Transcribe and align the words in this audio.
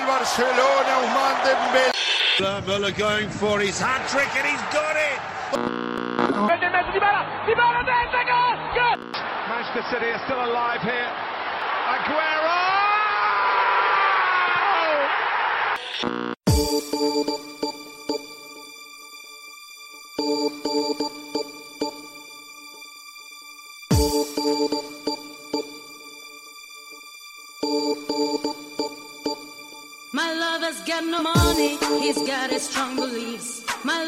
del 0.00 0.06
Barcelona, 0.06 0.98
Ousmane 0.98 1.42
Dembélé. 1.44 1.90
Muller 2.66 2.92
going 2.92 3.28
for 3.28 3.60
his 3.60 3.78
hat 3.80 4.08
trick 4.08 4.28
and 4.36 4.46
he's 4.46 4.60
got 4.72 4.96
it. 4.96 5.20
Manchester 9.48 9.82
City 9.90 10.10
are 10.10 10.20
still 10.24 10.44
alive 10.44 10.80
here. 10.82 11.10
Aguero! 11.94 12.80
he's 32.02 32.20
got 32.32 32.50
his 32.50 32.62
strong 32.70 32.96
beliefs. 32.96 33.48
My 33.84 33.98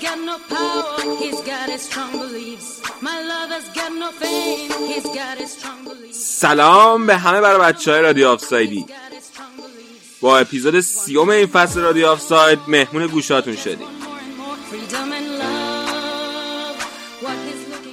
got 0.00 0.18
no 0.30 0.36
power, 0.54 1.16
he's 1.20 1.40
got 1.50 1.68
his 1.74 1.82
strong 1.88 2.12
beliefs. 2.12 2.82
My 3.00 3.16
got 3.74 3.92
no 4.02 4.10
he's 4.90 5.06
got 5.18 5.38
his 5.38 5.52
strong 5.56 5.84
beliefs. 5.84 6.16
سلام 6.16 7.06
به 7.06 7.16
همه 7.16 7.40
برای 7.40 7.60
بچه 7.72 7.90
های 7.92 8.00
رادیو 8.00 8.28
آف 8.28 8.44
سایدی. 8.44 8.86
با 10.20 10.38
اپیزود 10.38 10.80
سیوم 10.80 11.28
این 11.28 11.46
فصل 11.46 11.80
رادیو 11.80 12.06
آف 12.06 12.20
ساید 12.20 12.58
مهمون 12.68 13.06
گوشاتون 13.06 13.56
شدیم 13.56 13.86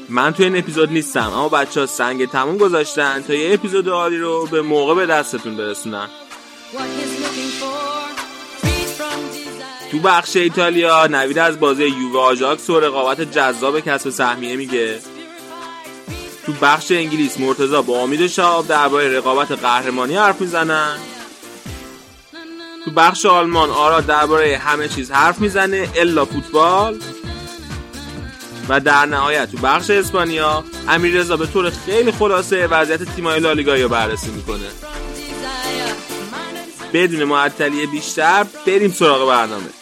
من 0.09 0.33
توی 0.33 0.45
این 0.45 0.57
اپیزود 0.57 0.91
نیستم 0.91 1.33
اما 1.33 1.49
بچه 1.49 1.79
ها 1.79 1.85
سنگ 1.85 2.29
تموم 2.29 2.57
گذاشتن 2.57 3.21
تا 3.21 3.33
یه 3.33 3.53
اپیزود 3.53 3.89
عالی 3.89 4.17
رو 4.17 4.47
به 4.51 4.61
موقع 4.61 4.95
به 4.95 5.05
دستتون 5.05 5.57
برسونن 5.57 6.07
تو 9.91 9.99
بخش 9.99 10.35
ایتالیا 10.35 11.07
نوید 11.07 11.39
از 11.39 11.59
بازی 11.59 11.85
یووه 11.85 12.19
آژاکس 12.19 12.69
و 12.69 12.79
رقابت 12.79 13.21
جذاب 13.21 13.79
کسب 13.79 14.09
سهمیه 14.09 14.55
میگه. 14.55 14.99
تو 16.45 16.53
بخش 16.61 16.91
انگلیس 16.91 17.39
مرتضا 17.39 17.81
با 17.81 17.99
امید 17.99 18.27
شهاب 18.27 18.67
درباره 18.67 19.17
رقابت 19.17 19.51
قهرمانی 19.51 20.15
حرف 20.15 20.41
می‌زنن. 20.41 20.97
تو 22.85 22.91
بخش 22.91 23.25
آلمان 23.25 23.69
آرا 23.69 24.01
درباره 24.01 24.57
همه 24.57 24.87
چیز 24.87 25.11
حرف 25.11 25.39
می‌زنه 25.39 25.89
الا 25.95 26.25
فوتبال. 26.25 26.99
و 28.69 28.79
در 28.79 29.05
نهایت 29.05 29.51
تو 29.51 29.57
بخش 29.57 29.89
اسپانیا 29.89 30.63
امیر 30.87 31.15
رضا 31.15 31.37
به 31.37 31.47
طور 31.47 31.69
خیلی 31.69 32.11
خلاصه 32.11 32.67
وضعیت 32.67 33.15
تیمای 33.15 33.39
لالیگا 33.39 33.75
رو 33.75 33.89
بررسی 33.89 34.31
می‌کنه. 34.31 34.67
بدون 36.93 37.23
معطلی 37.23 37.85
بیشتر 37.85 38.45
بریم 38.67 38.91
سراغ 38.91 39.27
برنامه. 39.27 39.80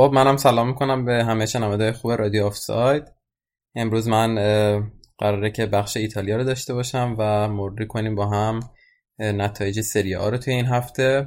خب 0.00 0.10
منم 0.14 0.36
سلام 0.36 0.68
می‌کنم 0.68 1.04
به 1.04 1.24
همه 1.24 1.46
شنونده 1.46 1.92
خوب 1.92 2.12
رادیو 2.12 2.46
آفساید. 2.46 3.04
امروز 3.74 4.08
من 4.08 4.34
قراره 5.18 5.50
که 5.50 5.66
بخش 5.66 5.96
ایتالیا 5.96 6.36
رو 6.36 6.44
داشته 6.44 6.74
باشم 6.74 7.16
و 7.18 7.48
مرور 7.48 7.86
کنیم 7.86 8.14
با 8.14 8.26
هم 8.26 8.60
نتایج 9.18 9.80
سری 9.80 10.14
آ 10.14 10.28
رو 10.28 10.38
توی 10.38 10.54
این 10.54 10.66
هفته. 10.66 11.26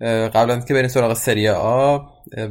قبل 0.00 0.50
از 0.50 0.56
اینکه 0.56 0.74
بریم 0.74 0.88
سراغ 0.88 1.14
سری 1.14 1.48
آ 1.48 1.98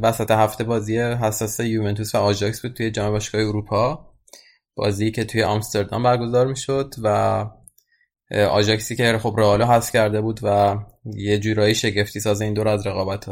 وسط 0.02 0.30
هفته 0.30 0.64
بازی 0.64 0.98
حساس 0.98 1.60
یوونتوس 1.60 2.14
و 2.14 2.18
آژاکس 2.18 2.62
بود 2.62 2.72
توی 2.72 2.90
جام 2.90 3.10
باشگاه 3.10 3.40
اروپا. 3.40 4.14
بازی 4.76 5.10
که 5.10 5.24
توی 5.24 5.42
آمستردام 5.42 6.02
برگزار 6.02 6.46
می‌شد 6.46 6.94
و 7.02 7.46
آژاکسی 8.50 8.96
که 8.96 9.18
خب 9.18 9.34
رئالو 9.38 9.64
حذف 9.64 9.92
کرده 9.92 10.20
بود 10.20 10.40
و 10.42 10.76
یه 11.04 11.38
جورایی 11.38 11.74
شگفتی 11.74 12.20
ساز 12.20 12.40
این 12.40 12.54
دور 12.54 12.68
از 12.68 12.86
رقابت 12.86 13.28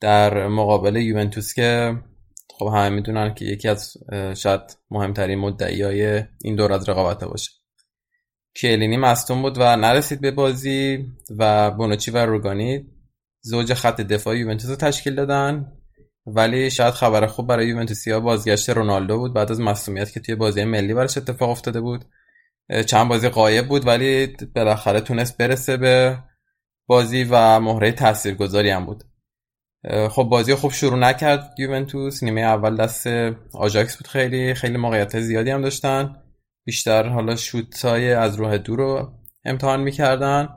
در 0.00 0.48
مقابل 0.48 0.96
یوونتوس 0.96 1.54
که 1.54 1.96
خب 2.58 2.66
همه 2.66 2.88
می‌دونن 2.88 3.34
که 3.34 3.44
یکی 3.44 3.68
از 3.68 3.92
شاید 4.36 4.60
مهمترین 4.90 5.38
مدعیای 5.38 6.24
این 6.42 6.56
دور 6.56 6.72
از 6.72 6.88
رقابت 6.88 7.24
باشه. 7.24 7.50
کیلینی 8.54 8.96
مصدوم 8.96 9.42
بود 9.42 9.58
و 9.58 9.76
نرسید 9.76 10.20
به 10.20 10.30
بازی 10.30 11.06
و 11.38 11.70
بونوچی 11.70 12.10
و 12.10 12.26
روگانی 12.26 12.86
زوج 13.40 13.74
خط 13.74 14.00
دفاع 14.00 14.38
یوونتوس 14.38 14.70
رو 14.70 14.76
تشکیل 14.76 15.14
دادن. 15.14 15.72
ولی 16.26 16.70
شاید 16.70 16.94
خبر 16.94 17.26
خوب 17.26 17.46
برای 17.46 17.68
یوونتوسیا 17.68 18.20
بازگشت 18.20 18.70
رونالدو 18.70 19.18
بود 19.18 19.34
بعد 19.34 19.50
از 19.50 19.60
مصدومیت 19.60 20.12
که 20.12 20.20
توی 20.20 20.34
بازی 20.34 20.64
ملی 20.64 20.94
براش 20.94 21.16
اتفاق 21.18 21.50
افتاده 21.50 21.80
بود. 21.80 22.04
چند 22.86 23.08
بازی 23.08 23.28
قایب 23.28 23.68
بود 23.68 23.86
ولی 23.86 24.36
بالاخره 24.54 25.00
تونست 25.00 25.38
برسه 25.38 25.76
به 25.76 26.18
بازی 26.86 27.26
و 27.30 27.60
مهره 27.60 27.92
تاثیرگذاری 27.92 28.70
هم 28.70 28.86
بود. 28.86 29.04
خب 30.10 30.22
بازی 30.22 30.54
خوب 30.54 30.72
شروع 30.72 30.98
نکرد 30.98 31.54
یوونتوس. 31.58 32.22
نیمه 32.22 32.40
اول 32.40 32.76
دست 32.76 33.06
آژاکس 33.54 33.96
بود 33.96 34.06
خیلی. 34.06 34.54
خیلی 34.54 34.76
موقعیت 34.76 35.20
زیادی 35.20 35.50
هم 35.50 35.62
داشتن. 35.62 36.16
بیشتر 36.64 37.08
حالا 37.08 37.36
شوت 37.36 37.84
های 37.84 38.12
از 38.12 38.40
راه 38.40 38.58
دور 38.58 38.78
رو 38.78 39.12
امتحان 39.44 39.80
می‌کردن. 39.80 40.48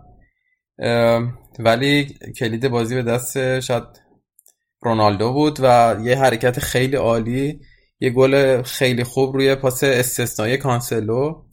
ولی 1.60 2.18
کلید 2.40 2.68
بازی 2.68 2.96
به 2.96 3.02
دست 3.02 3.60
شاید 3.60 3.84
رونالدو 4.82 5.34
بود 5.34 5.60
و 5.62 5.98
یه 6.04 6.18
حرکت 6.18 6.60
خیلی 6.60 6.96
عالی. 6.96 7.60
یه 8.00 8.10
گل 8.10 8.62
خیلی 8.62 9.04
خوب 9.04 9.36
روی 9.36 9.56
پاس 9.56 9.84
استثنایی 9.84 10.58
کانسلو. 10.58 11.44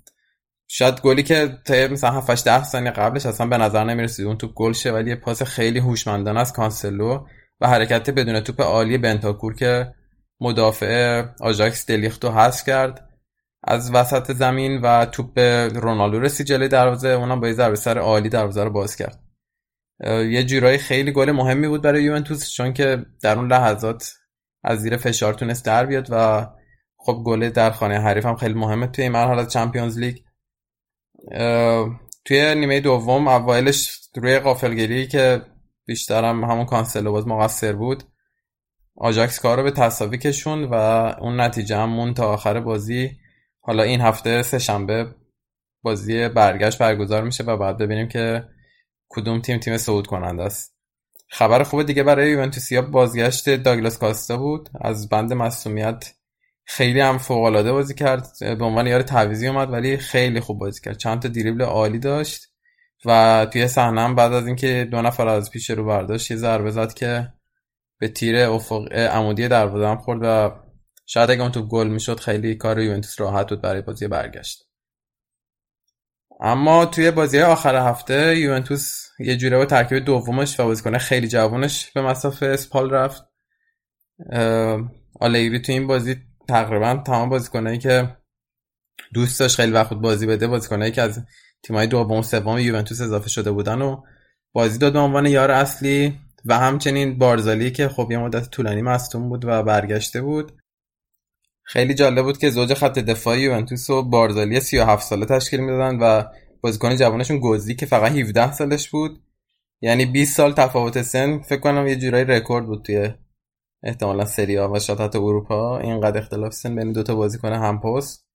شاید 0.69 1.01
گلی 1.01 1.23
که 1.23 1.59
تا 1.65 1.75
مثلا 1.75 2.11
7 2.11 2.31
8 2.31 2.45
10 2.45 2.65
ثانیه 2.65 2.91
قبلش 2.91 3.27
اصلا 3.27 3.47
به 3.47 3.57
نظر 3.57 3.85
نمی‌رسید 3.85 4.27
اون 4.27 4.39
توپ 4.39 4.55
گل 4.55 4.73
شه 4.73 4.93
ولی 4.93 5.11
یه 5.11 5.17
پاس 5.17 5.43
خیلی 5.43 5.79
هوشمندانه 5.79 6.41
از 6.41 6.53
کانسلو. 6.53 7.25
و 7.61 7.69
حرکت 7.69 8.11
بدون 8.11 8.41
توپ 8.41 8.61
عالی 8.61 8.99
بنتاکور 8.99 9.55
که 9.55 9.95
مدافع 10.41 11.25
آژاکس 11.41 11.87
دلیختو 11.87 12.31
حذف 12.31 12.67
کرد. 12.67 13.09
از 13.65 13.95
وسط 13.95 14.33
زمین 14.33 14.81
و 14.81 15.05
توپ 15.05 15.35
به 15.35 15.69
رونالدو 15.69 16.21
رسید 16.21 16.47
جلوی 16.47 16.69
دروازه 16.69 17.09
اونم 17.09 17.41
با 17.41 17.47
یه 17.47 17.53
ضربه 17.53 17.77
سر 17.77 17.99
عالی 17.99 18.29
دروازه 18.29 18.65
رو 18.65 18.71
باز 18.71 18.97
کرد. 18.97 19.21
یه 20.05 20.45
جورایی 20.45 20.79
خیلی 20.79 21.13
گل 21.13 21.31
مهمی 21.31 21.69
بود 21.69 21.83
برای 21.83 22.03
یوونتوس 22.03 22.51
چون 22.51 22.73
که 22.73 23.07
در 23.23 23.39
اون 23.39 23.53
لحظات 23.53 24.13
از 24.65 24.79
زیر 24.79 24.97
فشار 24.97 25.35
تونست 25.35 25.65
در 25.65 25.87
بیاد 25.87 26.09
و 26.11 26.47
خب 26.97 27.23
گل 27.27 27.51
در 27.51 27.71
خانه 27.71 28.01
حریف 28.01 28.27
هم 28.27 28.37
خیلی 28.37 28.55
مهمه 28.55 28.87
توی 28.87 29.05
این 29.05 29.13
مرحله 29.13 29.47
چمپیونز 29.47 29.99
لیگ. 29.99 30.17
توی 32.25 32.55
نیمه 32.55 32.81
دوم 32.81 33.29
اوایلش 33.29 34.01
روی 34.15 34.39
غافلگیری 34.39 35.07
که 35.07 35.43
بیشتر 35.89 36.25
هم 36.25 36.45
همون 36.45 36.65
کانسلو 36.65 37.13
باز 37.13 37.29
مقصر 37.29 37.73
بود. 37.73 38.03
آژاکس 38.97 39.41
کار 39.41 39.57
رو 39.57 39.63
به 39.63 39.71
تساوی 39.71 40.19
کشون 40.19 40.65
و 40.65 40.75
اون 41.21 41.41
نتیجه 41.41 41.77
هم 41.77 41.91
موند 41.91 42.15
تا 42.15 42.33
آخر 42.33 42.61
بازی. 42.61 43.11
حالا 43.61 43.83
این 43.83 44.01
هفته 44.01 44.43
سه 44.43 44.59
شنبه 44.59 45.15
بازی 45.83 46.29
برگشت 46.29 46.79
برگزار 46.79 47.25
میشه 47.25 47.45
و 47.45 47.57
بعد 47.57 47.79
ببینیم 47.79 48.09
که 48.09 48.45
کدوم 49.09 49.41
تیم 49.41 49.59
تیم 49.59 49.77
صعود 49.77 50.07
کننده 50.07 50.43
است. 50.43 50.77
خبر 51.29 51.63
خوب 51.63 51.83
دیگه 51.83 52.03
برای 52.03 52.31
یوونتوسیا 52.31 52.83
بازگشت 52.83 53.51
داگلاس 53.51 53.99
کاستا 53.99 54.37
بود. 54.37 54.69
از 54.81 55.09
بند 55.09 55.33
مصومیت 55.33 56.15
خیلی 56.65 57.01
هم 57.01 57.19
فوق 57.19 57.45
العاده 57.45 57.73
بازی 57.73 57.95
کرد. 57.95 58.27
به 58.41 58.65
عنوان 58.65 58.87
یار 58.87 59.03
تعویضی 59.03 59.49
اومد 59.49 59.73
ولی 59.73 59.97
خیلی 59.97 60.41
خوب 60.41 60.59
بازی 60.59 60.81
کرد. 60.81 60.99
چند 60.99 61.23
تا 61.23 61.29
دریبل 61.29 61.63
عالی 61.63 61.99
داشت. 61.99 62.48
و 63.05 63.47
توی 63.53 63.69
صحنه 63.69 64.15
بعد 64.15 64.33
از 64.33 64.47
اینکه 64.47 64.89
دو 64.91 65.03
نفر 65.03 65.29
از 65.29 65.51
پیش 65.51 65.71
رو 65.71 65.85
برداشت 65.85 66.31
یه 66.31 66.37
ضربه 66.37 66.71
زد 66.71 66.95
که 66.95 67.33
به 67.99 68.09
تیر 68.09 68.37
افق 68.37 68.93
عمودی 68.93 69.49
دروازه 69.49 69.89
هم 69.89 69.99
خورد 69.99 70.21
و 70.23 70.51
شاید 71.07 71.31
اگه 71.31 71.43
اون 71.43 71.53
توپ 71.53 71.69
گل 71.69 71.89
می‌شد 71.89 72.21
خیلی 72.21 72.55
کار 72.55 72.81
یوونتوس 72.81 73.21
راحت 73.21 73.49
بود 73.49 73.63
برای 73.63 73.83
بازی 73.83 74.09
برگشت. 74.09 74.65
اما 76.41 76.87
توی 76.87 77.11
بازی 77.11 77.41
آخر 77.41 77.77
هفته 77.77 78.39
یوونتوس 78.39 79.05
یه 79.19 79.37
جوره 79.37 79.57
با 79.57 79.67
ترکیب 79.67 79.99
دومش 79.99 80.61
و 80.61 80.65
بازیکن 80.65 80.99
خیلی 80.99 81.29
جوانش 81.29 81.91
به 81.91 82.03
مسافه 82.03 82.47
اسپال 82.47 82.91
رفت. 82.91 83.25
آلیوی 85.21 85.59
تو 85.59 85.73
این 85.73 85.87
بازی 85.87 86.17
تقریبا 86.49 87.03
تمام 87.07 87.29
بازیکنایی 87.29 87.79
که 87.79 88.17
دوست 89.15 89.41
داشت 89.41 89.57
خیلی 89.57 89.73
وقت 89.73 89.95
بازی 89.95 90.27
بده 90.27 90.47
بازیکنایی 90.47 90.93
که 90.93 91.03
از 91.03 91.25
تیمای 91.63 91.87
دوم 91.87 92.23
سوم 92.23 92.59
یوونتوس 92.59 93.01
اضافه 93.01 93.29
شده 93.29 93.51
بودن 93.51 93.83
و 93.83 94.03
بازی 94.53 94.79
داد 94.79 94.93
به 94.93 94.99
عنوان 94.99 95.27
یار 95.27 95.51
اصلی 95.51 96.19
و 96.45 96.59
همچنین 96.59 97.19
بارزالی 97.19 97.71
که 97.71 97.89
خب 97.89 98.09
یه 98.11 98.19
مدت 98.19 98.51
طولانی 98.51 98.83
مصدوم 98.83 99.29
بود 99.29 99.45
و 99.45 99.63
برگشته 99.63 100.23
بود. 100.23 100.53
خیلی 101.63 101.95
جالب 101.95 102.25
بود 102.25 102.39
که 102.39 102.51
زوج 102.51 102.75
خط 102.75 102.99
دفاعی 102.99 103.41
یوونتوس 103.41 103.91
و 103.91 104.03
بارزالی 104.03 104.61
37 104.61 105.07
ساله 105.07 105.27
تشکیل 105.27 105.61
می‌دادن 105.61 105.99
و 106.01 106.25
بازیکن 106.61 106.97
جوانشون 106.97 107.39
گوزی 107.39 107.75
که 107.75 107.87
فقط 107.87 108.13
17 108.13 108.53
سالش 108.53 108.89
بود. 108.89 109.23
یعنی 109.81 110.07
20 110.07 110.37
سال 110.37 110.53
تفاوت 110.53 111.03
سن 111.03 111.39
فکر 111.39 111.61
کنم 111.61 111.87
یه 111.87 111.97
جورایی 111.97 112.25
رکورد 112.25 112.67
بود 112.67 112.85
توی 112.85 113.15
احتمالا 113.83 114.25
سری 114.25 114.59
و 114.59 114.79
شاید 114.79 115.01
حتی 115.01 115.19
اروپا. 115.19 115.79
اینقدر 115.79 116.19
اختلاف 116.19 116.53
سن 116.53 116.77
بین 116.77 116.93
دوتا 116.93 117.15
بازیکن 117.15 117.53
هم 117.53 117.81
پست 117.81 118.28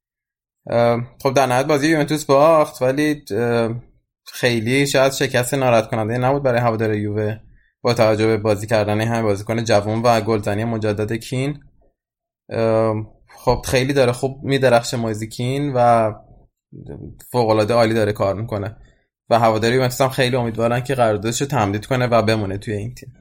خب 1.23 1.33
در 1.35 1.45
نهایت 1.45 1.65
بازی 1.65 1.87
یوونتوس 1.87 2.25
باخت 2.25 2.81
ولی 2.81 3.25
خیلی 4.25 4.87
شاید 4.87 5.11
شکست 5.11 5.53
ناراحت 5.53 5.89
کننده 5.89 6.17
نبود 6.17 6.43
برای 6.43 6.61
هوادار 6.61 6.93
یووه 6.93 7.37
با 7.81 7.93
توجه 7.93 8.27
به 8.27 8.37
بازی 8.37 8.67
کردن 8.67 9.01
همه 9.01 9.21
بازیکن 9.21 9.63
جوان 9.63 10.01
و 10.01 10.21
گلزنی 10.21 10.63
مجدد 10.63 11.13
کین. 11.13 11.59
خب 13.35 13.61
خیلی 13.65 13.93
داره 13.93 14.11
خوب 14.11 14.43
میدرخشه 14.43 14.97
مازیکین 14.97 15.73
و 15.75 16.11
فوق 17.31 17.49
العاده 17.49 17.73
عالی 17.73 17.93
داره 17.93 18.13
کار 18.13 18.35
می‌کنه. 18.35 18.77
و 19.29 19.39
هواداری 19.39 19.75
یوونتوس 19.75 20.01
هم 20.01 20.09
خیلی 20.09 20.35
امیدوارن 20.35 20.81
که 20.81 20.95
قراردادش 20.95 21.41
رو 21.41 21.47
تمدید 21.47 21.85
کنه 21.85 22.07
و 22.07 22.21
بمونه 22.21 22.57
توی 22.57 22.73
این 22.73 22.95
تیم. 22.95 23.13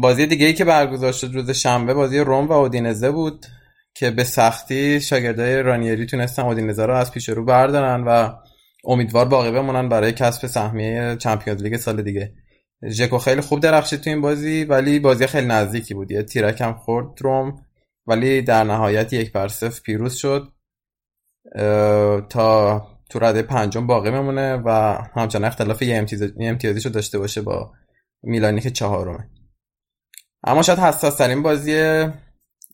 بازی 0.00 0.26
دیگه 0.26 0.46
ای 0.46 0.54
که 0.54 0.64
برگزار 0.64 1.12
شد 1.12 1.34
روز 1.34 1.50
شنبه 1.50 1.94
بازی 1.94 2.18
روم 2.18 2.48
و 2.48 2.52
اودینزه 2.52 3.10
بود. 3.10 3.46
که 3.94 4.10
به 4.10 4.24
سختی 4.24 5.00
شاگردای 5.00 5.62
رانیری 5.62 6.06
تونستن 6.06 6.42
اودینزه 6.42 6.86
رو 6.86 6.94
از 6.94 7.12
پیش 7.12 7.28
رو 7.28 7.44
بردارن 7.44 8.04
و 8.04 8.32
امیدوار 8.84 9.24
باقی 9.24 9.50
بمونن 9.50 9.88
برای 9.88 10.12
کسب 10.12 10.46
سهمیه 10.46 11.16
چمپیونز 11.16 11.62
لیگ 11.62 11.76
سال 11.76 12.02
دیگه. 12.02 12.34
ژکو 12.88 13.18
خیلی 13.18 13.40
خوب 13.40 13.60
درخشید 13.60 14.00
تو 14.00 14.10
این 14.10 14.20
بازی 14.20 14.64
ولی 14.64 14.98
بازی 14.98 15.26
خیلی 15.26 15.46
نزدیکی 15.46 15.94
بود. 15.94 16.10
یه 16.10 16.22
تیرک 16.22 16.60
هم 16.60 16.72
خورد 16.72 17.22
روم 17.22 17.66
ولی 18.06 18.42
در 18.42 18.64
نهایت 18.64 19.12
یک 19.12 19.32
بر 19.32 19.48
صفر 19.48 19.80
پیروز 19.82 20.14
شد. 20.14 20.52
تا 22.28 22.82
تو 23.10 23.18
رده 23.18 23.42
پنجم 23.42 23.86
باقی 23.86 24.10
میمونه 24.10 24.56
و 24.56 24.98
همچنان 25.16 25.44
اختلاف 25.44 25.82
یه 25.82 26.06
امتیازی 26.40 26.80
رو 26.80 26.90
داشته 26.90 27.18
باشه 27.18 27.42
با 27.42 27.72
میلانی 28.22 28.60
که 28.60 28.70
چهارمه. 28.70 29.28
اما 30.44 30.62
شاید 30.62 30.78
حساس 30.78 31.16
ترین 31.16 31.42
بازی 31.42 32.04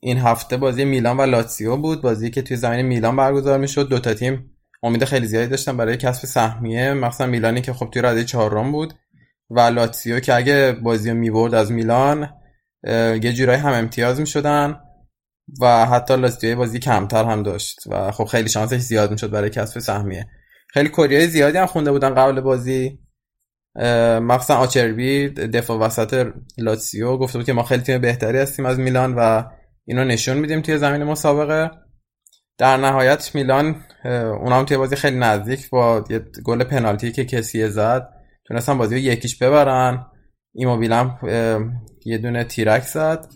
این 0.01 0.19
هفته 0.19 0.57
بازی 0.57 0.85
میلان 0.85 1.17
و 1.17 1.23
لاتسیو 1.23 1.77
بود. 1.77 2.03
بازی 2.03 2.31
که 2.31 2.43
توی 2.43 2.57
زمین 2.57 2.87
میلان 2.87 3.17
برگزار 3.17 3.59
می‌شد. 3.59 3.89
دوتا 3.89 4.15
تیم 4.15 4.51
امید 4.83 5.05
خیلی 5.05 5.27
زیادی 5.27 5.47
داشتن 5.47 5.77
برای 5.77 5.97
کسب 5.97 6.27
سهمیه. 6.27 6.93
مخصوصا 6.93 7.27
میلانی 7.27 7.61
که 7.61 7.73
خب 7.73 7.91
توی 7.93 8.03
رده 8.03 8.25
چهارم 8.25 8.73
بود 8.73 8.95
و 9.51 9.61
لاتسیو 9.61 10.21
که 10.21 10.35
اگه 10.35 10.73
بازی 10.83 11.13
می‌برد 11.13 11.55
از 11.55 11.73
میلان 11.73 12.31
یه 13.23 13.33
جورایی 13.33 13.61
هم 13.61 13.73
امتیاز 13.73 14.21
می‌شدن 14.21 14.81
و 15.61 15.87
حتی 15.87 16.17
لاتسیو 16.17 16.57
بازی 16.57 16.79
کمتر 16.79 17.25
هم 17.25 17.43
داشت 17.43 17.79
و 17.91 18.11
خب 18.11 18.25
خیلی 18.25 18.49
شانسش 18.49 18.79
زیاد 18.79 19.11
می‌شد 19.11 19.31
برای 19.31 19.51
کسب 19.51 19.79
سهمیه. 19.79 20.27
خیلی 20.69 20.89
کوریای 20.89 21.27
زیادی 21.27 21.59
هم 21.59 21.67
خونده 21.67 21.93
بودن 21.93 22.15
قبل 22.15 22.41
بازی. 22.41 22.99
مخصوصا 24.21 24.57
آچربی 24.57 25.29
دفاع 25.29 25.79
وسط 25.79 26.27
لاتسیو 26.59 27.17
گفته 27.17 27.39
بود 27.39 27.47
که 27.47 27.53
ما 27.53 27.63
خیلی 27.63 27.83
تیم 27.83 28.01
بهتری 28.01 28.39
هستیم 28.39 28.67
از 28.67 28.79
میلان 28.79 29.15
و 29.15 29.45
اینو 29.89 30.05
نشون 30.05 30.37
میدیم 30.37 30.61
توی 30.61 30.79
زمین 30.79 31.05
مسابقه. 31.05 31.71
در 32.59 32.77
نهایت 32.77 33.35
میلان 33.35 33.83
اونم 34.41 34.65
توی 34.65 34.77
بازی 34.77 34.97
خیلی 34.97 35.19
نزدیک 35.19 35.71
با 35.71 36.05
یه 36.11 36.21
گل 36.45 36.65
پنالتی 36.65 37.13
که 37.13 37.25
کسی 37.25 37.69
زد. 37.69 38.09
تونستن 38.49 38.79
بازی 38.79 38.95
رو 38.95 39.01
یک 39.01 39.17
هیچ 39.17 39.39
ببرن. 39.39 40.07
ایموبیلم 40.55 41.19
یه 42.05 42.19
دونه 42.19 42.45
تیرک 42.45 42.83
زد. 42.83 43.27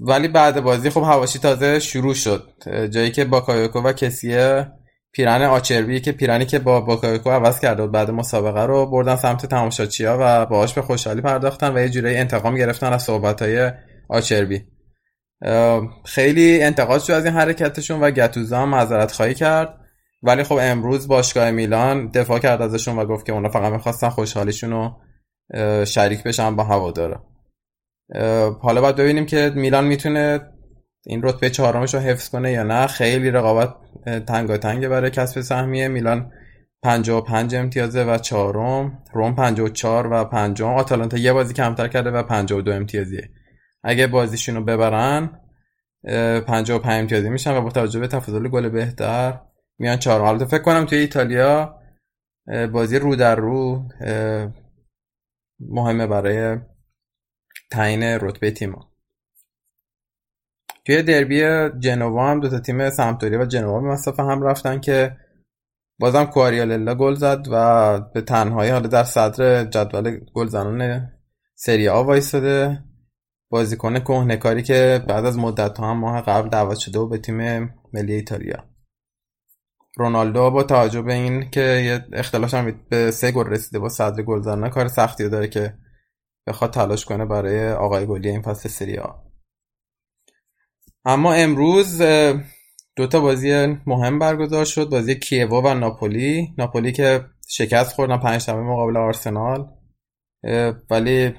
ولی 0.00 0.28
بعد 0.28 0.60
بازی 0.60 0.90
خب 0.90 1.02
حواشی 1.02 1.38
تازه 1.38 1.78
شروع 1.78 2.14
شد. 2.14 2.48
جایی 2.90 3.10
که 3.10 3.24
باکایوکو 3.24 3.80
و 3.80 3.92
کسیه 3.92 4.66
پیرن 5.12 5.42
آچربی 5.42 6.00
که 6.00 6.12
پیرنی 6.12 6.46
که 6.46 6.58
با 6.58 6.80
باکایوکو 6.80 7.30
عوض 7.30 7.60
کرده 7.60 7.82
بود 7.82 7.92
بعد 7.92 8.10
مسابقه 8.10 8.66
رو 8.66 8.86
بردن 8.86 9.16
سمت 9.16 9.46
تماشاچیا 9.46 10.18
و 10.20 10.46
باهاش 10.46 10.74
به 10.74 10.82
خوشحالی 10.82 11.20
پرداختن 11.20 11.76
و 11.76 11.80
یه 11.80 11.88
جورایی 11.88 12.16
انتقام 12.16 12.56
گرفتن 12.56 12.92
از 12.92 13.02
صحبت 13.02 13.48
آچربی. 14.08 14.64
خیلی 16.04 16.62
انتقاد 16.62 17.00
شد 17.00 17.12
از 17.12 17.24
این 17.24 17.34
حرکتشون 17.34 18.00
و 18.00 18.10
گتوزو 18.10 18.58
هم 18.58 18.68
معذرت 18.68 19.12
خواهی 19.12 19.34
کرد. 19.34 19.74
ولی 20.22 20.42
خب 20.42 20.58
امروز 20.60 21.08
باشگاه 21.08 21.50
میلان 21.50 22.10
دفاع 22.10 22.38
کرد 22.38 22.62
ازشون 22.62 22.98
و 22.98 23.04
گفت 23.04 23.26
که 23.26 23.32
اونا 23.32 23.48
فقط 23.48 23.72
می‌خواستن 23.72 24.08
خوشحالیشون 24.08 24.70
رو 24.70 24.96
شریک 25.84 26.22
بشن 26.22 26.56
با 26.56 26.64
هوادارا 26.64 27.24
حالا 28.60 28.80
باید 28.80 28.96
ببینیم 28.96 29.26
که 29.26 29.52
میلان 29.54 29.84
می‌تونه 29.84 30.40
این 31.06 31.22
رتبه 31.22 31.50
چهارمش 31.50 31.94
رو 31.94 32.00
حفظ 32.00 32.28
کنه 32.28 32.52
یا 32.52 32.62
نه. 32.62 32.86
خیلی 32.86 33.30
رقابت 33.30 33.74
تنگه 34.26 34.88
برای 34.88 35.10
کسب 35.10 35.40
سهمیه. 35.40 35.88
میلان 35.88 36.32
55 36.82 37.54
امتیازه 37.54 38.04
و 38.04 38.18
چهارم. 38.18 39.02
روم 39.12 39.34
54 39.34 40.06
و 40.12 40.24
پنجم. 40.24 40.66
آتالانتا 40.66 41.16
یه 41.16 41.32
بازی 41.32 41.54
کمتر 41.54 41.88
کرده 41.88 42.10
و 42.10 42.22
52 42.22 42.72
امتیازیه. 42.72 43.30
اگه 43.82 44.06
بازیشون 44.06 44.54
رو 44.54 44.64
ببرن 44.64 45.40
55 46.04 47.00
امتیازی 47.00 47.30
میشن 47.30 47.56
و 47.56 47.60
با 47.60 47.70
توجه 47.70 48.00
به 48.00 48.08
تفاضل 48.08 48.48
گل 48.48 48.68
بهتر 48.68 49.40
میان 49.78 49.96
چهارم. 49.96 50.24
حالا 50.24 50.46
فکر 50.46 50.62
کنم 50.62 50.84
توی 50.84 50.98
ایتالیا 50.98 51.80
بازی 52.72 52.98
رو 52.98 53.16
در 53.16 53.36
رو 53.36 53.88
مهمه 55.60 56.06
برای 56.06 56.58
تعیین 57.70 58.02
رتبه 58.02 58.50
تیما 58.50 58.92
توی 60.86 61.02
دربی 61.02 61.40
جنوا 61.78 62.30
هم 62.30 62.40
دو 62.40 62.48
تا 62.48 62.60
تیم 62.60 62.90
سمتوریا 62.90 63.40
و 63.40 63.44
جنوا 63.44 63.80
به 63.80 63.88
مسافه 63.88 64.22
هم 64.22 64.42
رفتن 64.42 64.80
که 64.80 65.16
بازم 65.98 66.24
کواریاللا 66.24 66.94
گل 66.94 67.14
زد 67.14 67.46
و 67.50 68.00
به 68.00 68.20
تنهایی 68.20 68.70
حالا 68.70 68.88
در 68.88 69.04
صدر 69.04 69.64
جدول 69.64 70.20
گلزنان 70.34 71.10
سری 71.54 71.88
آ 71.88 72.02
وایساده 72.02 72.84
بازیکن 73.50 73.98
کهنکاری 73.98 74.62
که 74.62 75.04
بعد 75.08 75.24
از 75.24 75.38
مدت 75.38 75.80
هم 75.80 75.98
ماه 75.98 76.20
قبل 76.20 76.48
دعوت 76.48 76.78
شده 76.78 76.98
و 76.98 77.08
به 77.08 77.18
تیم 77.18 77.70
ملی 77.92 78.12
ایتالیا. 78.12 78.64
رونالدو 79.96 80.50
با 80.50 80.62
توجه 80.62 81.02
به 81.02 81.14
این 81.14 81.50
که 81.50 81.60
یه 81.60 82.06
اختلاف 82.12 82.54
هم 82.54 82.80
به 82.88 83.10
سه 83.10 83.32
گل 83.32 83.46
رسیده 83.46 83.78
با 83.78 83.88
صدر 83.88 84.22
گلزنان 84.22 84.70
کار 84.70 84.88
سختی 84.88 85.28
داره 85.28 85.48
که 85.48 85.74
بخواد 86.46 86.70
تلاش 86.70 87.04
کنه 87.04 87.24
برای 87.24 87.72
آقای 87.72 88.06
گلی 88.06 88.28
این 88.28 88.42
فصل 88.42 88.68
سری 88.68 89.00
اما 91.04 91.32
امروز 91.32 92.02
دوتا 92.96 93.20
بازی 93.20 93.66
مهم 93.86 94.18
برگزار 94.18 94.64
شد 94.64 94.88
بازی 94.88 95.14
کیوا 95.14 95.62
و 95.62 95.74
ناپولی. 95.74 96.54
ناپولی 96.58 96.92
که 96.92 97.24
شکست 97.48 97.92
خوردن 97.92 98.16
پنج 98.16 98.50
مقابل 98.50 98.96
آرسنال. 98.96 99.68
ولی 100.90 101.34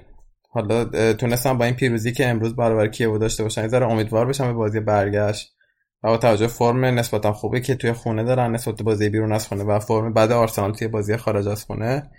حالا 0.51 1.13
تونستم 1.13 1.57
با 1.57 1.65
این 1.65 1.73
پیروزی 1.73 2.11
که 2.11 2.27
امروز 2.27 2.55
برابر 2.55 2.87
کیو 2.87 3.17
داشته 3.17 3.43
باشن 3.43 3.69
یه 3.69 3.83
امیدوار 3.83 4.25
بشم 4.25 4.47
به 4.47 4.53
بازی 4.53 4.79
برگشت. 4.79 5.55
و 6.03 6.07
با 6.07 6.17
توجه 6.17 6.47
فرم 6.47 6.85
نسبتا 6.85 7.33
خوبی 7.33 7.61
که 7.61 7.75
توی 7.75 7.93
خونه 7.93 8.23
دارن 8.23 8.51
نسبت 8.51 8.75
به 8.75 8.83
بازی 8.83 9.09
بیرون 9.09 9.31
از 9.31 9.47
خونه 9.47 9.63
و 9.63 9.79
فرم 9.79 10.13
بعد 10.13 10.31
آرسنال 10.31 10.73
توی 10.73 10.87
بازی 10.87 11.17
خارج 11.17 11.47
از 11.47 11.63
خونه 11.63 12.11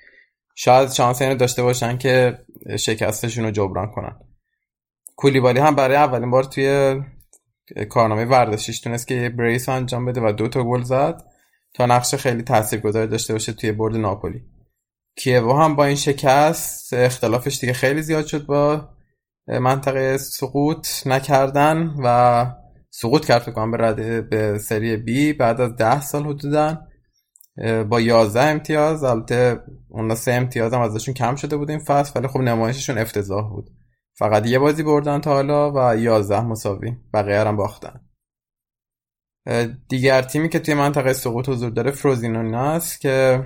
شاید 0.55 0.91
شانس 0.91 1.23
اینو 1.23 1.35
داشته 1.35 1.63
باشن 1.63 1.99
که 1.99 2.39
شکستشون 2.79 3.45
رو 3.45 3.51
جبران 3.51 3.91
کنن. 3.91 4.17
کولیبالی 5.17 5.61
هم 5.61 5.75
برای 5.75 5.97
اولین 5.97 6.31
بار 6.31 6.45
توی 6.45 7.01
کارنامه 7.89 8.25
ورزشیش 8.25 8.81
تونست 8.81 9.09
که 9.09 9.15
یه 9.15 9.29
بریس 9.29 9.69
انجام 9.69 10.05
بده 10.05 10.21
و 10.21 10.33
دو 10.33 10.49
تا 10.49 10.65
گل 10.65 10.83
زد. 10.83 11.23
تا 11.75 11.87
نقش 11.87 12.15
خیلی 12.15 12.43
تاثیرگذاری 12.43 13.07
داشته 13.07 13.33
باشه 13.33 13.53
توی 13.53 13.73
برد 13.73 13.97
ناپولی. 13.97 14.43
کیوو 15.23 15.53
هم 15.53 15.77
با 15.77 15.85
این 15.85 15.97
شکست 15.97 16.93
اختلافش 16.93 17.59
دیگه 17.59 17.73
خیلی 17.73 18.03
زیاد 18.03 18.27
شد 18.27 18.47
با 18.47 18.89
منطقه 19.47 20.19
سقوط 20.19 21.07
نکردن 21.07 21.95
و 22.05 22.47
سقوط 22.91 23.27
کرد 23.27 23.43
فکر 23.43 23.71
به 23.71 23.77
رده 23.77 24.21
به 24.21 24.59
سری 24.59 24.97
بی 24.97 25.33
بعد 25.33 25.61
از 25.61 25.77
ده 25.77 26.00
سال 26.00 26.27
حدودا. 26.27 26.79
با 27.89 28.00
11 28.00 28.41
امتیاز 28.43 29.05
البته 29.05 29.62
اونا 29.89 30.15
سه 30.15 30.33
امتیاز 30.33 30.75
هم 30.75 30.81
ازشون 30.81 31.15
کم 31.15 31.37
شده 31.37 31.57
بود 31.57 31.71
این 31.71 31.79
فصل 31.79 32.12
ولی 32.19 32.29
خب 32.29 32.41
نمایششون 32.41 32.99
افتضاح 32.99 33.49
بود. 33.50 33.71
فقط 34.19 34.47
یه 34.47 34.59
بازی 34.59 34.83
بردن 34.83 35.21
تا 35.21 35.33
حالا 35.33 35.73
و 35.73 35.99
11 35.99 36.41
مساوی 36.41 36.97
بقیه 37.15 37.41
هم 37.41 37.57
باختن. 37.57 38.00
دیگر 39.89 40.23
تیمی 40.23 40.49
که 40.49 40.59
توی 40.59 40.75
منطقه 40.75 41.12
سقوط 41.12 41.49
حضور 41.49 41.71
داره 41.71 41.91
فروزینونه 41.91 42.59
است 42.59 43.00
که 43.00 43.45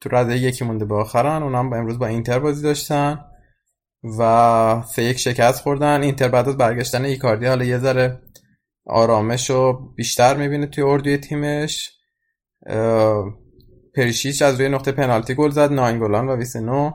تو 0.00 0.08
رده 0.12 0.38
یکی 0.38 0.64
مونده 0.64 0.84
به 0.84 0.94
آخرن 0.94 1.42
اونم 1.42 1.72
امروز 1.72 1.98
با 1.98 2.06
اینتر 2.06 2.38
بازی 2.38 2.62
داشتن 2.62 3.24
و 4.18 4.82
سه 4.86 5.02
یک 5.02 5.18
شکست 5.18 5.62
خوردن. 5.62 6.02
اینتر 6.02 6.28
بعد 6.28 6.48
از 6.48 6.56
برگشتن 6.56 7.04
ایکاردی 7.04 7.46
حالا 7.46 7.64
یه 7.64 7.78
ذره 7.78 8.20
آرامش 8.86 9.50
رو 9.50 9.92
بیشتر 9.96 10.36
می‌بینه 10.36 10.66
توی 10.66 10.84
اردوی 10.84 11.18
تیمش. 11.18 11.90
پریشیچ 13.96 14.42
از 14.42 14.60
روی 14.60 14.68
نقطه 14.68 14.92
پنالتی 14.92 15.34
گل 15.34 15.50
زد 15.50 15.72
ناینگولان 15.72 16.28
و 16.28 16.36
وسینو. 16.36 16.90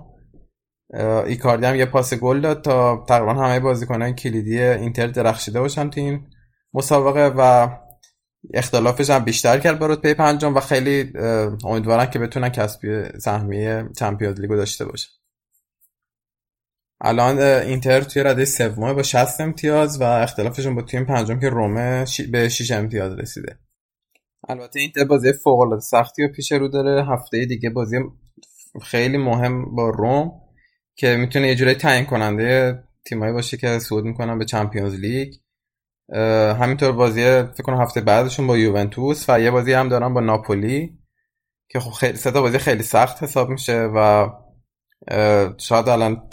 ایکاردی 1.25 1.65
هم 1.65 1.75
یه 1.75 1.85
پاس 1.85 2.13
گل 2.13 2.41
داد 2.41 2.61
تا 2.61 3.05
تقریبا 3.07 3.33
همه 3.33 3.59
بازیکنان 3.59 4.11
کلیدی 4.11 4.61
اینتر 4.61 5.07
درخشیده 5.07 5.59
باشن 5.59 5.91
این 5.95 6.27
مسابقه 6.73 7.33
و 7.37 7.69
اختلافش 8.53 9.09
هم 9.09 9.23
بیشتر 9.23 9.59
کرد 9.59 9.79
با 9.79 9.87
رتبه 9.87 10.13
پنجم 10.13 10.55
و 10.55 10.59
خیلی 10.59 11.13
امیدوارن 11.63 12.05
که 12.05 12.19
بتونن 12.19 12.49
کسبی 12.49 13.03
سهمیه 13.19 13.89
چمپیونز 13.97 14.39
لیگو 14.39 14.55
داشته 14.55 14.85
باشه. 14.85 15.09
الان 17.01 17.39
اینتر 17.39 18.01
توی 18.01 18.23
رده 18.23 18.45
سوم 18.45 18.93
با 18.93 19.03
60 19.03 19.41
امتیاز 19.41 20.01
و 20.01 20.03
اختلافشون 20.03 20.75
با 20.75 20.81
تیم 20.81 21.05
پنجم 21.05 21.39
که 21.39 21.49
رومه 21.49 22.05
به 22.31 22.49
6 22.49 22.71
امتیاز 22.71 23.19
رسیده. 23.19 23.59
البته 24.49 24.79
اینتر 24.79 25.03
بازی 25.03 25.33
فوق 25.33 25.59
العاده 25.59 25.81
سختی 25.81 26.23
و 26.23 26.31
پیش 26.31 26.51
رو 26.51 26.67
داره. 26.67 27.05
هفته 27.05 27.45
دیگه 27.45 27.69
بازی 27.69 27.97
خیلی 28.81 29.17
مهم 29.17 29.75
با 29.75 29.89
روم 29.89 30.31
که 30.95 31.15
می‌تونه 31.15 31.47
یه 31.47 31.55
جورایی 31.55 31.77
تعیین 31.77 32.05
کننده 32.05 32.83
تیمایی 33.05 33.33
باشه 33.33 33.57
که 33.57 33.79
صعود 33.79 34.03
می‌کنن 34.03 34.39
به 34.39 34.45
چمپیونز 34.45 34.95
لیگ. 34.95 35.33
همینطور 36.59 36.91
بازی 36.91 37.23
فکر 37.23 37.63
کنم 37.63 37.81
هفته 37.81 38.01
بعدشون 38.01 38.47
با 38.47 38.57
یوونتوس 38.57 39.25
و 39.29 39.39
یه 39.39 39.51
بازی 39.51 39.73
هم 39.73 39.89
دارن 39.89 40.13
با 40.13 40.21
ناپولی 40.21 40.99
که 41.69 41.79
خب 41.79 41.91
خیلی 41.91 42.17
سه 42.17 42.31
بازی 42.31 42.57
خیلی 42.57 42.83
سخت 42.83 43.23
حساب 43.23 43.49
میشه 43.49 43.89
و 43.95 44.29
شاید 45.57 45.89
الان 45.89 46.29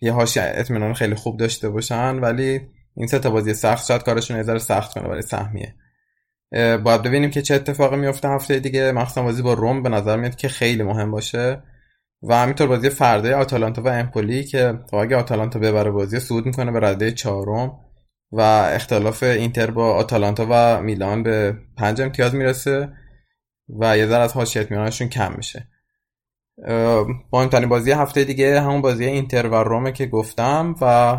یه 0.00 0.12
هاش 0.12 0.38
اطمینان 0.40 0.94
خیلی 0.94 1.14
خوب 1.14 1.36
داشته 1.36 1.68
باشن 1.68 2.18
ولی 2.18 2.60
این 2.96 3.06
سه 3.06 3.18
تا 3.18 3.30
بازی 3.30 3.54
سخت 3.54 3.86
شاید 3.86 4.02
کارشون 4.02 4.36
یه 4.36 4.42
ذره 4.42 4.58
سخت 4.58 4.94
کنه 4.94 5.08
برای 5.08 5.22
سهمیه. 5.22 5.74
باید 6.52 7.02
ببینیم 7.02 7.30
که 7.30 7.42
چه 7.42 7.54
اتفاقی 7.54 7.96
میفته 7.96 8.28
هفته 8.28 8.58
دیگه. 8.58 8.92
مخصوصا 8.92 9.22
بازی 9.22 9.42
با 9.42 9.54
روم 9.54 9.82
به 9.82 9.88
نظر 9.88 10.16
میاد 10.16 10.36
که 10.36 10.48
خیلی 10.48 10.82
مهم 10.82 11.10
باشه. 11.10 11.62
و 12.22 12.36
همینطور 12.36 12.66
بازی 12.66 12.90
فرده 12.90 13.34
آتالانتا 13.34 13.82
و 13.82 13.88
امپولی 13.88 14.44
که 14.44 14.78
اگه 14.92 15.16
آتالانتا 15.16 15.58
ببره 15.58 15.90
بازی 15.90 16.20
صعود 16.20 16.46
می‌کنه 16.46 16.72
به 16.72 16.80
رده 16.80 17.12
چهارم. 17.12 17.72
و 18.32 18.40
اختلاف 18.74 19.22
اینتر 19.22 19.70
با 19.70 19.94
آتالانتا 19.94 20.46
و 20.50 20.82
میلان 20.82 21.22
به 21.22 21.56
پنج 21.76 22.00
امتیاز 22.00 22.34
می‌رسه 22.34 22.92
و 23.80 23.98
یه 23.98 24.06
ذره 24.06 24.22
از 24.22 24.32
حاشیه 24.32 24.62
اطمینانشون 24.62 25.08
کم 25.08 25.32
میشه. 25.36 25.68
مهمترین 27.32 27.68
بازی 27.68 27.92
هفته 27.92 28.24
دیگه 28.24 28.60
همون 28.60 28.82
بازی 28.82 29.04
اینتر 29.04 29.46
و 29.46 29.54
رومه 29.54 29.92
که 29.92 30.06
گفتم 30.06 30.74
و 30.80 31.16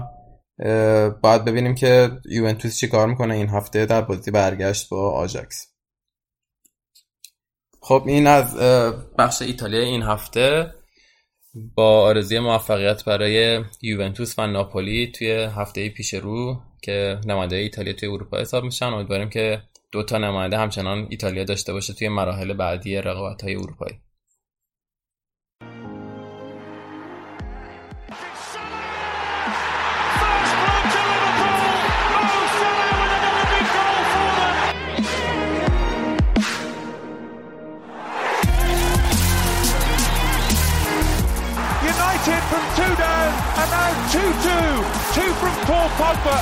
باید 1.22 1.46
ببینیم 1.46 1.76
که 1.76 2.12
یوونتوس 2.26 2.78
چی 2.78 2.88
کار 2.88 3.08
می‌کنه 3.08 3.36
این 3.36 3.50
هفته 3.50 3.86
در 3.86 4.02
بازی 4.02 4.32
برگشت 4.32 4.90
با 4.90 5.12
آجاکس 5.12 5.74
خب 7.82 8.04
این 8.06 8.28
از 8.28 8.56
بخش 9.18 9.42
ایتالیا 9.42 9.82
این 9.82 10.04
هفته. 10.04 10.74
با 11.76 12.02
آرزوی 12.02 12.40
موفقیت 12.40 13.06
برای 13.06 13.64
یوونتوس 13.82 14.40
و 14.40 14.48
ناپولی 14.48 15.12
توی 15.12 15.32
هفته 15.32 15.90
پیش 15.90 16.14
رو 16.14 16.62
که 16.82 17.20
نماینده 17.26 17.56
ایتالیا 17.56 17.94
توی 17.94 18.10
اروپا 18.10 18.38
حساب 18.38 18.64
میشن. 18.64 18.86
امیدواریم 18.86 19.30
که 19.30 19.64
دو 19.92 20.04
تا 20.04 20.18
نماینده 20.18 20.58
همچنان 20.58 21.08
ایتالیا 21.10 21.44
داشته 21.44 21.74
باشه 21.74 21.94
توی 21.94 22.10
مراحل 22.10 22.54
بعدی 22.54 22.96
رقابت 22.96 23.44
های 23.44 23.56
اروپایی. 23.56 24.00
2-2. 44.14 44.20
Two 45.16 45.34
from 45.42 45.56
Paul 45.66 45.90
Pogba. 45.98 46.38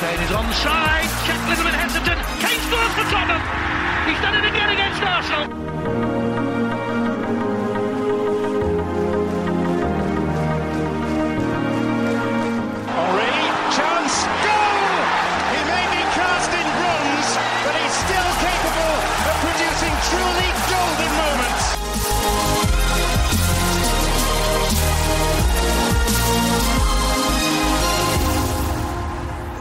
Kane 0.00 0.20
is 0.20 0.30
onside. 0.30 0.74
Check 0.74 0.83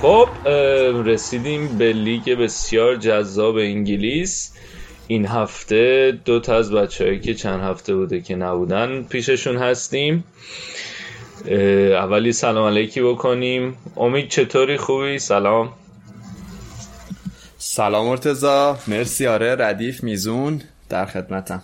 خب 0.04 0.30
رسیدیم 1.06 1.78
به 1.78 1.94
لیگ 1.94 2.30
بسیار 2.30 2.96
جذاب 2.96 3.56
انگلیس. 3.56 4.54
این 5.08 5.26
هفته 5.26 6.14
دو 6.26 6.40
تا 6.40 6.56
از 6.56 6.72
بچههایی 6.72 7.20
که 7.20 7.34
چند 7.34 7.62
هفته 7.62 7.96
بوده 7.96 8.22
که 8.22 8.36
نبودن 8.36 9.04
پیششون 9.04 9.58
هستیم. 9.58 10.24
اولی 11.92 12.34
سلام 12.34 12.68
علیکی 12.68 13.02
بکنیم. 13.02 13.78
امید 13.98 14.30
چطوری؟ 14.30 14.78
خوبی؟ 14.78 15.20
سلام. 15.20 15.74
سلام 17.58 18.06
مرتزا 18.08 18.78
مرسی. 18.88 19.28
آره 19.28 19.56
ردیف 19.56 20.04
میزون 20.04 20.62
در 20.90 21.06
خدمتم. 21.06 21.64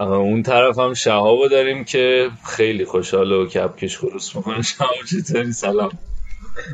اون 0.00 0.42
طرف 0.42 0.78
هم 0.78 0.94
شهابو 0.94 1.48
داریم 1.48 1.84
که 1.84 2.28
خیلی 2.56 2.84
خوشحال 2.84 3.32
و 3.32 3.46
کپکش 3.46 3.98
خروس 3.98 4.36
می‌کنه. 4.36 4.62
شهاب 4.62 4.90
چطوری 5.10 5.52
سلام. 5.52 5.90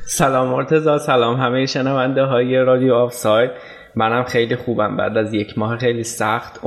سلام 0.07 0.49
مرتضی 0.49 0.99
سلام 0.99 1.37
همه 1.37 1.67
شنونده 1.67 2.23
های 2.23 2.57
رادیو 2.57 2.95
آف 2.95 3.13
ساید 3.15 3.51
منم 3.95 4.25
خیلی 4.25 4.57
خوبم. 4.57 4.97
بعد 4.97 5.17
از 5.17 5.35
یک 5.35 5.59
ماه 5.59 5.79
خیلی 5.79 6.05
سخت 6.05 6.65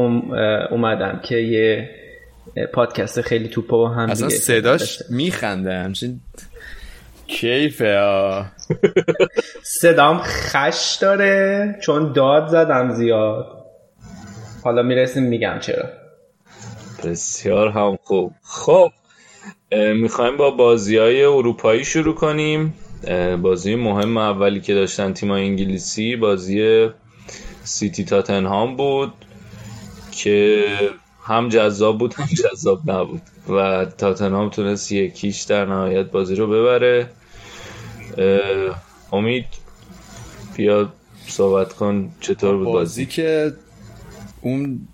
اومدم 0.72 1.22
که 1.30 1.36
یه 1.36 1.90
پادکست 2.74 3.22
خیلی 3.22 3.48
توپ 3.48 3.78
با 3.78 3.90
هم 3.90 4.10
اصلا 4.10 4.30
صداش 4.30 5.00
میخنده 5.10 5.74
همچین 5.74 6.20
کیفه 7.28 8.00
صدام 9.64 10.22
خش 10.24 10.98
داره 11.02 11.76
چون 11.84 12.14
داد 12.14 12.48
زدم 12.48 12.94
زیاد. 12.94 13.46
حالا 14.64 14.82
می‌رسیم 14.82 15.24
میگم 15.24 15.58
چرا. 15.60 15.86
بسیار 17.06 17.70
هم 17.70 17.98
خوب. 18.04 18.34
خب 18.44 18.92
می‌خوایم 19.96 20.38
با 20.38 20.52
بازی 20.52 20.98
های 20.98 21.24
اروپایی 21.24 21.86
شروع 21.86 22.16
کنیم. 22.16 22.74
بازی 23.42 23.76
مهم 23.76 24.18
اولی 24.18 24.62
که 24.62 24.74
داشتن 24.74 25.14
تیم 25.14 25.32
انگلیسی 25.32 26.16
بازی 26.16 26.88
سیتی 27.64 28.06
تاتنهام 28.06 28.76
بود 28.76 29.14
که 30.12 30.66
هم 31.24 31.50
جذاب 31.50 31.98
بود 31.98 32.14
هم 32.14 32.26
جذاب 32.26 32.92
نبود. 32.92 33.22
و 33.50 33.86
تاتنهام 33.86 34.50
تونست 34.50 34.92
یکیش 34.92 35.42
در 35.42 35.66
نهایت 35.66 36.06
بازی 36.12 36.36
رو 36.36 36.48
ببره. 36.48 37.10
امید 39.14 39.46
بیا 40.56 40.90
صحبت 41.28 41.74
کن 41.74 42.12
چطور 42.20 42.58
بود 42.58 42.66
بازی, 42.66 42.78
بازی؟ 42.78 43.06
که 43.06 43.54
اون 44.42 44.88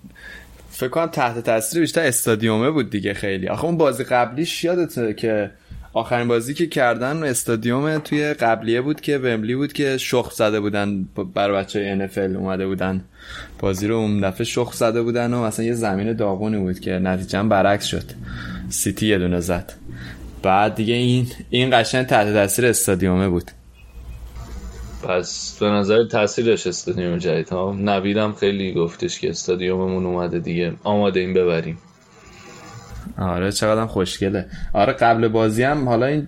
فکر 0.81 0.89
کنم 0.89 1.05
تحت 1.05 1.39
تاثیر 1.39 1.81
بیشتر 1.81 2.01
استادیومه 2.01 2.71
بود 2.71 2.89
دیگه 2.89 3.13
خیلی. 3.13 3.47
آخه 3.47 3.65
اون 3.65 3.77
بازی 3.77 4.03
قبلیش 4.03 4.63
یادته 4.63 5.13
که 5.13 5.51
آخرین 5.93 6.27
بازی 6.27 6.53
که 6.53 6.67
کردن 6.67 7.23
استادیوم 7.23 7.97
توی 7.97 8.33
قبلیه 8.33 8.81
بود 8.81 9.01
که 9.01 9.17
ومبلی 9.17 9.55
بود 9.55 9.73
که 9.73 9.97
شخ 9.97 10.31
زده 10.31 10.59
بودن 10.59 11.03
بر 11.33 11.51
بچه 11.51 12.09
NFL 12.09 12.17
اومده 12.17 12.67
بودن. 12.67 13.03
بازی 13.59 13.87
رو 13.87 13.95
اون 13.95 14.21
دفعه 14.21 14.43
شخ 14.43 14.73
زده 14.73 15.01
بودن 15.01 15.33
و 15.33 15.43
مثلا 15.43 15.65
یه 15.65 15.73
زمین 15.73 16.13
داغونی 16.13 16.57
بود 16.57 16.79
که 16.79 16.91
نتیجه 16.91 17.43
برعکس 17.43 17.85
شد. 17.85 18.05
سیتی 18.69 19.07
یه 19.07 19.17
دونه 19.17 19.39
زد. 19.39 19.73
بعد 20.43 20.75
دیگه 20.75 20.93
این 20.93 21.27
این 21.49 21.69
قشنگ 21.79 22.05
تحت 22.05 22.33
تاثیر 22.33 22.65
استادیومه 22.65 23.29
بود. 23.29 23.51
پس 25.03 25.57
به 25.59 25.65
نظر 25.65 26.03
تاثیر 26.03 26.45
داشت 26.45 26.67
استادیوم 26.67 27.17
جدید 27.17 27.49
ها. 27.49 27.73
نبیدم 27.73 28.33
خیلی 28.33 28.73
گفتش 28.73 29.19
که 29.19 29.29
استادیوممون 29.29 30.05
اومده 30.05 30.39
دیگه. 30.39 30.73
آماده 30.83 31.19
این 31.19 31.33
ببریم. 31.33 31.77
آره 33.17 33.51
چقدر 33.51 33.85
خوشگله. 33.85 34.45
آره 34.73 34.93
قبل 34.93 35.27
بازی 35.27 35.63
هم 35.63 35.89
حالا 35.89 36.05
این 36.05 36.27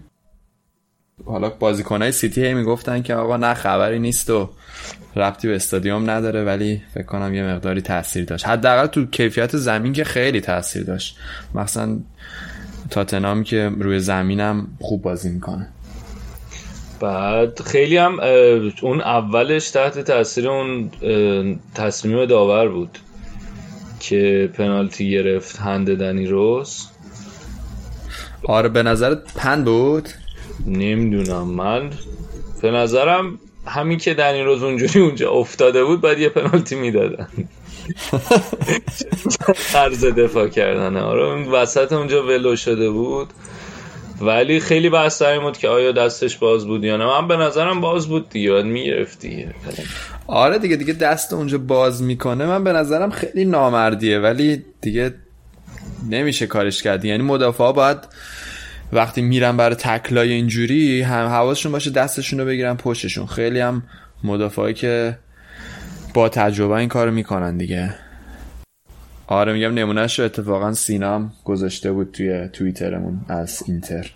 حالا 1.25 1.49
بازیکنهای 1.49 2.11
سیتی 2.11 2.45
هی 2.45 2.53
می‌گفتن 2.53 3.01
که 3.01 3.15
آقا 3.15 3.37
نه 3.37 3.53
خبری 3.53 3.99
نیست 3.99 4.29
و 4.29 4.49
ربطی 5.15 5.47
به 5.47 5.55
استادیوم 5.55 6.09
نداره 6.09 6.43
ولی 6.43 6.81
فکر 6.93 7.03
کنم 7.03 7.33
یه 7.33 7.43
مقداری 7.43 7.81
تاثیر 7.81 8.25
داشت. 8.25 8.47
حداقل 8.47 8.87
تو 8.87 9.05
کیفیت 9.05 9.57
زمین 9.57 9.93
که 9.93 10.03
خیلی 10.03 10.41
تاثیر 10.41 10.83
داشت. 10.83 11.17
مثلا 11.55 11.99
تاتنام 12.89 13.43
که 13.43 13.71
روی 13.79 13.99
زمینم 13.99 14.67
خوب 14.81 15.01
بازی 15.01 15.29
می‌کنه. 15.29 15.67
بعد 17.03 17.61
خیلی 17.61 17.97
هم 17.97 18.19
اون 18.81 19.01
اولش 19.01 19.69
تحت 19.69 19.99
تاثیر 19.99 20.49
اون 20.49 20.89
تصمیم 21.75 22.25
داور 22.25 22.67
بود 22.67 22.97
که 23.99 24.49
پنالتی 24.53 25.11
گرفت 25.11 25.59
هند 25.59 25.97
دنی 25.97 26.25
روز. 26.25 26.87
آره 28.43 28.69
به 28.69 28.83
نظرت 28.83 29.33
پن 29.35 29.63
بود؟ 29.63 30.09
نمی‌دونم 30.67 31.47
من 31.47 31.89
به 32.61 32.71
نظرم 32.71 33.39
همین 33.65 33.97
که 33.97 34.13
دنی 34.13 34.41
روز 34.41 34.63
اونجوری 34.63 34.99
اونجا 34.99 35.31
افتاده 35.31 35.83
بود 35.83 36.01
باید 36.01 36.19
یه 36.19 36.29
پنالتی 36.29 36.75
می‌دادن. 36.75 37.27
طرز 39.73 40.05
دفاع 40.05 40.47
کردن. 40.47 40.97
آره 40.97 41.23
اون 41.23 41.47
وسط 41.47 41.93
اونجا 41.93 42.23
ولو 42.23 42.55
شده 42.55 42.89
بود. 42.89 43.27
ولی 44.21 44.59
خیلی 44.59 44.89
بحث 44.89 45.21
این 45.21 45.41
بود 45.41 45.57
که 45.57 45.67
آیا 45.67 45.91
دستش 45.91 46.37
باز 46.37 46.65
بود 46.65 46.83
یا 46.83 46.97
نه. 46.97 47.05
من 47.05 47.27
به 47.27 47.37
نظرم 47.37 47.81
باز 47.81 48.07
بود 48.07 48.29
دیگه. 48.29 48.51
باید 48.51 48.65
می‌گرفت 48.65 49.19
دیگه 49.19 49.53
آره 50.27 50.59
دیگه 50.59 50.75
دیگه 50.75 50.93
دست 50.93 51.33
اونجا 51.33 51.57
باز 51.57 52.03
می‌کنه. 52.03 52.45
من 52.45 52.63
به 52.63 52.73
نظرم 52.73 53.09
خیلی 53.09 53.45
نامردیه. 53.45 54.19
ولی 54.19 54.65
دیگه 54.81 55.13
نمیشه 56.09 56.47
کارش 56.47 56.83
کرد 56.83 57.05
یعنی 57.05 57.23
مدافعا 57.23 57.71
باید 57.71 57.97
وقتی 58.93 59.21
میرن 59.21 59.57
برای 59.57 59.75
تکلای 59.75 60.31
اینجوری 60.31 61.01
هم 61.01 61.27
حواسشون 61.27 61.71
باشه 61.71 61.91
دستشون 61.91 62.39
رو 62.39 62.45
بگیرن 62.45 62.75
پشتشون. 62.75 63.25
خیلی 63.25 63.59
هم 63.59 63.83
مدافعی 64.23 64.73
که 64.73 65.17
با 66.13 66.29
تجربه 66.29 66.73
این 66.73 66.89
کارو 66.89 67.11
می‌کنن 67.11 67.57
دیگه. 67.57 67.95
آره 69.33 69.53
میگم 69.53 69.73
نمونهش 69.73 70.19
رو 70.19 70.25
اتفاقا 70.25 70.73
سینام 70.73 71.33
گذاشته 71.45 71.91
بود 71.91 72.11
توی 72.11 72.47
توییترمون 72.47 73.21
از 73.29 73.63
اینتر. 73.67 74.11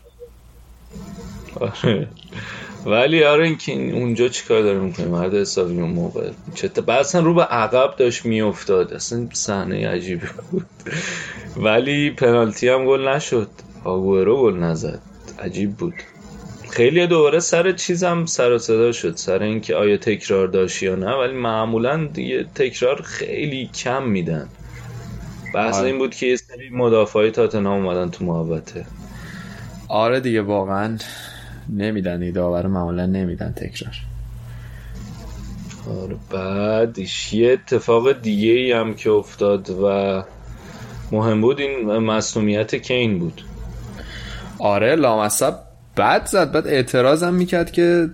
آره. 1.59 2.07
ولی 2.85 3.23
آره 3.23 3.45
اینکه 3.45 3.71
اونجا 3.71 4.27
چیکار 4.27 4.61
داره 4.61 4.79
می‌کنه؟ 4.79 5.07
مرد 5.07 5.33
حسابی 5.33 5.81
اون 5.81 5.89
موقع. 5.89 6.29
اصلا 6.87 7.21
رو 7.21 7.33
به 7.33 7.43
عقب 7.43 7.95
داشت 7.97 8.25
میافتاد. 8.25 8.93
اصلا 8.93 9.27
صحنه 9.33 9.89
عجیبی 9.89 10.27
بود. 10.51 10.65
ولی 11.57 12.09
پنالتی 12.09 12.69
هم 12.69 12.85
گل 12.85 13.07
نشد. 13.07 13.49
آگورو 13.83 14.41
گل 14.41 14.57
نزد. 14.57 14.99
عجیب 15.39 15.71
بود. 15.71 15.93
خیلی 16.69 17.07
دوباره 17.07 17.39
سر 17.39 17.71
چیزم 17.71 18.25
سر 18.25 18.51
و 18.51 18.57
صدا 18.57 18.91
شد. 18.91 19.15
سر 19.15 19.43
اینکه 19.43 19.75
آیا 19.75 19.97
تکرار 19.97 20.47
داشت 20.47 20.83
یا 20.83 20.95
نه. 20.95 21.11
ولی 21.13 21.33
معمولا 21.33 22.05
دیگه 22.13 22.45
تکرار 22.55 23.01
خیلی 23.01 23.69
کم 23.83 24.07
میدن. 24.07 24.49
بحث 25.57 25.75
آره. 25.75 25.87
این 25.87 25.97
بود 25.97 26.15
که 26.15 26.25
یه 26.25 26.35
سری 26.35 26.69
مدافعی 26.69 27.31
تاتنهام 27.31 27.85
اومدن 27.85 28.09
تو 28.09 28.25
محبته 28.25 28.85
آره 29.87 30.19
دیگه 30.19 30.41
واقعا 30.41 30.97
نمیدن 31.69 32.31
داور 32.31 32.67
معمولا 32.67 33.05
نمیدن 33.05 33.51
تکرار. 33.51 33.95
آره 36.01 36.15
بعدش 36.31 37.33
یه 37.33 37.51
اتفاق 37.51 38.21
دیگه 38.21 38.51
ای 38.51 38.71
هم 38.71 38.93
که 38.93 39.09
افتاد 39.09 39.69
و 39.69 40.23
مهم 41.11 41.41
بود 41.41 41.59
این 41.59 41.97
مصومیت 41.97 42.75
کین 42.75 43.19
بود. 43.19 43.41
آره 44.59 44.95
لامصب 44.95 45.55
بد 45.97 46.25
زد. 46.25 46.51
بعد 46.51 46.67
اعتراضم 46.67 47.33
می‌کرد 47.33 47.71
که 47.71 48.09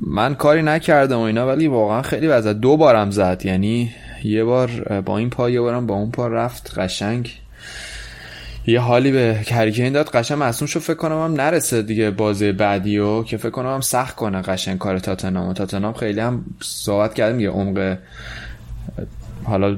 من 0.00 0.34
کاری 0.34 0.62
نکردم 0.62 1.18
و 1.18 1.22
اینا 1.22 1.46
ولی 1.46 1.66
واقعا 1.66 2.02
خیلی 2.02 2.28
بد 2.28 2.40
زد 2.40 2.60
دو 2.60 2.76
بارم 2.76 3.10
زد. 3.10 3.42
یعنی 3.44 3.90
یه 4.24 4.44
بار 4.44 5.00
با 5.00 5.18
این 5.18 5.30
پا 5.30 5.50
یه 5.50 5.60
بارم 5.60 5.86
با 5.86 5.94
اون 5.94 6.10
پا 6.10 6.28
رفت 6.28 6.78
قشنگ. 6.78 7.40
یه 8.66 8.80
حالی 8.80 9.12
به 9.12 9.40
کرکین 9.46 9.92
داد 9.92 10.08
قشنگ 10.08 10.38
معصوم 10.38 10.68
شو 10.68 10.80
فکر 10.80 10.94
کنم 10.94 11.24
هم 11.24 11.40
نرسه 11.40 11.82
دیگه 11.82 12.10
بازی 12.10 12.52
بعدی 12.52 12.98
و 12.98 13.22
که 13.22 13.36
فکر 13.36 13.50
کنم 13.50 13.74
هم 13.74 13.80
سخت 13.80 14.16
کنه 14.16 14.42
قشنگ 14.42 14.78
کار 14.78 14.98
تاتنام 14.98 15.52
تاتنام 15.52 15.92
خیلی 15.92 16.20
هم 16.20 16.44
صحبت 16.62 17.14
کردیم 17.14 17.40
یه 17.40 17.50
عمق 17.50 17.98
حالا 19.44 19.76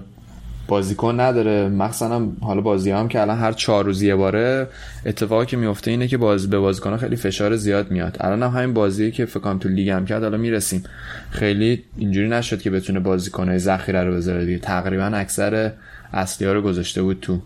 بازیکن 0.68 1.20
نداره. 1.20 1.68
مخصوصا 1.68 2.28
حالا 2.40 2.60
بازی 2.60 2.90
هم 2.90 3.08
که 3.08 3.20
الان 3.20 3.38
هر 3.38 3.52
چهار 3.52 3.84
روز 3.84 4.02
یه 4.02 4.16
باره 4.16 4.68
اتفاقی 5.06 5.46
که 5.46 5.56
میفته 5.56 5.90
اینه 5.90 6.08
که 6.08 6.16
باز 6.16 6.50
به 6.50 6.58
بازیکن 6.58 6.96
خیلی 6.96 7.16
فشار 7.16 7.56
زیاد 7.56 7.90
میاد. 7.90 8.16
الان 8.20 8.42
هم 8.42 8.50
همین 8.50 8.74
بازی 8.74 9.10
که 9.10 9.26
فکر 9.26 9.54
تو 9.54 9.68
لیگ 9.68 9.88
هم 9.88 10.06
کرد 10.06 10.22
حالا 10.22 10.36
می‌رسیم. 10.36 10.84
خیلی 11.30 11.84
اینجوری 11.96 12.28
نشد 12.28 12.60
که 12.60 12.70
بتونه 12.70 13.00
بازیکنهای 13.00 13.58
ذخیره 13.58 14.04
رو 14.04 14.14
بذاره 14.14 14.46
دیگه. 14.46 14.58
تقریبا 14.58 15.04
اکثر 15.04 15.72
اصلی 16.12 16.46
ها 16.46 16.52
رو 16.52 16.62
گذاشته 16.62 17.02
بود 17.02 17.18
تو. 17.22 17.38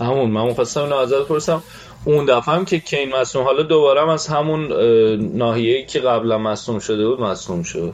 همون 0.00 0.30
من 0.30 0.42
مخواستم 0.42 0.82
اینو 0.82 0.96
ازت 0.96 1.28
پرسم. 1.28 1.62
اون 2.04 2.24
دفعه 2.24 2.54
هم 2.54 2.64
که 2.64 2.78
کین 2.78 3.16
مصوم 3.20 3.44
حالا 3.44 3.62
دوباره 3.62 4.12
از 4.12 4.26
همون 4.26 4.72
ناحیه‌ای 5.36 5.86
که 5.86 6.00
قبلا 6.00 6.38
مصوم 6.38 6.78
شده 6.78 7.08
بود 7.08 7.20
مصوم 7.20 7.62
شد. 7.62 7.92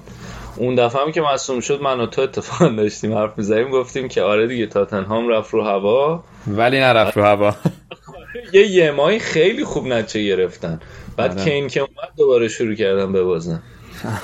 اون 0.59 0.75
دفعه 0.75 1.03
هم 1.03 1.13
که 1.13 1.21
مصوم 1.21 1.61
شد 1.61 1.83
من 1.83 2.01
و 2.01 2.07
تو 2.07 2.23
اتفاق 2.23 2.77
داشتیم 2.77 3.15
حرف 3.15 3.39
می‌زنیم 3.39 3.71
گفتیم 3.71 4.09
که 4.09 4.23
آره 4.23 4.47
دیگه 4.47 4.67
تاتنهام 4.67 5.29
رفت 5.29 5.55
رو 5.55 5.65
هوا. 5.65 6.25
ولی 6.47 6.81
نرفت 6.81 7.17
رو 7.17 7.23
هوا. 7.23 7.55
یه 8.53 8.67
یمایی 8.67 9.19
خیلی 9.19 9.65
خوب 9.65 9.87
نچه 9.87 10.23
گرفتن. 10.23 10.81
بعد 11.17 11.31
آره. 11.31 11.45
کین 11.45 11.69
که 11.69 11.81
اومد 11.81 12.09
دوباره 12.17 12.49
شروع 12.49 12.75
کردن 12.75 13.13
ببازن 13.13 13.63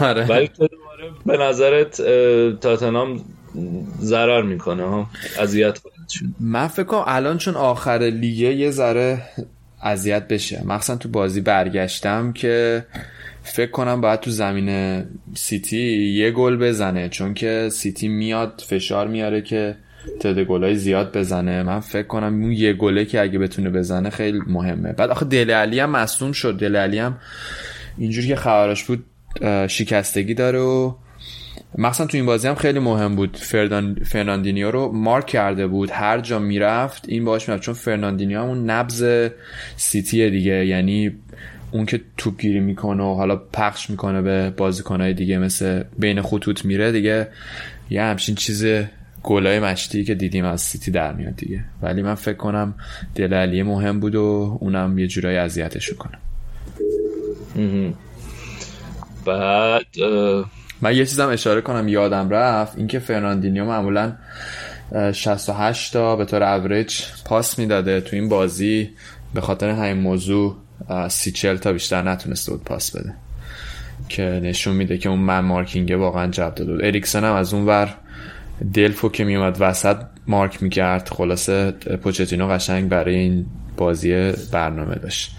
آره. 0.00 0.26
ولی 0.26 0.48
تو 0.48 0.66
دوباره 0.66 1.10
به 1.26 1.36
نظرت 1.36 2.02
تاتنهام 2.60 3.20
ضرر 4.00 4.42
می‌کنه 4.42 4.84
ها؟ 4.84 5.06
اذیت 5.40 5.78
من 6.40 6.68
فکر 6.68 6.84
کنم 6.84 7.04
الان 7.06 7.38
چون 7.38 7.54
آخر 7.54 7.98
لیگه 7.98 8.54
یه 8.54 8.70
ذره 8.70 9.22
اذیت 9.82 10.28
بشه. 10.28 10.62
مخصوصا 10.66 10.96
تو 10.96 11.08
بازی 11.08 11.40
برگشتم 11.40 12.32
که 12.32 12.84
فکر 13.44 13.70
کنم 13.70 14.00
باید 14.00 14.20
تو 14.20 14.30
زمین 14.30 15.02
سیتی 15.34 15.96
یه 15.96 16.30
گل 16.30 16.56
بزنه 16.56 17.08
چون 17.08 17.34
که 17.34 17.68
سیتی 17.72 18.08
میاد 18.08 18.62
فشار 18.66 19.08
میاره 19.08 19.42
که 19.42 19.76
تعداد 20.20 20.44
گلای 20.44 20.74
زیاد 20.74 21.16
بزنه. 21.16 21.62
من 21.62 21.80
فکر 21.80 22.06
کنم 22.06 22.42
اون 22.42 22.52
یه 22.52 22.72
گله 22.72 23.04
که 23.04 23.20
اگه 23.20 23.38
بتونه 23.38 23.70
بزنه 23.70 24.10
خیلی 24.10 24.40
مهمه. 24.46 24.92
بعد 24.92 25.10
آخه 25.10 25.24
دل 25.24 25.50
علی 25.50 25.80
هم 25.80 25.90
مصدوم 25.90 26.32
شد. 26.32 26.58
دل 26.58 26.76
علی 26.76 26.98
هم 26.98 27.18
اینجوری 27.98 28.28
که 28.28 28.36
خبرش 28.36 28.84
بود 28.84 29.04
شکستگی 29.68 30.34
داره 30.34 30.58
و 30.58 30.94
مثلا 31.78 32.06
تو 32.06 32.16
این 32.16 32.26
بازی 32.26 32.48
هم 32.48 32.54
خیلی 32.54 32.78
مهم 32.78 33.16
بود. 33.16 33.36
فردان... 33.36 33.94
فرناندینیو 34.04 34.70
رو 34.70 34.92
مارک 34.92 35.26
کرده 35.26 35.66
بود. 35.66 35.90
هر 35.90 36.20
جا 36.20 36.38
می‌رفت 36.38 37.04
این 37.08 37.24
باش 37.24 37.48
می‌رفت. 37.48 37.62
چون 37.62 37.74
فرناندینیو 37.74 38.40
همون 38.40 38.70
نبض 38.70 39.04
سیتی 39.76 40.30
دیگه. 40.30 40.66
یعنی 40.66 41.12
اون 41.74 41.86
که 41.86 42.00
توپگیری 42.16 42.60
می‌کنه 42.60 43.02
و 43.02 43.14
حالا 43.14 43.36
پخش 43.36 43.90
می‌کنه 43.90 44.22
به 44.22 44.50
بازیکنهای 44.50 45.14
دیگه 45.14 45.38
مثل 45.38 45.82
بین 45.98 46.22
خطوط 46.22 46.64
میره 46.64 46.92
دیگه 46.92 47.28
یه 47.90 48.02
همچین 48.02 48.34
چیز 48.34 48.66
گلای 49.22 49.60
مشتی 49.60 50.04
که 50.04 50.14
دیدیم 50.14 50.44
از 50.44 50.60
سیتی 50.60 50.90
در 50.90 51.12
میاد 51.12 51.36
دیگه. 51.36 51.64
ولی 51.82 52.02
من 52.02 52.14
فکر 52.14 52.36
کنم 52.36 52.74
دله 53.14 53.34
علی 53.34 53.62
مهم 53.62 54.00
بود 54.00 54.14
و 54.14 54.58
اونم 54.60 54.98
یه 54.98 55.06
جورایی 55.06 55.36
اذیتش 55.36 55.92
کنه 55.92 56.18
بعد 59.26 59.86
من 60.80 60.96
یه 60.96 61.06
چیزم 61.06 61.28
اشاره 61.28 61.60
کنم 61.60 61.88
یادم 61.88 62.30
رفت. 62.30 62.78
اینکه 62.78 62.98
فرناندینیو 62.98 63.64
معمولا 63.64 64.12
68 65.12 65.92
تا 65.92 66.16
به 66.16 66.24
طور 66.24 66.42
اوریج 66.42 67.00
پاس 67.24 67.58
می‌داده 67.58 68.00
تو 68.00 68.16
این 68.16 68.28
بازی. 68.28 68.90
به 69.34 69.40
خاطر 69.40 69.70
همین 69.70 70.02
موضوع 70.02 70.56
سی 71.08 71.30
چل 71.30 71.56
تا 71.56 71.72
بیشتر 71.72 72.02
نتونسته 72.02 72.52
بود 72.52 72.64
پاس 72.64 72.96
بده. 72.96 73.14
که 74.08 74.22
نشون 74.22 74.76
میده 74.76 74.98
که 74.98 75.08
اون 75.08 75.18
man 75.18 75.40
marking 75.40 75.90
واقعا 75.90 76.30
جواب 76.30 76.54
بود. 76.54 76.84
اریکسن 76.84 77.24
هم 77.24 77.32
از 77.32 77.54
اون 77.54 77.66
ور 77.66 77.94
دلفو 78.74 79.08
که 79.08 79.24
میومد 79.24 79.56
وسط 79.60 79.96
مارک 80.26 80.62
می‌کرد. 80.62 81.08
خلاصه 81.08 81.70
پوچتینو 82.02 82.48
قشنگ 82.48 82.88
برای 82.88 83.14
این 83.14 83.46
بازی 83.76 84.32
برنامه 84.52 84.94
داشت. 84.94 85.36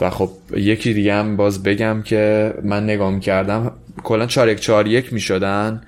و 0.00 0.10
خب 0.10 0.30
یکی 0.56 0.94
دیگه 0.94 1.14
هم 1.14 1.36
باز 1.36 1.62
بگم 1.62 2.02
که 2.02 2.54
من 2.62 2.84
نگاه 2.84 3.10
می‌کردم 3.10 3.72
کلا 4.02 4.26
4 4.26 4.48
1 4.48 4.60
4 4.60 4.86
1 4.86 5.12
می‌شدن 5.12 5.82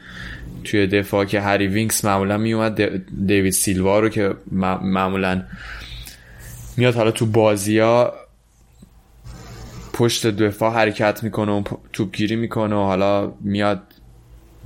توی 0.65 0.87
دفاع 0.87 1.25
که 1.25 1.41
هری 1.41 1.67
وینکس 1.67 2.05
معمولا 2.05 2.39
میومد 2.39 2.81
دیوید 3.27 3.53
سیلوا 3.53 3.99
رو 4.01 4.09
که 4.09 4.35
معمولا 4.83 5.43
میاد 6.77 6.95
حالا 6.95 7.11
تو 7.11 7.27
بازی 7.27 7.79
ها 7.79 8.15
پشت 9.99 10.27
دفاع 10.27 10.73
حرکت 10.73 11.25
می‌کنه 11.25 11.53
و 11.53 11.63
توپگیری 11.93 12.37
می‌کنه 12.37 12.77
و 12.77 12.79
حالا 12.79 13.33
میاد 13.41 13.83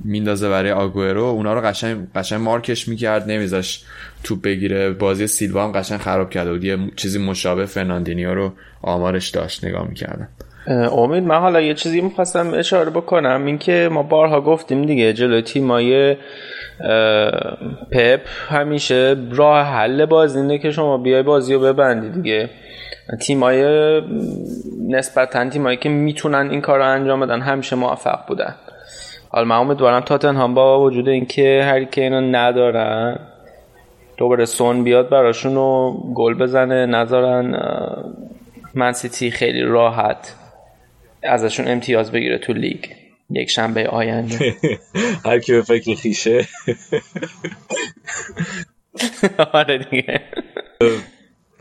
میندازه 0.03 0.49
برای 0.49 0.71
آگورو 0.71 1.23
اونا 1.23 1.53
رو 1.53 1.61
قشنگ 1.61 2.07
قشنگ 2.15 2.41
مارکش 2.41 2.87
می‌کرد 2.87 3.31
نمیذاش 3.31 3.83
توپ 4.23 4.41
بگیره. 4.41 4.91
بازی 4.91 5.27
سیلوا 5.27 5.63
هم 5.63 5.71
قشنگ 5.71 5.99
خراب 5.99 6.29
کرده 6.29 6.51
بود. 6.51 6.63
یه 6.63 6.77
چیزی 6.95 7.19
مشابه 7.19 7.65
فرناندینیو 7.65 8.33
رو 8.33 8.53
آمارش 8.81 9.29
داشت 9.29 9.65
نگاه 9.65 9.87
می‌کردم. 9.87 10.27
امید 10.91 11.23
من 11.23 11.39
حالا 11.39 11.61
یه 11.61 11.73
چیزی 11.73 12.01
می‌خواستم 12.01 12.53
اشاره 12.53 12.89
بکنم. 12.89 13.45
اینکه 13.45 13.89
ما 13.91 14.03
بارها 14.03 14.41
گفتیم 14.41 14.85
دیگه 14.85 15.13
جلوی 15.13 15.41
تیمای 15.41 16.15
پپ 17.91 18.21
همیشه 18.49 19.15
راه 19.31 19.65
حل 19.65 20.05
بازی 20.05 20.39
اینه 20.39 20.57
که 20.57 20.71
شما 20.71 20.97
بیای 20.97 21.23
بازی 21.23 21.53
رو 21.53 21.59
ببندی 21.59 22.09
دیگه. 22.09 22.49
تیمای 23.21 24.01
نسبتا 24.89 25.49
تیمایی 25.49 25.77
که 25.77 25.89
می‌تونن 25.89 26.49
این 26.49 26.61
کار 26.61 26.79
رو 26.79 26.85
انجام 26.85 27.19
بدن 27.19 27.41
همیشه 27.41 27.75
موفق 27.75 28.27
بودن. 28.27 28.55
حالا 29.29 29.45
من 29.45 29.55
امیدوارم 29.55 29.99
تاتنهام 29.99 30.53
با 30.53 30.81
وجود 30.81 31.09
اینکه 31.09 31.63
هری 31.63 31.85
کین 31.85 32.13
رو 32.13 32.21
ندارن 32.21 33.19
دوباره 34.17 34.45
سون 34.45 34.83
بیاد 34.83 35.09
براشون 35.09 35.55
رو 35.55 35.97
گل 36.15 36.33
بزنه 36.33 36.85
نذارن 36.85 37.57
منسیتی 38.73 39.31
خیلی 39.31 39.61
راحت 39.61 40.35
ازشون 41.23 41.67
امتیاز 41.67 42.11
بگیره 42.11 42.37
تو 42.37 42.53
لیگ. 42.53 42.85
یک 43.29 43.49
شنبه 43.49 43.87
آینده. 43.87 44.55
هر 45.25 45.39
کی 45.39 45.51
به 45.53 45.61
فکر 45.61 45.95
خیشه 45.95 46.47
آره 49.53 49.77
دیگه. 49.77 50.21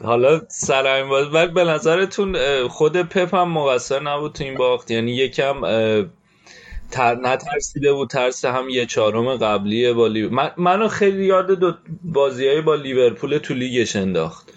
حالا 0.04 0.40
سر 0.48 1.04
باز 1.04 1.34
ولی 1.34 1.52
به 1.52 1.64
نظرتون 1.64 2.36
خود 2.68 2.96
پپ 2.96 3.34
هم 3.34 3.48
مقصر 3.48 4.02
نبود 4.02 4.32
تو 4.32 4.44
این 4.44 4.54
باخت؟ 4.54 4.90
یعنی 4.90 5.12
یکم 5.12 5.60
تر 6.90 7.14
نترسیده 7.14 7.92
بود 7.92 8.10
ترس 8.10 8.44
هم 8.44 8.68
یه 8.68 8.86
چهارم 8.86 9.36
قبلی 9.36 9.92
با 9.92 10.08
من 10.30 10.50
منو 10.56 10.88
خیلی 10.88 11.24
یاد 11.24 11.50
دو 11.50 11.72
بازیای 12.04 12.60
با 12.60 12.74
لیورپول 12.74 13.38
تو 13.38 13.54
لیگش 13.54 13.96
انداخت 13.96 14.48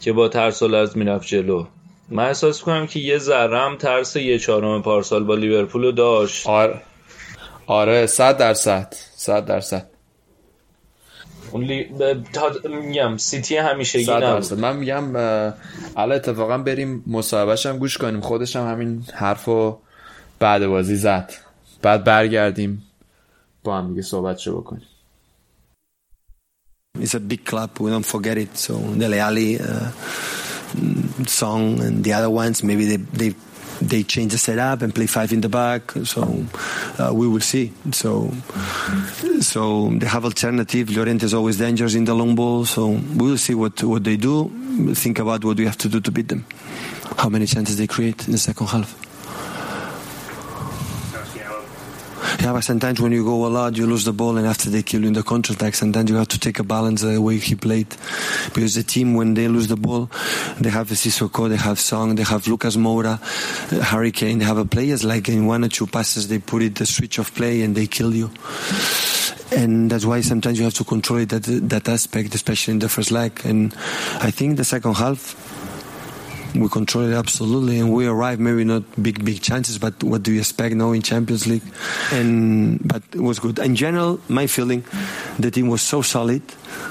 که 0.00 0.12
با 0.12 0.28
ترس 0.28 0.62
و 0.62 0.68
لرز 0.68 0.96
می‌رفت 0.96 1.26
جلو. 1.26 1.66
من 2.08 2.26
احساس 2.26 2.62
کنم 2.62 2.86
که 2.86 3.00
یه 3.00 3.18
ذرم 3.18 3.76
ترس 3.76 4.16
یه 4.16 4.38
چهارم 4.38 4.82
پارسال 4.82 5.24
با 5.24 5.34
لیورپول 5.34 5.92
داشت. 5.92 6.46
آره 6.46 6.82
آره 7.66 8.06
صد 8.06 8.38
درصد 8.38 8.94
صد 9.16 9.44
درصد. 9.44 9.95
لی... 11.62 11.90
تا... 12.32 12.50
میگم 12.68 13.16
سیتی 13.16 13.56
همیشه 13.56 14.04
درصد. 14.04 14.58
من 14.58 14.76
میگم 14.76 15.16
الان 15.16 16.12
اتفاقا 16.12 16.58
بریم 16.58 17.04
مصاحبهش 17.06 17.66
هم 17.66 17.78
گوش 17.78 17.98
کنیم. 17.98 18.20
خودش 18.20 18.56
هم 18.56 18.70
همین 18.70 19.04
حرفو 19.14 19.78
بعد 20.38 20.66
بازی 20.66 20.96
زد. 20.96 21.32
بعد 21.82 22.04
برگردیم 22.04 22.82
با 23.64 23.78
هم 23.78 23.88
دیگه 23.88 24.02
صحبت 24.02 24.38
شو 24.38 24.60
بکنیم. 24.60 24.82
It's 26.98 27.14
a 27.14 27.20
big 27.20 27.44
club, 27.44 27.78
we 27.78 27.90
don't 27.90 28.06
forget 28.06 28.38
it. 28.38 28.56
So 28.56 28.72
Dele 29.00 29.20
Alli, 29.20 29.60
uh, 29.60 29.90
Song 31.26 31.78
and 31.86 32.02
the 32.02 32.12
other 32.18 32.30
ones, 32.30 32.64
maybe 32.64 32.84
they, 32.90 32.96
they 33.20 33.30
they 33.80 34.02
change 34.02 34.32
the 34.32 34.38
setup 34.38 34.82
and 34.82 34.94
play 34.94 35.06
five 35.06 35.32
in 35.32 35.40
the 35.40 35.48
back. 35.48 35.92
So 36.04 36.44
uh, 36.98 37.12
we 37.12 37.28
will 37.28 37.40
see. 37.40 37.72
So 37.92 38.32
so 39.40 39.90
they 39.90 40.06
have 40.06 40.24
alternative. 40.24 40.90
Llorente 40.90 41.24
is 41.24 41.34
always 41.34 41.58
dangerous 41.58 41.94
in 41.94 42.04
the 42.04 42.14
long 42.14 42.34
ball. 42.34 42.64
So 42.64 42.88
we 42.88 43.30
will 43.30 43.38
see 43.38 43.54
what 43.54 43.82
what 43.82 44.04
they 44.04 44.16
do. 44.16 44.50
Think 44.94 45.18
about 45.18 45.44
what 45.44 45.56
we 45.56 45.64
have 45.64 45.78
to 45.78 45.88
do 45.88 46.00
to 46.00 46.10
beat 46.10 46.28
them. 46.28 46.44
How 47.18 47.28
many 47.28 47.46
chances 47.46 47.76
they 47.76 47.86
create 47.86 48.26
in 48.26 48.32
the 48.32 48.38
second 48.38 48.66
half. 48.68 49.05
Yeah, 52.40 52.52
but 52.52 52.60
sometimes 52.64 53.00
when 53.00 53.12
you 53.12 53.24
go 53.24 53.46
a 53.46 53.48
lot, 53.48 53.76
you 53.76 53.86
lose 53.86 54.04
the 54.04 54.12
ball, 54.12 54.36
and 54.36 54.46
after 54.46 54.70
they 54.70 54.82
kill 54.82 55.02
you 55.02 55.08
in 55.08 55.14
the 55.14 55.22
counter 55.22 55.52
attack, 55.52 55.74
sometimes 55.74 56.10
you 56.10 56.16
have 56.16 56.28
to 56.28 56.38
take 56.38 56.58
a 56.58 56.62
balance 56.62 57.02
the 57.02 57.20
way 57.20 57.38
he 57.38 57.54
played. 57.54 57.88
Because 58.54 58.74
the 58.74 58.82
team, 58.82 59.14
when 59.14 59.34
they 59.34 59.48
lose 59.48 59.68
the 59.68 59.76
ball, 59.76 60.10
they 60.60 60.70
have 60.70 60.88
Sissoko, 60.88 61.48
they 61.48 61.56
have 61.56 61.80
Song, 61.80 62.14
they 62.14 62.22
have 62.22 62.46
Lucas 62.46 62.76
Moura, 62.76 63.18
uh, 63.72 63.82
Hurricane, 63.82 64.38
they 64.38 64.44
have 64.44 64.58
a 64.58 64.64
players 64.64 65.02
like 65.04 65.28
in 65.28 65.46
one 65.46 65.64
or 65.64 65.68
two 65.68 65.86
passes, 65.86 66.28
they 66.28 66.38
put 66.38 66.62
it 66.62 66.74
the 66.74 66.86
switch 66.86 67.18
of 67.18 67.34
play 67.34 67.62
and 67.62 67.74
they 67.74 67.86
kill 67.86 68.14
you. 68.14 68.30
And 69.52 69.90
that's 69.90 70.04
why 70.04 70.20
sometimes 70.20 70.58
you 70.58 70.64
have 70.64 70.74
to 70.74 70.84
control 70.84 71.24
that, 71.24 71.42
that 71.44 71.88
aspect, 71.88 72.34
especially 72.34 72.72
in 72.72 72.78
the 72.80 72.88
first 72.88 73.10
leg. 73.10 73.40
And 73.44 73.72
I 74.20 74.30
think 74.30 74.56
the 74.56 74.64
second 74.64 74.94
half, 74.94 75.55
we 76.60 76.68
control 76.68 77.04
it 77.04 77.14
absolutely 77.14 77.78
and 77.78 77.92
we 77.92 78.06
arrive 78.06 78.40
maybe 78.40 78.64
not 78.64 78.82
big 79.02 79.24
big 79.24 79.40
chances 79.40 79.78
but 79.78 80.02
what 80.02 80.22
do 80.22 80.32
you 80.32 80.40
expect 80.40 80.74
now 80.74 80.92
in 80.92 81.02
champions 81.02 81.46
league? 81.46 81.62
And 82.12 82.80
but 82.86 83.02
it 83.12 83.20
was 83.20 83.38
good. 83.38 83.58
In 83.58 83.76
general 83.76 84.20
my 84.28 84.46
feeling 84.46 84.84
the 85.38 85.50
team 85.50 85.68
was 85.68 85.82
so 85.82 86.02
solid 86.02 86.42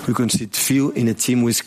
we 0.08 0.14
conceded 0.14 0.56
few 0.56 0.92
in 0.92 1.08
a 1.08 1.14
team 1.14 1.42
with 1.42 1.62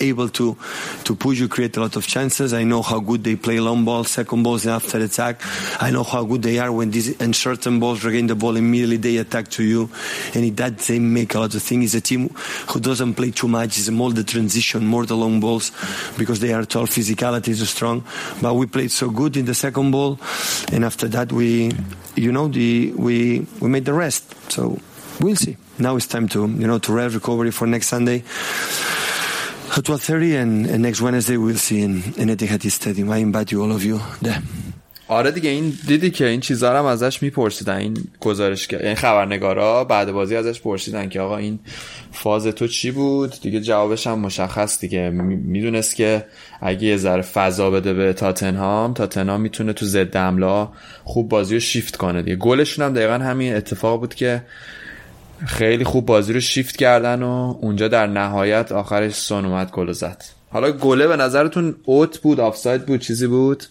able 0.00 0.28
to 0.30 0.56
to 1.04 1.14
push 1.14 1.40
you, 1.40 1.48
create 1.48 1.76
a 1.76 1.80
lot 1.80 1.96
of 1.96 2.06
chances. 2.06 2.52
I 2.52 2.64
know 2.64 2.82
how 2.82 3.00
good 3.00 3.24
they 3.24 3.36
play 3.36 3.60
long 3.60 3.84
balls, 3.84 4.10
second 4.10 4.42
balls 4.42 4.64
and 4.64 4.74
after 4.74 4.98
attack. 4.98 5.40
I 5.80 5.90
know 5.90 6.02
how 6.02 6.24
good 6.24 6.42
they 6.42 6.58
are 6.58 6.72
when 6.72 6.90
these 6.90 7.20
uncertain 7.20 7.80
balls 7.80 8.04
regain 8.04 8.26
the 8.26 8.34
ball 8.34 8.56
immediately 8.56 8.96
they 8.96 9.16
attack 9.18 9.48
to 9.48 9.64
you, 9.64 9.90
and 10.34 10.44
in 10.44 10.54
that 10.56 10.78
they 10.78 10.98
make 10.98 11.34
a 11.34 11.40
lot 11.40 11.54
of 11.54 11.62
things. 11.62 11.94
It's 11.94 11.94
a 11.94 12.00
team 12.00 12.28
who 12.68 12.80
doesn't 12.80 13.14
play 13.14 13.30
too 13.30 13.48
much. 13.48 13.78
It's 13.78 13.90
more 13.90 14.12
the 14.12 14.24
transition, 14.24 14.86
more 14.86 15.06
the 15.06 15.16
long 15.16 15.40
balls, 15.40 15.72
because 16.18 16.40
they 16.40 16.52
are 16.52 16.64
tall, 16.64 16.86
physicality 16.86 17.48
is 17.48 17.68
strong. 17.68 18.04
But 18.40 18.54
we 18.54 18.66
played 18.66 18.90
so 18.90 19.10
good 19.10 19.36
in 19.36 19.44
the 19.44 19.54
second 19.54 19.90
ball, 19.90 20.18
and 20.72 20.84
after 20.84 21.08
that 21.08 21.32
we, 21.32 21.72
you 22.16 22.32
know, 22.32 22.48
the 22.48 22.92
we 22.92 23.46
we 23.60 23.68
made 23.68 23.84
the 23.84 23.94
rest. 23.94 24.34
So 24.50 24.78
we'll 25.20 25.36
see. 25.36 25.56
Now 25.78 25.96
it's 25.96 26.06
time 26.06 26.28
to 26.28 26.40
you 26.46 26.66
know 26.66 26.78
to 26.78 26.92
rest 26.92 27.14
recovery 27.14 27.50
for 27.50 27.66
next 27.66 27.88
Sunday. 27.88 28.22
At 29.76 29.82
12.30 29.82 30.40
and, 30.40 30.66
and 30.66 30.82
next 30.82 31.00
Wednesday 31.00 31.36
we'll 31.36 31.56
see 31.56 31.82
in, 31.82 31.94
in 32.16 32.28
Etihad 32.28 32.62
Stadium. 32.70 33.10
I 33.10 33.16
invite 33.16 33.50
you 33.50 33.60
all 33.60 33.72
of 33.72 33.84
you 33.84 33.98
there. 34.22 34.40
آره 35.08 35.30
دیگه 35.30 35.50
این 35.50 35.72
دیدی 35.86 36.10
که 36.10 36.26
این 36.26 36.40
چیزا 36.40 36.78
هم 36.78 36.84
ازش 36.84 37.22
میپرسیدن 37.22 37.76
این 37.76 37.96
گزارش 38.20 38.74
این 38.74 38.94
خبرنگارا 38.94 39.84
بعد 39.84 40.12
بازی 40.12 40.36
ازش 40.36 40.60
پرسیدن 40.60 41.08
که 41.08 41.20
آقا 41.20 41.36
این 41.36 41.58
فاز 42.12 42.46
تو 42.46 42.66
چی 42.66 42.90
بود 42.90 43.40
دیگه 43.42 43.60
جوابش 43.60 44.06
هم 44.06 44.18
مشخص 44.18 44.80
دیگه 44.80 45.10
می‌دونست 45.10 45.96
که 45.96 46.24
اگه 46.60 46.84
یه 46.84 46.96
ذره 46.96 47.22
فضا 47.22 47.70
بده 47.70 47.94
به 47.94 48.12
تاتنهام 48.12 48.94
تاتنهام 48.94 49.40
می‌تونه 49.40 49.72
تو 49.72 49.86
ضد 49.86 50.16
حمله 50.16 50.68
خوب 51.04 51.28
بازی 51.28 51.54
رو 51.54 51.60
شیفت 51.60 51.96
کنه 51.96 52.22
دیگه 52.22 52.36
گلشون 52.36 52.84
هم 52.84 52.92
دقیقا 52.92 53.14
همین 53.14 53.54
اتفاق 53.54 54.00
بود 54.00 54.14
که 54.14 54.42
خیلی 55.46 55.84
خوب 55.84 56.06
بازی 56.06 56.32
رو 56.32 56.40
شیفت 56.40 56.76
کردن 56.76 57.22
و 57.22 57.54
اونجا 57.60 57.88
در 57.88 58.06
نهایت 58.06 58.72
آخرش 58.72 59.12
سون 59.12 59.44
اومد 59.44 59.70
گل 59.70 59.92
زد. 59.92 60.22
حالا 60.50 60.72
گله 60.72 61.06
به 61.06 61.16
نظرتون 61.16 61.74
اوت 61.84 62.18
بود 62.18 62.40
آفساید 62.40 62.86
بود 62.86 63.00
چیزی 63.00 63.26
بود؟ 63.26 63.64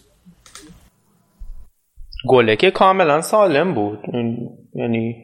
گله 2.28 2.56
که 2.56 2.70
کاملا 2.70 3.20
سالم 3.20 3.74
بود. 3.74 3.98
یعنی 4.74 5.16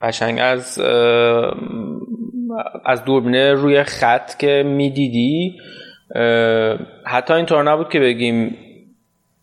قشنگ 0.00 0.38
از 0.42 0.78
از 2.84 3.04
دوربین 3.04 3.34
روی 3.34 3.84
خط 3.84 4.38
که 4.38 4.62
می‌دیدی 4.66 5.56
حتی 7.06 7.34
اینطور 7.34 7.62
نبود 7.62 7.88
که 7.88 8.00
بگیم 8.00 8.56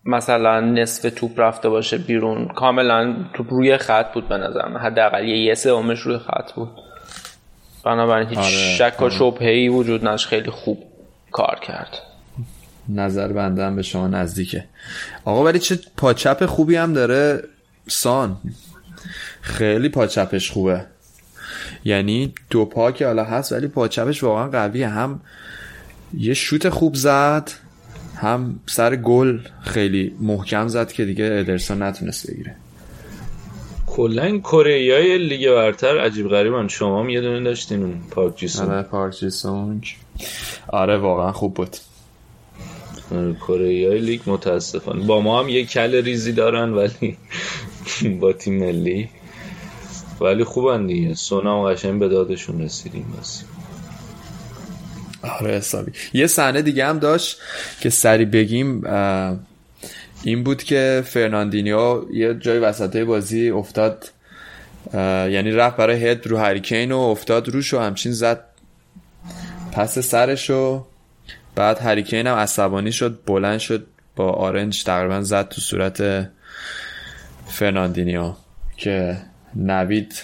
مثلا 0.07 0.59
نصف 0.59 1.13
توپ 1.15 1.39
رفته 1.39 1.69
باشه 1.69 1.97
بیرون. 1.97 2.47
کاملا 2.47 3.15
توپ 3.33 3.53
روی 3.53 3.77
خط 3.77 4.13
بود 4.13 4.27
به 4.29 4.37
نظرم. 4.37 4.77
حداقل 4.77 5.25
یه 5.27 5.55
سومش 5.55 5.99
روی 5.99 6.17
خط 6.17 6.51
بود. 6.51 6.69
بنابراین 7.85 8.29
هیچ 8.29 8.37
آره، 8.37 8.49
شک 8.49 8.95
و 8.99 9.03
آره. 9.03 9.13
شبهه 9.13 9.69
وجود 9.69 10.01
نداشت. 10.01 10.27
خیلی 10.27 10.51
خوب 10.51 10.83
کار 11.31 11.59
کرد. 11.61 11.97
نظر 12.89 13.33
بندم 13.33 13.75
به 13.75 13.81
شما 13.81 14.07
نزدیکه. 14.07 14.65
آقا 15.25 15.43
ولی 15.43 15.59
چه 15.59 15.79
پاچپ 15.97 16.45
خوبی 16.45 16.75
هم 16.75 16.93
داره 16.93 17.43
سان. 17.87 18.37
خیلی 19.41 19.89
پاچپش 19.89 20.51
خوبه. 20.51 20.85
یعنی 21.85 22.33
دو 22.49 22.65
پا 22.65 22.91
که 22.91 23.05
حالا 23.05 23.23
هست 23.23 23.51
ولی 23.51 23.67
پاچپش 23.67 24.23
واقعا 24.23 24.47
قویه. 24.47 24.87
هم 24.87 25.21
یه 26.17 26.33
شوت 26.33 26.69
خوب 26.69 26.95
زد. 26.95 27.51
هم 28.17 28.59
سر 28.65 28.95
گل 28.95 29.39
خیلی 29.61 30.15
محکم 30.19 30.67
زد 30.67 30.91
که 30.91 31.05
دیگه 31.05 31.25
ادرسون 31.25 31.81
نتونست 31.81 32.31
بگیره. 32.31 32.55
کلا 33.87 34.37
کره 34.37 34.93
های 34.93 35.17
لیگ 35.17 35.49
برتر 35.49 35.99
عجیب 35.99 36.27
غریبان 36.27 36.67
شما 36.67 37.03
هم 37.03 37.09
یه 37.09 37.21
دونه 37.21 37.43
داشتین 37.43 37.83
اون 37.83 38.01
پارک 38.11 38.35
جیسون. 38.35 38.69
آره 38.69 38.81
پارک 38.81 39.15
جیسون. 39.15 39.81
آره 40.67 40.97
واقعا 40.97 41.31
خوب 41.31 41.53
بود. 41.53 41.77
کره 43.47 43.87
های 43.87 43.99
لیگ 43.99 44.21
متاسفانه. 44.25 45.05
با 45.05 45.21
ما 45.21 45.43
هم 45.43 45.49
یه 45.49 45.65
کل 45.65 46.03
ریزی 46.03 46.31
دارن 46.31 46.73
ولی 46.73 47.17
با 48.19 48.33
تیم 48.33 48.59
ملی. 48.59 49.09
ولی 50.21 50.43
خوبن 50.43 50.87
دیگه. 50.87 51.13
سونا 51.13 51.59
هم 51.63 51.73
قشنگ 51.73 51.99
به 51.99 52.07
دادشون 52.07 52.61
رسیدیم. 52.61 53.15
بس. 53.19 53.43
آره 55.27 55.51
حسابی. 55.51 55.91
یه 56.13 56.27
صحنه 56.27 56.61
دیگه 56.61 56.85
هم 56.85 56.99
داشت 56.99 57.41
که 57.79 57.89
سری 57.89 58.25
بگیم 58.25 58.83
این 60.23 60.43
بود 60.43 60.63
که 60.63 61.03
فرناندینیو 61.05 62.03
یه 62.13 62.33
جای 62.33 62.59
وسط 62.59 62.97
بازی 62.97 63.49
افتاد 63.49 64.11
یعنی 65.29 65.51
رفت 65.51 65.77
برای 65.77 66.07
هد 66.07 66.27
رو 66.27 66.37
هریکین 66.37 66.91
و 66.91 66.97
افتاد 66.97 67.49
روش 67.49 67.73
و 67.73 67.79
همچین 67.79 68.11
زد 68.11 68.43
پس 69.71 69.99
سرش 69.99 70.49
و 70.49 70.85
بعد 71.55 71.79
هریکین 71.79 72.27
هم 72.27 72.35
عصبانی 72.35 72.91
شد 72.91 73.19
بلند 73.25 73.59
شد 73.59 73.87
با 74.15 74.31
آرنج 74.31 74.83
تقریبا 74.83 75.21
زد 75.21 75.47
تو 75.47 75.61
صورت 75.61 76.29
فرناندینیو 77.47 78.33
که 78.77 79.17
نوید 79.55 80.23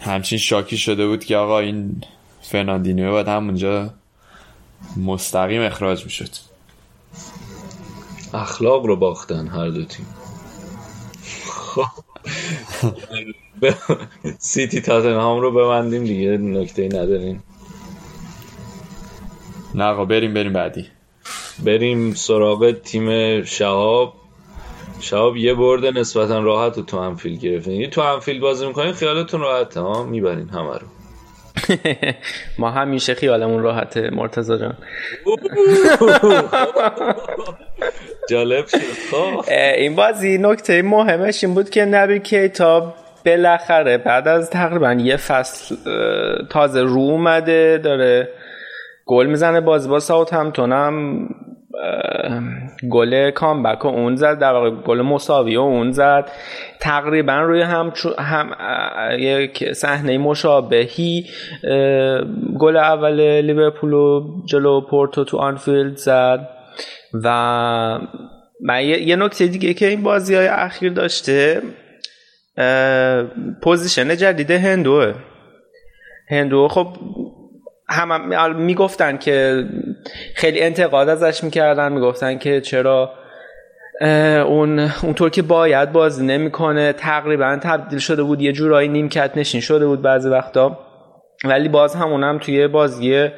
همچین 0.00 0.38
شاکی 0.38 0.76
شده 0.76 1.06
بود 1.06 1.24
که 1.24 1.36
آقا 1.36 1.58
این 1.58 2.02
فرناندینیو 2.48 3.10
باید 3.10 3.28
همونجا 3.28 3.90
مستقیم 4.96 5.62
اخراج 5.62 6.04
می‌شد. 6.04 6.28
اخلاق 8.34 8.86
رو 8.86 8.96
باختن 8.96 9.46
هر 9.46 9.68
دو 9.68 9.84
تیم. 9.84 10.06
سیتی 14.38 14.80
تاتنهام 14.80 15.40
رو 15.40 15.52
ببندیم 15.52 16.04
دیگه 16.04 16.30
نکته 16.36 16.86
نداریم. 16.86 17.42
نه 19.74 19.84
آقا 19.84 20.04
بریم 20.04 20.34
بریم 20.34 20.52
بعدی. 20.52 20.86
بریم 21.64 22.14
سراغ 22.14 22.72
تیم 22.72 23.42
شهاب. 23.44 24.14
شهاب 25.00 25.36
یه 25.36 25.54
برد 25.54 25.86
نسبتا 25.86 26.38
راحت 26.38 26.76
رو 26.76 26.82
تو 26.82 26.96
انفیل 26.96 27.38
گرفتین 27.38 27.72
یعنی 27.72 27.86
تو 27.86 28.00
انفیل 28.00 28.40
بازی 28.40 28.66
می‌کنین 28.66 28.92
خیالتون 28.92 29.40
راحته 29.40 29.80
ها؟ 29.80 30.02
می‌برین 30.02 30.48
همه 30.48 30.74
رو. 30.74 30.86
ما 32.58 32.70
همیشه 32.70 33.14
خیالمون 33.14 33.62
راحته 33.62 34.10
مرتزا 34.10 34.56
جان. 34.56 34.76
جالب 38.30 38.66
شد. 38.66 38.78
خب. 39.10 39.44
این 39.76 39.94
بازی 39.96 40.38
نکته 40.38 40.82
مهمش 40.82 41.44
این 41.44 41.54
بود 41.54 41.70
که 41.70 41.84
نبی 41.84 42.20
کیتا 42.20 42.94
بالاخره 43.26 43.98
بعد 43.98 44.28
از 44.28 44.50
تقریبا 44.50 44.92
یه 44.92 45.16
فصل 45.16 45.76
تازه 46.50 46.82
رو 46.82 46.98
اومده 46.98 47.80
داره 47.84 48.28
گل 49.06 49.26
می‌زنه 49.26 49.60
بازی 49.60 49.88
با 49.88 50.00
ساوت 50.00 50.32
همتون 50.32 50.72
هم 50.72 51.28
گل 52.90 53.30
کامبک 53.30 53.84
و 53.84 53.88
اون 53.88 54.16
زد 54.16 54.38
در 54.38 54.52
واقع 54.52 54.70
گل 54.70 55.02
مساوی 55.02 55.56
و 55.56 55.60
اون 55.60 55.92
زد. 55.92 56.30
تقریبا 56.80 57.40
روی 57.40 57.62
هم, 57.62 57.92
هم 58.18 58.50
یک 59.18 59.72
صحنه 59.72 60.18
مشابهی 60.18 61.26
گل 62.58 62.76
اول 62.76 63.40
لیورپول 63.40 63.92
و 63.92 64.36
جلو 64.44 64.80
پورتو 64.80 65.24
تو 65.24 65.36
آنفیلد 65.36 65.96
زد 65.96 66.48
و 67.24 67.28
من 68.60 68.84
یه 68.84 69.16
نکته 69.16 69.46
دیگه 69.46 69.74
که 69.74 69.86
این 69.86 70.02
بازی 70.02 70.34
های 70.34 70.46
اخیر 70.46 70.92
داشته 70.92 71.62
position 73.62 74.16
جدید 74.16 74.50
هندوه. 74.50 75.14
هندو 76.30 76.68
خب 76.68 76.86
هم, 77.88 78.56
می‌گفتن 78.56 79.16
که 79.16 79.64
خیلی 80.34 80.60
انتقاد 80.60 81.08
ازش 81.08 81.44
می‌کردن 81.44 81.92
می‌گفتن 81.92 82.38
که 82.38 82.60
چرا 82.60 83.12
اون 84.46 84.78
اونطور 85.02 85.30
که 85.30 85.42
باید 85.42 85.92
بازی 85.92 86.26
نمی‌کنه 86.26 86.92
تقریبا 86.92 87.58
تبدیل 87.62 87.98
شده 87.98 88.22
بود 88.22 88.42
یه 88.42 88.52
جورایی 88.52 88.88
نیمکت 88.88 89.30
نشین 89.36 89.60
شده 89.60 89.86
بود 89.86 90.02
بعضی 90.02 90.28
وقتا. 90.28 90.78
ولی 91.44 91.68
باز 91.68 91.94
هم 91.96 92.38
توی 92.38 92.68
بازی 92.68 93.28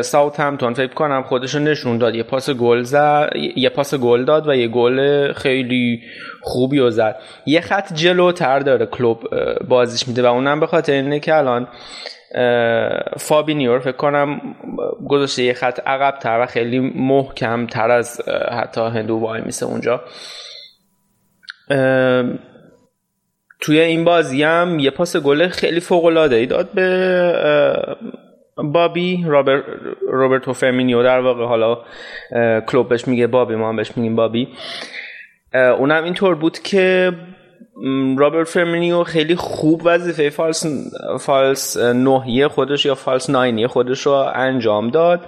ساوت 0.00 0.40
همتون 0.40 0.74
فکر 0.74 0.94
کنم 0.94 1.22
خودشو 1.22 1.58
نشون 1.58 1.98
داد. 1.98 2.14
یه 2.14 2.22
پاس 2.22 2.50
گل 2.50 2.82
زد 2.82 3.30
یه 3.56 3.68
پاس 3.68 3.94
گل 3.94 4.24
داد 4.24 4.48
و 4.48 4.54
یه 4.54 4.68
گل 4.68 5.32
خیلی 5.32 6.02
خوبی 6.40 6.78
رو 6.78 6.90
زد. 6.90 7.16
یه 7.46 7.60
خط 7.60 7.92
جلوتر 7.94 8.58
داره 8.58 8.86
کلوب 8.86 9.22
بازیش 9.68 10.08
میده 10.08 10.22
و 10.22 10.26
اونم 10.26 10.60
به 10.60 10.66
خاطر 10.66 10.92
اینه 10.92 11.20
که 11.20 11.34
الان 11.34 11.68
فابینیور 13.18 13.78
فکر 13.78 13.96
کنم 13.96 14.40
گذاشته 15.08 15.42
یه 15.42 15.52
خط 15.52 15.80
عقب 15.86 16.18
تر 16.18 16.40
و 16.42 16.46
خیلی 16.46 16.80
محکم 16.80 17.66
تر 17.66 17.90
از 17.90 18.20
حتی 18.60 18.80
هندو 18.80 19.16
وایمیسه 19.16 19.66
اونجا. 19.66 20.00
توی 23.60 23.80
این 23.80 24.04
بازی 24.04 24.42
هم 24.42 24.78
یه 24.78 24.90
پاس 24.90 25.16
گل 25.16 25.48
خیلی 25.48 25.80
فوق 25.80 26.04
العاده 26.04 26.36
ای 26.36 26.46
داد 26.46 26.72
به 26.74 27.96
بابی. 28.56 29.24
رابر 29.26 29.62
روبرتو 30.08 30.52
فرمینیو 30.52 31.02
در 31.02 31.20
واقع 31.20 31.44
حالا 31.44 31.78
کلوب 32.60 32.88
بهش 32.88 33.08
میگه 33.08 33.26
بابی 33.26 33.54
ما 33.54 33.68
هم 33.68 33.76
بهش 33.76 33.96
میگیم 33.96 34.16
بابی. 34.16 34.48
اونم 35.54 36.04
اینطور 36.04 36.34
بود 36.34 36.58
که 36.58 37.12
رابرت 38.16 38.48
فرمینیو 38.48 39.04
خیلی 39.04 39.36
خوب 39.36 39.82
وظیفه 39.84 40.30
false 40.30 40.66
false 41.20 41.76
نه‌ی 41.76 42.48
خودش 42.48 42.86
یا 42.86 42.94
false 42.94 43.30
nine 43.30 43.59
ی 43.59 43.66
خودش 43.66 44.00
رو 44.00 44.12
انجام 44.34 44.90
داد. 44.90 45.20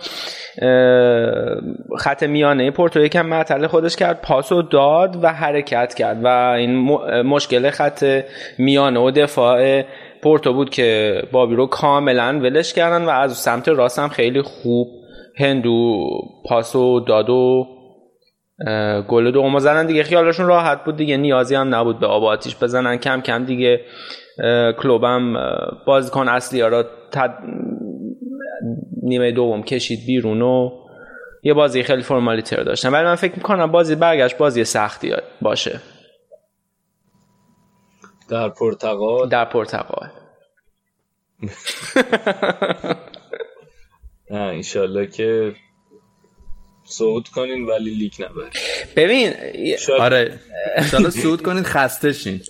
خط 1.99 2.23
میانه 2.23 2.71
پورتو 2.71 3.05
یکم 3.05 3.27
معطل 3.27 3.67
خودش 3.67 3.97
کرد 3.97 4.21
پاس 4.23 4.53
و 4.53 4.63
داد 4.63 5.25
و 5.25 5.29
حرکت 5.29 5.95
کرد 5.95 6.25
و 6.25 6.29
این 6.29 6.77
مشکل 7.23 7.71
خط 7.71 8.25
میانه 8.59 9.01
و 9.01 9.11
دفاع 9.11 9.83
پورتو 10.23 10.53
بود 10.53 10.71
که 10.71 11.23
بابی 11.33 11.55
رو 11.55 11.67
کاملا 11.67 12.41
ولش 12.43 12.75
کردن 12.75 13.05
و 13.05 13.11
از 13.11 13.37
سمت 13.37 13.69
راست 13.69 13.99
هم 13.99 14.09
خیلی 14.09 14.43
خوب 14.43 14.89
هندو 15.37 16.09
پاس 16.45 16.77
و 16.77 17.01
داد 17.01 17.31
و 17.31 17.67
گل 19.09 19.31
دوم 19.31 19.59
زدن 19.59 19.87
دیگه. 19.87 20.03
خیالشون 20.03 20.47
راحت 20.47 20.85
بود 20.85 20.97
دیگه. 20.97 21.17
نیازی 21.17 21.55
هم 21.55 21.75
نبود 21.75 21.99
به 22.01 22.07
آب 22.07 22.25
آتیش 22.25 22.57
بزنن. 22.57 22.97
کم 22.97 23.21
کم 23.21 23.45
دیگه 23.45 23.81
کلوبم 24.79 25.35
بازیکن 25.87 26.29
اصلی 26.29 26.61
ها 26.61 26.69
را 26.69 26.83
تد... 27.13 27.39
نیمه 29.03 29.33
دوم 29.33 29.63
کشید 29.63 30.07
بیرون 30.07 30.43
و 30.43 30.71
یه 31.43 31.55
بازی 31.55 31.83
خیلی 31.83 32.03
فرمالیتر 32.03 32.63
داشتن. 32.63 32.89
ولی 32.93 33.05
من 33.05 33.15
فکر 33.15 33.37
می‌کنم 33.37 33.73
بازی 33.73 33.95
برگشت 33.95 34.39
بازی 34.39 34.65
سختی 34.65 35.13
باشه. 35.43 35.81
در 38.29 38.49
پرتغال 38.49 39.29
در 39.29 39.45
پرتغال 39.45 40.09
نه 44.31 44.41
انشالله 44.41 45.07
که 45.07 45.55
صعود 46.85 47.29
کنین 47.29 47.67
ولی 47.67 47.91
لیگ 47.95 48.13
نبرین. 48.23 48.51
ببین 48.97 49.33
شاید... 49.79 50.01
آره. 50.01 50.33
انشالله 50.77 51.11
صعود 51.11 51.43
کنین 51.43 51.63
خسته 51.63 52.13
شین. 52.13 52.41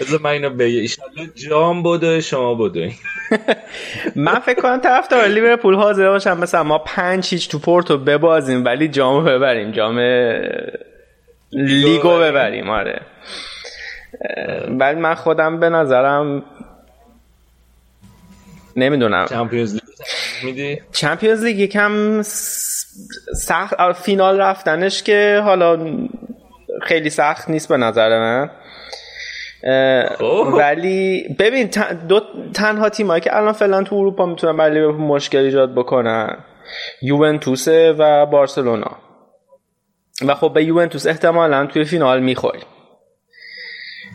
بذار 0.00 0.20
من 0.20 0.30
اینو 0.30 0.50
بگه 0.50 0.64
ایشالله 0.80 1.30
جام 1.48 1.82
بوده 1.82 2.20
شما 2.20 2.54
بوده 2.54 2.92
من 4.16 4.38
فکر 4.38 4.60
کنم 4.62 4.80
طرفدار 4.80 5.26
لیورپول 5.28 5.74
حاضر 5.74 6.08
باشم 6.08 6.38
مثلا 6.38 6.62
ما 6.62 6.78
پنج 6.78 7.26
هیچ 7.30 7.48
تو 7.48 7.58
پورتو 7.58 7.98
ببازیم 7.98 8.64
ولی 8.64 8.88
جامو 8.88 9.20
ببریم. 9.20 9.70
جام 9.72 9.98
لیگو 11.52 12.18
ببریم 12.18 12.70
آره. 12.70 13.00
ولی 14.68 15.00
من 15.00 15.14
خودم 15.14 15.60
به 15.60 15.68
نظرم 15.68 16.42
نمی‌دونم. 18.76 19.26
چمپیونز 19.26 19.79
میدی؟ 20.44 20.80
چمپیونز 20.92 21.44
لیگ 21.44 21.58
یکم 21.58 22.22
سخت 23.34 23.92
فینال 23.92 24.40
رفتنش 24.40 25.02
که 25.02 25.40
حالا 25.44 25.96
خیلی 26.82 27.10
سخت 27.10 27.50
نیست 27.50 27.68
به 27.68 27.76
نظر 27.76 28.18
من. 28.18 28.50
ولی 30.52 31.36
ببین 31.38 31.70
دو 32.08 32.20
تنها 32.54 32.88
تیمایی 32.88 33.20
که 33.20 33.36
الان 33.36 33.52
فعلا 33.52 33.82
تو 33.82 33.96
اروپا 33.96 34.26
می‌تونن 34.26 34.56
برای 34.56 34.74
لیورپول 34.74 35.00
مشکل 35.00 35.38
ایجاد 35.38 35.74
بکنن 35.74 36.38
یوونتوس 37.02 37.68
و 37.68 38.26
بارسلونا. 38.26 38.96
و 40.26 40.34
خب 40.34 40.52
به 40.54 40.64
یوونتوس 40.64 41.06
احتمالا 41.06 41.66
توی 41.66 41.84
فینال 41.84 42.20
می‌خوریم. 42.20 42.62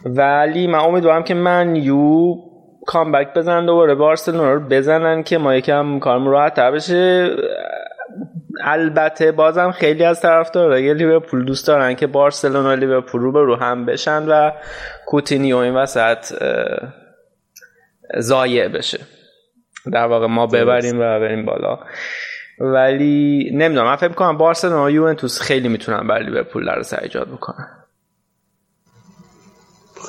ولی 0.06 0.68
من 0.68 0.80
امیدوارم 0.80 1.24
که 1.24 1.34
من 1.34 1.76
یو 1.76 2.36
کامبک 2.86 3.34
بزنن 3.34 3.66
دوباره 3.66 3.96
بارسلونا 3.96 4.54
رو 4.54 4.60
بزنن 4.60 5.24
که 5.24 5.38
ما 5.38 5.56
یکم 5.56 6.00
کارمون 6.00 6.32
راحت 6.32 6.60
بشه. 6.60 7.36
البته 8.64 9.32
بازم 9.32 9.72
خیلی 9.72 10.04
از 10.04 10.22
طرفدارای 10.22 10.94
لیورپول 10.94 11.46
دوست 11.46 11.68
دارن 11.68 11.96
که 11.96 12.08
بارسلونا 12.08 12.70
و 12.70 12.76
لیورپول 12.76 13.22
رو 13.22 13.32
به 13.32 13.40
رو 13.40 13.56
هم 13.56 13.86
بشن 13.86 14.26
و 14.30 14.52
کوتینیو 15.06 15.58
این 15.58 15.74
وسط 15.74 16.34
ضایع 18.20 18.68
بشه. 18.68 19.00
در 19.92 20.06
واقع 20.06 20.28
ما 20.28 20.48
ببریم 20.48 20.96
و 20.96 21.20
بریم 21.20 21.46
بالا. 21.46 21.80
ولی 22.60 23.50
نمی‌دونم 23.54 23.88
من 23.88 23.96
فکر 23.96 24.14
کنم 24.14 24.38
بارسلونا 24.38 24.84
و 24.84 24.90
یوونتوس 24.90 25.42
خیلی 25.42 25.68
می‌تونن 25.68 26.08
بر 26.08 26.20
لیورپول 26.20 26.66
در 26.66 26.82
سر 26.82 27.00
ایجاد 27.00 27.28
بکنن. 27.28 27.68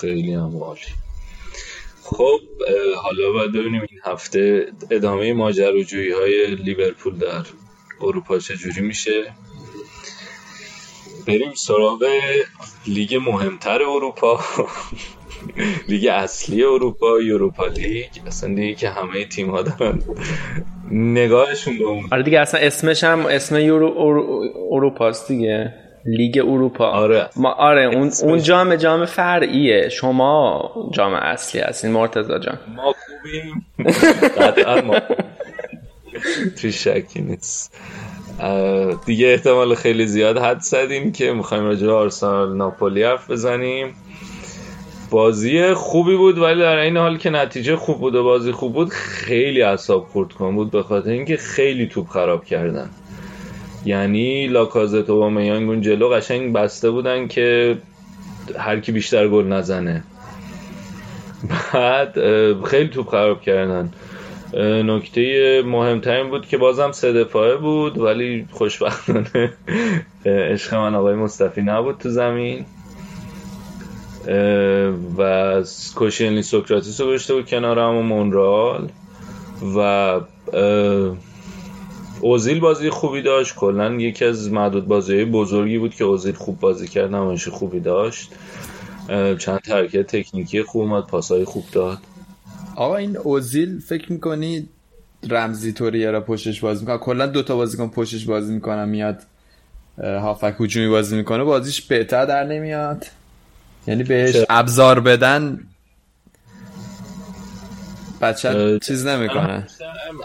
خیلی 0.01 0.35
هم 0.35 0.57
عالی. 0.63 1.06
خب 2.09 2.41
حالا 3.03 3.33
باید 3.33 3.53
ببینیم 3.53 3.81
این 3.91 4.01
هفته 4.05 4.73
ادامه 4.91 5.33
ماجراجویی 5.33 6.13
های 6.13 6.55
لیورپول 6.55 7.19
در 7.19 7.45
اروپا 8.01 8.39
چجوری 8.39 8.81
میشه. 8.81 9.35
بریم 11.27 11.55
سراغ 11.55 12.05
لیگ 12.87 13.15
مهمتر 13.15 13.83
اروپا 13.83 14.41
لیگ 15.89 16.07
اصلی 16.13 16.63
اروپا 16.65 17.21
یوروپا 17.21 17.67
لیگ. 17.67 18.07
اصلا 18.27 18.55
دیگه 18.55 18.75
که 18.75 18.89
همه 18.89 19.25
تیم 19.25 19.51
ها 19.51 19.63
دارن 19.63 20.03
نگاهشون 20.91 21.79
به 21.79 21.85
اون. 21.85 22.09
آره 22.13 22.23
دیگه 22.23 22.41
اصلا 22.41 22.61
اسمش 22.61 23.05
هم 23.05 23.27
اسم 23.27 23.59
یورو 23.59 23.95
اروپاست 24.71 25.29
دیگه. 25.29 25.86
لیگ 26.07 26.39
اروپا. 26.39 26.87
آره. 26.87 27.29
ما 27.37 27.53
آره 27.53 27.85
اون 27.85 28.11
اون 28.23 28.43
جام 28.43 28.77
جام 28.77 29.05
فرعیه. 29.05 29.89
شما 29.89 30.71
جام 30.93 31.13
اصلی 31.15 31.61
هستین 31.61 31.91
مرتضی 31.91 32.33
جان. 32.41 32.59
ما 32.77 32.95
خوبیم. 33.07 33.67
قطعا 34.39 34.81
ما 34.81 34.97
توی 36.61 36.73
شکی 36.73 37.21
نیست. 37.23 37.81
دیگه 39.07 39.27
احتمال 39.27 39.75
خیلی 39.75 40.07
زیاد 40.07 40.39
حد 40.39 40.61
زدیم 40.61 41.13
که 41.13 41.33
می‌خوایم 41.33 41.65
راجع 41.65 41.89
آرسنال 41.89 42.57
ناپولی 42.57 43.03
حرف 43.03 43.31
بزنیم. 43.31 43.95
بازی 45.11 45.75
خوبی 45.75 46.17
بود 46.17 46.39
ولی 46.39 46.61
در 46.61 46.77
این 46.77 46.97
حال 46.97 47.19
که 47.19 47.31
نتیجه 47.31 47.77
خوب 47.77 47.99
بود 47.99 48.15
و 48.15 48.25
بازی 48.25 48.53
خوب 48.53 48.73
بود 48.73 48.89
خیلی 48.89 49.63
اعصاب 49.63 50.05
خورد 50.05 50.33
کن 50.33 50.55
بود 50.55 50.71
به 50.71 50.83
خاطر 50.83 51.11
اینکه 51.11 51.37
خیلی 51.37 51.87
توپ 51.87 52.09
خراب 52.09 52.45
کردن. 52.45 52.91
یعنی 53.87 54.47
لاکازت 54.47 55.11
و 55.11 55.31
میانگ 55.31 55.69
اون 55.69 55.81
جلو 55.81 56.09
قشنگ 56.09 56.53
بسته 56.53 56.91
بودن 56.91 57.29
که 57.29 57.79
هر 58.59 58.81
کی 58.81 58.93
بیشتر 58.93 59.29
گل 59.29 59.47
نزنه. 59.47 60.05
بعد 61.73 62.15
خیلی 62.65 62.89
توپ 62.89 63.09
خراب 63.09 63.41
کردن. 63.41 63.93
نکته 64.85 65.63
مهمترین 65.67 66.31
بود 66.31 66.47
که 66.47 66.59
بازم 66.59 66.93
سه 66.93 67.13
دفاعه 67.13 67.57
بود 67.57 67.99
ولی 67.99 68.47
خوشبختانه 68.51 69.53
عشق 70.27 70.75
من 70.75 70.95
آقای 70.95 71.15
مصطفی 71.15 71.63
نبود 71.63 71.99
تو 71.99 72.09
زمین. 72.09 72.65
و 75.19 75.63
کوشینلی 75.95 76.43
سوکراتیس 76.43 77.01
رو 77.01 77.13
گشته 77.13 77.35
بود 77.35 77.47
کنار 77.47 77.79
همون 77.79 78.07
مونرال. 78.07 78.89
و 79.77 80.21
اوزیل 82.27 82.61
بازی 82.61 82.91
خوبی 82.91 83.23
داشت. 83.23 83.55
کلا 83.55 83.95
یکی 83.95 84.25
از 84.25 84.53
معدود 84.53 84.87
بازی 84.87 85.25
بزرگی 85.25 85.79
بود 85.79 85.95
که 85.95 86.05
اوزیل 86.05 86.35
خوب 86.35 86.61
بازی 86.61 86.89
کرد 86.89 87.15
نمایش 87.15 87.49
خوبی 87.49 87.81
داشت. 87.81 88.31
چند 89.39 89.61
ترکیه 89.61 90.03
تکنیکی 90.03 90.63
خوب 90.63 90.83
اومد 90.83 91.07
پاسای 91.07 91.45
خوب 91.45 91.65
داد. 91.73 91.99
آقا 92.77 92.97
این 92.97 93.17
اوزیل 93.17 93.81
فکر 93.81 94.13
می‌کنی 94.13 94.69
رمزی 95.29 95.73
طوری 95.73 96.07
را 96.07 96.21
پشتش 96.21 96.61
بازی 96.61 96.81
می‌کنه؟ 96.81 96.99
کلا 96.99 97.27
دوتا 97.27 97.57
بازیکن 97.57 97.89
پشتش 97.89 98.25
بازی 98.25 98.55
می‌کنن 98.55 98.89
میاد 98.89 99.23
هافک 99.99 100.55
هجومی 100.61 100.89
بازی 100.89 101.17
می‌کنه 101.17 101.45
بازیش 101.45 101.83
بهتر 101.83 102.25
در 102.25 102.45
نمیاد؟ 102.45 103.07
یعنی 103.87 104.03
بهش 104.03 104.37
ابزار 104.49 105.01
بدن 105.01 105.61
بچه 108.21 108.79
چیز 108.79 109.07
نمی‌کنه. 109.07 109.67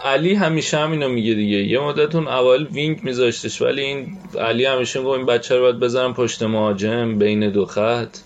علی 0.04 0.34
همیشه 0.34 0.78
همینو 0.78 1.08
میگه 1.08 1.34
دیگه. 1.34 1.56
یه 1.56 1.80
مدت 1.80 2.14
اون 2.14 2.28
اول 2.28 2.66
وینگ 2.66 3.04
میذاشتش 3.04 3.62
ولی 3.62 3.82
این 3.82 4.18
علی 4.40 4.64
همیشه 4.64 4.98
میگه 4.98 5.10
این 5.10 5.26
بچه 5.26 5.56
رو 5.56 5.62
باید 5.62 5.80
بزنم 5.80 6.14
پشت 6.14 6.42
مهاجم 6.42 7.18
بین 7.18 7.50
دو 7.50 7.66
خط. 7.66 8.16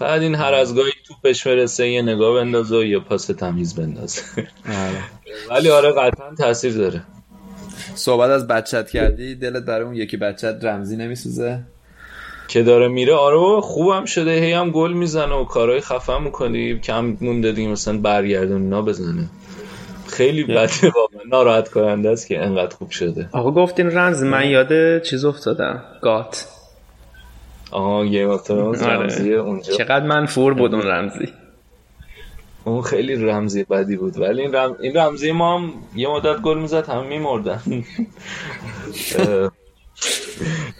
بعد 0.00 0.22
این 0.22 0.34
هر 0.34 0.54
از 0.54 0.74
گاهی 0.74 0.92
توپش 1.06 1.46
برسه 1.46 1.88
یه 1.88 2.02
نگاه 2.02 2.34
بندازه 2.34 2.76
و 2.76 2.84
یه 2.84 2.98
پاس 2.98 3.26
تمیز 3.26 3.74
بندازه. 3.74 4.22
ولی 5.50 5.70
آره 5.70 5.92
قطعا 5.92 6.34
تاثیر 6.38 6.72
داره. 6.72 7.02
صحبت 7.94 8.30
از 8.30 8.46
بچت 8.46 8.90
کردی 8.90 9.34
دلت 9.34 9.62
برای 9.62 9.84
اون 9.84 9.94
یکی 9.94 10.16
بچت 10.16 10.64
رمزی 10.64 10.96
نمیسوزه؟ 10.96 11.60
که 12.48 12.62
داره 12.62 12.88
میره 12.88 13.14
آره 13.14 13.60
خوبم 13.60 14.04
شده. 14.04 14.30
هی 14.30 14.52
هم 14.52 14.70
گل 14.70 14.92
می‌زنه 14.92 15.34
و 15.34 15.44
کارهای 15.44 15.80
خفن 15.80 16.22
می‌کنی 16.22 16.78
کم 16.78 17.16
مونده 17.20 17.52
دیگه 17.52 17.68
مثلا 17.68 17.98
برگردون 17.98 18.62
اینا 18.62 18.82
بزنه. 18.82 19.28
خیلی 20.12 20.44
بده 20.44 20.68
واقعا 20.94 21.20
ناراحت 21.28 21.68
کننده 21.68 22.10
است 22.10 22.26
که 22.26 22.42
انقدر 22.44 22.76
خوب 22.76 22.90
شده. 22.90 23.28
آقا 23.32 23.50
گفتین 23.50 23.90
رمز 23.90 24.22
من 24.22 24.48
یاد 24.48 25.02
چیز 25.02 25.24
افتادم. 25.24 25.82
گات. 26.02 26.48
آها 27.70 28.04
گیم 28.06 28.30
آف 28.30 28.50
رمزی 28.50 29.34
اونجا. 29.34 29.72
چقدر 29.72 30.06
من 30.06 30.26
فور 30.26 30.54
بود 30.54 30.74
اون 30.74 30.86
رمزی. 30.92 31.28
اون 32.64 32.82
خیلی 32.82 33.16
رمزی 33.16 33.64
بدی 33.64 33.96
بود 33.96 34.18
ولی 34.20 34.42
این, 34.42 34.52
رم... 34.54 34.76
این 34.80 34.96
رمزی 34.96 35.32
ما 35.32 35.58
هم 35.58 35.72
یه 35.94 36.08
مدت 36.08 36.40
گل 36.40 36.58
می‌زد 36.58 36.88
هم 36.88 37.06
میمردن. 37.06 37.62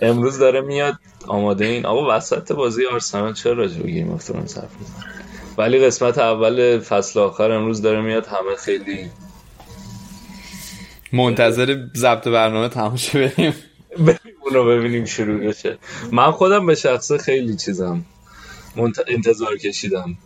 امروز 0.03 0.39
داره 0.39 0.61
میاد 0.61 0.95
آماده 1.27 1.65
این 1.65 1.87
آقا 1.87 2.17
وسط 2.17 2.53
بازی 2.53 2.87
آرسنال 2.87 3.33
چرا 3.33 3.53
راجع 3.53 3.83
به 3.83 3.91
گیم 3.91 4.11
اف 4.11 4.25
ترونز 4.25 4.59
حرف 4.59 4.71
ولی 5.57 5.87
قسمت 5.87 6.19
اول 6.19 6.81
فصل 6.81 7.21
آخر 7.21 7.51
امروز 7.51 7.83
داره 7.83 8.01
میاد 8.01 8.27
همه 8.27 8.57
خیلی 8.59 9.11
منتظر 11.13 11.87
ضبط 11.97 12.29
برنامه 12.29 12.69
تموم 12.69 12.97
شه 12.97 13.29
بریم. 13.29 13.55
بریم 13.99 14.35
اونو 14.41 14.65
ببینیم 14.65 15.05
شروع 15.05 15.47
بشه 15.47 15.79
من 16.13 16.31
خودم 16.31 16.67
به 16.67 16.75
شخصه 16.75 17.19
خیلی 17.19 17.57
چیزم 17.57 18.05
منت... 18.77 18.97
انتظار 19.09 19.57
کشیدم. 19.57 20.17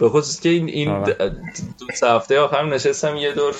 به 0.00 0.08
خصوص 0.08 0.40
که 0.40 0.48
این 0.48 0.68
این 0.68 1.02
دو 1.02 2.06
هفته 2.06 2.40
آخر 2.40 2.64
نشستم 2.64 3.16
یه 3.16 3.32
دور. 3.32 3.54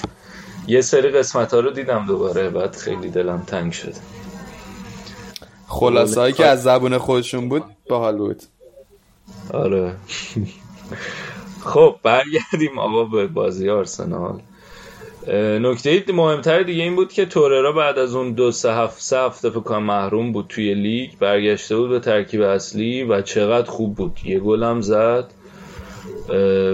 یه 0.66 0.80
سری 0.80 1.08
قسمت 1.08 1.54
ها 1.54 1.60
رو 1.60 1.70
دیدم 1.70 2.06
دوباره 2.06 2.50
بعد 2.50 2.76
خیلی 2.76 3.10
دلم 3.10 3.42
تنگ 3.46 3.72
شد. 3.72 3.94
خلاصه 5.66 6.32
که 6.32 6.46
از 6.46 6.62
زبون 6.62 6.98
خودشون 6.98 7.48
بود 7.48 7.64
باحال 7.88 8.16
بود. 8.16 8.42
آره. 9.52 9.96
خب 11.64 11.96
برگردیم 12.02 12.78
آقا 12.78 13.04
به 13.04 13.26
بازی 13.26 13.70
آرسنال. 13.70 14.40
نکته 15.60 16.04
مهمتر 16.12 16.62
دیگه 16.62 16.82
این 16.82 16.96
بود 16.96 17.12
که 17.12 17.26
توررا 17.26 17.72
بعد 17.72 17.98
از 17.98 18.14
اون 18.14 18.32
دو 18.32 18.52
سه 18.52 18.72
هفته 18.72 19.00
سه 19.00 19.18
هفته 19.18 19.50
فکر 19.50 19.78
محروم 19.78 20.32
بود 20.32 20.46
توی 20.48 20.74
لیگ 20.74 21.10
برگشته 21.20 21.76
بود 21.76 21.90
به 21.90 22.00
ترکیب 22.00 22.42
اصلی 22.42 23.02
و 23.02 23.22
چقدر 23.22 23.70
خوب 23.70 23.94
بود. 23.94 24.18
یه 24.24 24.38
گلم 24.38 24.80
زد. 24.80 25.30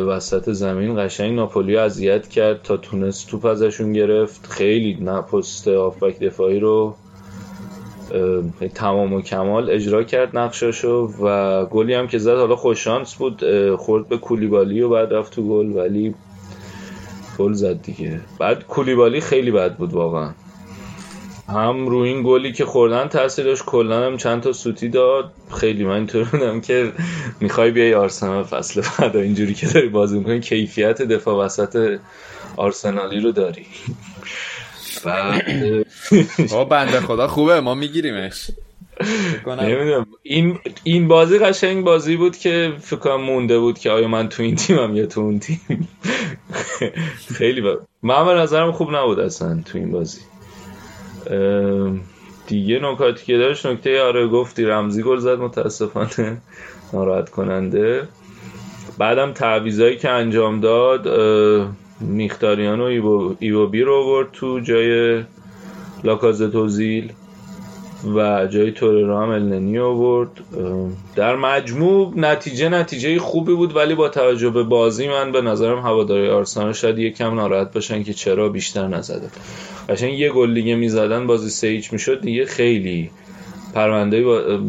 وسط 0.09 0.50
زمین 0.50 1.07
قشنگ 1.07 1.37
ناپولی 1.37 1.76
اذیت 1.76 2.29
کرد 2.29 2.62
تا 2.62 2.76
تونست 2.76 3.31
توپ 3.31 3.44
ازشون 3.44 3.92
گرفت. 3.92 4.46
خیلی 4.46 4.98
نه 5.00 5.20
پست 5.20 5.68
آفبک 5.68 6.18
دفاعی 6.18 6.61
رو 6.61 6.94
تمام 8.74 9.12
و 9.12 9.20
کمال 9.22 9.70
اجرا 9.70 10.02
کرد 10.02 10.38
نقشاشو 10.38 11.10
و 11.22 11.64
گلی 11.64 11.94
هم 11.94 12.06
که 12.06 12.18
زد 12.18 12.36
حالا 12.36 12.56
خوششانس 12.56 13.14
بود 13.14 13.42
خورد 13.76 14.08
به 14.08 14.18
کولیبالی 14.18 14.80
و 14.80 14.88
بعد 14.88 15.12
رفت 15.12 15.32
تو 15.32 15.48
گل 15.48 15.66
ولی 15.66 16.14
گل 17.38 17.52
زد 17.52 17.82
دیگه. 17.82 18.20
بعد 18.38 18.66
کولیبالی 18.66 19.20
خیلی 19.20 19.50
بد 19.50 19.76
بود 19.76 19.92
واقعا. 19.92 20.30
هم 21.48 21.86
روی 21.86 22.08
این 22.08 22.22
گلی 22.22 22.52
که 22.52 22.64
خوردن 22.64 23.08
تاثیر 23.08 23.44
داشت 23.44 23.64
کلا 23.64 24.06
هم 24.06 24.16
چند 24.16 24.42
تا 24.42 24.52
سوتی 24.52 24.88
داد. 24.88 25.32
خیلی 25.54 25.84
من 25.84 25.94
اینطور 25.94 26.24
بودم 26.24 26.60
که 26.60 26.92
می‌خوای 27.40 27.70
بیای 27.70 27.94
آرسنال 27.94 28.44
فصل 28.44 28.82
بعد 28.98 29.16
اینجوری 29.16 29.54
که 29.54 29.66
داری 29.66 29.88
بازی 29.88 30.18
می‌کنی 30.18 30.40
کیفیت 30.40 31.02
دفاع 31.02 31.44
وسط 31.44 31.98
آرسنالی 32.56 33.20
رو 33.20 33.32
داری. 33.32 33.66
با 36.50 36.64
بنده 36.70 37.00
خدا 37.00 37.28
خوبه 37.28 37.60
ما 37.60 37.74
میگیریمش. 37.74 38.50
نمی‌دونم. 39.46 40.06
این 40.22 40.58
این 40.84 41.08
بازی 41.08 41.38
قشنگ 41.38 41.84
بازی 41.84 42.16
بود 42.16 42.36
که 42.36 42.72
فکر 42.80 42.96
کنم 42.96 43.20
مونده 43.20 43.58
بود 43.58 43.78
که 43.78 43.90
آیا 43.90 44.08
من 44.08 44.28
تو 44.28 44.42
این 44.42 44.56
تیمم 44.56 44.96
یا 44.96 45.06
تو 45.06 45.20
اون 45.20 45.38
تیم. 45.38 45.88
خیلی 47.38 47.60
با... 47.60 47.78
من 48.02 48.26
به 48.26 48.34
نظرم 48.34 48.72
خوب 48.72 48.94
نبود 48.96 49.20
اصلا 49.20 49.62
تو 49.64 49.78
این 49.78 49.90
بازی. 49.92 50.20
دیگه 52.46 52.78
نکاتی 52.78 53.24
که 53.24 53.38
داشت 53.38 53.66
نکته 53.66 54.02
آره 54.02 54.26
گفتی. 54.28 54.64
رمزی 54.64 55.02
گل 55.02 55.18
زد 55.18 55.38
متاسفانه. 55.38 56.36
ناراحت 56.92 57.30
کننده. 57.30 58.08
بعدم 58.98 59.32
تعویضایی 59.32 59.96
که 59.96 60.10
انجام 60.10 60.60
داد 60.60 61.06
میختاریان 62.00 62.80
و 62.80 63.35
ایوبی 63.38 63.82
رو 63.82 63.94
آورد 63.94 64.28
تو 64.32 64.61
جای 64.61 65.22
لاکازت 66.05 66.53
توزیل 66.53 67.12
و 68.14 68.47
جای 68.47 68.72
توررا 68.72 69.22
هم 69.22 69.28
النی 69.28 69.78
آورد. 69.78 70.30
در 71.16 71.36
مجموع 71.36 72.12
نتیجه 72.16 72.68
نتیجه 72.68 73.18
خوبی 73.18 73.55
بود 73.55 73.76
ولی 73.76 73.94
با 73.94 74.09
توجه 74.09 74.51
به 74.51 74.62
بازی 74.62 75.09
من 75.09 75.32
به 75.32 75.40
نظرم 75.40 75.78
هواداری 75.78 76.28
آرسنال 76.28 76.72
شاید 76.72 76.99
یکم 76.99 77.34
ناراحت 77.34 77.72
باشن 77.72 78.03
که 78.03 78.12
چرا 78.12 78.49
بیشتر 78.49 78.86
نزده. 78.86 79.28
قشنگ 79.88 80.18
یه 80.18 80.32
گل 80.32 80.55
دیگه 80.55 80.74
می‌زدن 80.74 81.26
بازی 81.26 81.51
سه 81.51 81.66
هیچ 81.66 81.92
می‌شد. 81.92 82.20
دیگه 82.20 82.44
خیلی 82.44 83.11
پرونده 83.74 84.22
با 84.22 84.61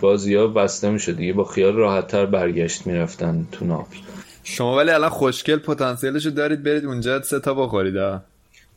بازی 0.00 0.34
ها 0.34 0.46
بسته 0.46 0.90
می‌شد. 0.90 1.16
دیگه 1.16 1.32
با 1.32 1.44
خیال 1.44 1.74
راحت 1.74 2.06
تر 2.06 2.26
برگشت 2.26 2.86
می‌رفتن 2.86 3.46
تو 3.52 3.64
ناپل. 3.64 3.96
شما 4.44 4.76
ولی 4.76 4.90
الان 4.90 5.10
خوشگل 5.10 5.56
پتانسیلشو 5.56 6.30
دارید 6.30 6.62
برید 6.62 6.84
اونجا 6.84 7.22
سه 7.22 7.40
تا 7.40 7.54
بخورید 7.54 7.96
ها 7.96 8.22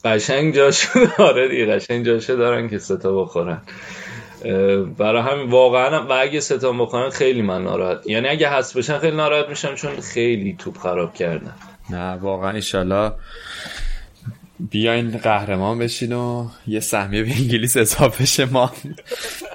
قشنگ 0.05 0.55
جاشو 0.55 0.99
داره 1.17 1.47
دیگه 1.47 1.65
قشنگ 1.65 2.05
جاشو 2.05 2.35
دارن 2.35 2.69
که 2.69 2.77
سه 2.77 2.97
تا 2.97 3.21
بخورن. 3.21 3.61
برای 4.97 5.21
همین 5.21 5.49
واقعا 5.49 6.07
و 6.07 6.11
اگه 6.11 6.39
ستان 6.39 6.77
بکنن 6.77 7.09
خیلی 7.09 7.41
من 7.41 7.63
ناراحت 7.63 8.07
یعنی 8.07 8.27
اگه 8.27 8.49
حذف 8.49 8.77
بشن 8.77 8.99
خیلی 8.99 9.17
ناراحت 9.17 9.49
میشم 9.49 9.75
چون 9.75 10.01
خیلی 10.01 10.55
توپ 10.59 10.77
خراب 10.77 11.13
کردن. 11.13 11.53
نه 11.89 12.13
واقعا 12.13 12.51
ایشالله 12.51 13.11
بیاین 14.59 15.17
قهرمان 15.17 15.79
بشین 15.79 16.13
و 16.13 16.47
یه 16.67 16.79
سهمیه 16.79 17.23
به 17.23 17.31
انگلیس 17.31 17.77
اضافه 17.77 18.25
شه 18.25 18.45
ما. 18.45 18.71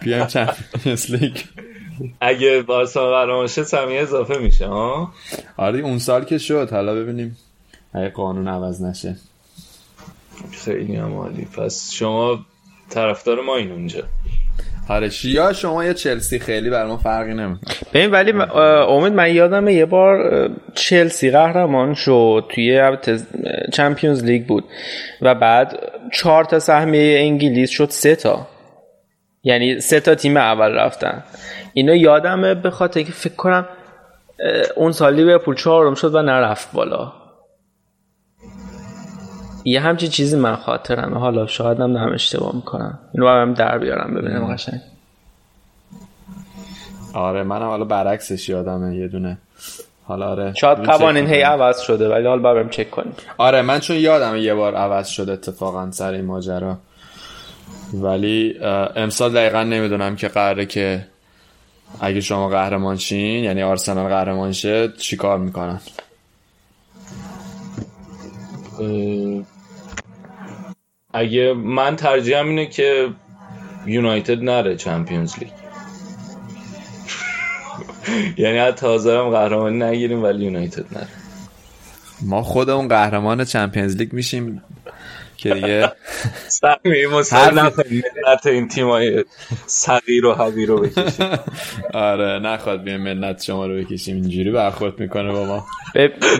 بیایم 0.03 0.27
چمپیونز 0.27 1.11
لیگ. 1.11 1.37
اگه 2.21 2.63
بارسا 2.63 3.11
قهرمان 3.11 3.47
شه 3.47 3.63
سهمیه 3.63 4.01
اضافه 4.01 4.39
میشه 4.39 4.67
ها؟ 4.67 5.13
آره 5.57 5.79
اون 5.79 5.99
سال 5.99 6.25
که 6.25 6.39
شد. 6.39 6.69
حالا 6.73 6.95
ببینیم 6.95 7.37
اگه 7.95 8.09
قانون 8.09 8.49
عوض 8.49 8.83
نشه. 8.83 9.17
خیلی 10.65 10.97
هم 10.97 11.15
عالی. 11.15 11.45
پس 11.57 11.93
شما 11.93 12.39
طرفدار 12.91 13.41
ما 13.41 13.57
این 13.57 13.73
اونجا. 13.73 14.03
آره 14.89 15.11
یا 15.25 15.53
شما 15.53 15.85
یا 15.85 15.93
چلسی 15.93 16.39
خیلی 16.39 16.71
بر 16.71 16.87
ما 16.87 16.97
فرقی 16.97 17.35
نمی‌کنه. 17.35 17.75
ببین 17.95 18.11
ولی 18.11 18.33
امید 18.89 19.13
من 19.13 19.35
یادم 19.35 19.69
یه 19.69 19.87
بار 19.87 20.51
چلسی 20.75 21.31
قهرمان 21.31 21.95
شد 21.95 22.45
توی 22.49 22.97
چمپیونز 23.73 24.25
لیگ 24.25 24.47
بود. 24.47 24.65
و 25.23 25.35
بعد 25.35 25.79
چهار 26.15 26.45
تا 26.45 26.59
سهمیه 26.59 27.19
انگلیس 27.19 27.71
شد 27.71 27.89
سه 27.91 28.17
تا. 28.17 28.47
یعنی 29.43 29.81
سه 29.81 30.01
تا 30.01 30.15
تیم 30.15 30.37
اول 30.37 30.73
رفتن. 30.73 31.23
اینو 31.73 31.95
یادمه 31.95 32.55
به 32.55 32.71
خاطر 32.71 33.03
که 33.03 33.13
فکر 33.13 33.35
کنم 33.35 33.67
اون 34.77 34.93
سال 34.93 35.15
لیورپول 35.15 35.55
چهارم 35.55 35.95
شد 35.95 36.15
و 36.15 36.23
نرفت 36.23 36.73
بالا. 36.73 37.13
یه 39.65 39.81
همچین 39.81 40.11
چیزی 40.11 40.37
من 40.37 40.57
خاطرمه. 40.57 41.19
حالا 41.19 41.47
شاید 41.47 41.81
هم 41.81 41.97
هم 41.97 42.13
اشتباه 42.13 42.57
می‌کنم. 42.57 42.99
اینو 43.15 43.29
هم 43.29 43.55
در 43.55 43.79
بیارم 43.79 44.15
ببینم 44.15 44.55
قشنگ. 44.55 44.81
آره 47.15 47.43
منم 47.43 47.69
حالا 47.69 47.85
برعکسش 47.85 48.49
یادمه 48.49 48.97
یه 48.97 49.09
دونه. 49.09 49.39
حالا 50.05 50.31
آره 50.31 50.55
شاید 50.55 50.79
قوانین 50.79 51.27
هی 51.27 51.41
عوض 51.43 51.81
شده 51.81 52.09
ولی 52.09 52.27
حالا 52.27 52.43
برم 52.43 52.69
چک 52.69 52.91
کنیم 52.91 53.13
آره 53.39 53.63
من 53.63 53.81
چون 53.81 53.97
یادم 53.97 54.37
یه 54.37 54.55
بار 54.55 54.75
عوض 54.75 55.09
شده 55.09 55.33
اتفاقا 55.33 55.91
سر 55.91 56.13
این 56.13 56.25
ماجرا. 56.25 56.79
ولی 57.95 58.59
امسال 58.97 59.33
دقیقا 59.33 59.63
نمی‌دونم 59.63 60.17
که 60.17 60.29
قراره 60.29 60.67
که 60.67 61.07
اگه 62.01 62.21
شما 62.21 62.49
قهرمان 62.49 62.97
شین 62.97 63.45
یعنی 63.45 63.63
آرسنال 63.63 64.09
قهرمان 64.09 64.53
شه 64.53 64.93
چیکار 64.99 65.39
می‌کنن؟ 65.39 65.81
اگه 71.15 71.53
من 71.55 71.97
ترجیحم 71.97 72.49
اینه 72.49 72.67
که 72.67 73.09
یونایتد 73.87 74.43
نره 74.43 74.77
چمپیونز 74.77 75.39
لیگ. 75.39 75.49
یعنی 78.45 78.59
حتی 78.59 78.87
حاضرم 78.87 79.31
قهرمانی 79.31 79.79
نگیریم 79.79 80.23
ولی 80.23 80.45
یونایتد 80.45 80.99
نره. 80.99 81.09
ما 82.23 82.43
خودمون 82.43 82.89
قهرمان 82.89 83.45
چمپیونز 83.45 83.97
لیگ 83.97 84.13
میشیم. 84.13 84.63
که 85.39 85.55
دیگه 85.55 85.93
مسئول 87.13 87.59
نکنیم 87.59 88.03
ملت 88.27 88.47
این 88.47 88.69
تیمای 88.69 89.25
صغیر 89.67 90.27
و 90.27 90.35
حقیر 90.35 90.69
رو 90.69 90.81
بکشیم. 90.81 91.27
آره 91.95 92.39
نخواد 92.39 92.83
بیم 92.83 92.97
ملت 93.01 93.43
شما 93.43 93.67
رو 93.67 93.75
بکشیم. 93.75 94.17
اینجوری 94.17 94.51
برخورد 94.51 95.01
می‌کنه 95.01 95.33
با 95.33 95.45
ما 95.45 95.67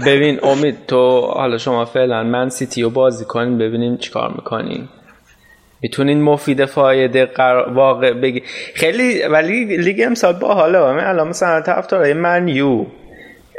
ببین 0.07 0.45
امید 0.45 0.77
تو 0.89 1.21
حالا 1.21 1.59
شما 1.59 1.85
فعلا 1.85 2.23
من 2.23 2.49
سیتی 2.49 2.83
رو 2.83 2.91
بازی 2.91 3.25
کنیم 3.25 3.59
ببینیم 3.59 3.97
چیکار 3.97 4.33
می‌کنیم 4.33 4.89
می‌تونین 5.81 6.23
مفید 6.23 6.65
فایده 6.65 7.27
قرار 7.27 7.73
واقع 7.73 8.13
بگی 8.13 8.43
خیلی 8.75 9.23
ولی 9.23 9.77
لیگ 9.77 10.03
امسال 10.07 10.33
با 10.33 10.55
حالا 10.55 10.93
من 10.93 11.05
الان 11.05 11.29
مثلا 11.29 11.61
طرفدارای 11.61 12.13
Man 12.13 12.49
U. 12.49 12.87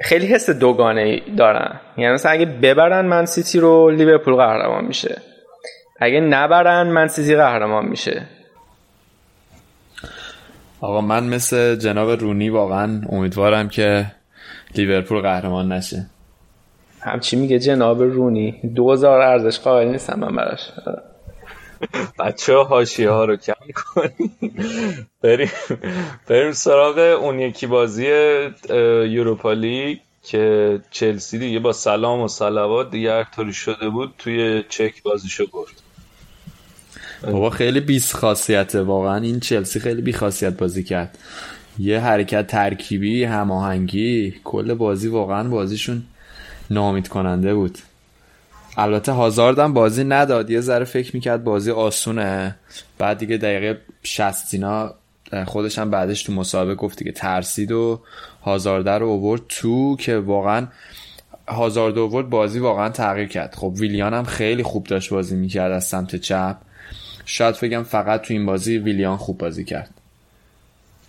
خیلی 0.04 0.28
حس 0.28 0.50
دوگانه 0.50 1.22
دارن 1.38 1.80
یعنی 1.98 2.14
مثلا 2.14 2.32
اگه 2.32 2.46
ببرن 2.46 3.06
Man 3.06 3.26
City 3.26 3.60
رو 3.60 3.90
لیورپول 3.90 4.36
قهرمان 4.36 4.86
میشه. 4.86 5.22
اگه 6.00 6.20
نبرن 6.20 6.88
Man 6.88 7.08
City 7.08 7.36
قهرمان 7.36 7.86
میشه. 7.86 8.26
آقا 10.82 11.02
من 11.02 11.24
مثل 11.24 11.76
جناب 11.76 12.10
رونی 12.10 12.50
واقعا 12.50 13.02
امیدوارم 13.10 13.70
که 13.70 14.12
لیورپول 14.76 15.22
قهرمان 15.22 15.72
نشه. 15.72 16.06
همچی 17.02 17.36
میگه 17.36 17.60
جناب 17.60 18.02
رونی. 18.02 18.52
دوزار 18.76 19.22
ارزش 19.22 19.60
قائل 19.60 19.88
نیستم 19.88 20.20
من 20.20 20.36
براش. 20.36 20.72
بچه 22.20 22.56
هاشیه 22.56 23.10
ها 23.10 23.26
رو 23.26 23.36
کم 23.36 23.54
کنی. 23.76 24.32
بریم 25.22 25.52
بریم 26.28 26.52
سراغ 26.52 26.98
اون 27.22 27.40
یکی 27.40 27.68
بازی 27.68 28.06
یوروپا 29.10 29.54
لیگ 29.54 29.98
که 30.24 30.80
چلسی 30.92 31.40
دیگه 31.40 31.60
با 31.60 31.74
سلام 31.74 32.22
و 32.22 32.28
سلوات 32.28 32.92
دیگه 32.92 33.24
طوری 33.36 33.54
شده 33.54 33.90
بود 33.90 34.14
توی 34.18 34.64
چک 34.70 35.04
بازیشو 35.04 35.46
برد. 35.54 35.89
بابا 37.24 37.50
خیلی 37.50 37.80
بیس 37.80 38.16
خاصیته 38.16 38.82
واقعا 38.82 39.16
این 39.16 39.40
چلسی 39.40 39.80
خیلی 39.80 40.02
بی 40.02 40.14
خاصیت 40.14 40.58
بازی 40.58 40.84
کرد. 40.84 41.18
یه 41.80 42.00
حرکت 42.00 42.48
ترکیبی 42.48 43.24
هماهنگی. 43.24 44.36
کل 44.44 44.74
بازی 44.74 45.08
واقعا 45.08 45.50
بازیشون 45.50 46.04
نامید 46.70 47.08
کننده 47.08 47.54
بود. 47.54 47.78
البته 48.78 49.12
هازاردم 49.12 49.74
بازی 49.74 50.04
نداد. 50.04 50.50
یه 50.50 50.62
ذره 50.62 50.86
فکر 50.86 51.16
می‌کرد 51.16 51.44
بازی 51.44 51.72
آسونه. 51.72 52.56
بعد 52.98 53.18
دیگه 53.18 53.38
دقیقه 53.38 53.82
شستینا 54.04 54.94
خودش 55.46 55.80
هم 55.80 55.90
بعدش 55.90 56.24
تو 56.24 56.34
مسابقه 56.34 56.76
گفت 56.76 56.98
دیگه 56.98 57.12
ترسید 57.12 57.72
و 57.72 58.02
هازارده 58.42 58.92
رو 58.92 59.08
اوورد 59.08 59.42
تو 59.50 59.96
که 59.96 60.18
واقعا 60.18 60.68
هازارد 61.48 61.98
اوورد 61.98 62.30
بازی 62.30 62.60
واقعا 62.60 62.90
تغییر 62.90 63.28
کرد. 63.28 63.56
خب 63.56 63.74
ویلیان 63.78 64.14
هم 64.14 64.24
خیلی 64.24 64.64
خوب 64.64 64.84
داشت 64.84 65.10
بازی 65.10 65.36
می‌کرد 65.36 65.72
از 65.72 65.86
سمت 65.86 66.16
چپ. 66.16 66.58
شاید 67.32 67.56
فکرم 67.56 67.84
فقط 67.84 68.22
تو 68.22 68.34
این 68.34 68.46
بازی 68.46 68.78
ویلیان 68.78 69.18
خوب 69.18 69.38
بازی 69.38 69.64
کرد. 69.64 69.90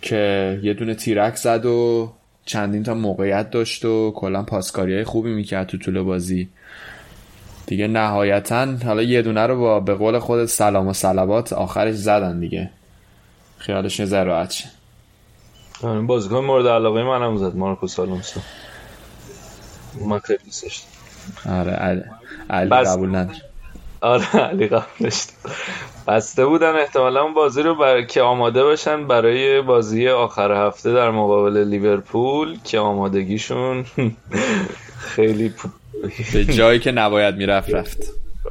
که 0.01 0.59
یه 0.63 0.73
دونه 0.73 0.95
تیرک 0.95 1.35
زد 1.35 1.65
و 1.65 2.11
چندین 2.45 2.83
تا 2.83 2.93
موقعیت 2.93 3.51
داشت 3.51 3.85
و 3.85 4.11
کلا 4.11 4.43
پاسکاری 4.43 4.93
های 4.95 5.03
خوبی 5.03 5.33
می‌کرد 5.33 5.67
تو 5.67 5.77
طول 5.77 6.01
بازی. 6.01 6.49
دیگه 7.65 7.87
نهایتا 7.87 8.67
حالا 8.85 9.03
یه 9.03 9.21
دونه 9.21 9.47
رو 9.47 9.59
با 9.59 9.79
به 9.79 9.93
قول 9.93 10.19
خود 10.19 10.45
سلام 10.45 10.87
و 10.87 10.93
سلبات 10.93 11.53
آخرش 11.53 11.95
زدن 11.95 12.39
دیگه. 12.39 12.69
خیالش 13.57 13.99
یه 13.99 14.05
ذره 14.05 14.49
شه. 14.49 14.69
آره، 15.83 16.01
بازیکن 16.01 16.45
مورد 16.45 16.67
علاقه 16.67 17.03
من 17.03 17.21
هم 17.21 17.37
زد 17.37 17.55
مارکوس 17.55 17.99
آلونسو 17.99 18.39
من 20.05 20.19
خیلی 20.19 20.39
دوستش 20.45 20.83
آره 21.49 21.71
علی, 21.71 22.03
علی. 22.49 22.69
قبول 22.69 23.15
نداره 23.15 23.50
آره 24.01 24.35
علی 24.35 24.67
قبولش 24.67 25.27
بسته 26.07 26.45
بودن. 26.45 26.75
احتمالا 26.75 27.23
اون 27.23 27.33
بازی 27.33 27.61
رو 27.61 27.75
بر... 27.75 28.01
که 28.01 28.21
آماده 28.21 28.63
باشن 28.63 29.07
برای 29.07 29.61
بازی 29.61 30.09
آخر 30.09 30.67
هفته 30.67 30.93
در 30.93 31.11
مقابل 31.11 31.63
لیورپول 31.63 32.59
که 32.63 32.79
آمادگیشون 32.79 33.85
خیلی 35.15 35.53
به 36.33 36.45
جایی 36.45 36.79
که 36.79 36.91
نباید 36.91 37.35
می‌رفت 37.35 37.73
رفت. 37.73 37.97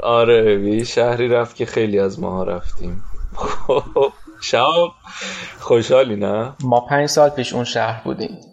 آره 0.03 0.61
یه 0.61 0.85
شهری 0.85 1.29
رفت 1.29 1.57
که 1.57 1.67
خیلی 1.67 1.99
از 1.99 2.21
ماها 2.21 2.43
رفتیم. 2.43 3.03
شب 4.43 4.65
خوشحالی 5.59 6.17
نه؟ 6.17 6.53
ما 6.65 6.81
پنج 6.81 7.09
سال 7.09 7.29
پیش 7.29 7.53
اون 7.53 7.65
شهر 7.65 8.03
بودیم. 8.05 8.50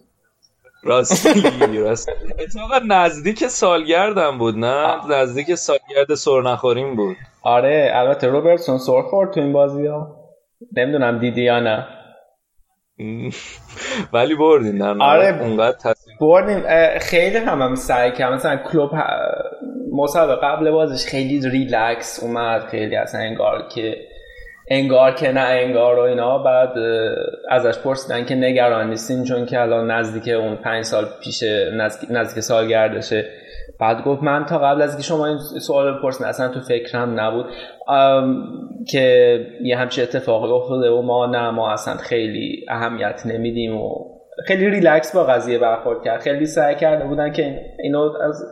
راستی 0.88 1.42
راستی. 1.80 2.12
اتفاقا 2.40 2.80
نزدیک 2.88 3.48
سالگردم 3.48 4.38
بود 4.38 4.58
نه؟ 4.58 4.96
نزدیک 5.10 5.56
سالگرد 5.56 6.14
سرنخوریم 6.16 6.96
بود. 6.96 7.18
آره 7.44 7.92
البته 7.94 8.28
روبرتسون 8.28 8.78
سر 8.78 9.02
خورد 9.02 9.34
تو 9.34 9.40
این 9.40 9.54
بازی 9.54 9.86
ها. 9.88 10.16
نمی‌دونم 10.78 11.20
دیدی 11.20 11.42
یا 11.42 11.60
نه. 11.60 11.88
ولی 14.14 14.36
بردین 14.36 14.78
در 14.78 15.04
آره 15.04 15.42
اونقدر 15.42 15.94
بردیم 16.22 16.64
خیلی 17.00 17.38
هم 17.38 17.62
هم 17.62 17.76
سعی 17.76 18.12
کرد 18.12 18.34
مثلا 18.34 18.56
کلوب 18.58 18.92
مسابقه 19.92 20.48
قبل 20.48 20.72
بازش 20.72 21.06
خیلی 21.06 21.50
ریلکس 21.50 22.24
اومد 22.24 22.62
خیلی 22.62 22.96
اصلا 22.96 23.22
انگار 23.22 23.68
که 23.76 23.96
انگار 24.70 25.14
که 25.14 25.32
نه 25.32 25.40
انگار 25.40 26.00
و 26.00 26.02
اینا. 26.02 26.38
بعد 26.38 26.70
ازش 27.50 27.80
پرسیدن 27.80 28.26
که 28.26 28.36
نگران 28.36 28.90
نیستین 28.90 29.24
چون 29.24 29.46
که 29.46 29.62
الان 29.62 29.92
نزدیک 29.92 30.28
اون 30.28 30.56
پنج 30.56 30.84
سال 30.84 31.06
پیش 31.24 31.44
نزدیک, 31.74 32.10
نزدیک 32.12 32.44
سالگردشه. 32.44 33.26
بعد 33.80 34.04
گفت 34.04 34.24
من 34.24 34.46
تا 34.46 34.58
قبل 34.58 34.82
از 34.82 34.98
که 34.98 35.04
شما 35.04 35.26
این 35.26 35.38
سوال 35.38 35.98
بپرسین 35.98 36.28
اصلا 36.28 36.48
تو 36.48 36.60
فکرم 36.60 37.20
نبود. 37.20 37.46
که 38.92 39.40
یه 39.62 39.78
همچه 39.78 40.04
اتفاقی 40.04 40.52
افتاده 40.52 40.90
و 40.90 41.02
ما 41.02 41.26
نه 41.26 41.50
ما 41.50 41.72
اصلا 41.72 41.94
خیلی 41.94 42.66
اهمیت 42.70 43.22
نمیدیم 43.26 43.78
و 43.78 43.90
خیلی 44.48 44.70
ریلکس 44.70 45.16
با 45.16 45.24
قضیه 45.24 45.60
برخورد 45.60 46.04
کرد. 46.04 46.22
خیلی 46.22 46.46
سعی 46.46 46.76
کرده 46.76 47.06
بودن 47.06 47.32
که 47.32 47.62
اینو 47.80 48.12
از 48.24 48.44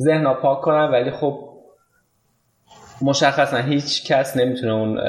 ذهن 0.00 0.34
پاک 0.34 0.60
کنن 0.60 0.84
ولی 0.84 1.10
خب 1.10 1.47
مشخصا 3.02 3.56
هیچ 3.56 4.12
کس 4.12 4.36
نمی‌تونه 4.36 4.72
اون 4.72 5.00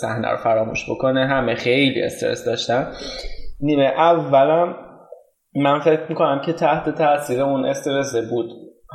صحنه 0.00 0.30
رو 0.30 0.36
فراموش 0.36 0.90
بکنه. 0.90 1.26
همه 1.26 1.54
خیلی 1.54 2.02
استرس 2.02 2.44
داشتن. 2.44 2.92
نیمه 3.60 3.84
اولم 3.84 4.76
من 5.54 5.80
فکر 5.80 6.06
می‌کنم 6.08 6.42
که 6.46 6.52
تحت 6.52 6.88
تاثیر 6.98 7.42
اون 7.42 7.64
استرس 7.64 8.16
بود 8.30 8.50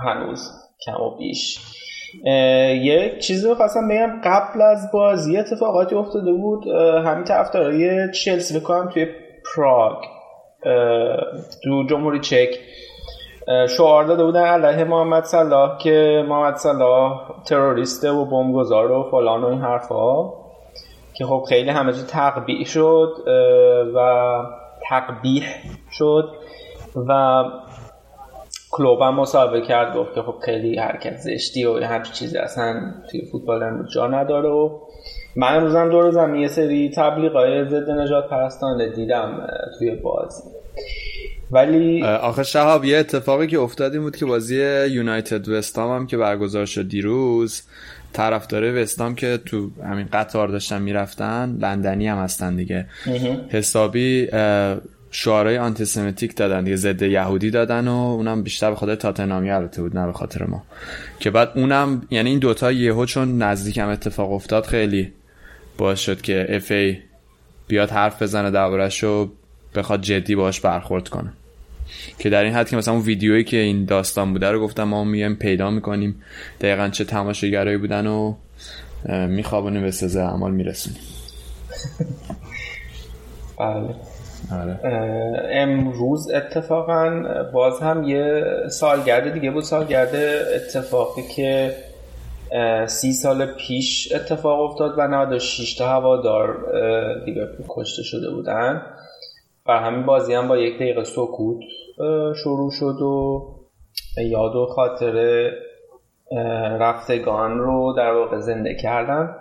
هنوز 0.06 0.50
کم 0.86 1.02
و 1.02 1.18
بیش. 1.18 1.60
یک 2.84 3.20
چیزی 3.20 3.48
رو 3.48 3.56
خواستم 3.56 3.88
بگم 3.88 4.22
قبل 4.24 4.62
از 4.62 4.92
بازی 4.94 5.38
اتفاقاتی 5.38 5.96
افتاده 5.96 6.32
بود. 6.34 6.68
همین 7.06 7.24
طرفدارای 7.24 8.12
چلسی 8.12 8.60
بکنم 8.60 8.90
توی 8.94 9.08
پراگ. 9.56 9.98
تو 11.64 11.84
جمهوری 11.90 12.20
چک. 12.20 12.50
شعار 13.70 14.04
داده 14.04 14.24
بودن 14.24 14.44
علیه 14.46 14.84
محمد 14.84 15.24
صلاح 15.24 15.78
که 15.78 16.26
محمد 16.30 16.56
صلاح 16.56 17.22
تروریسته 17.46 18.12
و 18.12 18.26
بمبگذار 18.26 18.92
و 18.92 19.04
فلان 19.12 19.44
و 19.44 19.48
این 19.48 19.62
حرفا. 19.62 20.44
که 21.14 21.26
خب 21.26 21.46
خیلی 21.50 21.70
همه 21.70 21.94
جا 21.94 22.04
تقبیح 22.08 22.66
شد 22.66 23.14
و 23.96 24.30
تقبیح 24.90 25.44
شد 25.92 26.30
و 27.08 27.44
کلوب 28.72 29.02
هم 29.02 29.16
مصاحبه 29.16 29.62
کرد 29.62 29.98
گفت 29.98 30.14
که 30.16 30.22
خب 30.22 30.36
خیلی 30.46 30.78
حرکت 30.78 31.18
زشتی 31.18 31.66
و 31.66 31.86
همچی 31.86 32.14
چیزی 32.14 32.38
اصلا 32.38 32.94
توی 33.12 33.22
فوتبال 33.32 33.64
امروز 33.64 33.94
جا 33.94 34.08
نداره 34.08 34.50
و 34.50 34.80
من 35.36 35.56
امروزم 35.56 35.90
دور 35.90 36.12
زمین 36.12 36.42
یه 36.42 36.48
سری 36.48 36.92
تبلیغای 36.98 37.70
ضد 37.70 37.90
نجات 37.90 38.30
پرستانه 38.30 38.90
دیدم 38.90 39.48
توی 39.80 39.96
بازی. 39.96 40.63
ولی 41.54 42.04
آخه 42.04 42.44
شهاب 42.44 42.86
یه 42.86 42.98
اتفاقی 42.98 43.48
که 43.48 43.60
افتاد 43.60 43.98
بود 43.98 44.16
که 44.16 44.26
بازی 44.26 44.56
یونایتد 44.88 45.50
وستام 45.50 45.96
هم 45.96 46.08
که 46.08 46.18
برگزار 46.18 46.66
شد 46.66 46.88
دیروز 46.88 47.62
طرفدار 48.14 48.82
وستام 48.82 49.16
که 49.16 49.40
تو 49.46 49.70
همین 49.84 50.08
قطار 50.14 50.48
داشتن 50.48 50.82
می‌رفتن 50.82 51.58
لندنی 51.62 52.08
هم 52.08 52.18
هستن 52.18 52.56
دیگه. 52.56 52.86
حسابی 53.50 54.28
شعارهای 55.12 55.58
آنتیسمیتیک 55.58 56.36
دادن 56.36 56.64
دیگه 56.64 56.76
ضد 56.76 57.02
یهودی 57.02 57.52
دادن 57.52 57.88
و 57.88 57.92
اونم 57.92 58.44
بیشتر 58.44 58.70
به 58.70 58.76
خاطر 58.76 58.96
تاتنامی 58.96 59.52
البته 59.52 59.82
بود 59.82 59.98
نه 59.98 60.06
به 60.06 60.14
خاطر 60.14 60.46
ما. 60.46 60.64
که 61.20 61.30
بعد 61.30 61.52
اونم 61.56 62.02
یعنی 62.10 62.30
این 62.30 62.40
دوتا 62.40 62.72
یهو 62.72 63.06
چون 63.06 63.38
نزدیکم 63.38 63.88
اتفاق 63.88 64.32
افتاد 64.32 64.66
خیلی 64.66 65.14
باعث 65.78 66.00
شد 66.00 66.22
که 66.22 66.46
اف 66.50 66.72
ای 66.72 66.98
بیاد 67.68 67.90
حرف 67.90 68.22
بزنه 68.22 68.52
دربارش 68.52 69.04
و 69.04 69.32
بخواد 69.76 70.02
جدی 70.02 70.36
باش 70.36 70.62
برخورد 70.62 71.10
کنه. 71.10 71.34
که 72.20 72.30
در 72.30 72.44
این 72.44 72.54
حد 72.54 72.70
که 72.70 72.78
مثلا 72.78 72.94
اون 72.94 73.04
ویدیویی 73.04 73.44
که 73.44 73.58
این 73.58 73.86
داستان 73.86 74.34
بوده 74.34 74.52
رو 74.52 74.60
گفتم 74.60 74.84
ما 74.84 75.04
میایم 75.04 75.36
پیدا 75.36 75.70
می‌کنیم. 75.70 76.24
دقیقا 76.62 76.90
چه 76.90 77.04
تماشاگرایی 77.04 77.78
بودن 77.78 78.08
و 78.08 78.34
میخوابونیم 79.28 79.82
به 79.82 79.92
سزا 79.92 80.28
اعمال 80.28 80.52
میرسونیم. 80.52 81.02
بله. 83.60 83.96
امروز 85.52 86.32
اتفاقا 86.32 87.24
باز 87.54 87.80
هم 87.80 88.04
یه 88.04 88.44
سالگرد 88.70 89.34
دیگه 89.34 89.52
بود 89.52 89.64
سالگرد 89.64 90.16
اتفاقی 90.56 91.22
که 91.36 91.76
سی 92.88 93.14
سال 93.14 93.46
پیش 93.46 94.12
اتفاق 94.16 94.62
افتاد 94.62 94.94
و 94.98 95.08
96 95.08 95.76
تا 95.76 95.88
هوادار 95.88 96.58
لیورپول 97.26 97.66
کشته 97.70 98.04
شده 98.04 98.30
بودن. 98.30 98.82
و 99.66 99.72
همین 99.72 100.06
بازی 100.06 100.34
هم 100.34 100.48
با 100.48 100.58
یک 100.58 100.76
دقیقه 100.76 101.04
سکوت 101.04 101.64
شروع 102.44 102.72
شد 102.72 103.02
و 103.02 103.42
یاد 104.18 104.56
و 104.56 104.66
خاطر 104.66 105.50
رفتگان 106.80 107.60
رو 107.60 107.94
در 107.98 108.12
واقع 108.12 108.40
زنده 108.40 108.76
کردن 108.76 109.36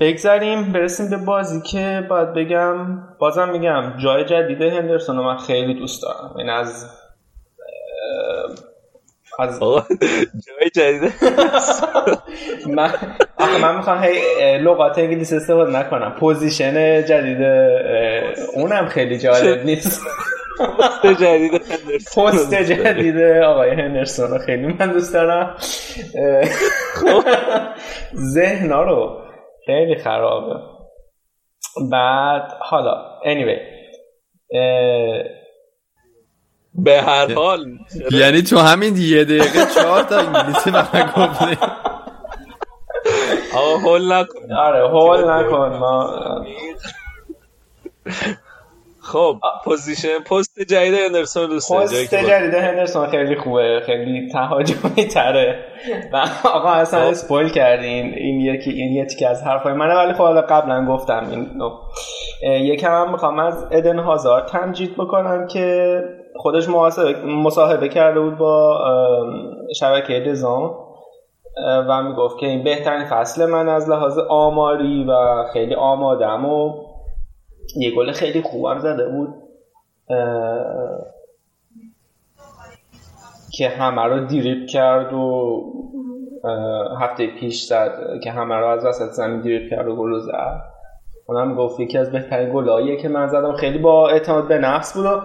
بگذاریم 0.00 0.72
برسیم 0.72 1.10
به 1.10 1.16
بازی 1.16 1.60
که 1.60 2.06
باید 2.10 2.34
بگم 2.34 3.02
بازم 3.18 3.48
میگم 3.48 3.92
جای 4.02 4.24
جدید 4.24 4.62
هندرسون 4.62 5.16
رو 5.16 5.22
من 5.22 5.36
خیلی 5.36 5.74
دوست 5.74 6.02
دارم. 6.02 6.34
این 6.38 6.50
از 6.50 6.86
از 9.38 9.60
جای 10.46 10.70
جدید. 10.74 11.12
من 12.76 12.90
آخه 13.38 13.62
من 13.62 13.76
می‌خوام 13.76 14.02
هی 14.02 14.58
لغات 14.58 14.98
انگلیسی 14.98 15.36
استفاده 15.36 15.78
نکنم. 15.78 16.16
پوزیشن 16.20 17.04
جدید 17.04 17.42
اونم 18.54 18.86
خیلی 18.86 19.18
جالب 19.18 19.64
نیست. 19.64 20.06
پست 20.60 21.06
جدید 21.06 21.62
پست 22.16 22.54
جدید 22.54 23.18
آقای 23.44 23.70
هندرسون 23.70 24.38
خیلی 24.38 24.66
من 24.66 24.92
دوست 24.92 25.14
دارم. 25.14 25.56
ذهنا 28.34 28.82
رو 28.82 29.20
خیلی 29.66 29.96
خرابه. 29.96 30.60
بعد 31.90 32.52
حالا 32.60 32.94
anyway 33.24 33.60
به 36.74 37.02
هر 37.02 37.34
حال. 37.34 37.78
یعنی 38.10 38.42
تو 38.42 38.58
همین 38.58 38.96
یه 38.96 39.24
دقیقه 39.24 39.66
چهار 39.74 40.02
تا 40.02 40.18
انگلیسی 40.18 40.70
من 40.70 41.12
گفته 41.16 41.58
آقا 43.54 43.78
هول 43.78 44.12
نکن. 44.12 44.52
آره 44.52 44.88
هول 44.88 45.30
نکن 45.30 45.76
ما 45.78 46.14
خب. 49.12 49.36
position 49.64 50.18
پست 50.30 50.60
جدید 50.60 50.94
هندرسون 50.94 51.46
دوست 51.46 51.72
پست 51.72 52.14
جدید 52.14 52.54
هندرسون 52.54 53.06
خیلی 53.06 53.36
خوبه 53.36 53.82
خیلی 53.86 54.28
تهاجمی 54.32 55.08
تره 55.14 55.64
و 56.12 56.24
آقا 56.44 56.68
اصلا 56.68 57.00
spoil 57.00 57.48
کردین 57.48 58.14
این 58.14 58.40
یکی 58.40 58.70
این 58.70 58.92
یکی 58.92 59.24
از 59.24 59.42
حرفای 59.42 59.72
منه 59.72 59.94
ولی 59.94 60.12
خب 60.12 60.18
حالا 60.18 60.42
قبلا 60.42 60.86
گفتم 60.86 61.26
این 61.30 61.46
یکم 62.42 62.92
هم 62.92 63.12
می‌خوام 63.12 63.38
از 63.38 63.66
ادن 63.70 63.98
هازار 63.98 64.40
تمجید 64.40 64.96
بکنم 64.96 65.46
که 65.46 66.00
خودش 66.36 66.68
مصاحبه 67.26 67.88
کرده 67.88 68.20
بود 68.20 68.38
با 68.38 68.78
شبکه 69.78 70.20
DAZN 70.20 70.76
و 71.88 72.02
می‌گفت 72.02 72.38
که 72.38 72.46
این 72.46 72.64
بهترین 72.64 73.04
فصل 73.04 73.46
من 73.46 73.68
از 73.68 73.90
لحاظ 73.90 74.18
آماری 74.18 75.04
و 75.04 75.44
خیلی 75.52 75.74
آمادم 75.74 76.44
و 76.44 76.89
یه 77.76 77.94
گل 77.96 78.12
خیلی 78.12 78.42
خوبم 78.42 78.78
زده 78.78 79.08
بود. 79.08 79.34
که 83.52 83.68
همه 83.68 84.04
رو 84.04 84.26
دیریب 84.26 84.66
کرد 84.66 85.12
و 85.12 85.62
هفته 87.00 87.26
پیش 87.26 87.62
زد 87.62 88.20
که 88.22 88.30
همه 88.30 88.54
رو 88.54 88.66
از 88.66 88.86
وسط 88.86 89.10
زمین 89.10 89.40
دیریب 89.40 89.70
کرد 89.70 89.88
و 89.88 89.96
گل 89.96 90.18
زد. 90.18 90.62
اونم 91.26 91.54
گفت 91.54 91.80
یکی 91.80 91.98
از 91.98 92.12
بهترین 92.12 92.52
گلاییه 92.52 92.96
که 92.96 93.08
من 93.08 93.28
زدم. 93.28 93.56
خیلی 93.56 93.78
با 93.78 94.08
اعتماد 94.08 94.48
به 94.48 94.58
نفس 94.58 94.94
بود 94.96 95.06
و 95.06 95.20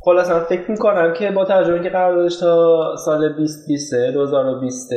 خلاصا 0.00 0.40
فکر 0.40 0.70
می‌کنم 0.70 1.12
که 1.12 1.30
با 1.30 1.44
ترجمه 1.44 1.82
که 1.82 1.88
قراردادش 1.88 2.36
تا 2.36 2.96
سال 2.96 3.32
2020 3.32 3.94
2020 3.94 4.92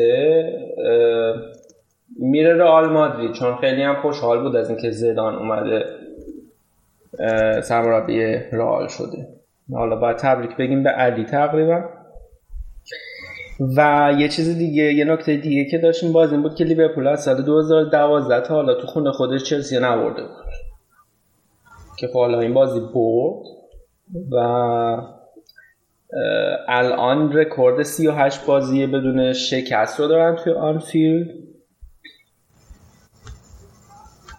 میره 2.20 2.54
رئال 2.54 2.90
مادرید. 2.90 3.34
چون 3.34 3.56
خیلی 3.56 3.84
هم 3.84 4.02
خوشحال 4.02 4.44
بود 4.44 4.56
از 4.56 4.70
اینکه 4.70 4.90
زیدان 4.90 5.36
اومده 5.36 5.86
سرمربی 7.62 8.24
رئال 8.52 8.88
شده. 8.88 9.28
حالا 9.74 9.96
باید 9.96 10.18
تبریک 10.18 10.58
بگیم 10.58 10.84
به 10.84 10.90
علی 10.90 11.26
تقریبا. 11.26 11.84
و 13.78 14.12
یه 14.18 14.30
چیز 14.30 14.58
دیگه 14.58 14.84
یه 14.84 15.06
نکته 15.06 15.38
دیگه 15.38 15.66
که 15.66 15.78
داشتیم 15.78 16.14
باز 16.14 16.32
این 16.32 16.42
بود 16.42 16.56
که 16.56 16.64
لیورپول 16.64 17.08
از 17.08 17.24
سال 17.24 17.42
2012 17.42 18.48
تا 18.48 18.56
حالا 18.56 18.74
تو 18.74 18.88
خونه 18.88 19.12
خودش 19.12 19.44
چلسی 19.44 19.80
نبرده 19.80 20.22
بود. 20.22 20.46
که 21.98 22.08
خب 22.08 22.20
حالا 22.20 22.40
این 22.40 22.54
بازی 22.54 22.80
برد 22.80 23.46
و 24.32 24.38
الان 26.68 27.34
رکورد 27.34 27.84
38 27.84 28.46
بازی 28.46 28.88
بدون 28.88 29.34
شکست 29.34 30.00
رو 30.00 30.08
دارن 30.08 30.36
توی 30.36 30.54
آنفیلد. 30.54 31.45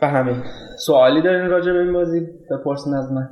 و 0.02 0.08
همین 0.08 0.42
سوالی 0.78 1.22
دارین 1.22 1.50
راجع 1.50 1.72
به 1.72 1.78
این 1.78 1.92
بازی؟ 1.92 2.20
بپرسین 2.50 2.94
از 2.94 3.12
من. 3.12 3.28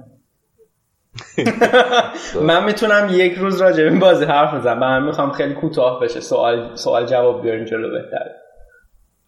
من 2.49 2.65
می‌تونم 2.65 3.09
یک 3.13 3.35
روز 3.35 3.61
راجع 3.61 3.85
به 3.85 3.91
این 3.91 3.99
بازی 3.99 4.25
حرف 4.25 4.55
بزنم. 4.55 4.79
من 4.79 5.03
می‌خوام 5.03 5.33
خیلی 5.33 5.55
کوتاه 5.55 6.01
بشه. 6.01 6.21
سوال 6.21 6.77
سوال 6.77 7.07
جواب 7.07 7.43
بیارین 7.43 7.65
جلو 7.65 7.91
بهتر 7.91 8.31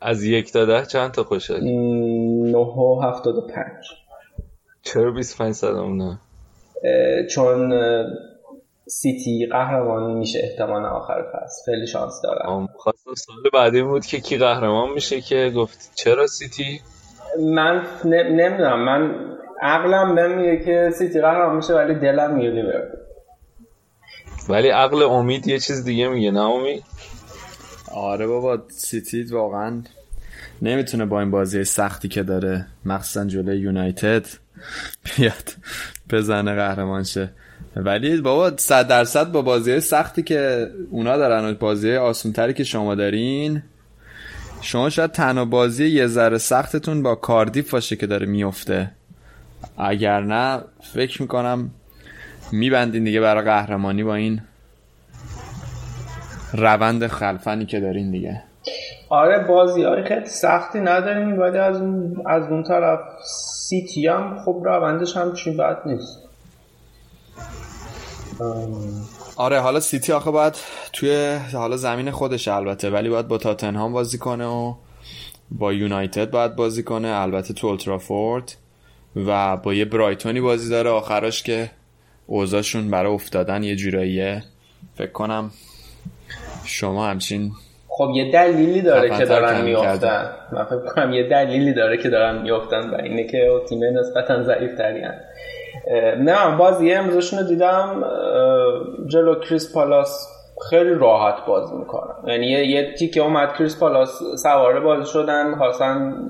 از 0.01 0.25
یک 0.25 0.53
تا 0.53 0.65
ده 0.65 0.87
چند 0.87 1.11
تا 1.11 1.25
خوشحالی؟ 1.25 1.77
نه 2.53 2.59
و 2.59 3.01
هفتاد 3.03 3.37
و 3.37 3.41
پنج. 3.41 3.85
چرا 4.83 5.11
25 5.11 5.55
صدام 5.55 6.03
نه؟ 6.03 6.19
چون 7.31 7.73
سیتی 8.89 9.47
قهرمان 9.51 10.15
میشه 10.15 10.39
احتمال 10.43 10.85
آخر 10.85 11.23
فصل. 11.33 11.73
خیلی 11.73 11.87
شانس 11.87 12.21
دارم. 12.23 12.69
خواستم 12.77 13.15
سال 13.15 13.37
بعدی 13.53 13.83
بود 13.83 14.07
که 14.07 14.21
کی 14.21 14.39
قهرمان 14.39 14.93
میشه 14.93 15.21
که 15.21 15.53
گفت 15.57 15.93
چرا 15.95 16.27
سیتی؟ 16.27 16.81
من 17.41 17.83
نمی‌دونم 18.05 18.85
من 18.85 19.15
عقلم 19.63 20.15
بهم 20.15 20.39
میگه 20.39 20.65
که 20.65 20.91
سیتی 20.95 21.21
قهرمان 21.21 21.57
میشه 21.57 21.75
ولی 21.75 21.95
دلم 21.95 22.35
میگه 22.35 22.51
لیورپول 22.51 23.01
ولی 24.49 24.69
عقل 24.69 25.03
امید 25.03 25.47
یه 25.47 25.59
چیز 25.59 25.85
دیگه 25.85 26.09
میگه 26.09 26.31
نه 26.31 26.41
امید؟ 26.41 26.83
آره 27.95 28.27
بابا 28.27 28.59
سیتی 28.69 29.23
واقعا 29.23 29.83
نمی‌تونه 30.63 31.05
با 31.05 31.21
این 31.21 31.31
بازی 31.31 31.65
سختی 31.65 32.09
که 32.09 32.23
داره 32.23 32.67
مخصوصا 32.85 33.25
جلوی 33.25 33.59
یونایتد 33.59 34.27
بیاد 35.05 35.53
بزنه 36.11 36.55
قهرمان 36.55 37.05
شه 37.05 37.31
ولی 37.77 38.21
بابا 38.21 38.57
صد 38.57 38.89
درصد 38.89 39.33
با 39.33 39.43
بازی 39.43 39.81
سختی 39.81 40.23
که 40.23 40.71
اونا 40.91 41.17
دارن 41.17 41.51
و 41.51 41.55
بازی 41.55 41.97
آسونتری 41.97 42.55
که 42.55 42.65
شما 42.65 42.95
دارین 42.95 43.63
شما 44.67 44.91
شاید 44.91 45.13
تنها 45.13 45.45
بازی 45.45 45.87
یه 45.87 46.07
ذره 46.07 46.39
سختتون 46.39 47.03
با 47.03 47.15
کاردیف 47.15 47.71
باشه 47.71 47.97
که 47.97 48.07
داره 48.07 48.27
میفته. 48.27 48.91
اگر 49.79 50.21
نه 50.21 50.61
فکر 50.95 51.23
می‌کنم 51.23 51.71
میبندین 52.53 53.05
دیگه 53.05 53.21
برای 53.21 53.45
قهرمانی 53.45 54.05
با 54.05 54.15
این 54.15 54.41
روند 56.53 57.07
خلفنی 57.07 57.67
که 57.67 57.81
دارین 57.81 58.11
دیگه. 58.11 58.43
آره 59.09 59.45
بازی 59.49 59.83
های 59.83 60.05
خیلی 60.05 60.27
سختی 60.27 60.81
نداریم 60.81 61.39
ولی 61.39 61.59
از 61.59 61.81
اون, 61.81 62.23
از 62.27 62.43
اون 62.43 62.63
طرف 62.63 63.01
سیتی 63.25 64.07
هم 64.07 64.39
خب 64.45 64.63
روندش 64.65 65.17
هم 65.17 65.35
چی 65.35 65.57
بد 65.57 65.79
نیست. 65.87 66.19
آره 69.37 69.61
حالا 69.61 69.81
سیتی 69.81 70.13
آخه 70.13 70.31
باید 70.31 70.55
توی 70.93 71.39
حالا 71.53 71.77
زمین 71.77 72.11
خودش 72.11 72.49
البته 72.49 72.91
ولی 72.91 73.09
باید 73.09 73.29
با 73.29 73.39
تاتنهام 73.39 73.93
بازی 73.93 74.19
کنه 74.19 74.47
و 74.47 74.75
با 75.51 75.73
یونایتد 75.73 76.31
باید 76.31 76.57
بازی 76.57 76.83
کنه 76.83 77.09
البته 77.09 77.55
تو 77.55 77.67
اولترافورد 77.67 78.53
و 79.17 79.57
با 79.57 79.75
یه 79.75 79.85
برایتونی 79.85 80.41
بازی 80.41 80.71
داره. 80.71 80.91
آخراش 80.91 81.43
که 81.43 81.71
اوضاعشون 82.27 82.91
برای 82.91 83.13
افتادن 83.13 83.63
یه 83.63 83.77
جوراییه. 83.77 84.43
فکر 84.95 85.13
کنم 85.13 85.51
شما 86.65 87.07
همچین 87.07 87.53
خب 87.89 88.11
یه 88.15 88.33
دلیلی 88.33 88.83
داره 88.83 89.19
که 89.19 89.25
دارن 89.25 89.65
میافتن. 89.65 90.31
من 90.53 90.65
فکر 90.65 90.95
کنم 90.95 91.13
یه 91.13 91.29
دلیلی 91.29 91.75
داره 91.75 91.97
که 91.97 92.09
دارن 92.09 92.43
میافتن 92.43 92.91
و 92.91 92.95
اینه 92.95 93.25
که 93.25 93.51
تیم 93.69 93.85
نسبتا 93.85 94.43
ضعیف 94.43 94.77
نه 96.19 96.57
بازی 96.57 96.93
امروزشون 96.93 97.39
رو 97.39 97.47
دیدم 97.47 98.05
جلو 99.07 99.41
کریس 99.41 99.75
پالاس 99.75 100.29
خیلی 100.71 100.95
راحت 100.95 101.47
بازی 101.47 101.77
می‌کنن. 101.77 102.15
یعنی 102.27 102.47
یه, 102.47 102.95
تیکه 102.95 103.21
اومد 103.21 103.55
کریس 103.59 103.81
پالاس 103.81 104.23
سواره 104.43 104.81
بازی 104.81 105.13
شدن 105.13 105.51
می‌خواستن 105.51 106.29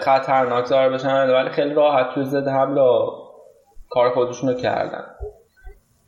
خطرناک 0.00 0.70
دار 0.70 0.90
بشن 0.90 1.30
ولی 1.30 1.48
خیلی 1.48 1.74
راحت 1.74 2.14
توی 2.14 2.24
زده 2.24 2.50
حمله 2.50 2.80
کار 3.90 4.10
خودشون 4.10 4.50
رو 4.50 4.54
کردن. 4.54 5.04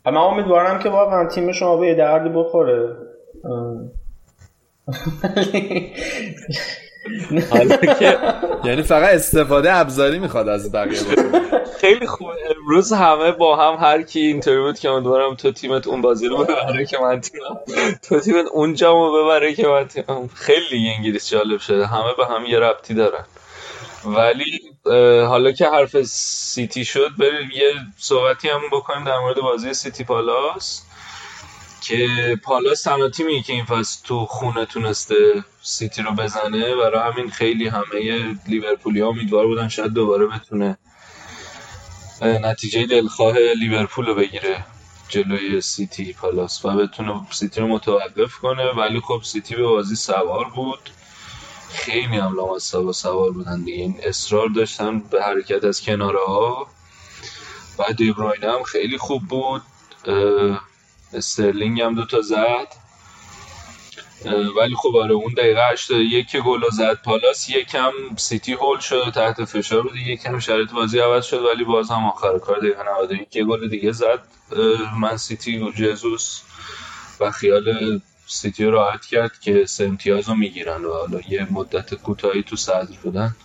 اما 0.07 0.31
امیدوارم 0.31 0.79
که 0.79 0.89
واقعا 0.89 1.29
تیم 1.29 1.53
شما 1.53 1.77
به 1.77 1.87
یه 1.87 1.95
دردی 1.95 2.29
بخوره. 2.29 2.89
یعنی 8.65 8.83
فقط 8.83 9.15
استفاده 9.15 9.75
ابزاری 9.75 10.19
می‌خواد 10.19 10.49
از 10.49 10.73
بقیه 10.73 11.01
خیلی 11.81 12.07
خوب. 12.07 12.29
امروز 12.57 12.93
همه 12.93 13.33
با 13.33 13.57
هم 13.57 13.87
هر 13.87 14.03
کی 14.03 14.21
اینطوری 14.21 14.61
بود 14.61 14.79
که 14.79 14.91
امیدوارم 14.91 15.35
تو 15.35 15.53
تیمت 15.53 15.87
اون 15.87 16.01
بازی 16.01 16.29
رو 16.29 16.45
ببره 16.45 16.87
که 16.87 16.99
من 16.99 17.21
تیمم 17.21 17.59
تو 18.09 18.21
تیمت 18.21 18.47
اون 18.53 18.77
رو 18.77 19.25
ببره 19.25 19.55
که 19.55 19.67
من 19.69 19.89
تیمم 19.89 20.29
خیلی 20.35 20.89
انگلیس 20.89 21.31
جالب 21.31 21.61
شده. 21.61 21.87
همه 21.87 22.15
به 22.19 22.27
هم 22.27 22.45
یه 22.47 22.59
ربطی 22.59 22.95
دارن. 22.95 23.25
ولی 24.05 24.61
حالا 25.27 25.53
که 25.53 25.67
حرف 25.67 26.03
سیتی 26.03 26.85
شد 26.85 27.11
بریم 27.19 27.51
یه 27.55 27.73
صحبتی 27.99 28.49
هم 28.49 28.61
بکنیم 28.73 29.05
در 29.05 29.19
مورد 29.19 29.37
بازی 29.37 29.75
سیتی 29.75 30.05
پالاس. 30.05 30.83
که 31.83 32.09
پالاس 32.43 32.83
تنها 32.83 33.09
تیمی 33.09 33.43
که 33.43 33.53
این 33.53 33.65
فصل 33.65 34.07
تو 34.07 34.27
خونه 34.27 34.67
تونسته 34.67 35.45
سیتی 35.63 36.03
رو 36.03 36.13
بزنه. 36.13 36.77
برای 36.77 37.13
همین 37.13 37.31
خیلی 37.31 37.69
همه 37.69 38.37
لیورپولی 38.49 39.01
ها 39.01 39.09
امیدوار 39.09 39.47
بودن 39.47 39.69
شاید 39.69 39.93
دوباره 39.93 40.27
بتونه 40.27 40.79
نتیجه 42.23 42.87
دلخواه 42.87 43.39
لیورپول 43.39 44.07
رو 44.07 44.15
بگیره 44.15 44.65
جلوی 45.09 45.61
سیتی 45.61 46.13
پالاس 46.13 46.65
و 46.65 46.77
بتونه 46.77 47.21
سیتی 47.31 47.61
رو 47.61 47.67
متوقف 47.67 48.35
کنه. 48.35 48.65
ولی 48.65 49.01
خب 49.01 49.21
سیتی 49.25 49.57
به 49.57 49.63
بازی 49.63 49.97
سوار 49.97 50.45
بود. 50.45 50.91
خیلی 51.73 52.17
هم 52.17 52.37
لامصب 52.37 52.85
و 52.85 52.93
سوار 52.93 53.31
بودن 53.31 53.63
دیگه. 53.63 53.83
این 53.83 54.01
اصرار 54.03 54.49
داشتن 54.49 55.01
به 55.01 55.23
حرکت 55.23 55.65
از 55.65 55.83
کناره 55.83 56.19
ها 56.27 56.67
و 57.79 57.93
دیبراینه 57.93 58.53
هم 58.53 58.63
خیلی 58.63 58.99
خوب 58.99 59.23
بود. 59.23 59.63
استرلینگ 61.15 61.81
هم 61.81 61.95
دوتا 61.95 62.21
زد. 62.21 62.67
ولی 64.57 64.75
خب 64.75 64.97
آره 64.97 65.15
اون 65.15 65.35
دقیقه 65.37 65.61
81 65.73 66.37
گل 66.37 66.61
زد. 66.73 67.03
پالاس 67.03 67.49
یکم 67.49 67.91
سیتی 68.17 68.53
هول 68.53 68.79
شد 68.79 69.13
تحت 69.15 69.45
فشار 69.45 69.83
بود. 69.83 69.97
یکم 69.97 70.39
شرایط 70.39 70.71
بازی 70.71 70.99
عوض 70.99 71.25
شد 71.25 71.43
ولی 71.45 71.65
باز 71.65 71.91
هم 71.91 72.05
آخر 72.05 72.39
کار 72.39 72.59
دقیقه 72.59 72.83
91 73.03 73.37
یه 73.37 73.45
گل 73.45 73.69
دیگه 73.69 73.93
زد. 73.93 74.21
Man 75.01 75.17
City 75.17 75.59
و 75.59 75.71
جزوس 75.71 76.43
و 77.21 77.31
خیال 77.31 78.01
سیتی 78.27 78.65
راحت 78.65 79.07
کرد 79.07 79.41
که 79.41 79.67
سه 79.67 79.85
امتیاز 79.85 80.29
رو 80.29 80.35
می‌گیرن 80.35 80.85
و 80.85 80.93
حالا 80.93 81.21
یه 81.29 81.47
مدت 81.51 81.95
کوتاهی 81.95 82.43
تو 82.43 82.57
صدر 82.57 82.97
بودن 83.03 83.37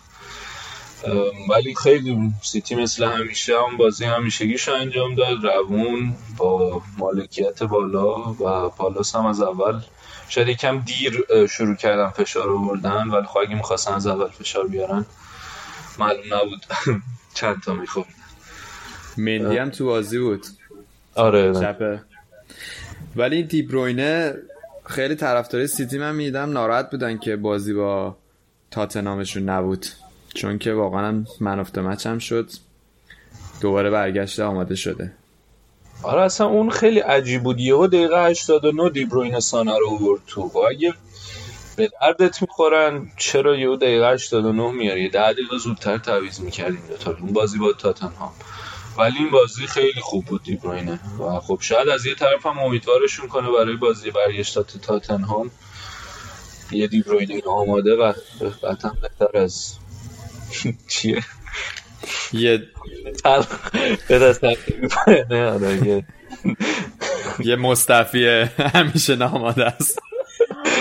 ولی 1.50 1.74
خیلی 1.74 2.32
سیتی 2.42 2.74
مثل 2.74 3.04
همیشه 3.04 3.52
هم 3.62 3.76
بازی 3.76 4.04
همیشگیش 4.04 4.68
انجام 4.68 5.14
داد. 5.14 5.44
روون 5.44 6.14
با 6.36 6.82
مالکیت 6.98 7.62
بالا 7.62 8.32
و 8.32 8.68
پالاس 8.68 9.16
هم 9.16 9.26
از 9.26 9.40
اول 9.40 9.80
شاید 10.28 10.48
یکم 10.48 10.78
دیر 10.78 11.24
شروع 11.50 11.76
کردن 11.76 12.10
فشار 12.10 12.46
رو 12.46 12.58
بردن 12.68 13.08
ولی 13.08 13.26
خواهی 13.26 13.54
می‌خواستن 13.54 13.92
از 13.92 14.06
اول 14.06 14.28
فشار 14.28 14.66
بیارن 14.66 15.06
معلوم 15.98 16.34
نبود 16.34 16.66
چند 17.34 17.62
تا 17.62 17.74
می‌خورد. 17.74 18.08
مندی 19.16 19.56
هم 19.56 19.70
تو 19.70 19.84
بازی 19.84 20.18
بود. 20.18 20.46
آره 21.14 21.54
چپه. 21.54 22.02
ولی 23.16 23.36
این 23.36 23.46
دیبروینه 23.46 24.34
خیلی 24.86 25.14
طرفداری 25.14 25.66
سیتی 25.66 25.98
من 25.98 26.14
میدم 26.14 26.52
ناراحت 26.52 26.90
بودن 26.90 27.18
که 27.18 27.36
بازی 27.36 27.74
با 27.74 28.16
تاتنامشون 28.70 29.48
نبود. 29.48 29.86
چون 30.38 30.58
که 30.58 30.72
واقعا 30.72 31.24
من 31.40 31.64
مچ 31.76 32.06
هم 32.06 32.18
شد. 32.18 32.50
دوباره 33.60 33.90
برگشته 33.90 34.44
آماده 34.44 34.74
شده. 34.74 35.12
آره 36.02 36.20
اصلا 36.22 36.46
اون 36.46 36.70
خیلی 36.70 37.00
عجیب 37.00 37.42
بود. 37.42 37.60
یهو 37.60 37.86
دقیقه 37.86 38.26
89 38.26 38.90
دیبروین 38.90 39.40
سانا 39.40 39.78
رو 39.78 39.98
برد 39.98 40.20
تو. 40.26 40.42
و 40.42 40.58
اگه 40.58 40.94
به 41.76 41.90
دردت 42.00 42.42
می‌خورن 42.42 43.10
چرا 43.16 43.56
یهو 43.56 43.76
دقیقه 43.76 44.12
89 44.12 44.70
میاری؟ 44.70 45.08
ده 45.08 45.32
دقیقه 45.32 45.58
زودتر 45.58 45.98
تعویض 45.98 46.40
می‌کردیم 46.40 46.82
دوتا 46.88 47.16
اون 47.20 47.32
بازی 47.32 47.58
با 47.58 47.72
تاتنهام. 47.72 48.32
ولی 48.98 49.18
این 49.18 49.30
بازی 49.30 49.66
خیلی 49.66 50.00
خوب 50.00 50.24
بود 50.24 50.42
دیبروینه 50.42 51.00
و 51.18 51.40
خب 51.40 51.58
شاید 51.60 51.88
از 51.88 52.06
یه 52.06 52.14
طرف 52.14 52.46
هم 52.46 52.58
امیدوارشون 52.58 53.28
کنه 53.28 53.48
برای 53.50 53.76
بازی 53.76 54.10
برگشتات 54.10 54.78
تاتنهام. 54.82 55.50
یه 56.70 56.86
دیبروینه 56.86 57.42
آماده 57.46 57.96
و 57.96 58.12
قطعا 58.62 58.92
بهتر 59.02 59.38
از 59.38 59.74
چیه؟ 60.90 61.22
یه 62.32 62.62
آره، 63.24 63.46
یه 67.38 67.56
مصطفی 67.56 68.26
همیشه 68.74 69.16
ناماده 69.16 69.64
است. 69.64 69.98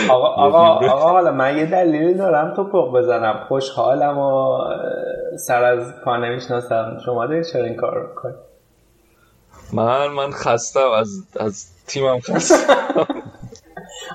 آقا 0.10 0.28
آقا 0.28 0.88
آقا 0.88 1.10
حالا 1.12 1.32
من 1.32 1.58
یه 1.58 1.66
دلیلی 1.66 2.14
دارم 2.14 2.56
تو 2.56 2.64
پوق 2.64 2.98
بزنم. 2.98 3.46
خوشحالم 3.48 4.18
و 4.18 4.60
سر 5.38 5.64
از 5.64 5.94
پا 6.06 6.18
نمی‌شناسم. 6.18 6.98
شما 7.06 7.26
دارید 7.26 7.46
چرا 7.54 7.66
این 7.66 7.76
کار 7.76 7.94
رو 7.96 8.16
کنید 8.16 8.36
من 9.74 10.08
من 10.08 10.32
خستم 10.32 10.92
از 10.98 11.24
از 11.40 11.66
تیمم 11.88 12.20
خستم. 12.20 13.08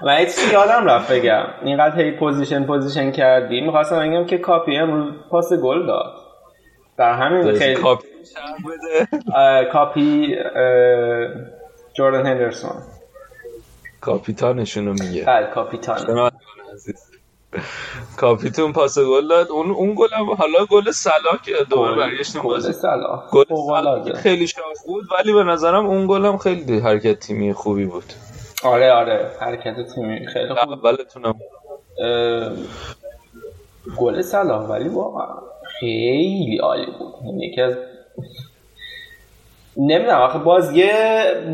من 0.04 0.24
چیزی 0.24 0.52
یادم 0.52 0.86
رفت 0.86 1.12
بگم. 1.12 1.44
اینقدر 1.62 2.00
هی 2.02 2.10
پوزیشن 2.10 2.64
پوزیشن 2.64 3.10
کردی. 3.10 3.60
می‌خواستم 3.60 4.00
بگم 4.00 4.26
که 4.26 4.38
کاپی 4.38 4.76
امروز 4.76 5.14
پاس 5.30 5.52
گل 5.52 5.86
داد. 5.86 6.14
در 6.96 7.12
همین 7.12 7.58
خیلی 7.58 7.74
کاپی 7.74 8.08
کاپی 9.72 10.36
جوردن 11.96 12.26
هندرسون. 12.26 12.72
کاپیتانشون 14.00 14.84
میگه. 14.84 15.24
بله 15.24 15.46
کاپیتان. 15.46 16.30
کاپیتون 18.16 18.72
پاس 18.72 18.98
گل 18.98 19.28
داد. 19.28 19.48
اون 19.50 19.70
اون 19.70 19.94
گل 19.96 20.08
هم 20.12 20.30
حالا 20.30 20.66
گل 20.70 20.90
صلاح 20.90 21.36
که 21.44 21.52
دوباره 21.70 21.96
برگشتیم 21.96 22.42
بازی 22.42 22.72
صلاح 22.72 23.22
گل 23.30 24.12
خیلی 24.14 24.46
شاخ 24.46 24.82
بود 24.86 25.04
ولی 25.18 25.32
به 25.32 25.44
نظرم 25.44 25.86
اون 25.86 26.06
گل 26.06 26.26
هم 26.26 26.38
خیلی 26.38 26.78
حرکت 26.78 27.18
تیمی 27.18 27.52
خوبی 27.52 27.84
بود. 27.84 28.04
آره 28.64 28.92
آره 28.92 29.30
حرکت 29.40 29.94
تیمی 29.94 30.26
خیلی 30.26 30.54
خوب. 30.54 30.70
اولتونم. 30.72 31.34
گل 33.98 34.20
سلا 34.20 34.66
ولی 34.66 34.88
واقعا 34.88 35.36
خیلی 35.80 36.58
عالی 36.58 36.86
بود. 36.98 37.14
یکی 37.42 37.60
از 37.60 37.76
نمی‌دونم 39.76 40.20
آخه 40.20 40.38
بازی 40.38 40.90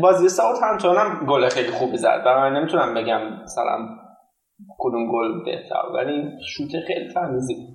بازی 0.01 0.29
ساوت 0.29 0.63
همچنان 0.63 0.97
هم 0.97 1.25
گل 1.25 1.49
خیلی 1.49 1.71
خوبی 1.71 1.97
زد. 1.97 2.23
برای 2.25 2.49
من 2.51 2.57
نمی‌تونم 2.59 2.93
بگم 2.93 3.21
مثلا 3.43 3.89
کدوم 4.77 5.11
گل 5.11 5.45
بهتر 5.45 5.81
ولی 5.93 6.23
شوت 6.45 6.71
خیلی 6.87 7.13
تمیزی 7.13 7.67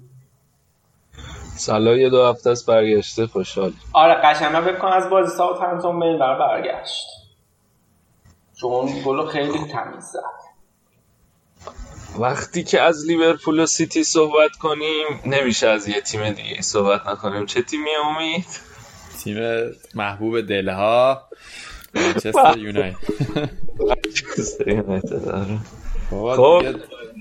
سلا 1.57 1.97
یه 1.97 2.11
دو 2.11 2.25
هفته 2.25 2.51
است 2.51 2.67
برگشته 2.71 3.27
خوشحال. 3.27 3.73
آره 3.93 4.15
قشنگ 4.15 4.53
من 4.53 4.79
کنم 4.79 4.93
از 4.93 5.11
بازی 5.11 5.37
ساوت 5.37 5.61
همتون 5.63 6.01
به 6.01 6.07
این 6.07 6.19
برگشت. 6.19 7.24
چون 8.61 9.03
گل 9.05 9.27
خیلی 9.27 9.59
تمیز 9.59 10.05
زد. 10.05 10.45
وقتی 12.19 12.65
که 12.65 12.81
از 12.81 13.07
لیورپول 13.07 13.61
و 13.61 13.67
سیتی 13.67 14.05
صحبت 14.05 14.51
کنیم 14.61 15.21
نمیشه 15.27 15.69
از 15.69 15.89
یه 15.89 16.01
تیم 16.01 16.31
دیگه 16.31 16.63
صحبت 16.63 17.07
نکنیم. 17.07 17.47
چه 17.47 17.63
تیمی 17.63 17.91
امید؟ 18.05 18.47
تیم 19.25 19.39
محبوب 19.95 20.41
دلها 20.41 21.23
منچستر 21.95 22.59
یونایتد. 22.59 22.99
خب. 26.11 26.63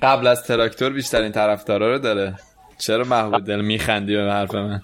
قبل 0.01 0.27
از 0.27 0.43
تراکتور 0.43 0.89
بیشترین 0.89 1.31
طرفدارا 1.31 1.91
رو 1.91 1.99
داره. 1.99 2.35
چرا 2.77 3.03
محبوب 3.03 3.45
دل 3.45 3.61
میخندی 3.61 4.15
به 4.15 4.21
حرف 4.21 4.55
من؟ 4.55 4.81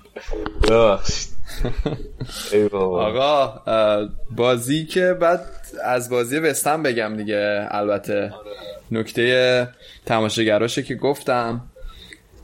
آقا 2.73 3.61
بازی 4.35 4.85
که 4.85 5.13
بعد 5.13 5.41
از 5.83 6.09
بازی 6.09 6.37
وستم 6.37 6.83
بگم 6.83 7.17
دیگه 7.17 7.67
البته 7.71 8.33
نکته 8.91 9.67
تماشاگراشه 10.05 10.83
که 10.83 10.95
گفتم. 10.95 11.61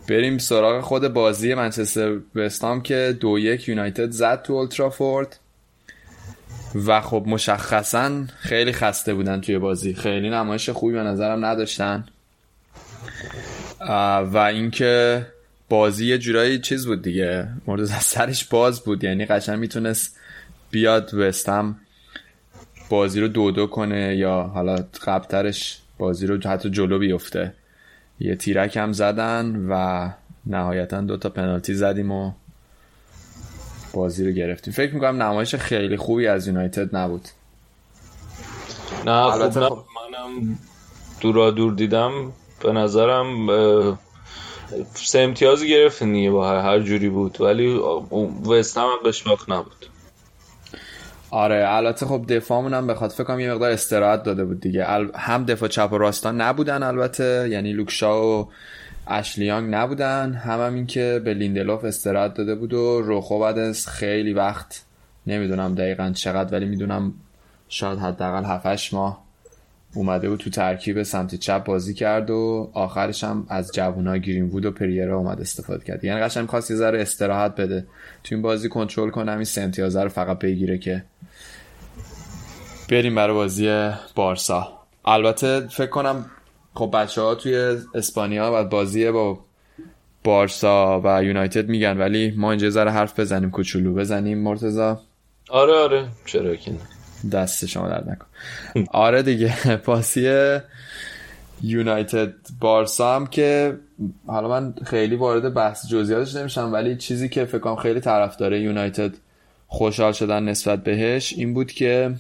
بریم 0.09 0.37
سراغ 0.37 0.81
خود 0.81 1.07
بازی 1.07 1.53
منچستر 1.53 2.17
وستام 2.35 2.81
که 2.81 3.17
دو 3.19 3.39
یک 3.39 3.69
یونایتد 3.69 4.11
زد 4.11 4.41
تو 4.41 4.53
اولترافورد 4.53 5.39
و 6.85 7.01
خب 7.01 7.23
مشخصا 7.27 8.25
خیلی 8.37 8.73
خسته 8.73 9.13
بودن 9.13 9.41
توی 9.41 9.57
بازی. 9.57 9.93
خیلی 9.93 10.29
نمایش 10.29 10.69
خوبی 10.69 10.93
به 10.93 11.03
نظرم 11.03 11.45
نداشتن. 11.45 12.05
و 14.33 14.37
اینکه 14.37 15.25
بازی 15.75 16.05
یه 16.05 16.17
جورایی 16.17 16.59
چیز 16.59 16.87
بود 16.87 17.01
دیگه. 17.01 17.47
مورد 17.67 17.81
از 17.81 17.89
سرش 17.89 18.45
باز 18.45 18.81
بود. 18.81 19.03
یعنی 19.03 19.25
قشنگ 19.25 19.59
می‌تونست 19.59 20.19
بیاد 20.71 21.13
وستم 21.13 21.75
بازی 22.89 23.19
رو 23.21 23.27
دو 23.27 23.51
دو 23.51 23.67
کنه 23.67 24.15
یا 24.15 24.43
حالا 24.43 24.85
قبلترش 25.05 25.79
بازی 25.97 26.27
رو 26.27 26.49
حتی 26.49 26.69
جلو 26.69 26.99
بیفته. 26.99 27.53
یه 28.19 28.35
تیرک 28.35 28.77
هم 28.77 28.93
زدن 28.93 29.65
و 29.69 30.09
نهایتا 30.45 31.01
دو 31.01 31.17
تا 31.17 31.29
پنالتی 31.29 31.73
زدیم 31.73 32.11
و 32.11 32.31
بازی 33.93 34.25
رو 34.25 34.31
گرفتیم. 34.31 34.73
فکر 34.73 34.93
می‌کنم 34.93 35.23
نمایش 35.23 35.55
خیلی 35.55 35.97
خوبی 35.97 36.27
از 36.27 36.47
یونایتد 36.47 36.95
نبود. 36.95 37.27
نه 39.05 39.31
خب 39.31 39.59
نه. 39.59 39.69
خب. 39.69 39.85
منم 39.95 40.59
دورا 41.21 41.51
دور 41.51 41.73
دیدم. 41.73 42.11
به 42.63 42.71
نظرم 42.71 43.49
سه 44.93 45.19
امتیازی 45.19 45.69
گرفتن 45.69 46.13
دیگه 46.13 46.31
با 46.31 46.61
هر 46.61 46.79
جوری 46.79 47.09
بود. 47.09 47.41
ولی 47.41 47.79
وست 48.49 48.77
هم 48.77 48.87
قشباق 49.05 49.51
نبود. 49.51 49.85
آره 51.31 51.65
البته 51.67 52.05
خب 52.05 52.25
دفاعمون 52.27 52.73
هم 52.73 52.87
بخواد. 52.87 53.11
فکر 53.11 53.23
کنم 53.23 53.39
یه 53.39 53.53
مقدار 53.53 53.71
استراحت 53.71 54.23
داده 54.23 54.45
بود 54.45 54.59
دیگه. 54.59 54.85
هم 55.15 55.45
دفاع 55.45 55.69
چپ 55.69 55.89
و 55.91 55.97
راستا 55.97 56.31
نبودن 56.31 56.83
البته. 56.83 57.47
یعنی 57.49 57.73
لوکشا 57.73 58.23
و 58.23 58.49
اشلیانگ 59.07 59.75
نبودن. 59.75 60.33
هم, 60.33 60.61
هم 60.61 60.73
این 60.73 60.87
که 60.87 61.21
به 61.25 61.33
لیندلوف 61.33 61.83
استراحت 61.83 62.33
داده 62.33 62.55
بود 62.55 62.73
و 62.73 63.01
روخو 63.01 63.39
بعد 63.39 63.57
از 63.57 63.87
خیلی 63.87 64.33
وقت 64.33 64.85
نمی‌دونم 65.27 65.75
دقیقا 65.75 66.11
چقدر 66.15 66.53
ولی 66.53 66.65
می‌دونم 66.65 67.13
شاید 67.69 67.99
حداقل 67.99 68.43
7 68.45 68.93
ماه 68.93 69.24
اومده 69.95 70.29
بود 70.29 70.39
تو 70.39 70.49
ترکیب 70.49 71.03
سمت 71.03 71.35
چپ 71.35 71.63
بازی 71.63 71.93
کرد 71.93 72.29
و 72.29 72.69
آخرش 72.73 73.23
هم 73.23 73.45
از 73.49 73.71
جوونا 73.73 74.17
گرین 74.17 74.49
وود 74.49 74.65
و 74.65 74.71
پریرا 74.71 75.17
اومد 75.17 75.41
استفاده 75.41 75.85
کرد. 75.85 76.03
یعنی 76.03 76.21
قشنگ 76.21 76.41
می‌خواست 76.41 76.71
یه 76.71 76.77
ذره 76.77 77.01
استراحت 77.01 77.55
بده. 77.55 77.87
تو 78.23 78.35
این 78.35 78.41
بازی 78.41 78.69
کنترل 78.69 79.09
کنم 79.09 79.35
این 79.35 79.43
سنتیازه 79.43 80.03
رو 80.03 80.09
فقط 80.09 80.39
بگیره 80.39 80.77
که 80.77 81.03
بریم 82.89 83.15
برای 83.15 83.33
بازی 83.33 83.91
بارسا. 84.15 84.67
البته 85.05 85.67
فکر 85.67 85.89
کنم 85.89 86.25
خب 86.73 86.91
بچه 86.93 87.21
ها 87.21 87.35
توی 87.35 87.77
اسپانیا 87.95 88.51
و 88.53 88.63
بازی 88.63 89.11
با 89.11 89.39
بارسا 90.23 91.01
و 91.03 91.23
یونایتد 91.23 91.69
میگن 91.69 91.97
ولی 91.97 92.33
ما 92.37 92.51
اینجا 92.51 92.69
ذره 92.69 92.91
حرف 92.91 93.19
بزنیم 93.19 93.51
کوچولو 93.51 93.93
بزنیم 93.93 94.37
مرتزا 94.37 95.01
آره 95.49 95.73
آره. 95.73 96.07
چرا 96.25 96.55
که 96.55 96.71
دست 97.31 97.65
شما 97.65 97.87
درد 97.87 98.09
نکن. 98.09 98.25
آره 98.91 99.21
دیگه 99.21 99.75
پاسی 99.85 100.59
یونایتد 101.61 102.33
بارسا 102.59 103.15
هم 103.15 103.27
که 103.27 103.77
حالا 104.27 104.47
من 104.47 104.73
خیلی 104.85 105.15
وارد 105.15 105.53
بحث 105.53 105.87
جزئیاتش 105.87 106.35
نمیشم 106.35 106.73
ولی 106.73 106.95
چیزی 106.95 107.29
که 107.29 107.45
فکر 107.45 107.59
کنم 107.59 107.75
خیلی 107.75 107.99
طرفدار 107.99 108.53
یونایتد 108.53 109.11
خوشحال 109.67 110.11
شدن 110.11 110.43
نسبت 110.43 110.83
بهش 110.83 111.33
این 111.33 111.53
بود 111.53 111.71
که 111.71 112.15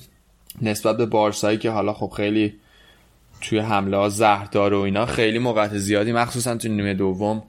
نسبت 0.61 0.97
به 0.97 1.05
بارسایی 1.05 1.57
که 1.57 1.69
حالا 1.69 1.93
خب 1.93 2.13
خیلی 2.17 2.53
توی 3.41 3.59
حمله 3.59 3.97
ها 3.97 4.09
زهردار 4.09 4.73
و 4.73 4.79
اینا 4.79 5.05
خیلی 5.05 5.39
موقعیت 5.39 5.77
زیادی 5.77 6.11
مخصوصا 6.11 6.55
تو 6.55 6.67
نیمه 6.67 6.93
دوم 6.93 7.43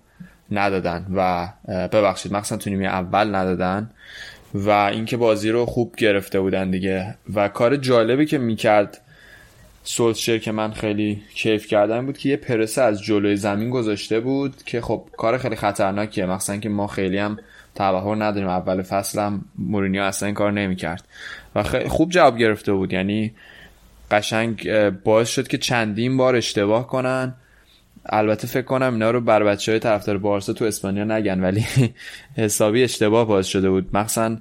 ندادن 0.50 1.06
و 1.14 1.48
ببخشید 1.68 2.32
مخصوصا 2.32 2.56
تو 2.56 2.70
نیمه 2.70 2.86
اول 2.86 3.34
ندادن. 3.34 3.90
و 4.64 4.70
اینکه 4.70 5.16
بازی 5.16 5.50
رو 5.50 5.66
خوب 5.66 5.94
گرفته 5.96 6.40
بودن 6.40 6.70
دیگه. 6.70 7.14
و 7.34 7.48
کار 7.48 7.76
جالبی 7.76 8.26
که 8.26 8.38
می‌کرد 8.38 9.00
سولشر 9.84 10.38
که 10.38 10.52
من 10.52 10.72
خیلی 10.72 11.22
کیف 11.34 11.66
کردم 11.66 12.06
بود 12.06 12.18
که 12.18 12.28
یه 12.28 12.36
پرسه 12.36 12.82
از 12.82 13.02
جلوی 13.02 13.36
زمین 13.36 13.70
گذاشته 13.70 14.20
بود 14.20 14.62
که 14.66 14.80
خب 14.80 15.04
کار 15.16 15.38
خیلی 15.38 15.56
خطرناکیه. 15.56 16.26
مخصوصا 16.26 16.56
که 16.56 16.68
ما 16.68 16.86
خیلی 16.86 17.18
هم 17.18 17.38
تبهر 17.74 18.24
نداریم. 18.24 18.48
اول 18.48 18.82
فصل 18.82 19.20
هم 19.20 19.44
مورینیو 19.58 20.02
اصلا 20.02 20.26
این 20.26 20.34
کار 20.34 20.52
نمی‌کرد. 20.52 21.04
و 21.54 21.62
خیلی 21.62 21.88
خوب 21.88 22.10
جواب 22.10 22.38
گرفته 22.38 22.72
بود. 22.72 22.92
یعنی 22.92 23.34
قشنگ 24.10 24.70
باعث 24.90 25.28
شد 25.28 25.48
که 25.48 25.58
چندین 25.58 26.16
بار 26.16 26.36
اشتباه 26.36 26.86
کنن. 26.86 27.34
البته 28.08 28.46
فکر 28.46 28.62
کنم 28.62 28.92
اینا 28.92 29.10
رو 29.10 29.20
بر 29.20 29.44
بچه 29.44 29.72
های 29.72 29.78
طرفدار 29.78 30.18
بارسا 30.18 30.52
تو 30.52 30.64
اسپانیا 30.64 31.04
نگن 31.04 31.40
ولی 31.40 31.66
حسابی 32.36 32.84
اشتباه 32.84 33.26
باز 33.26 33.46
شده 33.48 33.70
بود. 33.70 33.96
مخصوصا 33.96 34.36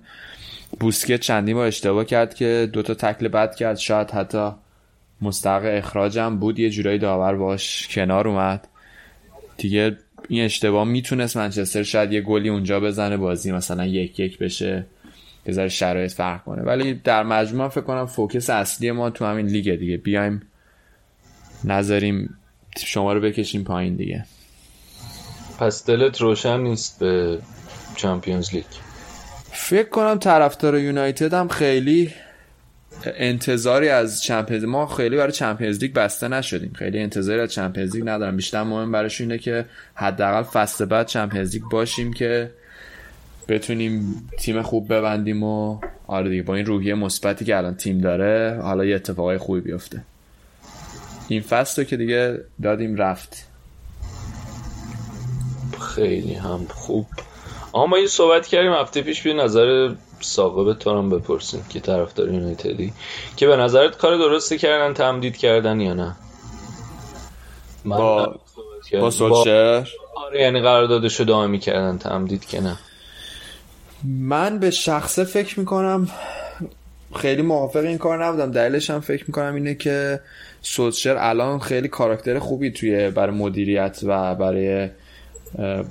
بوسکت 0.79 1.19
چندین 1.19 1.55
بار 1.55 1.67
اشتباه 1.67 2.05
کرد 2.05 2.33
که 2.33 2.69
دوتا 2.73 2.93
تکل 2.93 3.27
بد 3.27 3.55
کرد. 3.55 3.77
شاید 3.77 4.11
حتی 4.11 4.51
مستحق 5.21 5.63
اخراجم 5.65 6.37
بود. 6.37 6.59
یه 6.59 6.69
جورایی 6.69 6.99
داور 6.99 7.35
باش 7.35 7.87
کنار 7.87 8.27
اومد. 8.27 8.67
دیگه 9.57 9.97
این 10.29 10.45
اشتباه 10.45 10.83
می‌تونست 10.83 11.37
منچستر 11.37 11.83
شاید 11.83 12.11
یه 12.11 12.21
گلی 12.21 12.49
اونجا 12.49 12.79
بزنه 12.79 13.17
بازی 13.17 13.51
مثلا 13.51 13.85
یک 13.85 14.19
یک 14.19 14.37
بشه. 14.39 14.85
ذره 15.51 15.69
شرایط 15.69 16.11
فرق 16.11 16.43
کنه. 16.43 16.61
ولی 16.61 16.93
در 16.93 17.23
مجموع 17.23 17.67
فکر 17.67 17.81
کنم 17.81 18.05
فوکس 18.05 18.49
اصلی 18.49 18.91
ما 18.91 19.09
تو 19.09 19.25
همین 19.25 19.45
لیگ 19.45 19.75
دیگه. 19.75 19.97
بیایم 19.97 20.41
نذاریم 21.63 22.37
شما 22.77 23.13
رو 23.13 23.21
بکشیم 23.21 23.63
پایین 23.63 23.95
دیگه. 23.95 24.25
پس 25.59 25.85
دلت 25.85 26.21
روشن 26.21 26.59
نیست 26.59 26.99
به 26.99 27.39
Champions 27.95 28.53
League؟ 28.53 28.63
فکر 29.51 29.89
کنم 29.89 30.17
طرفدار 30.17 30.79
یونایتد 30.79 31.33
هم 31.33 31.47
خیلی 31.47 32.11
انتظاری 33.05 33.89
از 33.89 34.23
Champions 34.23 34.63
ما 34.63 34.87
خیلی 34.87 35.17
برای 35.17 35.31
Champions 35.31 35.79
League 35.79 35.93
بسته 35.93 36.27
نشدیم. 36.27 36.71
خیلی 36.75 36.99
انتظاری 36.99 37.39
از 37.39 37.53
Champions 37.53 37.95
League 37.95 38.09
ندارم. 38.09 38.35
بیشتر 38.35 38.63
مهم 38.63 38.91
براش 38.91 39.21
اینه 39.21 39.37
که 39.37 39.65
حداقل 39.93 40.43
فصل 40.43 40.85
بعد 40.85 41.07
Champions 41.07 41.53
League 41.53 41.63
باشیم 41.71 42.13
که 42.13 42.51
بتونیم 43.47 44.29
تیم 44.39 44.61
خوب 44.61 44.93
ببندیم 44.93 45.43
و 45.43 45.79
آره 46.07 46.29
دیگه 46.29 46.43
با 46.43 46.55
این 46.55 46.65
روحیه 46.65 46.93
مثبتی 46.93 47.45
که 47.45 47.57
الان 47.57 47.75
تیم 47.75 48.01
داره 48.01 48.59
حالا 48.61 48.85
یه 48.85 48.95
اتفاقای 48.95 49.37
خوبی 49.37 49.61
بیفته. 49.61 50.01
این 51.27 51.41
فصل 51.41 51.81
رو 51.81 51.87
که 51.87 51.97
دیگه 51.97 52.39
دادیم 52.63 52.95
رفت. 52.95 53.47
خیلی 55.95 56.33
هم 56.33 56.65
خوب. 56.69 57.07
آها 57.71 57.85
ما 57.85 57.95
این 57.95 58.07
صحبت 58.07 58.47
کردیم 58.47 58.71
هفته 58.71 59.01
پیش 59.01 59.21
به 59.21 59.33
نظر 59.33 59.93
ساقه 60.19 60.73
تو 60.73 60.97
هم 60.97 61.09
بپرسیم 61.09 61.65
که 61.69 61.79
طرفدار 61.79 62.33
یونایتدی. 62.33 62.93
که 63.37 63.47
به 63.47 63.55
نظرت 63.55 63.97
کار 63.97 64.17
درستی 64.17 64.57
کردن 64.57 64.93
تمدید 64.93 65.37
کردن 65.37 65.79
یا 65.79 65.93
نه؟ 65.93 66.15
با 67.85 68.35
با 68.93 69.11
سولشر 69.11 69.87
آره 70.15 70.41
یعنی 70.41 70.61
قراردادشو 70.61 71.23
دائمی 71.23 71.59
کردن 71.59 71.97
تمدید 71.97 72.45
که 72.45 72.61
نه. 72.61 72.77
من 74.03 74.59
به 74.59 74.71
شخصه 74.71 75.23
فکر 75.23 75.59
می‌کنم 75.59 76.09
خیلی 77.15 77.41
موافق 77.41 77.79
این 77.79 77.97
کار 77.97 78.25
نبودم. 78.25 78.51
دلیلش 78.51 78.89
هم 78.89 78.99
فکر 78.99 79.23
می‌کنم 79.27 79.55
اینه 79.55 79.75
که 79.75 80.19
سوتشر 80.67 81.15
الان 81.19 81.59
خیلی 81.59 81.87
کاراکتر 81.87 82.39
خوبی 82.39 82.71
توی 82.71 83.09
برای 83.09 83.35
مدیریت 83.35 83.99
و 84.03 84.35
برای 84.35 84.89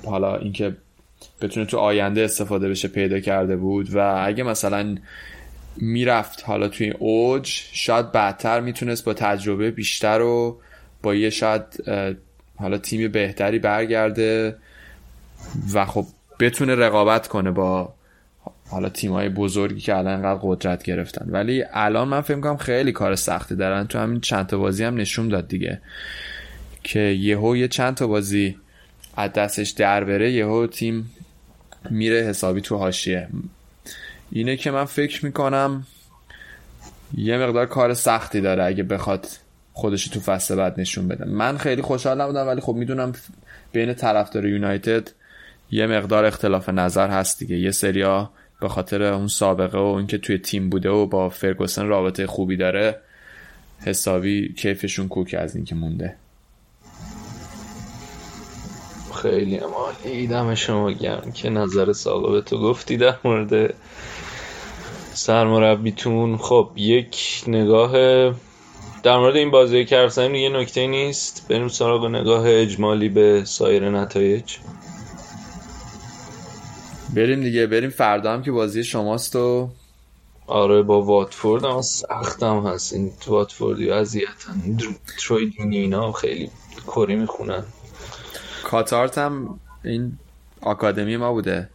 حالا 0.05 0.35
اینکه 0.35 0.75
بتونه 1.41 1.65
تو 1.65 1.77
آینده 1.77 2.21
استفاده 2.21 2.69
بشه 2.69 2.87
پیدا 2.87 3.19
کرده 3.19 3.55
بود 3.55 3.95
و 3.95 4.23
اگه 4.25 4.43
مثلا 4.43 4.97
می‌رفت 5.77 6.43
حالا 6.45 6.67
توی 6.67 6.89
اوج 6.89 7.45
شاید 7.71 8.11
بعدتر 8.11 8.59
می‌تونست 8.59 9.05
با 9.05 9.13
تجربه 9.13 9.71
بیشتر 9.71 10.21
و 10.21 10.57
با 11.03 11.15
یه 11.15 11.29
شاید 11.29 11.83
حالا 12.55 12.77
تیم 12.77 13.11
بهتری 13.11 13.59
برگرده 13.59 14.55
و 15.73 15.85
خب 15.85 16.05
بتونه 16.39 16.75
رقابت 16.75 17.27
کنه 17.27 17.51
با 17.51 17.93
حالا 18.69 18.89
تیمای 18.89 19.29
بزرگی 19.29 19.79
که 19.79 19.95
الان 19.95 20.13
انقدر 20.13 20.39
قدرت 20.43 20.83
گرفتن. 20.83 21.25
ولی 21.29 21.63
الان 21.73 22.07
من 22.07 22.21
فکر 22.21 22.39
کنم 22.39 22.57
خیلی 22.57 22.91
کار 22.91 23.15
سختی 23.15 23.55
دارن. 23.55 23.87
تو 23.87 23.99
همین 23.99 24.19
چند 24.19 24.47
تا 24.47 24.57
بازی 24.57 24.83
هم 24.83 24.95
نشون 24.95 25.29
داد 25.29 25.47
دیگه. 25.47 25.81
که 26.83 26.99
یهو 26.99 27.57
یه 27.57 27.67
چند 27.67 27.95
تا 27.95 28.07
بازی 28.07 28.57
از 29.17 29.33
دستش 29.33 29.69
در 29.69 30.03
بره 30.03 30.31
یهو 30.31 30.67
تیم 30.67 31.11
میره 31.89 32.21
حسابی 32.21 32.61
تو 32.61 32.77
حاشیه. 32.77 33.27
اینه 34.31 34.57
که 34.57 34.71
من 34.71 34.85
فکر 34.85 35.25
می‌کنم 35.25 35.87
یه 37.17 37.37
مقدار 37.37 37.65
کار 37.65 37.93
سختی 37.93 38.41
داره 38.41 38.63
اگه 38.63 38.83
بخواد 38.83 39.27
خودش 39.73 40.07
تو 40.07 40.19
فصل 40.19 40.55
بعد 40.55 40.79
نشون 40.79 41.07
بده. 41.07 41.25
من 41.25 41.57
خیلی 41.57 41.81
خوشحال 41.81 42.21
نبودم 42.21 42.47
ولی 42.47 42.61
خب 42.61 42.73
می‌دونم 42.73 43.13
بین 43.71 43.93
طرفدار 43.93 44.47
یونایتد 44.47 45.09
یه 45.71 45.87
مقدار 45.87 46.25
اختلاف 46.25 46.69
نظر 46.69 47.09
هست 47.09 47.39
دیگه. 47.39 47.57
یه 47.57 47.71
سریا 47.71 48.31
به 48.59 48.69
خاطر 48.69 49.03
اون 49.03 49.27
سابقه 49.27 49.77
و 49.77 49.93
اینکه 49.97 50.17
توی 50.17 50.37
تیم 50.37 50.69
بوده 50.69 50.89
و 50.89 51.05
با 51.05 51.29
فرگوسن 51.29 51.87
رابطه 51.87 52.27
خوبی 52.27 52.57
داره 52.57 53.01
حسابی 53.85 54.53
کیفشون 54.53 55.07
کوک 55.07 55.35
از 55.39 55.55
اینکه 55.55 55.75
مونده. 55.75 56.15
خیلی 59.21 59.57
عالی. 59.57 60.27
دم 60.27 60.55
شما 60.55 60.91
گرم. 60.91 61.31
که 61.31 61.49
نظر 61.49 61.93
ساقه 61.93 62.41
تو 62.41 62.57
گفتی 62.57 62.97
در 62.97 63.15
مورد 63.23 63.73
سرمربیتون. 65.13 66.37
خب 66.37 66.69
یک 66.75 67.43
نگاه 67.47 67.91
در 69.03 69.17
مورد 69.17 69.35
این 69.35 69.51
بازی 69.51 69.85
که 69.85 70.09
یه 70.17 70.49
نکته 70.49 70.87
نیست. 70.87 71.47
بریم 71.49 71.67
سراغ 71.67 72.05
نگاه 72.05 72.43
اجمالی 72.47 73.09
به 73.09 73.41
سایر 73.45 73.89
نتایج. 73.89 74.57
بریم 77.15 77.41
دیگه 77.41 77.67
بریم 77.67 77.89
فردا 77.89 78.33
هم 78.33 78.43
که 78.43 78.51
بازی 78.51 78.83
شماست 78.83 79.35
و 79.35 79.69
آره 80.47 80.81
با 80.81 81.01
واتفورد 81.01 81.65
هم 81.65 81.81
سختم 81.81 82.67
هست. 82.67 82.93
این 82.93 83.11
واتفوردی 83.27 83.91
اذیتن. 83.91 84.77
تروی 85.19 85.53
اینا 85.57 86.11
خیلی 86.11 86.51
کری 86.87 87.15
می‌خونن. 87.15 87.63
کاتارت 88.63 89.17
هم 89.17 89.59
این 89.83 90.17
آکادمی 90.61 91.17
ما 91.17 91.33
بوده. 91.33 91.69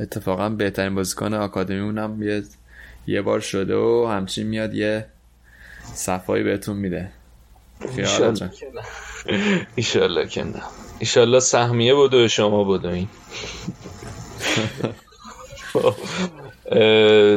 اتفاقا 0.00 0.48
بهترین 0.48 0.94
بازیکن 0.94 1.34
آکادمی 1.34 1.78
اونم 1.78 2.22
یه 2.22 2.42
یه 3.06 3.22
بار 3.22 3.40
شده 3.40 3.76
و 3.76 4.08
همچین 4.10 4.46
میاد 4.46 4.74
یه 4.74 5.06
صفایی 5.94 6.44
بهتون 6.44 6.76
میده. 6.76 7.10
ایشالله 7.96 8.50
که 10.28 10.44
نه. 10.44 10.62
ایشالله 10.98 11.40
سهمیه 11.40 11.94
بوده 11.94 12.24
و 12.24 12.28
شما 12.28 12.64
بوده 12.64 12.88
این. 12.88 13.08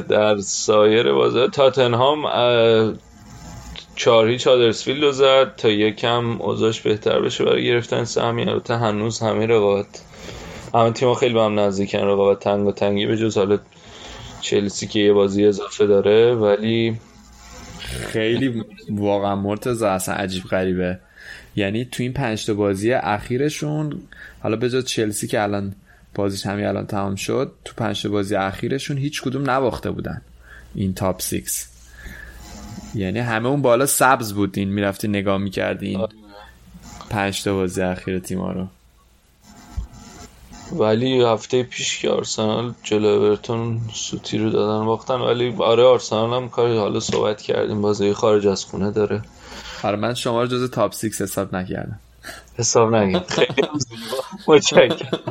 در 0.10 0.38
سایر 0.38 1.12
بازار 1.12 1.48
تاتنهام 1.48 2.24
چهار 3.96 4.28
هیچ 4.28 4.48
هادرسفیلد 4.48 5.04
رو 5.04 5.12
زد 5.12 5.56
تا 5.56 5.70
یکم 5.70 6.42
اوضاش 6.42 6.82
بهتر 6.82 7.20
بشه 7.20 7.46
برای 7.46 7.66
گرفتن 7.66 8.04
سهمیه 8.04 8.50
البته 8.50 8.76
هنوز 8.76 9.20
همه 9.20 9.46
رقابت 9.46 10.02
همه 10.74 10.92
تیم‌ها 10.92 11.14
خیلی 11.14 11.34
با 11.34 11.46
هم 11.46 11.60
نزدیکن. 11.60 11.98
رقابت 11.98 12.40
تنگ 12.40 12.68
و 12.68 12.72
تنگی 12.72 13.06
به 13.06 13.18
جز 13.18 13.38
حالا 13.38 13.60
چلسی 14.42 14.88
که 14.88 15.00
یه 15.00 15.14
بازی 15.14 15.46
اضافه 15.46 15.88
داره 15.88 16.36
ولی 16.36 17.00
خیلی 17.90 18.64
واقعا 18.90 19.36
مرتضی 19.36 19.86
اصلا 19.86 20.16
عجیب 20.16 20.44
غریبه. 20.44 21.00
یعنی 21.56 21.86
تو 21.86 22.04
این 22.04 22.14
پنج 22.14 22.46
تا 22.46 22.54
بازی 22.54 22.94
اخیرشون 22.94 24.02
حالا 24.44 24.56
به 24.56 24.70
جز 24.70 24.86
چلسی 24.86 25.28
که 25.28 25.42
الان 25.42 25.76
بازیش 26.18 26.46
همین 26.46 26.66
الان 26.66 26.86
تمام 26.88 27.16
شد 27.16 27.52
تو 27.66 27.74
پنج 27.78 28.08
بازی 28.08 28.36
اخیرشون 28.36 28.98
هیچ 28.98 29.22
کدوم 29.22 29.50
نباخته 29.50 29.92
بودن 29.92 30.22
این 30.76 30.94
top 30.94 31.22
six 31.22 31.68
یعنی 32.96 33.20
همه 33.20 33.50
اون 33.50 33.62
بالا 33.62 33.86
سبز 33.86 34.34
بودین 34.34 34.70
می‌رفتی 34.70 35.08
نگاه 35.08 35.38
می‌کردین. 35.38 36.08
پنج 37.10 37.44
تا 37.44 37.54
بازی 37.54 37.82
اخیر 37.82 38.20
تیما 38.20 38.52
رو. 38.52 38.68
ولی 40.72 41.24
هفته 41.24 41.64
پیش 41.64 42.00
که 42.00 42.10
آرسنال 42.10 42.74
جلو 42.84 43.08
اورتون 43.08 43.82
سوتی 43.94 44.38
رو 44.38 44.50
دادن 44.50 44.86
باختن 44.86 45.16
ولی 45.16 45.56
آره 45.58 45.84
آرسنال 45.84 46.34
هم 46.34 46.50
کاری 46.50 46.78
حالا 46.78 47.00
صحبت 47.00 47.42
کردیم 47.42 47.82
بازی 47.82 48.14
خارج 48.14 48.48
از 48.48 48.66
خونه 48.66 48.92
داره. 48.92 49.22
آره 49.84 49.96
من 49.96 50.14
شما 50.14 50.42
رو 50.42 50.48
جز 50.48 50.72
top 50.72 50.94
six 50.94 51.22
حساب 51.22 51.56
نکردم. 51.56 52.00
حساب 52.60 52.96
نگید 52.96 53.28
خیلی 53.36 53.68
متشکرم. 54.48 55.22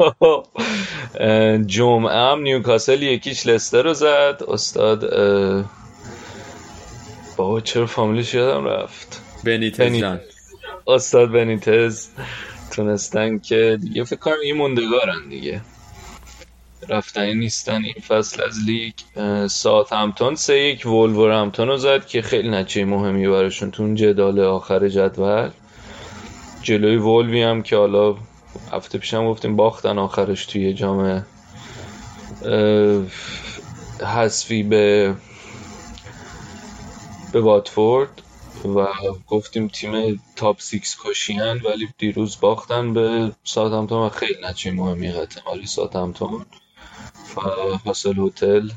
جمعه 1.66 2.12
هم 2.16 2.40
نیوکاسل 2.42 3.02
یکیش 3.02 3.46
لستر 3.46 3.82
رو 3.82 3.94
زد. 3.94 4.42
استاد 4.48 5.04
بابا 7.36 7.60
چرا 7.60 7.86
فامیلیش 7.86 8.34
یادم 8.34 8.64
رفت؟ 8.64 9.22
بنیتز 9.44 10.02
استاد 10.88 11.30
بنیتز 11.30 12.08
تونستن 12.70 13.38
که 13.38 13.78
دیگه 13.80 14.04
فکر 14.04 14.18
کنم 14.18 14.34
این 14.42 14.56
موندگارن 14.56 15.28
دیگه. 15.28 15.60
رفتنی 16.90 17.34
نیستن 17.34 17.84
این 17.84 18.02
فصل 18.08 18.42
از 18.42 18.56
لیگ. 18.66 18.92
ساعت 19.46 19.92
همتون 19.92 20.34
سه 20.34 20.58
یک 20.58 20.86
وولور 20.86 21.32
همتون 21.32 21.68
رو 21.68 21.76
زد 21.76 22.06
که 22.06 22.22
خیلی 22.22 22.48
نچه 22.48 22.84
مهمی 22.84 23.28
براشون 23.28 23.70
تو 23.70 23.94
جدال 23.94 24.40
آخر 24.40 24.88
جدول. 24.88 25.50
جلوی 26.62 26.96
وولوی 26.96 27.42
هم 27.42 27.62
که 27.62 27.76
حالا 27.76 28.16
هفته 28.72 28.98
پیشم 28.98 29.26
گفتیم 29.26 29.56
باختن 29.56 29.98
آخرش 29.98 30.46
توی 30.46 30.74
جام 30.74 31.26
حذفی 34.02 34.62
به 34.62 35.14
به 37.32 37.40
واتفورد 37.40 38.22
و 38.64 38.86
گفتیم 39.28 39.68
تیم 39.68 40.22
تاپ 40.36 40.60
سیکس 40.60 40.96
کشیان 41.04 41.60
ولی 41.64 41.88
دیروز 41.98 42.40
باختن 42.40 42.94
به 42.94 43.32
ساعت 43.44 43.72
همتون 43.72 44.06
و 44.06 44.08
خیلی 44.08 44.40
نچه 44.42 44.70
مهمی 44.70 45.08
احتمالی 45.08 45.66
ساعت 45.66 45.96
همتون 45.96 46.46
و 47.36 47.40
حاصل 47.84 48.18
هتل 48.18 48.68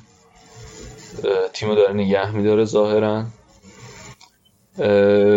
تیم 1.54 1.76
داره 1.76 1.94
نگه 1.94 2.32
میداره 2.32 2.66
ظاهرا. 2.66 3.26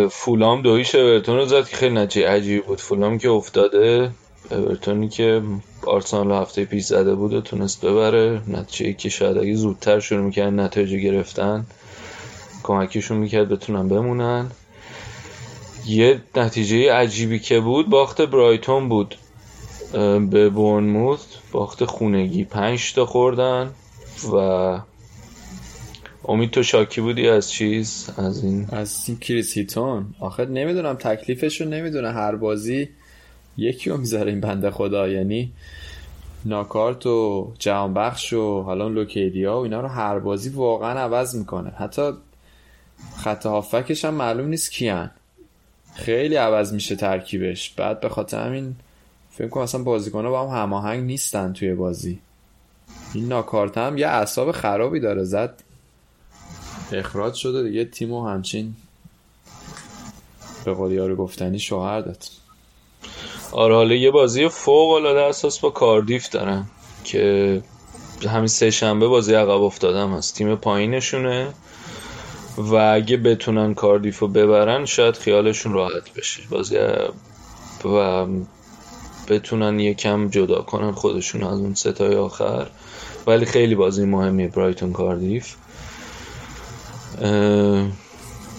فولام 0.09 0.61
دویش 0.61 0.95
اورتون 0.95 1.35
رو 1.35 1.45
زد 1.45 1.67
که 1.67 1.75
خیلی 1.75 1.95
نتیجه 1.95 2.29
عجیبی 2.29 2.61
بود. 2.61 2.81
فولام 2.81 3.17
که 3.17 3.29
افتاده 3.29 4.11
اورتونی 4.51 5.09
که 5.09 5.41
آرسنال 5.85 6.31
هفته 6.31 6.65
پیش 6.65 6.83
زده 6.85 7.15
بود 7.15 7.33
و 7.33 7.41
تونست 7.41 7.85
ببره. 7.85 8.41
نتیجه 8.47 8.93
که 8.93 9.09
شاید 9.09 9.37
اگه 9.37 9.55
زودتر 9.55 9.99
شروع 9.99 10.21
می‌کردن 10.21 10.59
نتیجه 10.59 10.97
گرفتن 10.99 11.65
کمکشون 12.63 13.17
می‌کرد 13.17 13.49
بتونن 13.49 13.87
بمونن. 13.87 14.51
یه 15.85 16.21
نتیجه 16.35 16.93
عجیبی 16.93 17.39
که 17.39 17.59
بود 17.59 17.89
باخت 17.89 18.21
برایتون 18.21 18.89
بود 18.89 19.15
به 20.29 20.49
بورنموث. 20.49 21.19
باخت 21.51 21.85
خونگی 21.85 22.43
پنج 22.43 22.93
تا 22.93 23.05
خوردن 23.05 23.71
و 24.33 24.79
امید 26.27 26.51
تو 26.51 26.63
شاکی 26.63 27.01
بودی 27.01 27.29
از 27.29 27.51
چیز؟ 27.51 28.09
از 28.17 28.43
این؟ 28.43 28.67
از 28.71 29.03
این 29.07 29.17
کریس 29.17 29.57
هیتون. 29.57 30.05
آخه 30.19 30.45
نمی‌دونم 30.45 30.93
تکلیفش 30.93 31.61
رو 31.61 31.69
نمی‌دونه. 31.69 32.11
هر 32.11 32.35
بازی 32.35 32.89
یکی 33.57 33.89
رو 33.89 33.97
می‌ذاره 33.97 34.31
این 34.31 34.41
بنده 34.41 34.71
خدا. 34.71 35.07
یعنی 35.07 35.51
ناکارت 36.45 37.05
و 37.05 37.51
جهانبخش 37.59 38.33
و 38.33 38.61
حالا 38.61 38.87
لوکیدیا 38.87 39.57
و 39.57 39.63
اینا 39.63 39.81
رو 39.81 39.87
هر 39.87 40.19
بازی 40.19 40.49
واقعا 40.49 40.99
عوض 40.99 41.35
می‌کنه. 41.35 41.69
حتی 41.69 42.11
خط 43.17 43.45
هافکش 43.45 44.05
هم 44.05 44.13
معلوم 44.13 44.47
نیست 44.47 44.71
کیان. 44.71 45.11
خیلی 45.95 46.35
عوض 46.35 46.73
میشه 46.73 46.95
ترکیبش. 46.95 47.69
بعد 47.69 47.99
به 47.99 48.09
خاطر 48.09 48.45
همین 48.45 48.75
فکر 49.37 49.47
کنم 49.47 49.63
اصلا 49.63 49.83
بازیکن‌ها 49.83 50.31
با 50.31 50.47
هم 50.47 50.61
هماهنگ 50.61 51.03
نیستن 51.03 51.53
توی 51.53 51.73
بازی. 51.73 52.19
این 53.13 53.27
ناکارت 53.27 53.77
هم 53.77 53.97
یه 53.97 54.07
اعصاب 54.07 54.51
خرابی 54.51 54.99
داره. 54.99 55.23
زد. 55.23 55.63
اخراج 56.91 57.33
شده 57.33 57.63
دیگه. 57.63 57.85
تیمو 57.85 58.27
همچین 58.27 58.75
به 60.65 60.73
قول 60.73 60.91
یارو 60.91 61.15
گفتنی 61.15 61.59
شوهر 61.59 62.01
داد 62.01 62.23
آره 63.51 63.75
حالا 63.75 63.95
یه 63.95 64.11
بازی 64.11 64.49
فوق 64.49 64.91
العاده 64.91 65.21
اساس 65.21 65.59
با 65.59 65.69
کاردیف 65.69 66.29
دارن 66.29 66.65
که 67.03 67.61
همین 68.29 68.47
سه 68.47 68.71
شنبه 68.71 69.07
بازی 69.07 69.33
عقب 69.33 69.61
افتادم 69.61 70.13
هست. 70.13 70.35
تیم 70.35 70.55
پایینشونه 70.55 71.53
و 72.57 72.75
اگه 72.75 73.17
بتونن 73.17 73.73
کاردیف 73.73 74.19
رو 74.19 74.27
ببرن 74.27 74.85
شاید 74.85 75.17
خیالشون 75.17 75.73
راحت 75.73 76.13
بشه. 76.13 76.41
بازی 76.49 76.77
و 77.85 78.27
بتونن 79.27 79.79
یکم 79.79 80.29
جدا 80.29 80.61
کنن 80.61 80.91
خودشون 80.91 81.43
از 81.43 81.59
اون 81.59 81.73
ستای 81.73 82.15
آخر. 82.15 82.67
ولی 83.27 83.45
خیلی 83.45 83.75
بازی 83.75 84.05
مهمی 84.05 84.47
برایتون 84.47 84.93
کاردیف. 84.93 85.55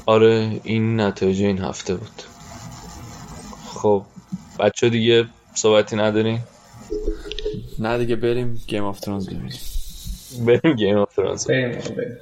آره 0.07 0.61
این 0.65 1.01
نتایج 1.01 1.43
این 1.43 1.59
هفته 1.59 1.95
بود. 1.95 2.23
خب 3.75 4.03
بچه 4.59 4.89
دیگه 4.89 5.27
صحبتی 5.55 5.97
نداریم 5.97 6.45
نه 7.79 7.99
دیگه 7.99 8.17
بریم 8.17 8.61
Game 8.67 8.85
of 8.85 9.01
Thrones 9.01 9.27
ببینیم. 9.29 9.59
بریم 10.47 10.77
Game 10.77 10.99
of 10.99 11.15
Thrones 11.15 11.47
بریم 11.47 11.73
بریم. 11.73 12.19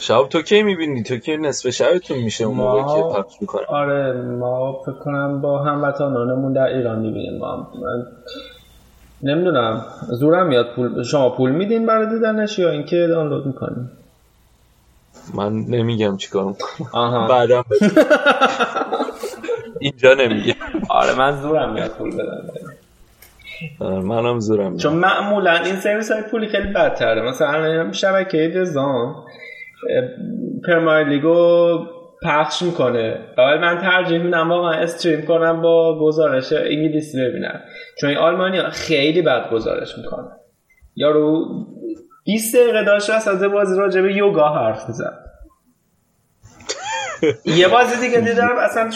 شب 0.00 0.28
تو 0.30 0.42
کی 0.42 0.62
می‌بینی؟ 0.62 1.02
تو 1.02 1.16
کی 1.16 1.36
نصف 1.36 1.70
شبتون 1.70 2.18
میشه؟ 2.18 2.44
اون 2.44 2.56
موقع 2.56 2.82
که 2.82 3.18
پخش 3.18 3.34
می‌کنم 3.40 3.64
آره 3.68 4.12
ما 4.12 4.82
فکر 4.82 4.92
کنم 4.92 5.40
با 5.40 5.58
هموطنانمون 5.58 6.52
در 6.52 6.66
ایران 6.66 6.98
می‌بینیم. 6.98 7.38
ما 7.38 7.56
من 7.56 8.06
نمی‌دونم. 9.22 9.84
زورم 10.08 10.46
میاد 10.46 10.66
پول 10.76 11.02
شما 11.02 11.30
پول 11.30 11.50
میدین 11.50 11.86
برای 11.86 12.06
دیدنش 12.06 12.58
یا 12.58 12.70
اینکه 12.70 13.06
دانلود 13.06 13.46
می‌کنین؟ 13.46 13.90
من 15.34 15.52
نمیگم 15.52 16.16
چیکار 16.16 16.44
می‌کنم. 16.44 17.26
بعدم 17.30 17.64
اینجا 19.80 20.14
نمیگم. 20.14 20.54
آره 20.88 21.14
من 21.18 21.40
زورم 21.42 21.72
میاد 21.72 21.90
پول 21.90 22.14
بدم. 22.14 22.48
آره، 23.80 23.98
منم 23.98 24.40
زورم 24.40 24.66
میاد. 24.66 24.78
چون 24.78 24.92
معمولا 24.92 25.52
این 25.52 25.76
سرویس 25.76 26.10
های 26.10 26.22
پولی 26.22 26.48
خیلی 26.48 26.72
بدتره. 26.72 27.22
مثلا 27.22 27.92
شبکه 27.92 28.52
دزان 28.56 29.14
پرمایر 30.66 31.08
لیگو 31.08 31.78
پخش 32.22 32.62
می‌کنه. 32.62 33.18
ولی 33.38 33.58
من 33.58 33.78
ترجیح 33.78 34.18
میدم 34.18 34.50
واقعا 34.50 34.72
استریم 34.72 35.26
کنم 35.26 35.62
با 35.62 35.98
گزارش 35.98 36.52
انگلیسی 36.52 37.20
ببینم. 37.20 37.60
چون 38.00 38.10
این 38.10 38.18
آلمانیا 38.18 38.70
خیلی 38.70 39.22
بد 39.22 39.50
گزارش 39.50 39.98
می‌کنه. 39.98 40.28
یارو 40.96 41.46
20 42.24 42.56
دقیقه 42.56 42.84
داشت 42.84 43.10
از 43.10 43.42
بازی 43.42 43.78
راجع 43.78 44.00
به 44.00 44.16
یوگا 44.16 44.48
حرف 44.48 44.88
می‌زد. 44.88 45.18
یه 47.60 47.68
بازی 47.68 48.06
دیگه 48.06 48.20
دیدم 48.20 48.56
اصلا 48.58 48.90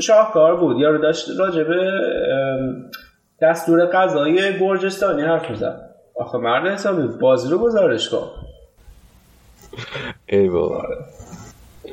شاهکار 0.00 0.56
بود. 0.56 0.76
یارو 0.78 0.98
داشت 0.98 1.26
راجع 1.38 1.62
به 1.62 1.90
دستور 3.42 3.86
غذایی 3.86 4.58
گرجستانی 4.60 5.22
حرف 5.22 5.50
می‌زد. 5.50 5.90
آخه 6.16 6.38
مرد 6.38 6.66
حسابی 6.66 7.18
بازی 7.20 7.50
رو 7.50 7.58
گزارش 7.58 8.08
کن. 8.08 8.28
ای 10.26 10.48
بابا. 10.48 10.84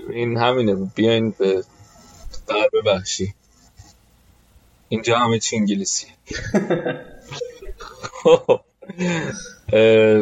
این 0.10 0.38
همینه. 0.38 0.76
بیاین 0.96 1.32
به 1.32 1.64
غرب 2.48 2.72
وحشی 2.86 3.34
اینجا 4.90 5.20
همه 5.20 5.40
چی 5.40 5.56
انگلیسی. 5.56 6.08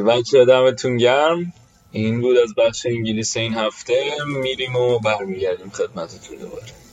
بچه 0.08 0.46
دمتون 0.46 0.98
گرم. 0.98 1.54
این 1.92 2.22
بود 2.22 2.38
از 2.38 2.56
بخش 2.58 2.86
انگلیس 2.86 3.38
این 3.38 3.54
هفته. 3.54 4.04
میریم 4.28 4.76
و 4.76 5.00
برمیگردیم 5.00 5.70
خدمتتون 5.70 6.38
دوباره. 6.38 6.85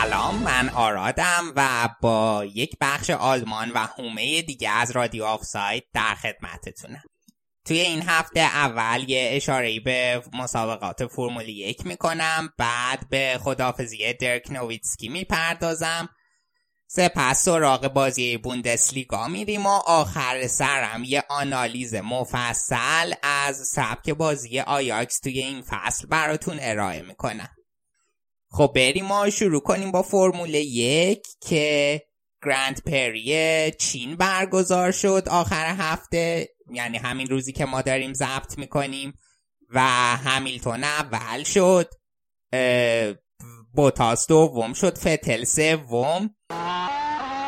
سلام 0.00 0.42
من 0.42 0.68
آرادم 0.68 1.52
و 1.56 1.88
با 2.00 2.44
یک 2.54 2.76
بخش 2.80 3.10
آلمان 3.10 3.70
و 3.70 3.78
حومه 3.78 4.42
دیگه 4.42 4.70
از 4.70 4.90
رادیو 4.90 5.24
آفساید 5.24 5.84
در 5.94 6.14
خدمتتونم. 6.14 7.02
توی 7.64 7.80
این 7.80 8.02
هفته 8.02 8.40
اول 8.40 9.04
یه 9.08 9.30
اشاره 9.32 9.80
به 9.80 10.22
مسابقات 10.32 11.06
فرمول 11.06 11.48
یک 11.48 11.86
می‌کنم 11.86 12.48
بعد 12.58 13.08
به 13.10 13.38
خداحافظی 13.42 14.12
دیرک 14.12 14.50
نویتسکی 14.50 15.08
می‌پردازم. 15.08 16.08
سپس 16.86 17.44
سراغ 17.44 17.88
بازی 17.88 18.36
بوندسلیگا 18.36 19.28
میریم 19.28 19.66
و 19.66 19.80
آخر 19.86 20.46
سرم 20.46 21.04
یه 21.04 21.24
آنالیز 21.28 21.94
مفصل 21.94 23.12
از 23.22 23.56
سبک 23.56 24.10
بازی 24.10 24.60
آیاکس 24.60 25.20
توی 25.20 25.38
این 25.38 25.62
فصل 25.62 26.06
براتون 26.06 26.58
ارائه 26.60 27.02
می‌کنم. 27.02 27.48
خب 28.56 28.72
بریم 28.74 29.04
ما 29.04 29.30
شروع 29.30 29.60
کنیم 29.60 29.90
با 29.90 30.02
فرمول 30.02 30.54
یک 30.54 31.26
که 31.40 32.02
گرند 32.44 32.82
پری 32.86 33.70
چین 33.70 34.16
برگزار 34.16 34.90
شد 34.90 35.28
آخر 35.30 35.74
هفته 35.78 36.48
یعنی 36.70 36.98
همین 36.98 37.26
روزی 37.26 37.52
که 37.52 37.64
ما 37.64 37.82
داریم 37.82 38.12
ضبط 38.12 38.58
می‌کنیم 38.58 39.14
و 39.70 39.80
همیلتون 40.16 40.84
اول 40.84 41.42
شد 41.42 41.90
بوتاس 43.74 44.26
دوم 44.26 44.72
شد 44.72 44.98
فتل 44.98 45.44
سوم 45.44 46.30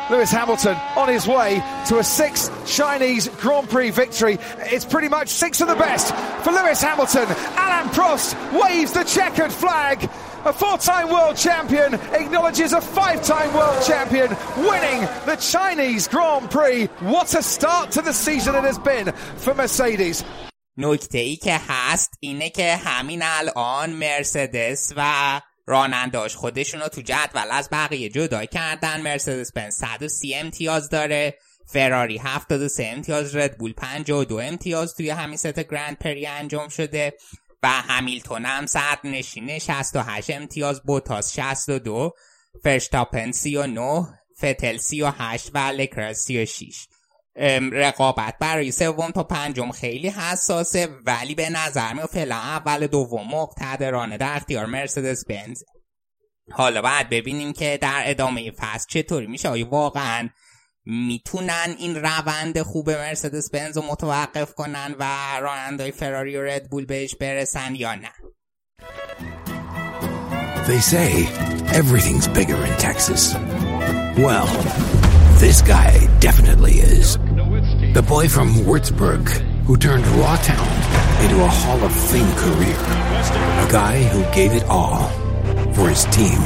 Lewis 0.09 0.31
Hamilton 0.31 0.77
on 0.95 1.09
his 1.09 1.27
way 1.27 1.61
to 1.87 1.97
a 1.99 2.03
sixth 2.03 2.49
Chinese 2.65 3.27
Grand 3.41 3.69
Prix 3.69 3.89
victory. 3.89 4.37
It's 4.73 4.85
pretty 4.85 5.09
much 5.09 5.27
six 5.27 5.59
of 5.59 5.67
the 5.67 5.75
best 5.75 6.15
for 6.43 6.51
Lewis 6.53 6.81
Hamilton. 6.81 7.27
Alain 7.63 7.87
Prost 7.97 8.27
waves 8.61 8.93
the 8.93 9.03
checkered 9.03 9.51
flag. 9.51 10.09
A 10.45 10.53
four-time 10.53 11.09
world 11.09 11.35
champion 11.35 11.95
acknowledges 12.13 12.71
a 12.73 12.81
five-time 12.81 13.53
world 13.53 13.83
champion 13.83 14.29
winning 14.57 15.01
the 15.25 15.35
Chinese 15.35 16.07
Grand 16.07 16.49
Prix. 16.51 16.85
What 17.01 17.33
a 17.35 17.41
start 17.41 17.91
to 17.91 18.01
the 18.01 18.13
season 18.13 18.55
it 18.55 18.63
has 18.63 18.79
been 18.79 19.11
for 19.37 19.53
Mercedes. 19.53 20.23
نکته 20.77 21.17
ای 21.17 21.35
که 21.35 21.59
هست 21.67 22.13
اینه 22.19 22.49
که 22.49 22.75
همین 22.75 23.21
الان 23.23 23.89
مرسدس 23.89 24.93
و 24.97 25.41
راننداش 25.67 26.35
خودشون 26.35 26.81
رو 26.81 26.87
تو 26.87 27.01
جدول 27.01 27.51
از 27.51 27.69
بقیه 27.71 28.09
جدا 28.09 28.45
کردن 28.45 29.01
مرسدس 29.01 29.51
بنز 29.51 29.75
130 29.75 30.35
امتیاز 30.35 30.89
داره 30.89 31.37
فراری 31.65 32.17
73 32.17 32.83
امتیاز 32.85 33.35
ردبول 33.35 33.73
52 33.73 34.35
امتیاز 34.35 34.95
توی 34.95 35.09
همین 35.09 35.37
ست 35.37 35.59
گرند 35.59 35.97
پری 35.97 36.27
انجام 36.27 36.69
شده 36.69 37.13
و 37.63 37.67
همیلتون 37.67 38.45
هم 38.45 38.65
صد 38.65 38.99
نشینه 39.03 39.59
68 39.59 40.29
امتیاز 40.29 40.81
بوتاس 40.83 41.35
62 41.35 42.13
فرشتاپن 42.63 43.31
39 43.31 44.07
فتل 44.37 44.77
38 44.77 45.51
و 45.53 45.57
لکرز 45.57 46.17
36 46.17 46.87
رقابت 47.71 48.35
برای 48.39 48.71
سوم 48.71 49.11
تا 49.11 49.23
پنجم 49.23 49.71
خیلی 49.71 50.09
حساسه 50.09 50.89
ولی 51.05 51.35
به 51.35 51.49
نظر 51.49 51.93
میاد 51.93 52.09
فعلا 52.09 52.35
اول 52.35 52.87
دوم 52.87 53.27
مقتدرانه 53.27 54.17
در 54.17 54.35
اختیار 54.35 54.65
مرسدس 54.65 55.25
بنز 55.25 55.63
حالا 56.51 56.81
باید 56.81 57.09
ببینیم 57.09 57.53
که 57.53 57.79
در 57.81 58.03
ادامه 58.05 58.51
فصل 58.51 58.85
چطوری 58.89 59.27
میشه. 59.27 59.49
آیا 59.49 59.67
واقعا 59.69 60.29
میتونن 60.86 61.74
این 61.78 61.96
روند 61.96 62.62
خوب 62.62 62.90
مرسدس 62.90 63.50
بنز 63.50 63.76
رو 63.76 63.82
متوقف 63.82 64.54
کنن 64.54 64.94
و 64.98 65.04
رانندهای 65.40 65.92
فراری 65.92 66.36
و 66.36 66.42
ردبول 66.42 66.84
بهش 66.84 67.14
برسن 67.14 67.74
یا 67.74 67.94
نه 67.94 68.12
They 70.66 70.80
say 70.80 71.26
everything's 71.80 72.28
bigger 72.28 72.60
in 72.68 72.74
Texas. 72.88 73.34
Well, 74.16 74.46
this 75.42 75.60
guy 75.60 76.06
definitely 76.20 76.74
is. 76.74 77.18
The 77.98 78.04
boy 78.14 78.28
from 78.28 78.48
Würzburg 78.68 79.26
who 79.66 79.76
turned 79.76 80.04
Rawtown 80.04 80.68
into 81.22 81.42
a 81.42 81.48
Hall 81.48 81.82
of 81.82 81.92
Fame 82.10 82.32
career. 82.36 82.76
A 83.66 83.68
guy 83.70 84.02
who 84.04 84.22
gave 84.34 84.52
it 84.52 84.64
all 84.64 85.08
for 85.74 85.88
his 85.88 86.04
team, 86.06 86.40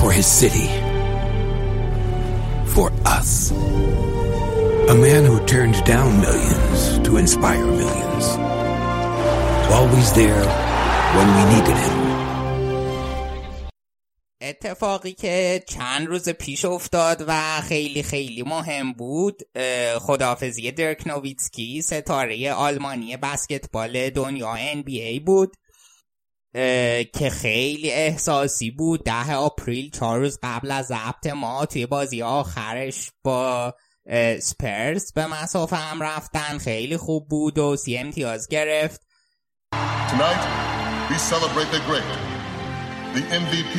for 0.00 0.10
his 0.10 0.26
city, 0.26 0.68
For 2.77 2.91
us. 3.17 3.31
A 4.93 4.95
man 5.05 5.23
who 5.29 5.37
turned 5.53 5.77
down 5.93 6.09
millions 6.25 6.79
to 7.05 7.11
inspire 7.23 7.65
millions. 7.81 8.25
Always 9.77 10.09
there 10.21 10.45
when 11.15 11.27
we 11.35 11.43
needed 11.53 11.77
him. 11.85 11.97
اتفاقی 14.41 15.13
که 15.13 15.63
چند 15.67 16.07
روز 16.07 16.29
پیش 16.29 16.65
افتاد 16.65 17.23
و 17.27 17.61
خیلی 17.61 18.03
خیلی 18.03 18.43
مهم 18.43 18.93
بود 18.93 19.41
خداحافظی 19.99 20.71
درک 20.71 21.07
نوویتسکی 21.07 21.81
ستاره 21.81 22.53
آلمانی 22.53 23.17
بسکتبال 23.17 24.09
دنیا 24.09 24.55
NBA 24.55 25.21
بود 25.25 25.55
که 27.13 27.29
خیلی 27.29 27.91
احساسی 27.91 28.71
بود. 28.71 29.03
ده 29.03 29.35
آپریل 29.35 29.89
چهار 29.89 30.19
روز 30.19 30.39
قبل 30.43 30.71
از 30.71 30.85
ضبط 30.85 31.27
ما 31.27 31.65
توی 31.65 31.85
بازی 31.85 32.21
آخرش 32.21 33.11
با 33.23 33.73
سپرز 34.39 35.13
به 35.13 35.27
مسافه 35.27 35.75
هم 35.75 36.03
رفتن. 36.03 36.57
خیلی 36.57 36.97
خوب 36.97 37.27
بود 37.27 37.57
و 37.57 37.75
سی 37.75 37.97
امتیاز 37.97 38.47
گرفت. 38.47 39.01
Tonight, 40.09 40.43
we 41.09 41.17
celebrate 41.33 41.69
the 41.75 41.81
great, 41.89 42.11
the 43.15 43.23
MVP, 43.43 43.75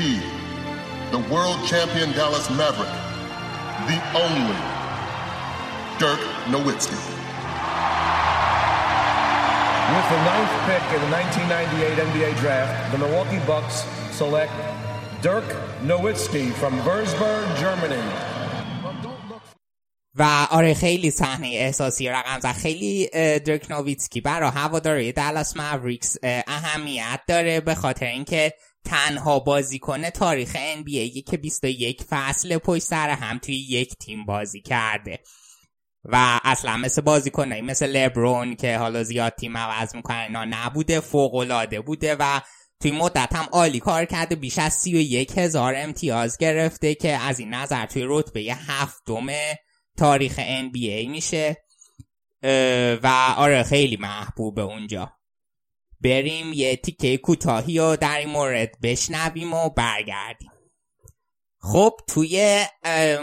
the 1.15 1.23
world 1.33 1.59
champion 1.73 2.09
Dallas 2.13 2.49
Maverick, 2.61 2.97
the 3.91 3.99
only 4.25 4.61
Dirk 6.01 6.23
Nowitzki. 6.53 7.28
With 9.95 10.09
the 10.15 10.21
ninth 10.33 10.55
pick 10.69 10.85
in 10.97 11.01
the 11.01 11.11
1998 11.17 11.99
NBA 12.09 12.31
draft, 12.43 12.93
the 12.93 12.99
Milwaukee 12.99 13.41
Bucks 13.47 13.77
select 14.21 14.53
Dirk 15.23 15.49
Nowitzki 15.91 16.53
from 16.61 16.75
Würzburg, 16.87 17.47
Germany. 17.65 18.03
و 20.15 20.47
آره 20.51 20.75
خیلی 20.75 21.11
صحنه 21.11 21.47
احساسی 21.47 22.09
رقم 22.09 22.41
زد. 22.41 22.53
خیلی 22.53 23.09
درک 23.39 23.71
نوویتسکی 23.71 24.21
برای 24.21 24.51
هواداری 24.51 25.13
دالاس 25.13 25.57
ماوریکس 25.57 26.17
اهمیت 26.47 27.21
داره 27.29 27.61
به 27.61 27.75
خاطر 27.75 28.07
اینکه 28.07 28.55
تنها 28.85 29.39
بازیکن 29.39 30.11
تاریخ 30.11 30.57
NBA 30.57 31.23
که 31.31 31.37
21 31.37 32.03
فصل 32.03 32.59
پشت 32.59 32.83
سر 32.83 33.11
هم 33.11 33.39
توی 33.39 33.55
یک 33.55 33.95
تیم 34.01 34.25
بازی 34.27 34.61
کرده. 34.61 35.19
و 36.11 36.41
اصلا 36.45 36.77
مثل 36.77 37.03
بازیکنایی 37.03 37.63
مثل 37.63 37.87
لبرون 37.87 38.57
که 38.57 38.79
حالا 38.79 39.03
زیاد 39.03 39.33
تیم 39.33 39.57
عوض 39.57 39.95
می‌کنن 39.95 40.17
اینا 40.17 40.45
نبوده 40.45 41.01
فوق 41.01 41.81
بوده 41.87 42.17
و 42.19 42.41
توی 42.81 42.91
مدت 42.91 43.35
هم 43.35 43.49
عالی 43.53 43.81
کار 43.81 44.05
کرده. 44.05 44.37
بیش 44.37 44.59
از 44.59 44.73
31 44.73 45.39
هزار 45.39 45.75
امتیاز 45.77 46.39
گرفته 46.39 46.95
که 46.95 47.17
از 47.17 47.39
این 47.39 47.55
نظر 47.55 47.87
توی 47.87 48.03
رتبه 48.07 48.41
هفتم 48.41 49.27
تاریخ 49.97 50.41
NBA 50.41 51.09
میشه. 51.09 51.57
و 53.03 53.35
آره 53.37 53.63
خیلی 53.63 53.97
محبوبه 53.97 54.63
اونجا. 54.63 55.13
بریم 56.01 56.53
یه 56.53 56.77
تیکه 56.77 57.17
کوتاهی 57.17 57.79
رو 57.79 57.97
در 57.97 58.19
این 58.19 58.29
مورد 58.29 58.81
بشنویم 58.83 59.53
و 59.53 59.71
برگردیم. 59.71 60.51
خب 61.73 61.93
توی 62.07 62.65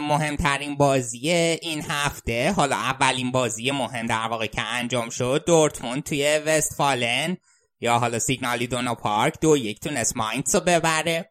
مهمترین 0.00 0.76
بازی 0.76 1.30
این 1.30 1.84
هفته 1.88 2.52
حالا 2.52 2.76
اولین 2.76 3.32
بازی 3.32 3.70
مهم 3.70 4.06
در 4.06 4.28
واقع 4.28 4.46
که 4.46 4.62
انجام 4.62 5.10
شد 5.10 5.44
دورتموند 5.46 6.02
توی 6.02 6.38
وستفالن 6.46 7.36
یا 7.80 7.98
حالا 7.98 8.18
سیگنالی 8.18 8.66
دونا 8.66 8.94
پارک 8.94 9.34
دو 9.40 9.56
یک 9.56 9.80
تونست 9.80 10.16
ماینتس 10.16 10.54
رو 10.54 10.60
ببره. 10.60 11.30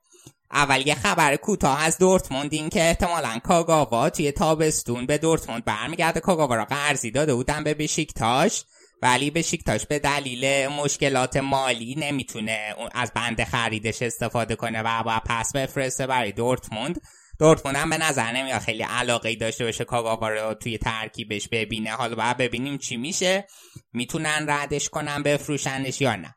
اول 0.51 0.88
یه 0.88 0.95
خبر 0.95 1.36
کوتاه 1.36 1.84
از 1.84 1.97
دورتموند 1.97 2.53
این 2.53 2.70
که 2.70 2.84
احتمالا 2.84 3.39
کاگاوا 3.43 4.09
توی 4.09 4.32
تابستون 4.32 5.05
به 5.05 5.18
دورتموند 5.18 5.66
برمیگرده. 5.66 6.20
کاگاوا 6.20 6.55
را 6.55 6.66
قرضی 6.66 7.11
داده 7.11 7.36
بودن 7.36 7.63
به 7.63 7.74
بشیکتاش 7.74 8.63
ولی 9.02 9.32
بشیکتاش 9.32 9.86
به 9.86 10.00
دلیل 10.00 10.68
مشکلات 10.68 11.38
مالی 11.38 11.96
نمی‌تونه 11.98 12.76
از 12.93 13.12
بند 13.16 13.43
خریدش 13.43 14.02
استفاده 14.02 14.56
کنه 14.56 14.82
و 14.82 15.04
باید 15.04 15.24
پس 15.26 15.52
بفرسته 15.56 16.08
برای 16.08 16.32
دورتموند. 16.32 17.02
دورتموند 17.39 17.78
هم 17.78 17.89
به 17.89 17.98
نظر 17.98 18.32
نمیاد 18.32 18.62
خیلی 18.62 18.84
علاقه 18.84 19.36
داشته 19.36 19.66
باشه 19.66 19.84
کاگاوا 19.84 20.30
رو 20.30 20.54
توی 20.54 20.78
ترکیبش 20.78 21.48
ببینه. 21.48 21.91
حالا 21.91 22.16
باید 22.16 22.38
ببینیم 22.38 22.78
چی 22.78 22.98
میشه. 22.98 23.48
می‌تونن 23.93 24.46
ردش 24.50 24.89
کنن 24.89 25.24
بفروشنش 25.24 26.02
یا 26.02 26.16
نه. 26.16 26.36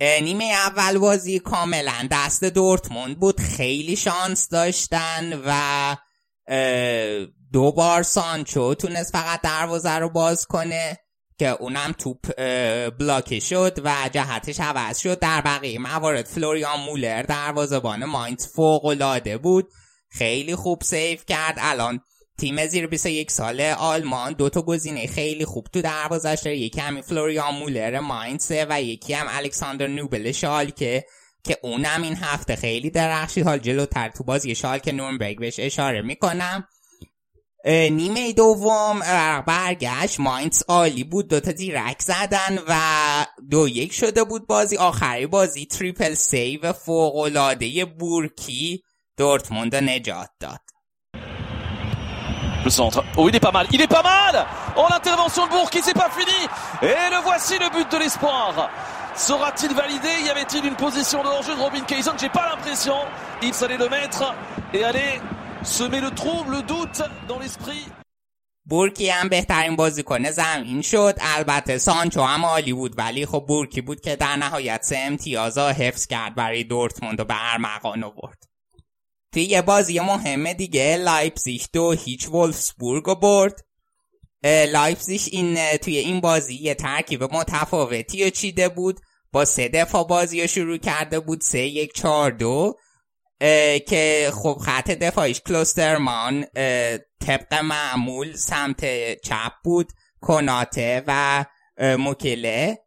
نیمه 0.00 0.44
اول 0.44 0.98
بازی 0.98 1.38
کاملا 1.38 2.08
دست 2.10 2.44
دورتموند 2.44 3.20
بود. 3.20 3.40
خیلی 3.40 3.96
شانس 3.96 4.48
داشتن 4.48 5.42
و 5.46 5.96
دو 7.52 7.72
بار 7.72 8.02
سانچو 8.02 8.74
تونست 8.74 9.12
فقط 9.12 9.40
دروازه 9.40 9.92
رو 9.92 10.10
باز 10.10 10.46
کنه. 10.46 10.98
که 11.38 11.48
اونم 11.48 11.94
توپ 11.98 12.34
بلاکه 12.98 13.40
شد 13.40 13.80
و 13.84 13.94
جهتش 14.12 14.60
عوض 14.60 14.98
شد. 14.98 15.18
در 15.18 15.40
بقیه 15.40 15.78
موارد 15.78 16.26
فلوریان 16.26 16.80
مولر 16.80 17.22
دروازه‌بان 17.22 18.04
ماینز 18.04 18.46
فوق 18.46 18.84
العاده 18.84 19.38
بود. 19.38 19.68
خیلی 20.10 20.54
خوب 20.54 20.82
save 20.82 21.24
کرد. 21.26 21.54
الان 21.58 22.00
تیم 22.38 22.66
زیر 22.66 22.86
21 22.86 23.30
ساله 23.30 23.74
آلمان 23.74 24.32
دو 24.32 24.48
تا 24.48 24.62
گزینه 24.62 25.06
خیلی 25.06 25.44
خوب 25.44 25.66
تو 25.72 25.82
دروازش 25.82 26.40
داره. 26.44 26.58
یکی 26.58 26.80
همین 26.80 27.02
فلوریان 27.02 27.54
مولر 27.54 28.00
ماینسه 28.00 28.66
و 28.70 28.82
یکی 28.82 29.12
هم 29.12 29.26
الکساندر 29.30 29.86
نوبل 29.86 30.32
شالکه 30.32 31.04
که 31.44 31.58
اونم 31.62 32.02
این 32.02 32.16
هفته 32.16 32.56
خیلی 32.56 32.90
درخشید 32.90 33.40
حال 33.40 33.58
جلوتر 33.58 34.08
تو 34.08 34.24
بازی 34.24 34.54
شالکه 34.54 34.92
نورنبرگ 34.92 35.38
بهش 35.38 35.54
اشاره 35.58 36.02
می‌کنم. 36.02 36.68
نیمه 37.66 38.32
دوم 38.32 39.00
برگشت 39.46 40.20
ماینز 40.20 40.62
عالی 40.68 41.04
بود 41.04 41.28
دوتا 41.28 41.52
تیرک 41.52 42.02
زدن 42.02 42.58
و 42.68 42.76
دو 43.50 43.68
یک 43.68 43.92
شده 43.92 44.24
بود 44.24 44.46
بازی 44.46 44.76
آخری 44.76 45.26
بازی 45.26 45.66
triple 45.66 46.14
save 46.14 46.72
فوق‌العاده 46.72 47.84
بورکی 47.84 48.82
دورتموند 49.16 49.76
نجات 49.76 50.30
داد 50.40 50.60
Le 52.64 52.70
centre. 52.70 53.04
Oh, 53.16 53.28
il 53.28 53.36
est 53.36 53.46
pas 53.48 53.52
mal. 53.52 53.66
Il 53.70 53.80
est 53.80 53.92
pas 53.98 54.02
mal 54.02 54.34
Oh, 54.76 54.86
l'intervention 54.90 55.46
de 55.46 55.52
Bourg 55.52 55.70
qui 55.70 55.80
c'est 55.86 56.00
pas 56.04 56.10
fini. 56.18 56.40
Et 56.82 57.04
le 57.14 57.20
voici 57.22 57.54
le 57.64 57.68
but 57.76 57.88
de 57.92 57.98
l'espoir. 58.02 58.48
Sera-t-il 59.14 59.72
validé 59.72 60.08
Y 60.26 60.30
avait-il 60.30 60.66
une 60.66 60.74
position 60.74 61.22
de 61.22 61.28
hors-jeu 61.28 61.54
de 61.54 61.60
Robin 61.60 61.84
Kayson 61.90 62.14
J'ai 62.20 62.28
pas 62.28 62.46
l'impression. 62.50 62.98
Il 63.40 63.54
s'allait 63.54 63.76
le 63.84 63.88
mettre 63.88 64.34
et 64.74 64.82
aller 64.82 65.20
semer 65.66 66.00
le 66.00 66.10
trouble, 66.10 66.50
le 66.56 66.62
doute 66.62 67.02
dans 67.28 67.38
l'esprit. 67.38 67.86
بورکی 68.68 69.10
هم 69.10 69.28
بهترین 69.28 69.76
بازیکن 69.76 70.30
زمین 70.30 70.82
شد. 70.82 71.14
البته 71.20 71.78
سانچو 71.78 72.22
هم 72.22 72.44
عالی 72.44 72.72
بود 72.72 72.98
ولی 72.98 73.26
خب 73.26 73.44
بورکی 73.48 73.80
بود 73.80 74.00
که 74.00 74.16
در 74.16 74.36
نهایت 74.36 74.82
سه 74.82 74.98
امتیاز 74.98 75.58
حفظ 75.58 76.06
کرد 76.06 76.34
برای 76.34 76.64
دورتموند 76.64 77.20
و 77.20 77.24
به 77.24 77.34
ارمغان 77.52 78.04
آورد. 78.04 78.42
توی 79.32 79.42
یه 79.42 79.62
بازی 79.62 80.00
مهم 80.00 80.52
دیگه 80.52 80.96
لایپزیش 80.96 81.68
دو 81.72 81.92
هیچ 81.92 82.28
ولفسبورگ 82.28 83.20
برد. 83.20 83.64
لایپزیش 84.44 85.28
این 85.32 85.76
توی 85.76 85.98
این 85.98 86.20
بازی 86.20 86.54
یه 86.54 86.74
ترکیب 86.74 87.22
متفاوتی 87.22 88.24
و 88.24 88.30
چیده 88.30 88.68
بود. 88.68 89.00
با 89.32 89.44
سه 89.44 89.68
دفاع 89.68 90.06
بازی 90.06 90.40
رو 90.40 90.46
شروع 90.46 90.78
کرده 90.78 91.20
بود 91.20 91.40
سه 91.40 91.58
یک 91.58 91.94
چار 91.94 92.30
دو. 92.30 92.74
که 93.88 94.32
خب 94.34 94.58
خط 94.64 94.90
دفاعیش 94.90 95.40
کلوسترمان 95.40 96.44
طبق 97.26 97.54
معمول 97.54 98.36
سمت 98.36 98.84
چپ 99.20 99.52
بود 99.64 99.92
کوناته 100.20 101.02
و 101.06 101.44
موکیله. 101.98 102.78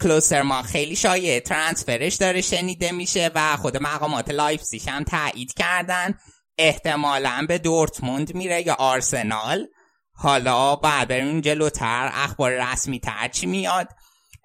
کلوسترمان 0.00 0.62
خیلی 0.62 0.96
شایعه 0.96 1.40
transfer 1.40 1.99
ش 1.99 2.14
داره 2.14 2.40
شنیده 2.40 2.92
میشه 2.92 3.30
و 3.34 3.56
خود 3.56 3.76
مقامات 3.76 4.30
لایپزیگ 4.30 4.88
هم 4.88 5.04
تایید 5.04 5.54
کردن. 5.54 6.14
احتمالا 6.58 7.44
به 7.48 7.58
دورتموند 7.58 8.34
میره 8.34 8.66
یا 8.66 8.74
آرسنال. 8.74 9.66
حالا 10.12 10.76
بعد 10.76 11.08
بریم 11.08 11.40
جلوتر 11.40 12.10
اخبار 12.14 12.72
رسمی 12.72 13.00
تر 13.00 13.28
چی 13.28 13.46
میاد. 13.46 13.88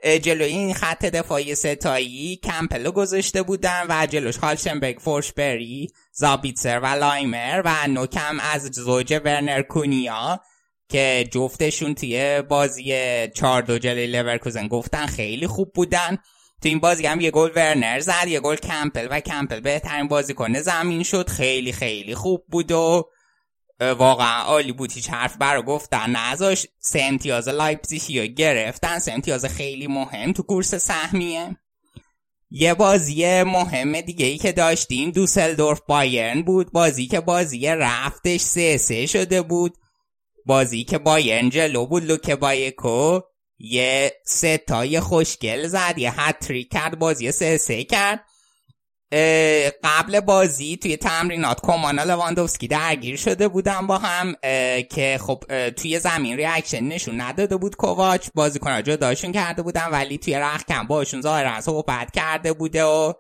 جلو 0.04 0.46
این 0.46 0.74
خط 0.74 1.06
دفاعی 1.06 1.56
سه‌تایی 1.56 2.40
کمپل 2.44 2.78
رو 2.78 2.92
گذاشته 2.92 3.44
بودن 3.44 3.86
و 3.90 4.06
جلوش 4.06 4.38
هالستنبرگ 4.38 5.00
فورشبرگ 5.00 5.92
زابیتسر 6.12 6.80
و 6.80 6.86
لایمر 6.86 7.62
و 7.66 7.88
نوکم 7.88 8.40
از 8.40 8.62
زوج 8.62 9.22
ورنر 9.26 9.62
کونیا 9.62 10.40
که 10.90 11.28
جفتشون 11.32 11.96
توی 11.96 12.42
بازی 12.42 12.94
چار 13.28 13.62
دو 13.62 13.78
جلوی 13.78 14.08
لورکوزن 14.08 14.68
گفتم 14.68 15.06
خیلی 15.06 15.48
خوب 15.48 15.74
بودن. 15.74 16.18
تو 16.62 16.70
این 16.70 16.80
بازی 16.80 17.06
هم 17.06 17.22
یه 17.22 17.32
گل 17.32 17.50
ورنر 17.56 18.00
زد 18.00 18.28
یه 18.28 18.40
گل 18.40 18.56
کمپل 18.56 19.08
و 19.12 19.20
کمپل 19.20 19.60
بهترین 19.60 20.08
بازیکن 20.08 20.60
زمین 20.60 21.04
شد. 21.04 21.30
خیلی 21.30 21.72
خیلی 21.72 22.16
خوب 22.16 22.46
بود 22.50 22.72
و 22.72 23.10
واقعا 23.92 24.42
عالی 24.42 24.72
بود 24.72 24.92
هیچ 24.92 25.10
حرف 25.10 25.38
برا 25.38 25.62
گفتن. 25.62 26.16
نذاش 26.16 26.68
سه 26.80 27.02
امتیاز 27.02 27.48
لایپزیشی 27.48 28.20
رو 28.22 28.28
گرفتن. 28.28 29.00
سه 29.00 29.12
امتیاز 29.12 29.46
خیلی 29.46 29.88
مهم 29.88 30.34
تو 30.34 30.44
کورس 30.44 30.76
سهمیه. 30.76 31.58
یه 32.50 32.74
بازی 32.74 33.44
مهم 33.44 34.02
دیگه 34.02 34.26
ای 34.26 34.38
که 34.38 34.52
داشتیم 34.52 35.12
دوسلدورف 35.12 35.82
بایرن 35.88 36.42
بود. 36.42 36.72
بازی 36.72 37.08
که 37.08 37.20
بازی 37.20 37.68
رفتش 37.68 38.42
سه 38.42 38.78
سه 38.78 39.06
شده 39.06 39.42
بود. 39.42 39.78
بازی 40.46 40.84
که 40.84 40.98
بایرن 40.98 41.50
جلو 41.50 41.86
بود. 41.86 42.04
لوکه 42.04 42.36
بایکو 42.36 43.20
یه 43.58 44.14
ستای 44.26 45.00
خوشگل 45.00 45.68
زد. 45.68 45.94
یه 45.98 46.22
هتری 46.22 46.64
کرد. 46.64 47.00
بازی 47.00 47.32
سه 47.32 47.58
سه 47.58 47.84
کرد. 47.84 48.26
قبل 49.84 50.20
بازی 50.20 50.78
توی 50.78 50.98
تمرینات 50.98 51.60
کومان 51.62 51.97
با 51.97 52.04
لواندوفسکی 52.04 52.68
درگیر 52.68 53.18
شده 53.18 53.48
بودن 53.48 53.88
با 53.88 53.98
هم 53.98 54.36
که 54.90 55.20
خب 55.22 55.70
توی 55.70 56.00
زمین 56.00 56.38
reaction 56.38 56.84
نشون 56.84 57.22
نداده 57.22 57.58
بود 57.58 57.76
کوواچ. 57.76 58.28
بازیکن‌ها 58.36 58.82
جداشون 58.82 59.32
کرده 59.32 59.62
بودن 59.62 59.88
ولی 59.92 60.18
توی 60.18 60.36
رختکن 60.36 60.88
باشون 60.88 61.22
ظاهرا 61.22 61.62
صحبت 61.62 62.12
کرده 62.12 62.54
بوده 62.54 62.84
و 62.84 63.14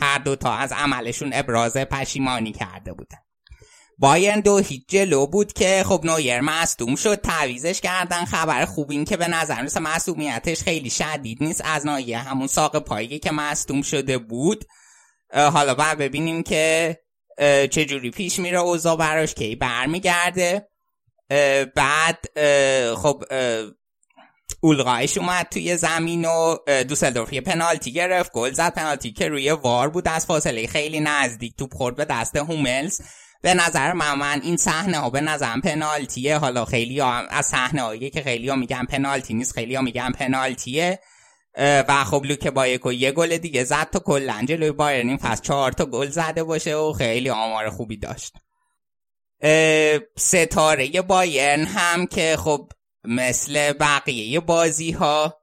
هر 0.00 0.18
دوتا 0.18 0.52
از 0.52 0.72
عملشون 0.72 1.30
ابراز 1.34 1.76
پشیمانی 1.76 2.52
کرده 2.52 2.92
بودن. 2.92 3.18
بایرن 3.98 4.40
دو 4.40 4.58
هیچ 4.58 4.82
جلو 4.88 5.26
بود 5.26 5.52
که 5.52 5.84
خب 5.86 6.00
نویر 6.04 6.40
مصدوم 6.40 6.96
شد. 6.96 7.14
تعویضش 7.14 7.80
کردن. 7.80 8.24
خبر 8.24 8.64
خوب 8.64 8.90
این 8.90 9.04
که 9.04 9.16
به 9.16 9.28
نظر 9.28 9.62
مثل 9.62 9.80
مصدومیتش 9.80 10.62
خیلی 10.62 10.90
شدید 10.90 11.42
نیست. 11.42 11.62
از 11.64 11.86
ناحیه 11.86 12.18
همون 12.18 12.46
ساق 12.46 12.78
پایی 12.78 13.18
که 13.18 13.32
مصدوم 13.32 13.82
شده 13.82 14.18
بود 14.18 14.64
حالا 15.34 15.74
باید 15.74 15.98
ببینیم 15.98 16.42
که 16.42 16.96
چجوری 17.70 18.10
پیش 18.10 18.38
میره 18.38 18.58
اوضاع 18.58 18.96
براش 18.96 19.34
کی 19.34 19.56
برمیگرده. 19.56 20.68
بعد 21.74 22.18
خب 22.96 23.24
اولغایش 24.60 25.18
اومد 25.18 25.46
توی 25.50 25.76
زمین 25.76 26.24
و 26.24 26.56
دوسلدورف 26.88 27.32
یه 27.32 27.40
پنالتی 27.40 27.92
گرفت 27.92 28.32
گل 28.32 28.52
زد 28.52 28.74
پنالتی 28.74 29.12
که 29.12 29.28
روی 29.28 29.50
وار 29.50 29.88
بود 29.88 30.08
از 30.08 30.26
فاصله 30.26 30.66
خیلی 30.66 31.00
نزدیک 31.00 31.56
توپ 31.56 31.74
خورد 31.74 31.96
به 31.96 32.04
دست 32.04 32.36
هوملز. 32.36 33.00
به 33.42 33.54
نظر 33.54 33.92
من, 33.92 34.14
من 34.14 34.40
این 34.42 34.56
صحنه 34.56 34.98
ها 34.98 35.10
به 35.10 35.20
نظرم 35.20 35.60
پنالتیه. 35.60 36.38
حالا 36.38 36.64
خیلی 36.64 37.00
از 37.00 37.46
صحنه 37.46 37.82
هایی 37.82 38.10
که 38.10 38.22
خیلی 38.22 38.48
ها 38.48 38.56
میگن 38.56 38.84
پنالتی 38.84 39.34
نیست 39.34 39.52
خیلی 39.52 39.74
ها 39.74 39.82
میگن 39.82 40.12
پنالتیه. 40.12 40.98
و 41.56 42.04
خب 42.04 42.24
لوک 42.24 42.46
بایکو 42.46 42.92
یه 42.92 43.12
گل 43.12 43.38
دیگه 43.38 43.64
زد 43.64 43.90
تا 43.90 43.98
کلا 43.98 44.44
جلوی 44.48 44.72
بایرن. 44.72 45.08
این 45.08 45.16
فصل 45.16 45.42
چهار 45.42 45.72
تا 45.72 45.86
گل 45.86 46.08
زده 46.08 46.44
باشه 46.44 46.74
و 46.74 46.92
خیلی 46.92 47.30
آمار 47.30 47.70
خوبی 47.70 47.96
داشت. 47.96 48.34
ستاره 50.16 51.02
بایرن 51.02 51.64
هم 51.64 52.06
که 52.06 52.36
خب 52.38 52.72
مثل 53.04 53.72
بقیه 53.72 54.40
بازی 54.40 54.90
ها 54.90 55.40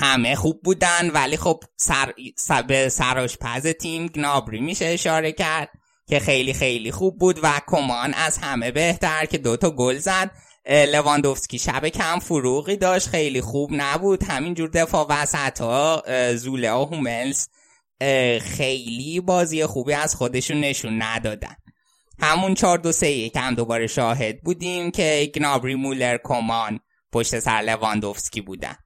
همه 0.00 0.34
خوب 0.34 0.62
بودن 0.62 1.10
ولی 1.10 1.36
خب 1.36 1.60
سر, 1.76 2.12
سر 2.36 2.62
به 2.62 2.88
سراشپز 2.88 3.66
تیم 3.66 4.06
گنابری 4.06 4.60
میشه 4.60 4.84
اشاره 4.84 5.32
کرد 5.32 5.70
که 6.08 6.18
خیلی 6.18 6.52
خیلی 6.52 6.92
خوب 6.92 7.18
بود 7.18 7.40
و 7.42 7.60
کمان 7.66 8.14
از 8.14 8.38
همه 8.38 8.70
بهتر 8.70 9.24
که 9.24 9.38
دوتا 9.38 9.70
گل 9.70 9.98
زد. 9.98 10.30
لواندوفسکی. 10.68 11.58
شب 11.58 11.88
کم 11.88 12.18
فروغی 12.18 12.76
داشت 12.76 13.08
خیلی 13.08 13.40
خوب 13.40 13.70
نبود. 13.72 14.24
همینجور 14.24 14.68
دفاع 14.68 15.06
وسط 15.10 15.60
ها 15.60 16.02
زوله 16.34 16.72
و 16.72 16.84
هوملز 16.84 17.48
خیلی 18.40 19.20
بازی 19.20 19.66
خوبی 19.66 19.92
از 19.92 20.14
خودشون 20.14 20.60
نشون 20.60 21.02
ندادن. 21.02 21.56
همون 22.20 22.54
چار 22.54 22.78
دو 22.78 22.92
سه 22.92 23.10
یک 23.10 23.36
هم 23.36 23.54
دوباره 23.54 23.86
شاهد 23.86 24.42
بودیم 24.42 24.90
که 24.90 25.32
گنابری 25.34 25.74
مولر 25.74 26.18
کمان 26.24 26.80
پشت 27.12 27.38
سر 27.38 27.60
لواندوفسکی 27.60 28.40
بودن. 28.40 28.76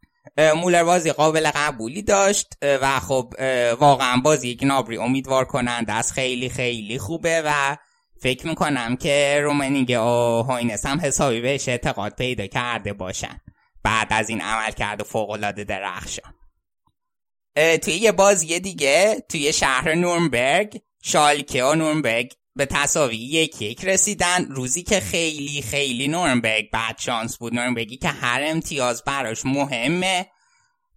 مولر 0.56 0.84
بازی 0.84 1.12
قابل 1.12 1.50
قبولی 1.54 2.02
داشت 2.02 2.46
و 2.62 3.00
خب 3.00 3.34
واقعا 3.80 4.16
بازی 4.16 4.56
گنابری 4.56 4.96
امیدوار 4.96 5.44
کنند 5.44 5.90
از 5.90 6.12
خیلی 6.12 6.48
خیلی 6.48 6.98
خوبه 6.98 7.42
و 7.46 7.76
فکر 8.22 8.46
می‌کنم 8.46 8.96
که 8.96 9.40
رومنیگه 9.42 9.90
و 9.90 10.42
هوینس 10.42 10.86
هم 10.86 11.00
حسابی 11.00 11.40
بهش 11.40 11.68
اعتقاد 11.68 12.16
پیدا 12.16 12.46
کرده 12.46 12.92
باشن. 12.92 13.40
بعد 13.82 14.06
از 14.10 14.28
این 14.28 14.40
عملکرد 14.40 15.04
فوق‌العاده 15.04 15.64
درخشان. 15.64 16.34
توی 17.54 17.94
یه 17.94 18.12
بازی 18.12 18.60
دیگه 18.60 19.24
توی 19.28 19.52
شهر 19.52 19.94
نورنبرگ 19.94 20.80
شالکه 21.02 21.64
و 21.64 21.74
نورنبرگ 21.74 22.32
به 22.56 22.66
تساوی 22.66 23.16
یک 23.16 23.62
یک 23.62 23.84
رسیدن. 23.84 24.44
روزی 24.44 24.82
که 24.82 25.00
خیلی 25.00 25.62
خیلی 25.62 26.08
نورنبرگ 26.08 26.70
بدشانس 26.70 27.38
بود. 27.38 27.54
نورنبرگی 27.54 27.96
که 27.96 28.08
هر 28.08 28.40
امتیاز 28.44 29.04
براش 29.04 29.44
مهمه. 29.44 30.26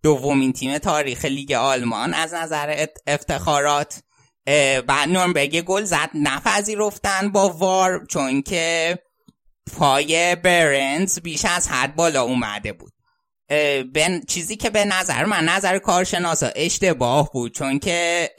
دومین 0.04 0.54
تیم 0.54 0.78
تاریخ 0.78 1.26
لیگ 1.26 1.52
آلمان 1.52 2.14
از 2.14 2.34
نظر 2.34 2.86
افتخارات. 3.08 4.04
بعد 4.88 5.10
نورنبرگ 5.10 5.62
گل 5.62 5.84
زد. 5.84 6.10
نپذیرفتن 6.14 7.32
با 7.32 7.50
وار 7.50 8.06
چون 8.06 8.42
که 8.42 9.00
پای 9.78 10.36
برنز 10.36 11.20
بیش 11.20 11.46
از 11.46 11.68
حد 11.68 11.96
بالا 11.96 12.24
اومده 12.24 12.74
بود. 12.74 12.92
به 13.94 14.22
چیزی 14.28 14.56
که 14.56 14.70
به 14.70 14.86
نظر 14.86 15.26
من 15.26 15.46
نظر 15.46 15.80
کارشناسا 15.80 16.48
اشتباه 16.56 17.32
بود 17.32 17.54
چون 17.54 17.80
که 17.80 18.30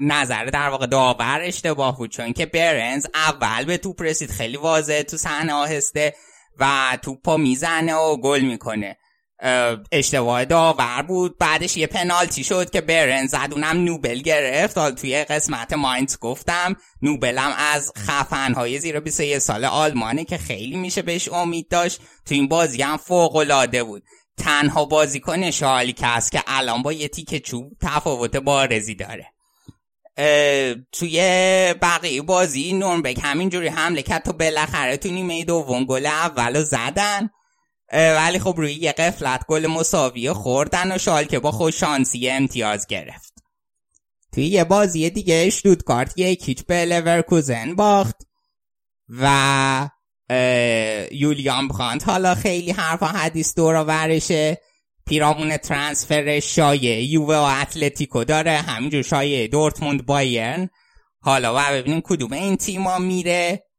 نظر 0.00 0.44
در 0.44 0.68
واقع 0.68 0.86
داور 0.86 1.40
اشتباه 1.42 1.98
بود 1.98 2.10
چون 2.10 2.32
که 2.32 2.46
برنز 2.46 3.06
اول 3.14 3.64
به 3.64 3.76
توپ 3.76 4.02
رسید. 4.02 4.30
خیلی 4.30 4.56
واضح 4.56 5.02
تو 5.02 5.16
صحنه 5.16 5.52
آهسته 5.52 6.14
و 6.58 6.98
توپا 7.02 7.36
می‌زنه 7.36 7.94
و 7.94 8.16
گل 8.16 8.40
می‌کنه. 8.40 8.96
اشتباه 9.92 10.44
داور 10.44 11.02
بود. 11.02 11.38
بعدش 11.38 11.76
یه 11.76 11.86
پنالتی 11.86 12.44
شد 12.44 12.70
که 12.70 12.80
برن 12.80 13.26
زد. 13.26 13.48
اونم 13.52 13.84
نوبل 13.84 14.18
گرفت. 14.18 14.78
حال 14.78 14.90
توی 14.90 15.24
قسمت 15.24 15.72
ماینز 15.72 16.18
گفتم 16.18 16.76
نوبلم 17.02 17.54
از 17.58 17.92
خفنهای 17.98 18.78
زیر 18.78 19.00
21 19.00 19.38
سال 19.38 19.64
آلمانه 19.64 20.24
که 20.24 20.38
خیلی 20.38 20.76
میشه 20.76 21.02
بهش 21.02 21.28
امید 21.28 21.68
داشت. 21.68 22.00
تو 22.26 22.34
این 22.34 22.48
بازی 22.48 22.82
هم 22.82 22.96
فوق 22.96 23.36
العاده 23.36 23.84
بود. 23.84 24.02
تنها 24.38 24.84
بازیکن 24.84 25.50
شالی 25.50 25.92
که 25.92 26.06
هست 26.06 26.32
که 26.32 26.42
الان 26.46 26.82
با 26.82 26.92
یه 26.92 27.08
تیک 27.08 27.46
چوب 27.46 27.72
تفاوت 27.82 28.36
بارزی 28.36 28.94
داره. 28.94 29.26
توی 30.92 31.20
بقیه 31.82 32.22
بازی 32.22 32.72
نورنبرگ 32.72 33.20
همینجوری 33.22 33.68
حمله 33.68 34.02
کرد 34.02 34.22
تا 34.22 34.32
بالاخره 34.32 34.96
تو 34.96 35.08
نیمه 35.08 35.44
دوم 35.44 35.84
گل 35.84 36.06
اولو 36.06 36.62
زدن. 36.62 37.30
ولی 37.92 38.38
خب 38.38 38.54
روی 38.56 38.72
یه 38.72 38.92
قفلت 38.92 39.46
گل 39.46 39.66
مساوی 39.66 40.32
خوردن 40.32 40.92
و 40.92 40.98
شالکه 40.98 41.38
با 41.38 41.52
خوششانسی 41.52 42.30
امتیاز 42.30 42.86
گرفت. 42.86 43.34
توی 44.32 44.46
یه 44.46 44.64
بازی 44.64 45.10
دیگه 45.10 45.50
اشتوتگارت 45.86 46.18
یک 46.18 46.48
هیچ 46.48 46.66
به 46.66 46.84
لورکوزن 46.84 47.74
باخت 47.74 48.16
و 49.08 49.90
یولیان 51.10 51.68
برانت 51.68 52.08
حالا 52.08 52.34
خیلی 52.34 52.70
حرف 52.70 52.97
و 52.97 53.06
حدیث 53.06 53.54
دور 53.54 53.76
و 53.76 53.84
ورشه 53.84 54.60
پیرامون 55.06 55.56
transfer 55.56 56.40
شایعه 56.40 57.04
یووه 57.04 57.36
و 57.36 57.60
اتلتیکو 57.62 58.24
داره 58.24 58.52
همینجور 58.52 59.02
شایعه 59.02 59.46
دورتموند 59.46 60.06
بایرن. 60.06 60.70
حالا 61.20 61.54
و 61.56 61.72
ببینیم 61.72 62.00
کدوم 62.00 62.32
این 62.32 62.56
تیما 62.56 62.98
میره. 62.98 63.69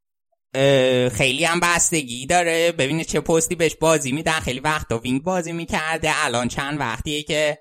خیلی 1.13 1.45
هم 1.45 1.59
بستگی 1.59 2.25
داره. 2.25 2.71
ببینه 2.71 3.03
چه 3.03 3.19
پستی 3.19 3.55
بهش 3.55 3.75
بازی 3.75 4.11
میدن. 4.11 4.39
خیلی 4.39 4.59
وقتا 4.59 4.97
wing 4.97 5.23
بازی 5.23 5.51
می‌کرده. 5.51 6.11
الان 6.25 6.47
چند 6.47 6.79
وقتیه 6.79 7.23
که 7.23 7.57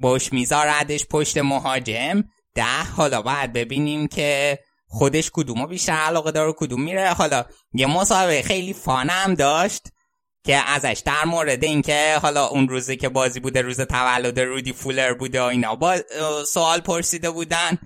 باش 0.00 0.32
میذاردش 0.32 1.06
پشت 1.06 1.38
مهاجم. 1.38 2.24
ده 2.54 2.84
حالا 2.96 3.22
باید 3.22 3.52
ببینیم 3.52 4.08
که 4.08 4.58
خودش 4.86 5.30
کدومو 5.32 5.66
بیشتر 5.66 5.92
علاقه 5.92 6.30
داره 6.30 6.54
کدوم 6.56 6.82
میره. 6.82 7.12
حالا 7.12 7.44
یه 7.72 7.86
مسابقه 7.86 8.42
خیلی 8.42 8.72
فانم 8.72 9.34
داشت 9.34 9.82
که 10.46 10.56
ازش 10.56 11.02
در 11.04 11.24
مورد 11.24 11.64
اینکه 11.64 12.18
حالا 12.22 12.46
اون 12.46 12.68
روزی 12.68 12.96
که 12.96 13.08
بازی 13.08 13.40
بوده 13.40 13.62
روز 13.62 13.80
تولد 13.80 14.40
رودی 14.40 14.72
فولر 14.72 15.14
بوده 15.14 15.40
و 15.40 15.44
اینا 15.44 15.74
با 15.74 15.96
سوال 16.46 16.80
پرسیده 16.80 17.30
بودن. 17.30 17.78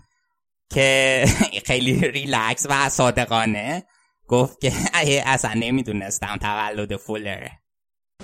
که 0.74 1.26
خیلی 1.68 2.08
ریلکس 2.08 2.68
و 2.70 2.90
صادقانه 2.90 3.84
گفت 4.28 4.62
که 4.62 4.72
اصلا 5.26 5.54
نمیدونستم 5.54 6.38
تولد 6.42 6.96
فولره 6.96 7.52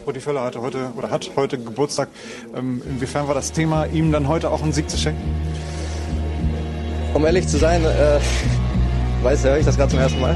Rudi 0.05 0.21
Völler 0.21 0.41
hatte 0.41 0.61
heute 0.61 0.93
oder 0.97 1.09
hat 1.11 1.31
heute 1.35 1.57
Geburtstag. 1.57 2.07
Ähm, 2.55 2.81
inwiefern 2.89 3.27
war 3.27 3.35
das 3.35 3.51
Thema, 3.51 3.85
ihm 3.85 4.11
dann 4.11 4.27
heute 4.27 4.49
auch 4.49 4.61
einen 4.61 4.71
Sieg 4.71 4.89
zu 4.89 4.97
schenken? 4.97 5.21
Um 7.13 7.25
ehrlich 7.25 7.47
zu 7.47 7.57
sein, 7.57 7.83
äh, 7.83 8.19
weiß 9.23 9.43
höre 9.43 9.57
ich 9.57 9.65
das 9.65 9.75
gerade 9.75 9.91
zum 9.91 9.99
ersten 9.99 10.21
Mal. 10.21 10.35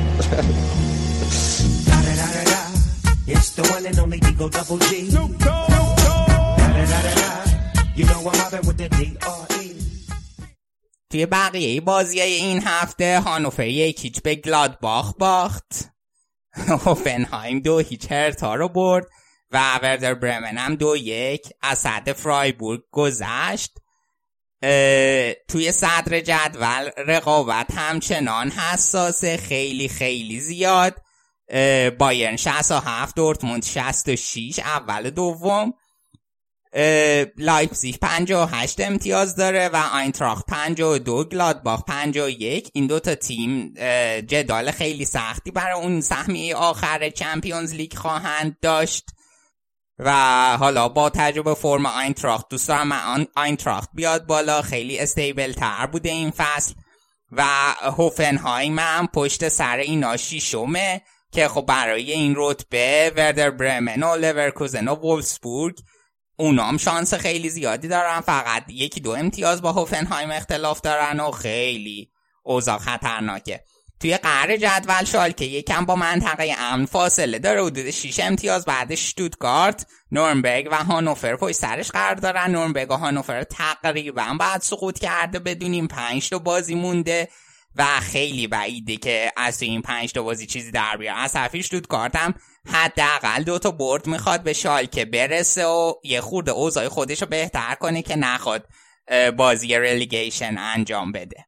توی 11.11 11.27
بقیه 11.27 11.81
بازی 11.81 12.21
این 12.21 12.63
هفته 12.65 13.21
هانوفر 13.21 13.67
یکیچ 13.67 14.23
به 14.23 14.35
گلادباخ 14.35 15.15
باخت. 15.19 15.91
هوفنهایم 16.87 17.61
دو 17.61 17.79
هیچ 17.79 18.13
هرتا 18.13 18.55
رو 18.55 18.69
برد 18.69 19.07
و 19.51 19.79
وردر 19.83 20.15
برمن 20.15 20.59
هم 20.59 20.75
دو 20.75 20.97
یک 20.97 21.49
از 21.63 21.79
سد 21.79 22.13
فرایبورگ 22.13 22.81
گذشت. 22.91 23.73
توی 25.49 25.73
صدر 25.73 26.21
جدول 26.21 26.91
رقابت 26.97 27.75
همچنان 27.75 28.51
حساسه 28.51 29.37
خیلی 29.37 29.89
خیلی 29.89 30.41
زیاد. 30.41 30.95
بایرن 31.99 32.37
67 32.37 33.17
دورتموند 33.17 33.65
66 33.65 34.59
اول 34.59 35.11
دوم. 35.11 35.75
لایپزیگ 37.37 37.97
58 37.97 38.81
امتیاز 38.81 39.37
داره 39.37 39.69
و 39.69 39.77
آینتراخت 39.77 40.47
52 40.47 41.25
گلادباخ 41.25 41.85
51 41.85 42.71
این 42.73 42.87
دوتا 42.87 43.15
تیم 43.15 43.75
جدال 44.21 44.71
خیلی 44.71 45.05
سختی 45.05 45.51
برای 45.51 45.83
اون 45.83 46.01
سهمیه 46.01 46.57
آخر 46.57 47.11
چمپیونز 47.11 47.75
لیگ 47.75 47.95
خواهند 47.95 48.57
داشت. 48.63 49.05
و 49.99 50.13
حالا 50.57 50.89
با 50.89 51.11
تجربه 51.11 51.55
فرم 51.55 51.87
آینتراخت 51.87 52.49
دوست 52.49 52.69
دارم 52.69 52.89
من 52.89 53.27
آینتراخت 53.37 53.89
بیاد 53.95 54.27
بالا. 54.27 54.63
خیلی 54.63 54.99
استیبل 54.99 55.53
تر 55.53 55.87
بوده 55.87 56.11
این 56.11 56.31
فصل. 56.31 56.75
و 57.33 57.45
هوفنهایم 57.83 58.79
هم 58.79 59.09
پشت 59.15 59.49
سر 59.49 59.77
اینا 59.77 60.17
شیشمه 60.17 61.03
که 61.33 61.49
خب 61.49 61.67
برای 61.67 62.13
این 62.13 62.35
رتبه 62.37 63.13
وردر 63.17 63.51
برمن 63.51 64.03
و 64.03 64.17
لورکوزن 64.17 64.89
و 64.89 64.95
وولفسبورگ 64.95 65.79
اونام 66.41 66.77
شانس 66.77 67.15
خیلی 67.15 67.51
زیادی 67.51 67.89
دارن. 67.89 68.21
فقط 68.21 68.65
یکی 68.69 69.01
دو 69.01 69.11
امتیاز 69.11 69.63
با 69.63 69.73
هوفنهایم 69.73 70.31
اختلاف 70.31 70.81
دارن 70.81 71.21
و 71.21 71.31
خیلی 71.31 72.11
اوضاع 72.43 72.79
خطرناکه. 72.79 73.65
توی 74.01 74.17
قهر 74.17 74.57
جدول 74.57 75.05
شال 75.05 75.31
که 75.31 75.45
یکم 75.45 75.85
با 75.85 75.97
منطقه 75.97 76.55
امن 76.59 76.87
فاصله 76.87 77.39
داره. 77.39 77.65
حدود 77.65 77.91
6 77.91 78.21
امتیاز. 78.21 78.65
بعدش 78.65 79.11
شتوتگارت 79.11 79.87
نورنبرگ 80.13 80.69
و 80.73 80.77
هانوفر 80.85 81.37
پشت 81.37 81.57
سرش 81.57 81.91
قرار 81.91 82.15
دارن. 82.15 82.51
نورنبرگ 82.51 82.91
و 82.91 82.95
هانوفر 82.95 83.43
تقریبا 83.43 84.37
بعد 84.41 84.63
سقوط 84.63 84.99
کرده. 84.99 85.39
بدونیم 85.39 85.87
5 85.89 86.31
تا 86.31 86.39
بازی 86.39 86.75
مونده. 86.75 87.29
و 87.77 88.01
خیلی 88.01 88.47
بعیده 88.47 88.97
که 88.97 89.33
از 89.37 89.63
این 89.63 89.83
5 89.83 90.13
تا 90.13 90.23
بازی 90.23 90.47
چیزی 90.47 90.71
در 90.71 90.97
بیاره 90.97 91.19
از 91.19 91.37
حرفی 91.37 91.63
شتوتگارت 91.63 92.17
هم 92.17 92.35
حداقل 92.67 93.43
دو 93.43 93.59
تا 93.59 93.71
برد 93.71 94.07
می‌خواد 94.07 94.43
به 94.43 94.53
شالکه 94.53 95.05
برسه 95.05 95.67
و 95.67 95.95
یه 96.05 96.21
خورده 96.21 96.51
اوضاع 96.51 96.89
خودش 96.89 97.23
رو 97.23 97.29
بهتر 97.29 97.75
کنه 97.75 98.03
که 98.03 98.17
نخواد 98.17 98.69
بازی 99.37 99.75
رلیگیشن 99.75 100.59
انجام 100.59 101.13
بده. 101.13 101.45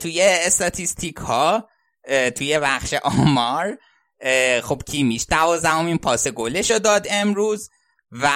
توی 0.00 0.22
استاتیستیک 0.22 1.16
ها 1.16 1.68
توی 2.36 2.58
بخش 2.58 2.94
آمار 2.94 3.78
خب 4.62 4.82
کیمیش 4.86 5.26
دوازدهمین 5.30 5.98
پاس 5.98 6.28
گلش 6.28 6.70
رو 6.70 6.78
داد 6.78 7.06
امروز 7.10 7.70
و 8.12 8.30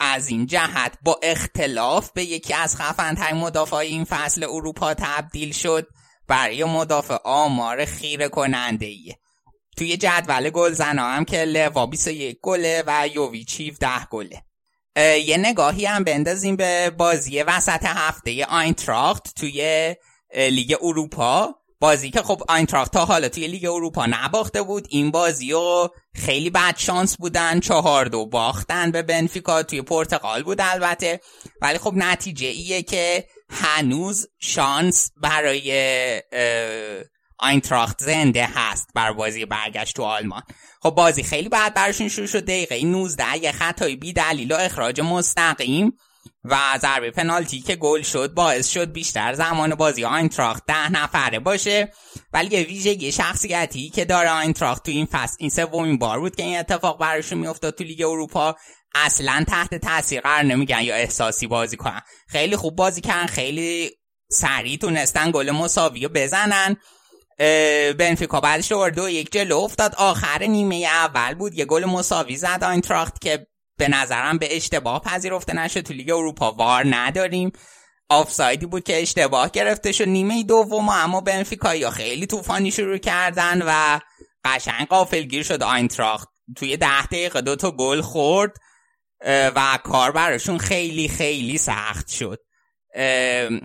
از 0.00 0.28
این 0.28 0.46
جهت 0.46 0.98
با 1.02 1.20
اختلاف 1.22 2.10
به 2.10 2.24
یکی 2.24 2.54
از 2.54 2.76
خفنترین 2.76 3.36
مدافع 3.36 3.76
این 3.76 4.04
فصل 4.04 4.44
اروپا 4.44 4.94
تبدیل 4.94 5.52
شد 5.52 5.86
برای 6.28 6.64
مدافع 6.64 7.16
آمار 7.24 7.84
خیره 7.84 8.28
کننده 8.28 8.86
ایه. 8.86 9.18
توی 9.76 9.96
جدول 9.96 10.50
گل 10.50 10.74
هم 10.80 11.24
که 11.24 11.44
لوا 11.44 11.86
21 11.86 12.38
گله 12.42 12.82
و 12.86 13.08
یوویچ 13.14 13.60
17 13.60 13.88
گله 14.10 14.42
یه 15.26 15.36
نگاهی 15.36 15.86
هم 15.86 16.04
بندازیم 16.04 16.56
به 16.56 16.90
بازی 16.90 17.42
وسط 17.42 17.82
هفته 17.84 18.44
آینتراخت 18.44 19.34
توی 19.34 19.94
لیگ 20.36 20.76
اروپا 20.82 21.54
بازی 21.84 22.10
که 22.10 22.22
خب 22.22 22.42
آینتراخت 22.48 22.92
تا 22.92 23.04
حالا 23.04 23.28
توی 23.28 23.46
لیگ 23.46 23.64
اروپا 23.64 24.06
نباخته 24.06 24.62
بود. 24.62 24.86
این 24.90 25.10
بازی 25.10 25.52
رو 25.52 25.94
خیلی 26.14 26.50
بد 26.50 26.76
شانس 26.76 27.16
بودن. 27.16 27.60
چهار 27.60 28.04
دو 28.06 28.26
باختن 28.26 28.90
به 28.90 29.02
بنفیکا. 29.02 29.62
توی 29.62 29.82
پرتغال 29.82 30.42
بود 30.42 30.60
البته. 30.60 31.20
ولی 31.62 31.78
خب 31.78 31.92
نتیجه 31.96 32.46
ایه 32.46 32.82
که 32.82 33.24
هنوز 33.50 34.26
شانس 34.40 35.10
برای 35.16 36.22
آینتراخت 37.38 38.00
زنده 38.00 38.48
هست 38.54 38.88
بر 38.94 39.12
بازی 39.12 39.44
برگشت 39.44 39.96
تو 39.96 40.02
آلمان. 40.02 40.42
خب 40.82 40.90
بازی 40.90 41.22
خیلی 41.22 41.48
بعد 41.48 41.74
براشون 41.74 42.08
شروع 42.08 42.26
شد. 42.26 42.44
دقیقه 42.44 42.84
19 42.84 43.36
یه 43.42 43.52
خطای 43.52 43.96
بی 43.96 44.12
دلیل 44.12 44.52
و 44.52 44.56
اخراج 44.56 45.00
مستقیم 45.00 45.92
و 46.44 46.78
ضربه 46.78 47.10
پنالتی 47.10 47.60
که 47.60 47.76
گل 47.76 48.02
شد 48.02 48.34
باعث 48.34 48.68
شد 48.68 48.92
بیشتر 48.92 49.34
زمان 49.34 49.74
بازی 49.74 50.04
آینتراخت 50.04 50.62
ده 50.66 50.92
نفره 50.92 51.38
باشه. 51.38 51.92
ولی 52.32 52.56
یه 52.56 52.66
ویژگی 52.66 53.12
شخصیتی 53.12 53.90
که 53.90 54.04
داره 54.04 54.30
آینتراخت 54.30 54.84
تو 54.84 54.90
این 54.90 55.06
فصل 55.06 55.36
این 55.38 55.50
سومین 55.50 55.98
بار 55.98 56.20
بود 56.20 56.36
که 56.36 56.42
این 56.42 56.58
اتفاق 56.58 56.98
براشون 56.98 57.38
میافتاد 57.38 57.74
تو 57.74 57.84
لیگ 57.84 58.02
اروپا 58.02 58.56
اصلا 58.94 59.44
تحت 59.48 59.74
تاثیر 59.74 60.20
قرار 60.20 60.42
نمیگن 60.42 60.80
یا 60.80 60.94
احساسی 60.94 61.46
بازی 61.46 61.76
کنن. 61.76 62.00
خیلی 62.28 62.56
خوب 62.56 62.76
بازی 62.76 63.00
کردن 63.00 63.26
خیلی 63.26 63.90
سریع 64.30 64.76
تونستن 64.76 65.30
گل 65.30 65.50
مساوی 65.50 66.02
رو 66.02 66.08
بزنن. 66.14 66.76
بنفیکا 67.98 68.40
بعدش 68.40 68.72
دو 68.72 69.08
یک 69.08 69.32
جلو 69.32 69.58
افتاد. 69.58 69.94
آخر 69.94 70.42
نیمه 70.42 70.76
اول 70.76 71.34
بود 71.34 71.54
یه 71.54 71.64
گل 71.64 71.84
مساوی 71.84 72.36
زد 72.36 72.64
آینتراخت 72.64 73.20
که 73.20 73.46
به 73.78 73.88
نظرم 73.88 74.38
به 74.38 74.56
اشتباه 74.56 75.02
پذیرفته 75.02 75.54
نشد 75.54 75.80
تو 75.80 75.94
لیگ 75.94 76.10
اروپا 76.10 76.52
وار 76.52 76.84
نداریم. 76.86 77.52
آفسایدی 78.08 78.66
بود 78.66 78.84
که 78.84 79.02
اشتباه 79.02 79.50
گرفته 79.50 79.92
شد 79.92 80.08
نیمه 80.08 80.42
دوم 80.42 80.88
اما 80.88 81.20
بنفیکا 81.20 81.90
خیلی 81.90 82.26
طوفانی 82.26 82.70
شروع 82.70 82.98
کردن 82.98 83.62
و 83.66 84.00
قشنگ 84.44 84.86
قافلگیر 84.86 85.42
شد 85.42 85.62
آینتراخت. 85.62 86.28
توی 86.56 86.76
ده 86.76 87.06
دقیقه 87.06 87.40
دو 87.40 87.56
تا 87.56 87.70
گل 87.70 88.00
خورد 88.00 88.52
و 89.26 89.78
کار 89.84 90.10
براشون 90.12 90.58
خیلی 90.58 91.08
خیلی 91.08 91.58
سخت 91.58 92.08
شد. 92.08 92.38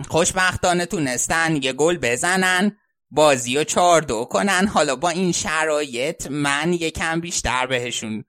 خوشبختانه 0.10 0.86
تونستن 0.86 1.64
یه 1.64 1.74
گل 1.74 1.98
بزنن 1.98 2.78
بازی 3.12 3.58
رو 3.58 3.64
چار 3.64 4.02
دو 4.02 4.26
کنن. 4.26 4.68
حالا 4.68 4.96
با 4.96 5.10
این 5.10 5.32
شرایط 5.32 6.28
من 6.28 6.74
یکم 6.74 7.20
بیشتر 7.20 7.68
بهشون 7.68 8.24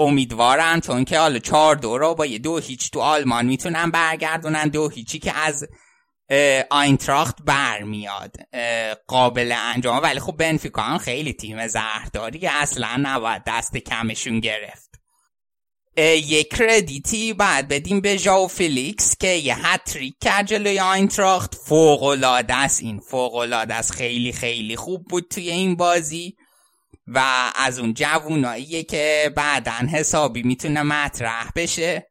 امیدوارم 0.00 0.80
چون 0.80 1.04
که 1.04 1.18
حالا 1.18 1.38
چهار 1.38 1.76
دو 1.76 1.98
رو 1.98 2.14
با 2.14 2.26
یه 2.26 2.38
دو 2.38 2.58
هیچ 2.58 2.90
تو 2.90 3.00
آلمان 3.00 3.46
می‌تونن 3.46 3.90
برگردونن. 3.90 4.68
دو 4.68 4.88
هیچی 4.88 5.18
که 5.18 5.32
از 5.36 5.68
آینتراخت 6.70 7.36
برمیاد 7.44 8.36
قابل 9.06 9.54
انجام. 9.56 10.02
ولی 10.02 10.20
خب 10.20 10.36
بنفیکا 10.36 10.82
هم 10.82 10.98
خیلی 10.98 11.32
تیم 11.32 11.66
زهرداریه 11.66 12.46
اصلا 12.46 12.96
نباید 12.98 13.42
دست 13.46 13.76
کمشون 13.76 14.40
گرفت. 14.40 14.90
یک 15.96 16.54
credit 16.54 17.21
ی 17.21 17.32
بعد 17.32 17.68
بدیم 17.68 18.00
به 18.00 18.16
ژائو 18.16 18.48
فیلیکس 18.48 19.16
که 19.16 19.28
یه 19.28 19.66
هتریک 19.66 20.14
کرد 20.20 20.46
جلوی 20.46 20.80
آینتراخت. 20.80 21.54
فوق 21.54 22.02
العاده 22.02 22.54
است 22.54 22.82
این. 22.82 23.00
فوق 23.00 23.34
العاده 23.34 23.74
است. 23.74 23.92
خیلی 23.92 24.32
خیلی 24.32 24.76
خوب 24.76 25.04
بود 25.04 25.28
توی 25.30 25.50
این 25.50 25.76
بازی. 25.76 26.36
و 27.14 27.50
از 27.56 27.78
اون 27.78 27.94
جووناییه 27.94 28.82
که 28.82 29.32
بعدا 29.36 29.72
حسابی 29.92 30.42
می‌تونه 30.42 30.82
مطرح 30.82 31.50
بشه. 31.56 32.06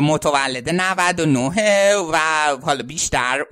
متولد 0.00 0.70
99 0.70 1.96
و 2.12 2.18
حالا 2.62 2.82
بیشتر 2.82 3.44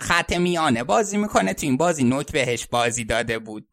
خط 0.00 0.32
میانه 0.32 0.84
بازی 0.84 1.16
می‌کنه. 1.16 1.54
تو 1.54 1.66
این 1.66 1.76
بازی 1.76 2.04
نوک 2.04 2.32
بهش 2.32 2.66
بازی 2.66 3.04
داده 3.04 3.38
بود. 3.38 3.68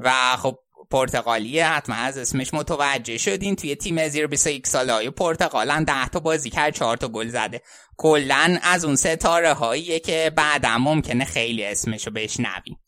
و 0.00 0.36
خب 0.36 0.58
پرتغالیه 0.90 1.66
حتما 1.66 1.96
از 1.96 2.18
اسمش 2.18 2.54
متوجه 2.54 3.18
شدین. 3.18 3.56
توی 3.56 3.76
تیم 3.76 4.08
زیر 4.08 4.26
21 4.26 4.66
ساله 4.66 4.92
های 4.92 5.10
پرتغالن 5.10 5.84
10 5.84 6.08
تا 6.08 6.20
بازی 6.20 6.50
کرد 6.50 6.74
4 6.74 6.96
تا 6.96 7.08
گل 7.08 7.28
زده. 7.28 7.62
کلا 7.96 8.58
از 8.62 8.84
اون 8.84 8.96
ستاره 8.96 9.52
هاییه 9.52 10.00
که 10.00 10.32
بعدا 10.36 10.78
ممکنه 10.78 11.24
خیلی 11.24 11.64
اسمشو 11.64 12.10
بشنویم. 12.10 12.78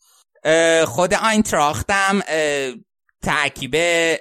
خود 0.85 1.13
آینتراختم 1.13 2.21
ترکیب 3.27 3.75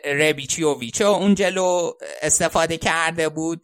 ربیچیوویچ 0.05 1.03
اون 1.03 1.35
جلو 1.35 1.93
استفاده 2.23 2.77
کرده 2.77 3.29
بود 3.29 3.63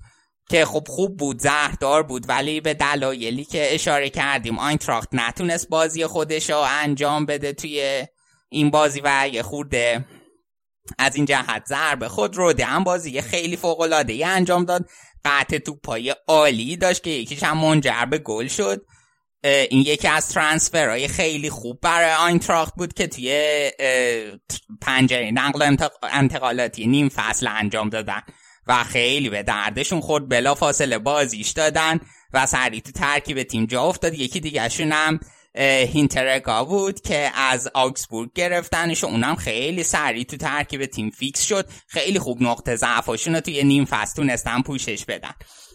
که 0.50 0.64
خب 0.64 0.84
خوب 0.88 1.16
بود 1.16 1.40
زهردار 1.40 2.02
بود 2.02 2.28
ولی 2.28 2.60
به 2.60 2.74
دلایلی 2.74 3.44
که 3.44 3.74
اشاره 3.74 4.10
کردیم 4.10 4.58
آینتراخت 4.58 5.08
نتونست 5.12 5.68
بازی 5.68 6.06
خودش 6.06 6.50
رو 6.50 6.56
انجام 6.56 7.26
بده 7.26 7.52
توی 7.52 8.06
این 8.48 8.70
بازی 8.70 9.00
و 9.04 9.28
یه 9.32 9.42
خورده 9.42 10.04
از 10.98 11.16
این 11.16 11.24
جهت 11.24 11.66
ضربه 11.66 12.08
خود 12.08 12.36
رو 12.36 12.54
هم 12.60 12.84
بازی 12.84 13.20
خیلی 13.20 13.56
فوق 13.56 13.80
العاده 13.80 14.26
انجام 14.26 14.64
داد. 14.64 14.88
قطع 15.24 15.58
توپای 15.58 16.14
عالی 16.28 16.76
داشت 16.76 17.02
که 17.02 17.10
یکیش 17.10 17.42
هم 17.42 17.58
منجر 17.58 18.04
به 18.04 18.18
گل 18.18 18.46
شد. 18.46 18.86
این 19.44 19.80
یکی 19.80 20.08
از 20.08 20.28
ترانسفرهای 20.28 21.08
خیلی 21.08 21.50
خوب 21.50 21.80
برای 21.80 22.12
آینتراخت 22.12 22.74
بود 22.74 22.92
که 22.92 23.06
توی 23.06 23.70
پنجره 24.80 25.30
نقل 25.30 25.76
انتقالاتی 26.02 26.86
نیم 26.86 27.08
فصل 27.08 27.46
انجام 27.46 27.88
دادن 27.88 28.22
و 28.66 28.84
خیلی 28.84 29.30
به 29.30 29.42
دردشون 29.42 30.00
خورد 30.00 30.28
بلا 30.28 30.54
فاصله 30.54 30.98
بازیش 30.98 31.50
دادن 31.50 32.00
و 32.32 32.46
سریع 32.46 32.80
تو 32.80 32.92
ترکیب 32.92 33.42
تیم 33.42 33.66
جا 33.66 33.82
افتاد. 33.82 34.14
یکی 34.14 34.40
دیگه 34.40 34.68
هم 34.78 35.20
هینترگا 35.92 36.64
بود 36.64 37.00
که 37.00 37.30
از 37.34 37.68
آکسبورگ 37.74 38.32
گرفتنش 38.34 39.04
و 39.04 39.06
اونم 39.06 39.36
خیلی 39.36 39.82
سریع 39.82 40.24
تو 40.24 40.36
ترکیب 40.36 40.86
تیم 40.86 41.10
فیکس 41.10 41.42
شد. 41.42 41.68
خیلی 41.86 42.18
خوب 42.18 42.42
نقطه 42.42 42.76
ضعفاشون 42.76 43.34
رو 43.34 43.40
توی 43.40 43.64
نیم 43.64 43.84
فصل 43.84 44.16
تونستن 44.16 44.62
پوشش 44.62 45.04
بدن. 45.04 45.32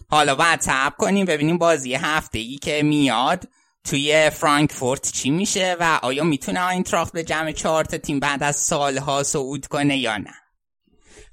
حالا 0.09 0.35
باید 0.35 0.61
صبر 0.61 0.95
کنیم 0.97 1.25
ببینیم 1.25 1.57
بازی 1.57 1.93
هفته 1.93 2.39
ای 2.39 2.55
که 2.55 2.83
میاد 2.83 3.43
توی 3.87 4.29
فرانکفورت 4.29 5.11
چی 5.11 5.29
میشه 5.29 5.75
و 5.79 5.99
آیا 6.01 6.23
می‌تونه 6.23 6.59
آینتراخت 6.59 7.13
به 7.13 7.23
جمع 7.23 7.51
چهار 7.51 7.83
تیم 7.83 8.19
بعد 8.19 8.43
از 8.43 8.55
سالها 8.55 9.23
صعود 9.23 9.67
کنه 9.67 9.97
یا 9.97 10.17
نه 10.17 10.33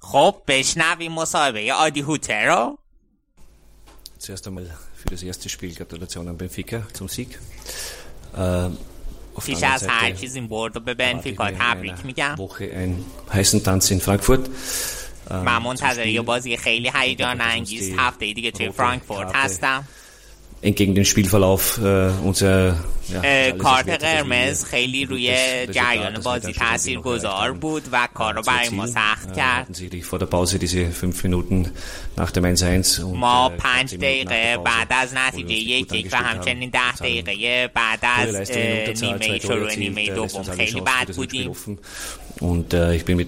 خب 0.00 0.42
بشنویم 0.48 1.12
مصاحبه 1.12 1.72
آدی 1.72 2.00
هوتر 2.00 2.46
رو 2.46 2.78
Zuerst 4.18 4.46
einmal 4.46 4.64
für 5.00 5.08
das 5.10 5.22
erste 5.22 5.48
Spiel 5.50 5.74
Gratulation 5.74 6.26
an 6.28 6.38
Benfica 6.38 6.78
zum 6.94 7.08
Sieg. 7.08 7.38
Äh, 8.36 8.70
auf 9.34 9.44
پیش 9.46 9.62
از 9.62 9.84
هر 9.88 10.10
چیز 10.10 10.34
این 10.34 10.48
برد 10.48 10.84
به 10.84 10.94
بنفیکا 10.94 11.50
تبریک 11.50 11.94
میگم 12.04 12.36
Woche 12.36 12.62
einen 12.62 13.04
heißen 13.32 13.62
Tanz 13.64 13.90
in 13.90 14.00
Frankfurt. 14.00 14.48
Ähm, 15.30 15.44
من 15.44 15.58
zum 15.58 15.62
منتظر 15.62 16.06
یه. 16.06 16.20
بازی 16.20 16.56
خیلی 16.56 16.90
هیجان 16.94 17.40
انگیز 17.40 17.94
هفته 17.98 18.32
دیگه 18.32 18.50
توی 18.50 18.70
فرانکفورت 18.70 19.30
هستم 19.34 19.84
entgegen 20.64 20.94
dem 20.94 21.04
Spielverlauf 21.04 21.78
äh, 21.78 22.10
unser 22.24 22.76
کارت 23.58 23.88
قرمز 23.88 24.64
خیلی 24.64 25.04
روی 25.04 25.26
جریان 25.66 26.20
بازی 26.20 26.52
تاثیر 26.52 27.00
گذار 27.00 27.52
بود 27.52 27.82
و 27.92 28.08
کار 28.14 28.42
برای 28.42 28.68
ما 28.68 28.86
سخت 28.86 29.36
کرد 29.36 29.76
ما 33.14 33.48
پنج 33.48 33.94
دقیقه 33.94 34.58
بعد 34.64 34.86
از 34.90 35.14
نتیجه 35.14 35.54
یک 35.54 36.08
و 36.12 36.16
همچنین 36.16 36.70
ده 36.70 36.92
دقیقه 36.92 37.70
بعد 37.74 37.98
از 38.02 38.50
نیمه 39.02 39.38
شروع 39.38 39.74
نیمه 39.74 40.10
دوم 40.10 40.42
خیلی 40.42 40.80
بد 40.80 41.14
بودیم 41.16 41.52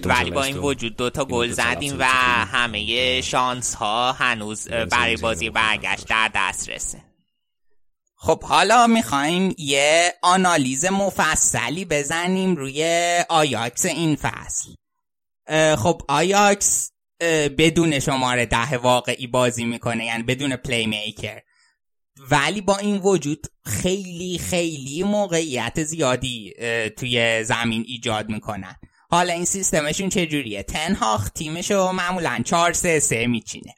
ولی 0.05 0.31
با 0.31 0.43
این 0.43 0.57
وجود 0.57 0.95
دو 0.95 1.09
تا 1.09 1.25
گل 1.25 1.51
زدیم 1.51 1.95
و 1.99 2.05
همه 2.05 3.21
شانس 3.21 3.73
ها 3.73 4.11
هنوز 4.11 4.67
برای 4.67 5.17
بازی 5.17 5.49
برگشت 5.49 6.07
در 6.07 6.31
دسترسه 6.35 7.06
خب 8.19 8.43
حالا 8.43 8.87
می‌خوایم 8.87 9.55
یه 9.57 10.13
آنالیز 10.21 10.85
مفصلی 10.85 11.85
بزنیم 11.85 12.55
روی 12.55 12.83
آیاکس 13.29 13.85
این 13.85 14.15
فصل. 14.15 14.69
خب 15.75 16.01
آیاکس 16.07 16.91
بدون 17.57 17.99
شماره 17.99 18.45
ده 18.45 18.77
واقعی 18.77 19.27
بازی 19.27 19.65
می‌کنه 19.65 20.05
یعنی 20.05 20.23
بدون 20.23 20.55
playmaker 20.55 21.41
ولی 22.31 22.61
با 22.61 22.77
این 22.77 22.97
وجود 22.97 23.47
خیلی 23.65 24.37
خیلی 24.37 25.03
موقعیت 25.03 25.83
زیادی 25.83 26.53
توی 26.97 27.43
زمین 27.43 27.83
ایجاد 27.87 28.29
می‌کنن. 28.29 28.75
حالا 29.09 29.33
این 29.33 29.45
سیستمشون 29.45 30.09
چجوریه؟ 30.09 30.63
تنهاخ 30.63 31.29
تیمشو 31.29 31.91
معمولا 31.91 32.41
4 32.45 32.73
3 32.73 32.99
3 32.99 33.27
میچینه. 33.27 33.75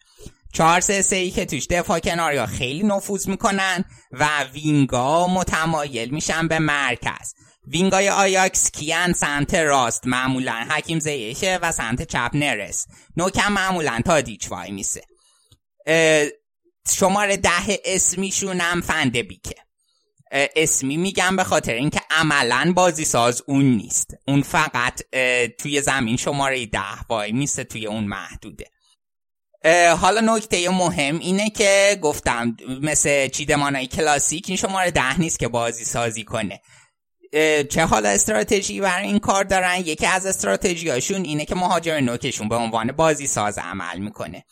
4 0.53 0.79
3 0.79 1.01
3 1.01 1.15
ای 1.15 1.31
که 1.31 1.45
توش 1.45 1.67
دفاع 1.67 1.99
کناریا 1.99 2.45
خیلی 2.45 2.83
نفوذ 2.83 3.27
می‌کنن 3.27 3.85
و 4.11 4.43
وینگا 4.43 5.27
متمایل 5.27 6.09
میشن 6.09 6.47
به 6.47 6.59
مرکز. 6.59 7.33
وینگای 7.67 8.09
آیاکس 8.09 8.71
کیان 8.71 9.13
سمت 9.13 9.55
راست 9.55 10.07
معمولا 10.07 10.67
حکیم 10.69 10.99
زیشه 10.99 11.59
و 11.61 11.71
سمت 11.71 12.01
چپ 12.01 12.31
نرس 12.33 12.87
نوکم 13.17 13.51
معمولا 13.51 14.01
تادیچ 14.05 14.51
وای 14.51 14.71
میسه. 14.71 15.01
شماره 16.89 17.37
ده 17.37 17.79
اسمیشون 17.85 18.61
هم 18.61 18.81
فنده 18.81 19.23
بیکه 19.23 19.55
اسمی 20.31 20.97
میگم 20.97 21.35
به 21.35 21.43
خاطر 21.43 21.73
اینکه 21.73 22.01
عملا 22.11 22.73
بازی 22.75 23.05
ساز 23.05 23.43
اون 23.47 23.65
نیست. 23.65 24.15
اون 24.27 24.41
فقط 24.41 25.01
توی 25.59 25.81
زمین 25.81 26.17
شماره 26.17 26.65
ده 26.65 27.01
وای 27.09 27.31
میسه 27.31 27.63
توی 27.63 27.87
اون 27.87 28.03
محدوده. 28.03 28.65
حالا 30.01 30.35
نکته 30.35 30.69
مهم 30.69 31.19
اینه 31.19 31.49
که 31.49 31.99
گفتم 32.01 32.57
مثل 32.81 33.27
چیدمانای 33.27 33.87
کلاسیک 33.87 34.45
این 34.47 34.57
شماره 34.57 34.91
ده 34.91 35.19
نیست 35.19 35.39
که 35.39 35.47
بازی 35.47 35.85
سازی 35.85 36.23
کنه. 36.23 36.61
چه 37.69 37.85
حالا 37.85 38.09
استراتژی 38.09 38.81
برای 38.81 39.07
این 39.07 39.19
کار 39.19 39.43
دارن؟ 39.43 39.75
یکی 39.79 40.05
از 40.05 40.25
استراتژیاشون 40.25 41.23
اینه 41.23 41.45
که 41.45 41.55
مهاجم 41.55 41.93
نوکشون 41.93 42.49
به 42.49 42.55
عنوان 42.55 42.91
بازی 42.91 43.27
ساز 43.27 43.57
عمل 43.57 43.99
می‌کنه. 43.99 44.45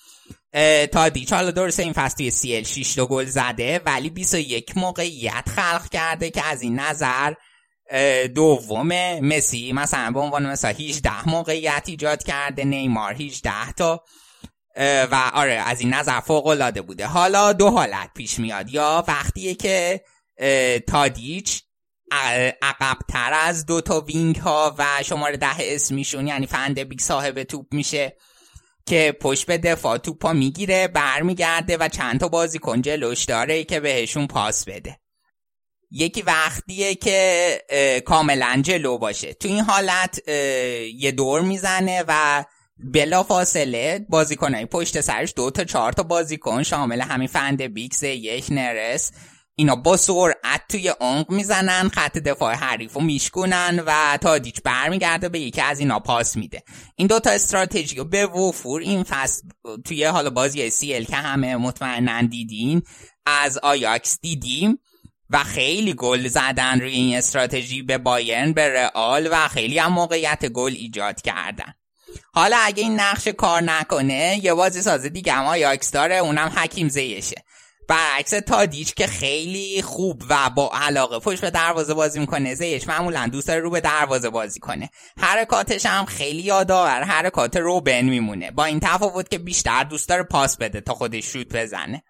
اه، 0.54 0.88
تادیچ 0.88 1.34
حالا 1.34 1.52
درسته 1.52 1.84
این 1.84 1.94
فصل 1.94 2.18
توی 2.18 2.32
سی 2.32 2.56
ال 2.56 2.64
6 2.64 2.96
تا 2.96 3.06
گل 3.06 3.26
زده 3.26 3.82
ولی 3.86 4.10
21 4.10 4.78
موقعیت 4.78 5.50
خلق 5.56 5.90
کرده 5.90 6.30
که 6.30 6.46
از 6.46 6.62
این 6.62 6.80
نظر 6.80 7.34
دومه 8.36 9.22
مسی 9.22 9.74
مثلا 9.74 10.12
به 10.12 10.20
عنوان 10.20 10.46
مثلا 10.46 10.72
18 10.72 11.30
موقعیت 11.30 11.84
ایجاد 11.86 12.24
کرده 12.24 12.64
نیمار 12.64 13.14
18 13.14 13.72
تا 13.78 14.04
و 15.12 15.32
آره 15.34 15.54
از 15.54 15.82
این 15.82 15.94
نظر 15.94 16.20
فوق 16.20 16.48
العاده 16.48 16.82
بوده. 16.82 17.08
حالا 17.08 17.54
دو 17.54 17.70
حالت 17.70 18.10
پیش 18.16 18.40
میاد. 18.40 18.70
یا 18.70 19.06
وقتیه 19.08 19.56
که 19.56 20.02
تادیچ 20.88 21.64
عقبتر 22.62 23.34
از 23.34 23.66
دو 23.66 23.82
تا 23.82 24.02
وینگ 24.02 24.36
ها 24.36 24.76
و 24.78 24.86
شماره 25.06 25.38
ده 25.38 25.56
اسمیشون 25.60 26.28
یعنی 26.28 26.48
فندبیک 26.48 27.02
صاحب 27.02 27.44
توپ 27.44 27.66
میشه 27.72 28.18
که 28.86 29.18
پشت 29.22 29.46
به 29.46 29.58
دفاع 29.58 29.98
توپا 29.98 30.34
می‌گیره 30.34 30.88
برمیگرده 30.88 31.78
و 31.78 31.88
چند 31.88 32.20
تا 32.20 32.28
بازیکن 32.28 32.82
جلوش 32.82 33.26
داره 33.26 33.64
که 33.64 33.80
بهشون 33.80 34.28
پاس 34.28 34.66
بده. 34.66 35.00
یکی 35.92 36.22
وقتیه 36.22 36.96
که 36.96 38.02
کاملا 38.06 38.62
جلو 38.64 38.98
باشه. 38.98 39.34
تو 39.34 39.48
این 39.48 39.60
حالت 39.60 40.28
یه 40.94 41.12
دور 41.12 41.42
می‌زنه 41.42 42.04
و 42.08 42.46
بلا 42.80 43.24
فاصله 43.24 44.06
بازیکنهای 44.10 44.66
پشت 44.66 45.02
سرش 45.02 45.34
دو 45.36 45.52
تا 45.52 45.64
چهار 45.64 45.94
تا 45.94 46.04
بازیکن 46.04 46.64
شامل 46.64 47.02
همین 47.02 47.28
فند 47.28 47.62
بیکس 47.62 48.04
یک 48.04 48.46
نرس 48.52 49.12
اینا 49.60 49.76
با 49.76 49.98
سرعت 49.98 50.62
توی 50.70 50.88
عمق 50.88 51.32
می‌زنن 51.32 51.90
خط 51.90 52.18
دفاع 52.18 52.54
حریف 52.54 52.94
رو 52.94 53.02
میشکنن 53.02 53.84
و 53.86 54.18
تادیچ 54.22 54.62
برمیگرده 54.64 55.30
به 55.30 55.40
یکی 55.40 55.62
از 55.62 55.80
اینا 55.80 56.00
پاس 56.00 56.38
میده. 56.38 56.64
این 56.96 57.08
دوتا 57.08 57.30
استراتژی 57.30 57.96
رو 57.96 58.06
به 58.06 58.26
وفور 58.26 58.82
این 58.82 59.04
فصل 59.04 59.48
توی 59.86 60.04
حالا 60.04 60.30
بازی 60.30 60.70
سی 60.70 61.06
که 61.06 61.16
همه 61.16 61.56
مطمئنا 61.56 62.22
دیدین 62.22 62.82
از 63.26 63.58
آیاکس 63.58 64.20
دیدیم 64.22 64.80
و 65.30 65.44
خیلی 65.44 65.94
گل 65.94 66.28
زدن 66.28 66.80
روی 66.80 66.92
این 66.92 67.18
استراتژی 67.18 67.82
به 67.82 67.98
بایرن 67.98 68.54
به 68.54 68.70
رئال 68.74 69.30
و 69.32 69.48
خیلی 69.48 69.80
هم 69.80 69.94
موقعیت 69.94 70.46
گل 70.46 70.74
ایجاد 70.76 71.22
کردن. 71.22 71.74
حالا 72.34 72.58
اگه 72.58 72.84
این 72.84 73.00
نقش 73.00 73.28
کار 73.28 73.62
نکنه 73.62 74.40
یه 74.44 74.54
بازی 74.54 74.82
ساز 74.82 75.06
دیگه 75.06 75.34
هم 75.34 75.46
آیاکس 75.46 75.92
داره 75.92 76.16
اونم 76.16 76.54
حکیم 76.56 76.90
زیشه. 76.90 77.44
برعکس 77.90 78.30
تادیچ 78.30 78.94
که 78.94 79.08
خیلی 79.08 79.82
خوب 79.82 80.24
و 80.30 80.50
با 80.50 80.72
علاقه 80.74 81.20
پشت 81.20 81.42
به 81.42 81.50
دروازه 81.50 81.94
بازی 81.94 82.20
می‌کنه 82.20 82.56
زیش 82.56 82.88
معمولا 82.88 83.28
دوست 83.32 83.48
داره 83.48 83.60
رو 83.60 83.70
به 83.70 83.82
دروازه 83.82 84.30
بازی 84.30 84.60
کنه. 84.60 84.90
حرکاتش 85.20 85.86
هم 85.86 86.06
خیلی 86.06 86.42
یادآور 86.42 87.04
حرکات 87.04 87.58
روبن 87.58 88.02
میمونه. 88.02 88.52
با 88.52 88.66
این 88.66 88.80
تفاوت 88.80 89.30
که 89.30 89.38
بیشتر 89.38 89.84
دوست 89.84 90.10
داره 90.10 90.24
پاس 90.24 90.58
بده 90.58 90.82
تا 90.82 90.94
خودش 90.94 91.26
شوت 91.26 91.48
بزنه. 91.48 92.04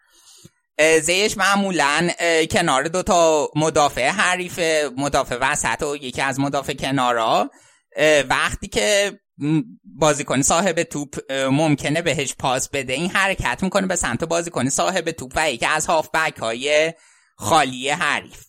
زیش 1.02 1.38
معمولا 1.38 2.10
کنار 2.52 2.84
دوتا 2.84 3.50
مدافع 3.56 4.08
حریف 4.08 4.60
مدافع 4.98 5.38
وسط 5.42 5.84
و 5.84 5.96
یکی 5.96 6.22
از 6.22 6.40
مدافع 6.40 6.74
کنارا. 6.74 7.50
وقتی 8.30 8.68
که 8.68 9.20
بازیکن 9.84 10.42
صاحب 10.42 10.84
توپ 10.84 11.32
ممکنه 11.32 12.02
بهش 12.02 12.36
پاس 12.40 12.70
بده. 12.70 12.94
این 12.94 13.10
حرکت 13.10 13.64
می‌کنه 13.64 13.88
به 13.88 13.96
سمت 13.96 14.24
بازیکن 14.24 14.70
صاحب 14.70 15.12
توپ 15.12 15.32
و 15.36 15.52
یکی 15.52 15.66
از 15.66 15.86
هافبک 15.86 16.38
های 16.38 16.94
خالی 17.36 17.90
حریف. 17.90 18.44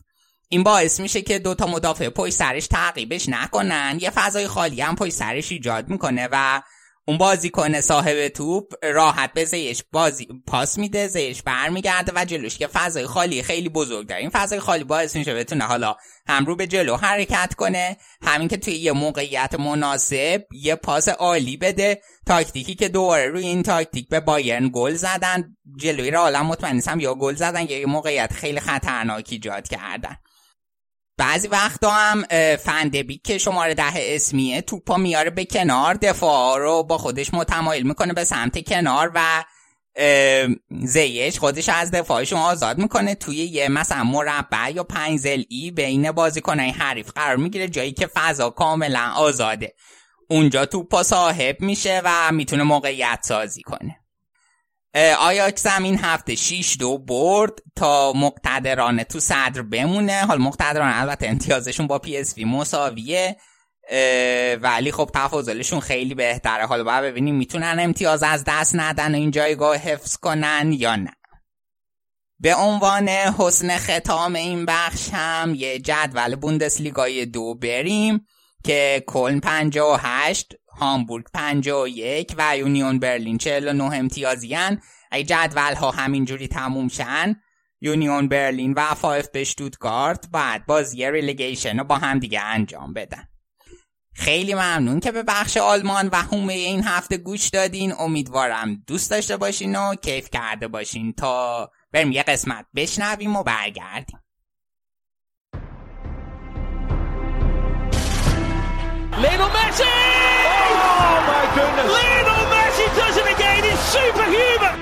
این 0.49 0.63
باعث 0.63 1.01
میشه 1.01 1.23
که 1.23 1.39
دوتا 1.39 1.67
مدافع 1.67 2.09
پشت 2.09 2.35
سرش 2.35 2.67
تعقیبش 2.67 3.29
نکنن. 3.29 3.99
یه 4.01 4.11
فضای 4.11 4.47
خالی 4.47 4.81
هم 4.81 4.97
پشت 4.97 5.13
سرش 5.13 5.53
ایجاد 5.53 5.89
می‌کنه 5.89 6.29
و 6.33 6.63
اون 7.09 7.19
بازیکن 7.19 7.81
صاحب 7.81 8.29
توپ 8.29 8.73
راحت 8.83 9.33
به 9.33 9.45
زیش 9.45 9.83
بازی 9.93 10.29
پاس 10.47 10.79
میده 10.79 11.09
زیش 11.09 11.43
برمیگرده 11.43 12.13
و 12.15 12.25
جلوش 12.25 12.59
که 12.59 12.67
فضای 12.67 13.07
خالی 13.07 13.43
خیلی 13.43 13.69
بزرگ 13.69 14.07
داره 14.07 14.21
این 14.21 14.31
فضای 14.31 14.61
خالی 14.61 14.85
باعث 14.85 15.17
میشه 15.17 15.35
بتونه 15.35 15.65
حالا 15.65 15.97
هم 16.29 16.45
رو 16.45 16.57
به 16.57 16.67
جلو 16.67 16.97
حرکت 16.97 17.55
کنه. 17.55 17.97
همین 18.23 18.49
که 18.49 18.57
توی 18.57 18.75
یه 18.75 18.93
موقعیت 18.93 19.55
مناسب 19.61 20.43
یه 20.53 20.75
پاس 20.75 21.09
عالی 21.09 21.57
بده. 21.57 22.03
تاکتیکی 22.27 22.75
که 22.75 22.89
دوباره 22.89 23.27
روی 23.27 23.47
این 23.47 23.63
تاکتیک 23.63 24.09
به 24.09 24.21
بایرن 24.21 24.71
گل 24.73 24.95
زدن 24.95 25.57
جلوی 25.77 26.11
را 26.11 26.43
مطمئن 26.43 26.75
نیستم 26.75 27.01
یا 27.01 27.15
گل 27.15 27.35
زدن 27.35 27.67
یه 27.69 27.87
موقعیت 27.87 28.33
خیلی 28.33 28.61
خطرناک 28.61 29.29
ایجاد 29.31 29.69
کردن. 29.69 30.17
بعضی 31.19 31.49
وقتا 31.49 31.91
هم 31.91 32.25
اه، 32.31 32.57
فندبیک 32.57 33.23
که 33.23 33.39
شماره 33.39 33.75
ده 33.75 33.93
اسمیه 33.95 34.61
توپا 34.61 34.97
میاره 34.97 35.31
به 35.31 35.45
کنار 35.45 35.95
دفاع 35.95 36.59
رو 36.59 36.83
با 36.83 36.99
خودش 36.99 37.35
متمایل 37.35 37.87
می‌کنه 37.87 38.13
به 38.13 38.25
سمت 38.25 38.69
کنار 38.69 39.13
و 39.15 39.45
زیش 40.83 41.39
خودش 41.39 41.69
از 41.69 41.91
دفاعشون 41.91 42.39
آزاد 42.39 42.79
می‌کنه. 42.79 43.15
توی 43.15 43.37
یه 43.37 43.69
مثلا 43.69 44.05
مربع 44.05 44.71
یا 44.75 44.85
پنج 44.85 45.27
ای 45.49 45.71
بین 45.71 46.13
بازیکنای 46.13 46.71
حریف 46.71 47.11
قرار 47.11 47.37
می‌گیره 47.37 47.69
جایی 47.69 47.93
که 47.93 48.07
فضا 48.07 48.51
کاملا 48.51 49.13
آزاده. 49.17 49.75
اونجا 50.31 50.67
توپا 50.67 51.03
صاحب 51.03 51.61
میشه 51.61 52.03
و 52.05 52.33
می‌تونه 52.33 52.63
موقعیت 52.63 53.19
سازی 53.23 53.63
کنه. 53.63 53.98
آیاکس 55.19 55.67
هم 55.67 55.83
این 55.83 55.99
هفته 55.99 56.35
6 56.35 56.77
دو 56.79 56.99
برد 56.99 57.53
تا 57.77 58.13
مقتدرانه 58.13 59.05
تو 59.05 59.21
صدر 59.21 59.63
بمونه. 59.63 60.25
حال 60.25 60.39
مقتدرانه 60.39 61.01
البته 61.01 61.29
امتیازشون 61.29 61.87
با 61.87 61.99
پی 61.99 62.17
اس 62.17 62.37
وی 62.37 62.45
مساویه. 62.45 63.37
ولی 64.61 64.93
خب 64.93 65.11
تفاضلشون 65.15 65.81
خیلی 65.81 66.15
بهتره. 66.15 66.67
حالا 66.67 66.85
باید 66.85 67.05
ببینیم 67.05 67.35
می‌تونن 67.35 67.77
امتیاز 67.81 68.23
از 68.23 68.45
دست 68.47 68.77
ندن 68.77 69.15
و 69.15 69.19
این 69.19 69.31
جایگاه 69.31 69.77
حفظ 69.77 70.17
کنن 70.17 70.71
یا 70.73 70.97
نه. 70.97 71.13
به 72.41 72.55
عنوان 72.55 73.09
حسن 73.09 73.79
ختام 73.79 74.35
این 74.35 74.67
بخش 74.67 75.09
هم 75.13 75.55
یه 75.55 75.79
جدول 75.79 76.37
بوندسلیگای 76.37 77.27
دو 77.27 77.55
بریم 77.55 78.27
که 78.65 79.05
کلن 79.07 79.41
58 79.41 80.55
هامبورگ 80.81 81.25
51 81.35 82.35
و 82.39 82.57
یونیون 82.57 82.99
برلین 82.99 83.39
49 83.39 83.85
امتیازی‌ان. 83.85 84.81
اگه 85.13 85.25
جدول 85.25 85.75
ها 85.75 85.91
همینجوری 85.91 86.49
تموم 86.49 86.89
شن 86.89 87.37
یونیون 87.81 88.29
برلین 88.29 88.75
و 88.77 88.95
VfB 88.95 89.43
شتوتگارت 89.43 90.29
بعد 90.33 90.67
بازی 90.67 91.11
relegation 91.11 91.79
رو 91.79 91.85
با 91.85 91.97
هم 91.97 92.19
دیگه 92.19 92.41
انجام 92.41 92.93
بدن. 92.93 93.29
خیلی 94.15 94.55
ممنون 94.55 95.01
که 95.01 95.13
به 95.13 95.23
بخش 95.23 95.57
آلمان 95.57 96.09
و 96.09 96.17
حومه 96.17 96.53
این 96.53 96.85
هفته 96.85 97.17
گوش 97.17 97.49
دادین. 97.49 97.95
امیدوارم 97.99 98.83
دوست 98.87 99.11
داشته 99.11 99.37
باشین 99.37 99.77
و 99.77 99.95
کیف 99.95 100.31
کرده 100.31 100.69
باشین. 100.69 101.13
تا 101.13 101.71
بریم 101.93 102.13
یه 102.13 102.23
قسمت 102.23 102.67
بشنویم 102.75 103.37
و 103.37 103.43
برگردیم. 103.43 104.19
Lionel 109.23 109.51
Messi! 109.51 110.68
Oh 110.79 111.17
my 111.27 111.45
goodness! 111.59 111.91
Lionel 111.91 112.45
Messi 112.55 112.87
does 112.95 113.17
it 113.19 113.29
again! 113.35 113.63
He's 113.67 113.83
superhuman! 113.91 114.77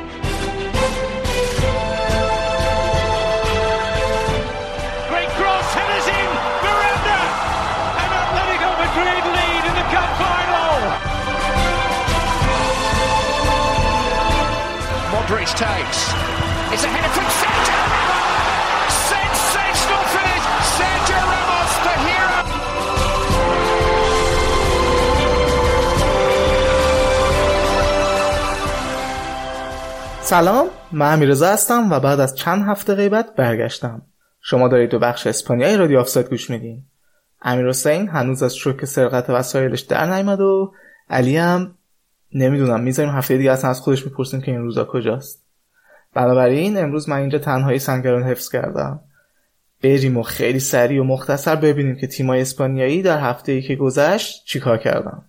Great 5.09 5.31
cross, 5.41 5.69
headers 5.73 6.09
in, 6.13 6.29
Miranda! 6.65 7.21
And 8.03 8.11
Atletico 8.21 8.71
Madrid 8.77 9.23
lead 9.25 9.63
in 9.65 9.75
the 9.81 9.87
cup 9.95 10.11
final! 10.21 10.75
Modric 15.13 15.49
takes. 15.57 16.01
It's 16.73 16.85
a 16.85 16.89
header 16.89 17.13
from 17.15 17.25
Sergio 17.41 17.76
سلام 30.27 30.67
من 30.93 31.13
امیرزا 31.13 31.49
هستم 31.49 31.93
و 31.93 32.01
بعد 32.01 32.21
از 32.21 32.35
چند 32.35 32.69
هفته 32.69 32.95
غیبت 32.95 33.35
برگشتم. 33.37 34.03
شما 34.41 34.69
دارید 34.69 34.91
به 34.91 34.99
بخش 34.99 35.27
اسپانیایی 35.27 35.77
رادیو 35.77 35.99
آفساید 35.99 36.29
گوش 36.29 36.51
میدین. 36.51 36.83
امیر 37.43 37.69
حسین 37.69 38.09
هنوز 38.09 38.43
از 38.43 38.57
شوک 38.57 38.85
سرقت 38.85 39.31
وسایلش 39.31 39.81
در 39.81 40.07
نیامد 40.07 40.41
و 40.41 40.73
علی 41.11 41.37
هم 41.37 41.75
نمی‌دونم 42.35 42.81
می‌ذاریم 42.81 43.13
هفته 43.13 43.37
دیگه 43.37 43.53
اصلا 43.53 43.71
از 43.71 43.81
خودش 43.81 44.07
می‌پرسیم 44.07 44.41
که 44.41 44.51
این 44.51 44.61
روزا 44.61 44.85
کجاست. 44.85 45.45
بنابراین 46.15 46.79
امروز 46.79 47.09
من 47.09 47.17
اینجا 47.17 47.39
تنهایی 47.39 47.79
سنگران 47.79 48.23
حفظ 48.23 48.49
کردم. 48.49 49.01
بریم 49.83 50.17
و 50.17 50.23
خیلی 50.23 50.61
سریع 50.61 51.01
و 51.01 51.05
مختصر 51.05 51.57
ببینیم 51.57 51.97
که 51.97 52.07
تیمای 52.07 52.41
اسپانیایی 52.41 53.03
در 53.03 53.21
هفته 53.21 53.53
ای 53.53 53.63
که 53.63 53.77
گذشت 53.77 54.45
چیکار 54.45 54.79
کردن. 54.79 55.23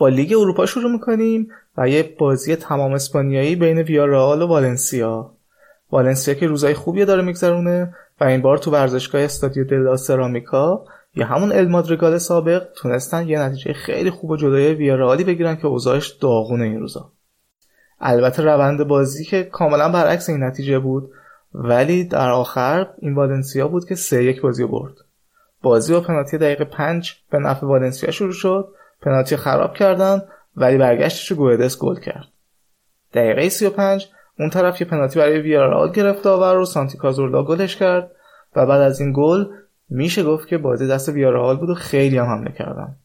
با 0.00 0.08
لیگ 0.08 0.32
اروپا 0.32 0.66
شروع 0.66 0.92
می‌کنیم 0.92 1.48
و 1.76 1.88
یه 1.88 2.14
بازی 2.18 2.56
تمام 2.56 2.92
اسپانیایی 2.92 3.56
بین 3.56 3.78
ویارال 3.78 4.42
و 4.42 4.46
والنسیا. 4.46 5.32
والنسیا 5.90 6.34
که 6.34 6.46
روزای 6.46 6.74
خوبی 6.74 7.04
داره 7.04 7.22
میگذرونه 7.22 7.94
و 8.20 8.24
این 8.24 8.42
بار 8.42 8.58
تو 8.58 8.70
ورزشگاه 8.70 9.22
استادیو 9.22 9.64
دلا 9.64 9.96
سرامیکا 9.96 10.84
یا 11.14 11.26
همون 11.26 11.52
المادریگال 11.52 12.18
سابق 12.18 12.66
تونستن 12.76 13.28
یه 13.28 13.40
نتیجه 13.40 13.72
خیلی 13.72 14.10
خوب 14.10 14.30
و 14.30 14.36
جلوی 14.36 14.74
ویارالی 14.74 15.24
بگیرن 15.24 15.56
که 15.56 15.66
اوضاعش 15.66 16.08
داغونه 16.08 16.64
این 16.64 16.80
روزا. 16.80 17.12
البته 18.00 18.42
روند 18.42 18.84
بازی 18.84 19.24
که 19.24 19.42
کاملا 19.42 19.88
برعکس 19.88 20.28
این 20.28 20.44
نتیجه 20.44 20.78
بود 20.78 21.10
ولی 21.54 22.04
در 22.04 22.30
آخر 22.30 22.86
این 22.98 23.14
والنسیا 23.14 23.68
بود 23.68 23.88
که 23.88 23.94
سه 23.94 24.24
یک 24.24 24.40
بازی 24.40 24.64
برد. 24.64 24.94
بازی 25.62 25.92
با 25.92 26.00
پنالتی 26.00 26.38
دقیقه 26.38 26.64
پنج 26.64 27.14
به 27.30 27.38
نفع 27.38 27.66
والنسیا 27.66 28.10
شروع 28.10 28.32
شد 28.32 28.68
پنالتی 29.02 29.36
خراب 29.36 29.74
کردن 29.74 30.22
ولی 30.56 30.78
برگشتش 30.78 31.30
رو 31.30 31.36
گوهدس 31.36 31.78
گل 31.78 32.00
کرد. 32.00 32.26
دقیقه 33.12 33.48
35 33.48 34.08
اون 34.38 34.50
طرف 34.50 34.80
یه 34.80 34.86
پنالتی 34.86 35.18
برای 35.18 35.38
ویارال 35.38 35.92
گرفت 35.92 36.26
آور 36.26 36.58
و 36.58 36.64
سانتی 36.64 36.98
کازورلا 36.98 37.42
گلش 37.42 37.76
کرد 37.76 38.10
و 38.56 38.66
بعد 38.66 38.80
از 38.80 39.00
این 39.00 39.12
گل 39.16 39.44
میشه 39.90 40.22
گفت 40.22 40.48
که 40.48 40.58
بازی 40.58 40.88
دست 40.88 41.08
ویارال 41.08 41.56
بود 41.56 41.70
و 41.70 41.74
خیلی 41.74 42.18
هم 42.18 42.26
حمله 42.26 42.52
کردن. 42.52 42.96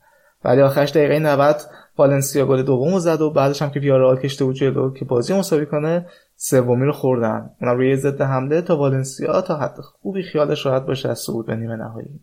ولی 0.46 0.62
آخرش 0.62 0.92
دقیقه 0.92 1.20
90 1.20 1.56
والنسیا 1.98 2.46
گل 2.46 2.62
دوم 2.62 3.00
زد 3.00 3.22
و 3.22 3.30
بعدش 3.30 3.62
هم 3.62 3.70
که 3.70 3.80
ویارال 3.80 4.18
کشته 4.18 4.46
بود 4.46 4.56
جلو 4.56 4.94
که 4.94 5.06
بازی 5.06 5.34
مساوی 5.34 5.66
کنه 5.66 6.06
سومی 6.36 6.86
رو 6.86 6.92
خوردن. 6.92 7.50
اونا 7.62 7.74
روی 7.74 7.96
ضد 7.96 8.22
حمله 8.22 8.62
تا 8.62 8.78
والنسیا 8.78 9.42
تا 9.42 9.58
حد 9.58 9.80
خوبی 9.82 10.24
خیالش 10.24 10.66
راحت 10.66 10.86
باشه 10.86 11.10
از 11.10 11.20
صعود 11.20 11.46
به 11.46 11.56
نیمه 11.56 11.76
نهایی. 11.76 12.20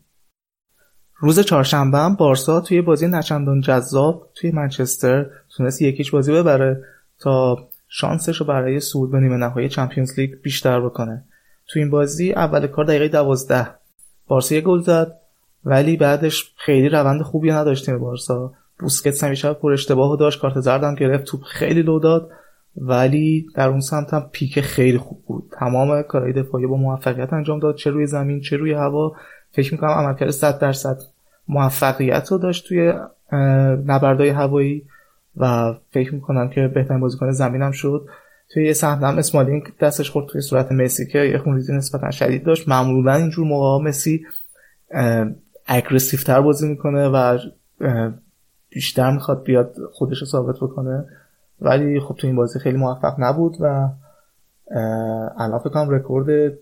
روز 1.25 1.41
چهارشنبه 1.41 1.99
هم 1.99 2.15
بارسا 2.15 2.61
توی 2.61 2.83
بازی 2.83 3.09
نچندان 3.09 3.61
جذاب 3.61 4.31
توی 4.35 4.51
منچستر 4.51 5.27
تونست 5.57 5.83
یکیش 5.83 6.11
بازی 6.11 6.33
ببره 6.33 6.85
تا 7.19 7.57
شانسش 7.89 8.37
رو 8.37 8.47
برای 8.47 8.81
صعود 8.81 9.11
به 9.11 9.21
نیمه 9.21 9.37
نهایی 9.37 9.69
چمپیونز 9.69 10.19
لیگ 10.19 10.31
بیشتر 10.43 10.81
بکنه. 10.81 11.25
تو 11.69 11.79
این 11.79 11.91
بازی 11.91 12.33
اول 12.33 12.67
کار 12.67 12.85
دقیقه 12.85 13.09
دوازده. 13.09 13.69
بارسا 14.27 14.55
یه 14.55 14.61
گل 14.61 14.81
زد 14.81 15.13
ولی 15.65 15.97
بعدش 15.97 16.53
خیلی 16.57 16.89
روند 16.89 17.23
خوبی 17.23 17.51
نداشت 17.51 17.87
تیم 17.87 17.99
بارسا. 17.99 18.53
بوسکتس 18.79 19.25
همیشه 19.25 19.53
پر 19.53 19.73
اشتباه 19.73 20.17
داشت 20.17 20.41
کارت 20.41 20.61
زردم 20.61 20.95
گرفت 20.95 21.25
توپ 21.25 21.43
خیلی 21.43 21.83
لو 21.83 21.99
داد 21.99 22.31
ولی 22.77 23.47
در 23.55 23.69
اون 23.69 23.81
سمت 23.81 24.15
هم 24.15 24.29
پیک 24.33 24.61
خیلی 24.61 24.99
خوب 24.99 25.23
بود. 25.27 25.53
تمام 25.59 26.03
کارهای 26.03 26.33
دفاعی 26.33 26.67
با 26.67 26.77
موفقیت 26.77 27.33
انجام 27.33 27.59
داد 27.59 27.77
چه 27.77 27.91
روی 27.91 28.07
زمین 28.07 28.41
چه 28.41 28.57
روی 28.57 28.73
هوا. 28.73 29.13
فکر 29.51 29.73
می‌کنم 29.73 29.91
عملکرد 29.91 30.31
100 30.31 30.59
درصد 30.59 30.99
موفقیت 31.49 32.33
رو 32.33 32.39
داشت 32.39 32.69
توی 32.69 32.93
نبردهای 33.87 34.29
هوایی 34.29 34.85
و 35.37 35.75
فکر 35.91 36.15
می‌کنم 36.15 36.49
که 36.49 36.69
بهترین 36.69 37.01
بازیکن 37.01 37.31
زمینم 37.31 37.71
شد. 37.71 38.07
توی 38.49 38.67
یه 38.67 38.73
صحنه 38.73 39.07
هم 39.07 39.19
اسمالینگ 39.19 39.63
دستش 39.81 40.11
خورد 40.11 40.27
توی 40.27 40.41
صورت 40.41 40.73
مسی 40.73 41.07
که 41.07 41.19
یه 41.19 41.39
خونریزی 41.39 41.73
نسبتا 41.77 42.11
شدید 42.11 42.45
داشت. 42.45 42.69
معمولا 42.69 43.15
اینجور 43.15 43.47
موقع 43.47 43.85
مسی 43.85 44.27
اگریسیو 45.67 46.21
تر 46.21 46.41
بازی 46.41 46.69
می‌کنه 46.69 47.09
و 47.09 47.39
بیشتر 48.71 49.11
می‌خواد 49.11 49.43
بیاد 49.45 49.75
خودش 49.93 50.19
رو 50.19 50.27
ثابت 50.27 50.57
بکنه. 50.57 51.05
ولی 51.61 52.01
خب 52.01 52.17
تو 52.19 52.27
این 52.27 52.37
بازی 52.37 52.59
خیلی 52.59 52.77
موفق 52.77 53.15
نبود 53.19 53.57
و 53.61 53.89
الان 55.39 55.59
فکر 55.59 55.69
کنم 55.69 55.91
رکورد 55.91 56.53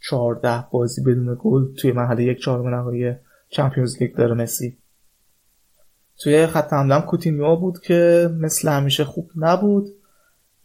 14 0.00 0.64
بازی 0.70 1.02
بدون 1.02 1.36
گل 1.40 1.74
توی 1.74 1.92
مرحله 1.92 2.24
یک 2.24 2.38
چهارم 2.38 2.74
نهایی 2.74 3.14
چمپیونز 3.54 4.02
لیگ 4.02 4.14
داره 4.14 4.34
مسی. 4.34 4.76
توی 6.18 6.46
خط 6.46 6.72
حمله 6.72 7.00
کوتینیو 7.00 7.56
بود 7.56 7.80
که 7.80 8.30
مثل 8.38 8.68
همیشه 8.68 9.04
خوب 9.04 9.30
نبود 9.36 9.86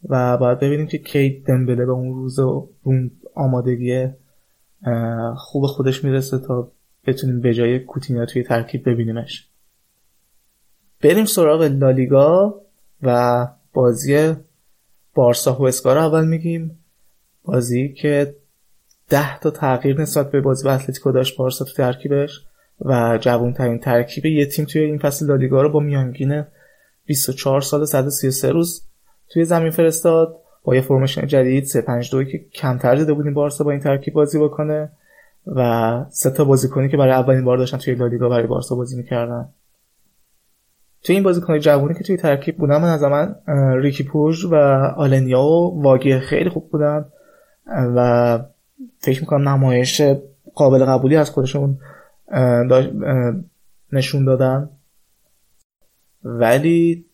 و 0.08 0.36
باید 0.36 0.58
ببینیم 0.58 0.86
که 0.86 0.98
کی 0.98 1.44
دمبله 1.46 1.86
به 1.86 1.92
اون 1.92 2.14
روز 2.14 2.38
و 2.38 2.68
اون 2.82 3.10
آمادگی 3.34 4.08
خوب 5.36 5.66
خودش 5.66 6.04
می‌رسه 6.04 6.38
تا 6.38 6.72
بتونیم 7.06 7.40
به 7.40 7.54
جای 7.54 7.78
کوتینیو 7.78 8.26
توی 8.26 8.42
ترکیب 8.42 8.88
ببینیمش. 8.88 9.48
بریم 11.02 11.24
سراغ 11.24 11.62
لالیگا 11.62 12.60
و 13.02 13.48
بازی 13.72 14.34
بارسا 15.14 15.54
و 15.54 15.66
اسکار 15.68 15.98
اول 15.98 16.26
میگیم. 16.26 16.78
بازی 17.44 17.92
که 17.92 18.36
ده 19.08 19.38
تا 19.38 19.50
تغییر 19.50 20.00
نسبت 20.00 20.30
به 20.30 20.40
بازی 20.40 20.64
با 20.64 20.72
اتلتیکو 20.72 21.12
داشت 21.12 21.36
بارسا 21.36 21.64
تو 21.64 21.72
ترکیبش. 21.72 22.46
و 22.80 23.18
جوان 23.20 23.52
ترین 23.52 23.78
ترکیب 23.78 24.26
یه 24.26 24.46
تیم 24.46 24.64
توی 24.64 24.82
این 24.82 24.98
فصل 24.98 25.26
لالیگا 25.26 25.62
رو 25.62 25.68
با 25.68 25.80
میانگین 25.80 26.44
24 27.06 27.60
سال 27.60 27.84
133 27.84 28.50
روز 28.50 28.82
توی 29.28 29.44
زمین 29.44 29.70
فرستاد. 29.70 30.36
با 30.64 30.74
یه 30.74 30.80
فرمشن 30.80 31.26
جدید 31.26 31.64
352 31.64 32.24
که 32.24 32.38
کمتر 32.38 32.94
دیده 32.94 33.12
بودیم 33.12 33.34
بارسا 33.34 33.64
با 33.64 33.70
این 33.70 33.80
ترکیب 33.80 34.14
بازی 34.14 34.38
بکنه 34.38 34.90
و 35.46 36.04
سه 36.10 36.30
تا 36.30 36.44
بازیکنی 36.44 36.88
که 36.88 36.96
برای 36.96 37.12
اولین 37.12 37.44
بار 37.44 37.58
داشتن 37.58 37.78
توی 37.78 37.94
لالیگا 37.94 38.28
برای 38.28 38.46
بارسا 38.46 38.74
بازی 38.74 38.96
می‌کردن. 38.96 39.48
توی 41.02 41.14
این 41.14 41.24
بازیکن 41.24 41.58
جوانی 41.58 41.94
که 41.94 42.04
توی 42.04 42.16
ترکیب 42.16 42.56
بودن 42.56 42.76
من 42.76 42.88
از 42.88 43.02
من 43.02 43.36
ریکی 43.82 44.04
پوژ 44.04 44.44
و 44.44 44.54
آلنیا 44.96 45.42
و 45.42 45.82
واگه 45.82 46.20
خیلی 46.20 46.50
خوب 46.50 46.70
بودن 46.70 47.04
و 47.66 48.38
فکر 48.98 49.20
می‌کنم 49.20 49.48
نمایش 49.48 50.02
قابل 50.54 50.84
قبولی 50.84 51.16
از 51.16 51.30
خودشون 51.30 51.78
نشون 53.92 54.24
دادن. 54.24 54.70
ولی 56.24 57.06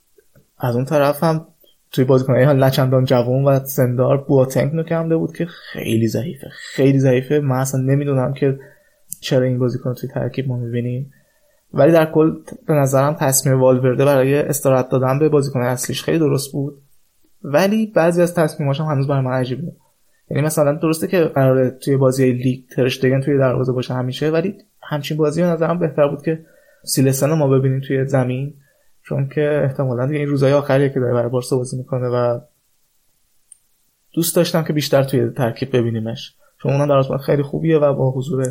از 0.59 0.77
اون 0.77 0.85
طرف 0.85 1.25
هم 1.25 1.47
توی 1.91 2.05
بازیکنهای 2.05 2.45
ها 2.45 2.53
لچندان 2.53 3.05
جوان 3.05 3.45
و 3.45 3.65
سندار 3.65 4.17
بواتنگ 4.17 4.75
نکمده 4.75 5.17
بود 5.17 5.37
که 5.37 5.47
خیلی 5.47 6.09
ضعیفه. 6.09 6.47
خیلی 6.53 6.99
ضعیفه. 6.99 7.41
من 7.41 7.57
اصلا 7.57 7.81
نمی‌دونم 7.81 8.33
که 8.33 8.59
چرا 9.21 9.47
این 9.47 9.59
بازیکن 9.59 9.95
توی 9.95 10.09
ترکیب 10.09 10.49
ما 10.49 10.57
می‌بینیم. 10.57 11.13
ولی 11.73 11.93
در 11.93 12.13
کل 12.13 12.33
به 12.67 12.75
نظرم 12.75 13.15
تصمیم 13.15 13.61
والورده 13.61 14.05
برای 14.05 14.35
استراحت 14.35 14.89
دادن 14.89 15.19
به 15.19 15.29
بازیکن 15.29 15.61
اصلیش 15.61 16.03
خیلی 16.03 16.19
درست 16.19 16.53
بود. 16.53 16.83
ولی 17.43 17.87
بعضی 17.87 18.23
از 18.23 18.35
تصمیماش 18.35 18.81
هم 18.81 18.87
هنوز 18.87 19.07
برای 19.07 19.25
من 19.25 19.33
عجیبه 19.33 19.73
یعنی 20.31 20.43
مثلا 20.43 20.73
درسته 20.73 21.07
که 21.07 21.21
قراره 21.25 21.71
توی 21.71 21.97
بازی 21.97 22.33
لیگ 22.33 22.65
ترشتگن 22.77 23.21
توی 23.21 23.39
دروازه 23.39 23.73
باشه 23.73 23.95
همیشه 23.95 24.31
ولی 24.31 24.55
همچین 24.83 25.17
بازی 25.17 25.43
به 25.43 25.49
نظرم 25.49 25.79
بهتر 25.79 26.09
بود 26.09 26.23
که 26.23 26.45
سیلسن 26.85 27.33
ما 27.33 27.49
ببینیم 27.49 27.81
توی 27.81 28.07
زمین 28.07 28.55
چون 29.03 29.29
که 29.29 29.61
احتمالا 29.65 30.07
دیگه 30.07 30.19
این 30.19 30.29
روزهای 30.29 30.53
آخریه 30.53 30.89
که 30.89 31.01
داره 31.01 31.15
برای 31.15 31.29
بارسا 31.29 31.57
بازی 31.57 31.77
می‌کنه 31.77 32.09
و 32.09 32.41
دوست 34.13 34.37
داشتم 34.37 34.65
که 34.65 34.73
بیشتر 34.73 35.03
توی 35.03 35.31
ترکیب 35.31 35.77
ببینیمش. 35.77 36.37
چون 36.63 36.73
اونم 36.73 37.03
در 37.03 37.19
خیلی 37.19 37.43
خوبیه 37.43 37.79
و 37.79 37.95
با 37.95 38.11
حضور 38.11 38.45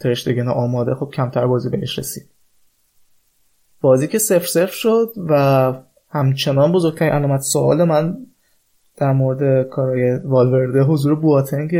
ترشتگن 0.00 0.48
آماده 0.48 0.94
خب 0.94 1.10
کمتر 1.14 1.46
بازی 1.46 1.70
بهش 1.70 1.98
رسید. 1.98 2.30
بازی 3.80 4.08
که 4.08 4.18
سف 4.18 4.46
سف 4.46 4.70
شد 4.70 5.12
و 5.28 5.72
همچنان 6.10 6.72
بزرگترین 6.72 7.12
علامت 7.12 7.40
سوال 7.40 7.84
من 7.84 8.16
در 8.96 9.12
مورد 9.12 9.68
کارهای 9.68 10.18
والورده 10.24 10.82
حضور 10.82 11.14
بواتنگ. 11.14 11.76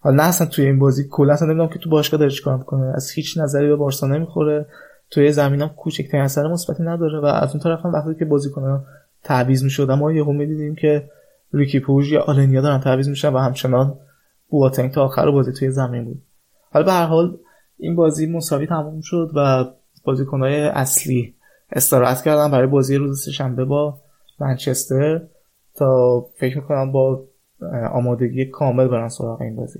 حالا 0.00 0.16
نه 0.16 0.22
اصلا 0.22 0.46
توی 0.46 0.66
این 0.66 0.78
بازی 0.78 1.08
کلا 1.10 1.32
اصلا 1.32 1.48
نمی‌دونم 1.48 1.68
که 1.68 1.78
تو 1.78 1.90
باشگاه 1.90 2.20
داره 2.20 2.30
چیکار 2.30 2.56
می‌کنه. 2.56 2.92
از 2.96 3.10
هیچ 3.10 3.38
نظری 3.38 3.68
به 3.68 3.76
بارسا 3.76 4.06
نمی‌خوره. 4.06 4.66
توی 5.10 5.32
زمین 5.32 5.62
هم 5.62 5.68
کوچکترین 5.68 6.24
اثر 6.24 6.46
مثبتی 6.46 6.82
نداره 6.82 7.20
و 7.20 7.24
از 7.24 7.50
اون 7.50 7.60
طرف 7.60 7.84
هم 7.84 7.92
وقتی 7.92 8.14
که 8.18 8.24
بازیکن‌ها 8.24 8.84
تعویض 9.24 9.64
می‌شد 9.64 9.90
اما 9.90 10.12
یهو 10.12 10.32
می‌دیدیم 10.32 10.74
که 10.74 11.10
ریکی 11.52 11.80
پوژ 11.80 12.12
یا 12.12 12.22
آلنیا 12.22 12.60
دارن 12.60 12.80
تعویض 12.80 13.08
میشن 13.08 13.32
و 13.32 13.38
همچنان 13.38 13.94
بواتنگ 14.48 14.90
تا 14.90 15.04
آخر 15.04 15.30
بازی 15.30 15.52
توی 15.52 15.70
زمین 15.70 16.04
بود. 16.04 16.22
حالا 16.72 16.86
به 16.86 16.92
هر 16.92 17.06
حال 17.06 17.36
این 17.78 17.96
بازی 17.96 18.26
مساوی 18.26 18.66
تموم 18.66 19.00
شد 19.00 19.30
و 19.34 19.64
بازیکنهای 20.04 20.60
اصلی 20.60 21.34
استراحت 21.72 22.22
کردن 22.22 22.50
برای 22.50 22.66
بازی 22.66 22.96
روز 22.96 23.24
سهشنبه 23.24 23.64
با 23.64 23.98
منچستر. 24.40 25.20
تا 25.78 26.20
فکر 26.36 26.56
می‌کنم 26.56 26.92
با 26.92 27.24
آمادگی 27.92 28.44
کامل 28.44 28.88
برن 28.88 29.08
سراغ 29.08 29.40
این 29.40 29.56
بازی 29.56 29.78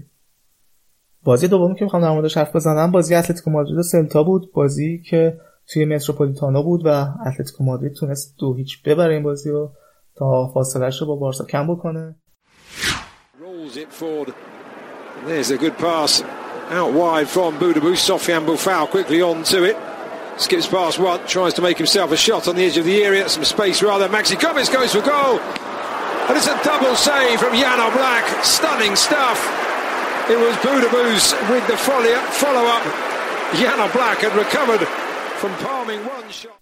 بازی 1.24 1.48
دومی 1.48 1.74
که 1.74 1.84
می‌خوام 1.84 2.02
در 2.02 2.10
موردش 2.10 2.36
حرف 2.36 2.56
بزنم 2.56 2.90
بازی 2.90 3.14
اتلتیکو 3.14 3.50
مادرید 3.50 3.78
و 3.78 3.82
سلتا 3.82 4.22
بود 4.22 4.52
بازی 4.52 5.02
که 5.10 5.40
توی 5.68 5.84
متروپولیتانو 5.84 6.62
بود 6.62 6.82
و 6.84 7.06
اتلتیکو 7.26 7.64
مادرید 7.64 7.92
تونست 7.92 8.34
دو 8.38 8.54
هیچ 8.54 8.82
ببره 8.82 9.14
این 9.14 9.22
بازی 9.22 9.50
رو 9.50 9.72
تا 10.16 10.50
فاصلهش 10.54 11.00
رو 11.00 11.06
با 11.06 11.16
بارسا 11.16 11.44
کم 11.44 11.74
بکنه 11.74 12.16
There's 15.26 15.50
a 15.50 15.58
good 15.58 15.76
pass 15.78 16.22
out 16.78 16.92
wide 16.92 17.28
from 17.28 17.58
Budabus. 17.58 18.00
Sofian 18.08 18.42
Boufal 18.46 18.88
quickly 18.94 19.20
on 19.20 19.42
to 19.52 19.58
it. 19.70 19.76
Skips 20.38 20.68
past 20.68 20.98
one, 20.98 21.20
tries 21.26 21.54
to 21.54 21.62
make 21.62 21.76
himself 21.76 22.12
a 22.12 22.16
shot 22.16 22.46
on 22.48 22.54
the 22.56 22.64
edge 22.64 22.78
of 22.82 22.84
the 22.84 23.02
area. 23.02 23.28
Some 23.28 23.44
space 23.44 23.82
rather. 23.82 24.08
Maxi 24.08 24.36
Gomez 24.40 24.68
goes 24.68 24.92
for 24.94 25.02
goal. 25.02 25.40
And 26.28 26.36
it's 26.36 26.46
a 26.46 26.60
double 26.62 26.94
save 26.94 27.40
from 27.40 27.54
Jan 27.54 27.78
Black. 27.96 28.44
Stunning 28.44 28.94
stuff. 28.96 29.40
It 30.28 30.38
was 30.38 30.54
Budabus 30.56 31.32
with 31.50 31.66
the 31.66 31.76
follow 31.76 32.64
up. 32.68 32.84
Jan 33.56 33.90
Black 33.92 34.18
had 34.18 34.36
recovered 34.36 34.86
from 35.38 35.52
palming 35.64 36.04
one 36.04 36.28
shot. 36.30 36.60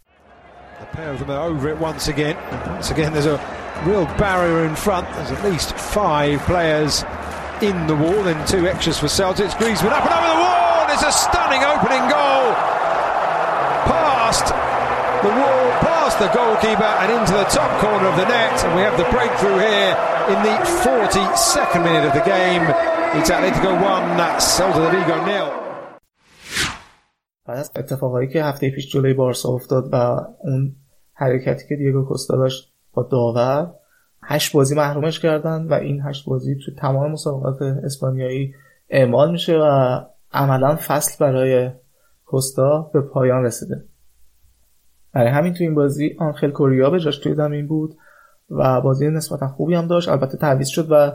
A 0.80 0.86
pair 0.94 1.10
of 1.10 1.18
them 1.18 1.30
are 1.30 1.48
over 1.48 1.68
it 1.68 1.78
once 1.78 2.06
again. 2.06 2.36
Once 2.70 2.90
again, 2.90 3.12
there's 3.12 3.26
a 3.26 3.40
real 3.84 4.04
barrier 4.16 4.64
in 4.64 4.76
front. 4.76 5.10
There's 5.14 5.32
at 5.32 5.42
least 5.44 5.76
five 5.76 6.40
players 6.42 7.02
in 7.60 7.86
the 7.86 7.96
wall, 7.96 8.22
then 8.22 8.46
two 8.46 8.68
extras 8.68 8.98
for 8.98 9.06
Celtics. 9.06 9.56
Griezmann 9.58 9.90
up 9.90 10.04
and 10.04 10.14
over 10.14 10.28
the 10.28 10.40
wall. 10.40 10.86
It's 10.92 11.02
a 11.02 11.10
stunning 11.10 11.64
opening 11.64 12.06
goal. 12.06 12.54
Past 13.88 14.46
the 15.24 15.30
wall, 15.30 15.65
past 16.06 16.18
the 16.24 16.30
goalkeeper, 16.40 16.92
and 17.02 17.08
into 17.18 17.34
the 17.42 17.48
top 17.58 17.72
corner 17.82 18.06
of 18.12 18.16
the 18.20 18.26
net. 18.34 18.54
And 18.64 18.72
we 18.78 18.82
have 18.88 18.96
the 19.02 19.08
breakthrough 19.14 19.58
here 19.68 19.92
in 20.32 20.38
the 20.48 20.56
42nd 20.84 21.82
minute 21.88 22.04
of 22.10 22.14
the 22.18 22.26
game. 22.34 22.64
It's 23.16 23.30
Atletico 23.34 23.70
1, 23.74 24.40
Celta 24.54 24.80
de 24.84 24.90
Vigo 24.94 25.18
nil. 25.30 25.48
بعد 27.46 27.58
از 27.58 27.70
اتفاقایی 27.76 28.28
که 28.28 28.44
هفته 28.44 28.70
پیش 28.70 28.92
جلوی 28.92 29.14
بارسا 29.14 29.48
افتاد 29.48 29.88
و 29.92 29.96
اون 30.44 30.76
حرکتی 31.12 31.68
که 31.68 31.76
دیگو 31.76 32.04
کوستا 32.04 32.36
داشت 32.36 32.72
با 32.92 33.02
داور 33.02 33.74
هشت 34.22 34.52
بازی 34.52 34.74
محرومش 34.74 35.20
کردن 35.20 35.66
و 35.68 35.74
این 35.74 36.02
هشت 36.02 36.24
بازی 36.24 36.56
تو 36.66 36.74
تمام 36.74 37.12
مسابقات 37.12 37.62
اسپانیایی 37.62 38.54
اعمال 38.88 39.30
میشه 39.30 39.58
و 39.58 40.00
عملا 40.32 40.76
فصل 40.76 41.24
برای 41.24 41.70
کوستا 42.24 42.90
به 42.92 43.00
پایان 43.00 43.44
رسیده 43.44 43.84
برای 45.16 45.30
همین 45.30 45.54
تو 45.54 45.64
این 45.64 45.74
بازی 45.74 46.16
آنخل 46.18 46.50
کوریا 46.50 46.90
به 46.90 47.00
جاش 47.00 47.18
توی 47.18 47.34
زمین 47.34 47.66
بود 47.66 47.96
و 48.50 48.80
بازی 48.80 49.08
نسبتا 49.08 49.48
خوبی 49.48 49.74
هم 49.74 49.86
داشت. 49.86 50.08
البته 50.08 50.38
تعویض 50.38 50.68
شد 50.68 50.86
و 50.90 51.12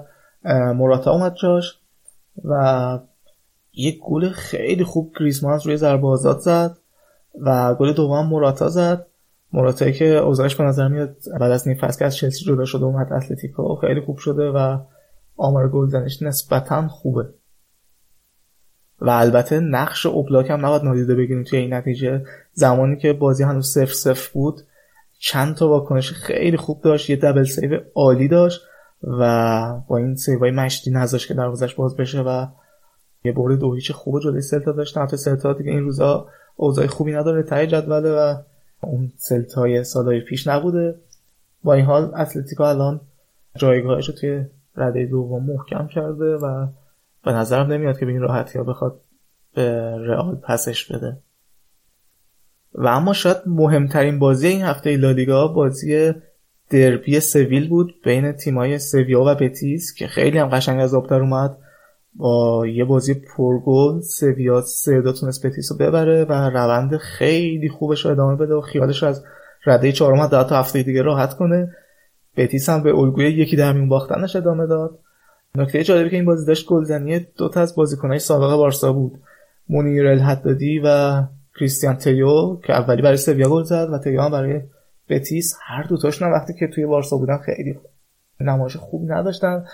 موراتا 0.73 1.11
اومد 1.11 1.35
جاش 1.41 1.79
و 2.45 2.99
یک 3.73 3.99
گل 3.99 4.29
خیلی 4.29 4.83
خوب 4.83 5.13
گریزمان 5.19 5.59
روی 5.65 5.77
ضربه 5.77 6.07
آزاد 6.07 6.39
زد 6.39 6.77
و 7.41 7.75
گل 7.75 7.93
دوم 7.93 8.25
موراتا 8.25 8.69
زد. 8.69 9.05
موراتایی 9.53 9.93
که 9.93 10.05
اوضاعش 10.05 10.55
به 10.55 10.63
نظر 10.63 10.87
میاد 10.87 11.15
بعد 11.39 11.51
از 11.51 11.67
اینم 11.67 11.77
که 11.77 12.05
از 12.05 12.15
چلسی 12.15 12.45
جدا 12.45 12.65
شده 12.65 12.85
اومد 12.85 13.13
اتلتیکو 13.13 13.75
خیلی 13.75 14.01
خوب 14.01 14.17
شده 14.17 14.49
و 14.49 14.77
آمار 15.37 15.69
گلزنیش 15.69 16.21
نسبتا 16.21 16.87
خوبه. 16.87 17.29
و 19.01 19.09
البته 19.09 19.59
نقش 19.59 20.05
اوبلاک 20.05 20.49
هم 20.49 20.65
نباید 20.65 20.83
نادیده 20.83 21.15
بگیریم 21.15 21.43
توی 21.43 21.59
این 21.59 21.73
نتیجه. 21.73 22.23
زمانی 22.53 22.97
که 22.97 23.13
بازی 23.13 23.43
هنوز 23.43 23.67
صفر 23.67 23.93
صفر 23.93 24.29
بود 24.33 24.61
چند 25.19 25.55
تا 25.55 25.69
واکنش 25.69 26.11
خیلی 26.11 26.57
خوب 26.57 26.81
داشت 26.81 27.09
یه 27.09 27.15
double 27.15 27.43
save 27.43 27.79
عالی 27.95 28.27
داشت 28.27 28.61
و 29.03 29.73
با 29.87 29.97
این 29.97 30.15
سیوای 30.15 30.51
مشتی 30.51 30.91
نذاشت 30.91 31.27
که 31.27 31.33
دروازش 31.33 31.75
باز 31.75 31.97
بشه 31.97 32.21
و 32.21 32.45
یه 33.23 33.31
برد 33.31 33.59
دو 33.59 33.73
هیچ 33.73 33.91
خوب 33.91 34.19
جلوی 34.19 34.41
سلتا 34.41 34.71
داشت. 34.71 34.97
البته 34.97 35.17
سلتا 35.17 35.53
دیگه 35.53 35.71
این 35.71 35.83
روزا 35.83 36.27
اوضاع 36.55 36.87
خوبی 36.87 37.13
نداره 37.13 37.43
ته 37.43 37.67
جدوله 37.67 38.11
و 38.11 38.35
اون 38.81 39.11
سلتای 39.17 39.83
سالهای 39.83 40.21
پیش 40.21 40.47
نبوده. 40.47 40.95
با 41.63 41.73
این 41.73 41.85
حال 41.85 42.11
اتلتیکو 42.15 42.63
الان 42.63 43.01
جایگاهش 43.55 44.09
رو 44.09 44.15
توی 44.15 44.45
رده 44.75 45.05
دوم 45.05 45.45
محکم 45.45 45.87
کرده 45.87 46.35
و 46.35 46.67
به 47.25 47.31
نظرم 47.31 47.71
نمیاد 47.71 47.99
که 47.99 48.05
به 48.05 48.11
این 48.11 48.21
راحتی 48.21 48.57
ها 48.57 48.63
بخواد 48.63 49.01
به 49.55 49.95
رئال 49.97 50.35
پسش 50.35 50.91
بده. 50.91 51.17
و 52.73 52.87
اما 52.87 53.13
شاید 53.13 53.37
مهمترین 53.45 54.19
بازی 54.19 54.47
این 54.47 54.61
هفته 54.61 54.97
لالیگا 54.97 55.47
بازی 55.47 56.13
دربی 56.69 57.19
سویل 57.19 57.69
بود 57.69 57.93
بین 58.03 58.31
تیمای 58.31 58.79
سویا 58.79 59.21
و 59.21 59.35
بتیس 59.35 59.93
که 59.93 60.07
خیلی 60.07 60.37
هم 60.37 60.49
قشنگ 60.49 60.81
از 60.81 60.93
آب 60.93 61.09
در 61.09 61.19
اومد. 61.19 61.57
با 62.15 62.67
یه 62.67 62.85
بازی 62.85 63.13
پرگل 63.13 63.99
سویا 64.01 64.61
سه 64.61 65.01
دو 65.01 65.13
تونست 65.13 65.45
بتیس 65.45 65.71
رو 65.71 65.77
ببره 65.77 66.25
و 66.25 66.33
روند 66.33 66.97
خیلی 66.97 67.69
خوبش 67.69 68.05
رو 68.05 68.11
ادامه 68.11 68.35
بده 68.35 68.53
و 68.53 68.61
خیالش 68.61 69.03
رو 69.03 69.09
از 69.09 69.23
رده 69.65 69.91
چهارم 69.91 70.27
تا 70.27 70.59
هفته 70.59 70.83
دیگه 70.83 71.01
راحت 71.01 71.33
کنه. 71.33 71.75
بتیس 72.37 72.69
هم 72.69 72.83
به 72.83 72.95
الگوی 72.95 73.25
یکی 73.25 73.55
در 73.55 73.73
میون 73.73 73.89
باختنش 73.89 74.35
ادامه 74.35 74.67
داد. 74.67 74.99
نکته 75.55 75.83
جالبی 75.83 76.09
که 76.09 76.15
این 76.15 76.25
بازی 76.25 76.45
داشت 76.45 76.67
گلزنی 76.67 77.19
دو 77.19 77.49
تا 77.49 77.61
از 77.61 77.75
بازیکنهای 77.75 78.19
سابق 78.19 78.55
بارسا 78.55 78.93
بود. 78.93 79.19
مونیر 79.69 80.07
الحدادی 80.07 80.81
و 80.85 81.21
کریستیان 81.59 81.95
تیو 81.95 82.55
که 82.55 82.73
اولی 82.73 83.01
برای 83.01 83.17
سویا 83.17 83.49
گل 83.49 83.63
زد 83.63 83.89
و 83.91 83.97
تیو 83.97 84.21
هم 84.21 84.31
برای 84.31 84.61
بتیس. 85.09 85.55
هر 85.61 85.83
دوتاشون 85.83 86.27
هم 86.27 86.33
وقتی 86.33 86.53
که 86.53 86.67
توی 86.67 86.85
بارسا 86.85 87.17
بودن 87.17 87.37
خیلی 87.37 87.79
نمایش 88.39 88.77
خوبی 88.77 89.07
نداشتن. 89.07 89.65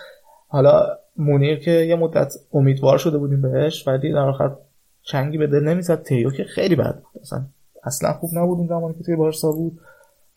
حالا 0.48 0.88
مونیر 1.18 1.60
که 1.60 1.72
یه 1.72 1.96
مدت 1.96 2.34
امیدوار 2.54 2.98
شده 2.98 3.18
بودیم 3.18 3.42
بهش 3.42 3.88
ولی 3.88 4.12
در 4.12 4.18
آخر 4.18 4.56
چنگی 5.02 5.38
به 5.38 5.48
دل 5.48 5.64
نمی‌زد. 5.64 6.04
تیو 6.04 6.32
که 6.32 6.44
خیلی 6.44 6.76
بد 6.76 6.96
بود. 6.96 7.22
اصلا 7.22 7.46
اصلا 7.84 8.14
خوب 8.14 8.30
نبود 8.34 8.58
اون 8.58 8.68
زمانی 8.68 8.94
که 8.94 9.04
توی 9.04 9.16
بارسا 9.16 9.52
بود. 9.52 9.80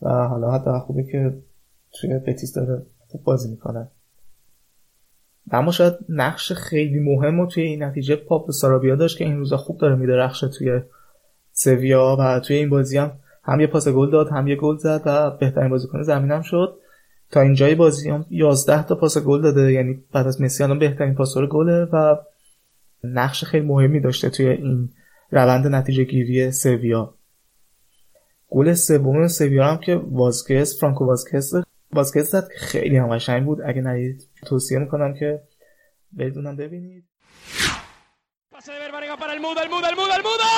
و 0.02 0.08
حالا 0.08 0.50
حتی 0.50 0.70
خوبه 0.86 1.02
که 1.02 1.34
توی 2.00 2.18
بتیس 2.18 2.54
داره 2.54 2.82
خوب 3.08 3.22
بازی 3.24 3.50
می‌کنه. 3.50 3.88
اما 5.50 5.72
شاید 5.72 5.94
نقش 6.08 6.52
خیلی 6.52 6.98
مهم 6.98 7.40
و 7.40 7.46
توی 7.46 7.62
این 7.62 7.82
نتیجه 7.82 8.16
پاپ 8.16 8.50
سارابیا 8.50 8.96
داشت 8.96 9.18
که 9.18 9.24
این 9.24 9.36
روزا 9.36 9.56
خوب 9.56 9.78
داره 9.78 9.94
میدرخشه 9.94 10.48
توی 10.48 10.80
سویا 11.52 12.16
و 12.18 12.40
توی 12.40 12.56
این 12.56 12.70
بازی 12.70 12.98
هم. 12.98 13.12
هم 13.44 13.60
یه 13.60 13.66
پاس 13.66 13.88
گل 13.88 14.10
داد 14.10 14.28
هم 14.28 14.48
یه 14.48 14.56
گل 14.56 14.76
زد 14.76 15.02
و 15.06 15.30
بهترین 15.30 15.70
بازیکن 15.70 16.02
زمینم 16.02 16.42
شد. 16.42 16.76
تا 17.30 17.40
اینجای 17.40 17.74
بازی 17.74 18.10
هم 18.10 18.26
11 18.30 18.82
تا 18.82 18.94
پاس 18.94 19.18
گل 19.18 19.42
داده 19.42 19.72
یعنی 19.72 20.04
بعد 20.12 20.26
از 20.26 20.40
مسی 20.40 20.62
الان 20.62 20.78
بهترین 20.78 21.14
پاسور 21.14 21.46
گله 21.46 21.84
و 21.84 22.16
نقش 23.04 23.44
خیلی 23.44 23.66
مهمی 23.66 24.00
داشته 24.00 24.30
توی 24.30 24.48
این 24.48 24.88
روند 25.30 25.66
نتیجه 25.66 26.04
گیری 26.04 26.50
سویا. 26.50 27.14
گل 28.48 28.72
سوم 28.72 29.28
سویا 29.28 29.64
هم 29.64 29.78
که 29.78 29.94
وازکس 29.94 30.80
فرانکو 30.80 31.04
وازکس 31.04 31.52
وازکس 31.92 32.30
زد. 32.30 32.48
که 32.48 32.58
خیلی 32.58 32.96
هم 32.96 33.08
قشنگ 33.08 33.44
بود. 33.44 33.58
اگه 33.64 33.82
ندید 33.82 34.28
توصیه 34.46 34.78
می‌کنم 34.78 35.14
که 35.14 35.40
بدونم 36.18 36.56
ببینید. 36.56 37.04
Mudo, 39.40 39.60
el 39.62 40.22
Mudo. 40.22 40.48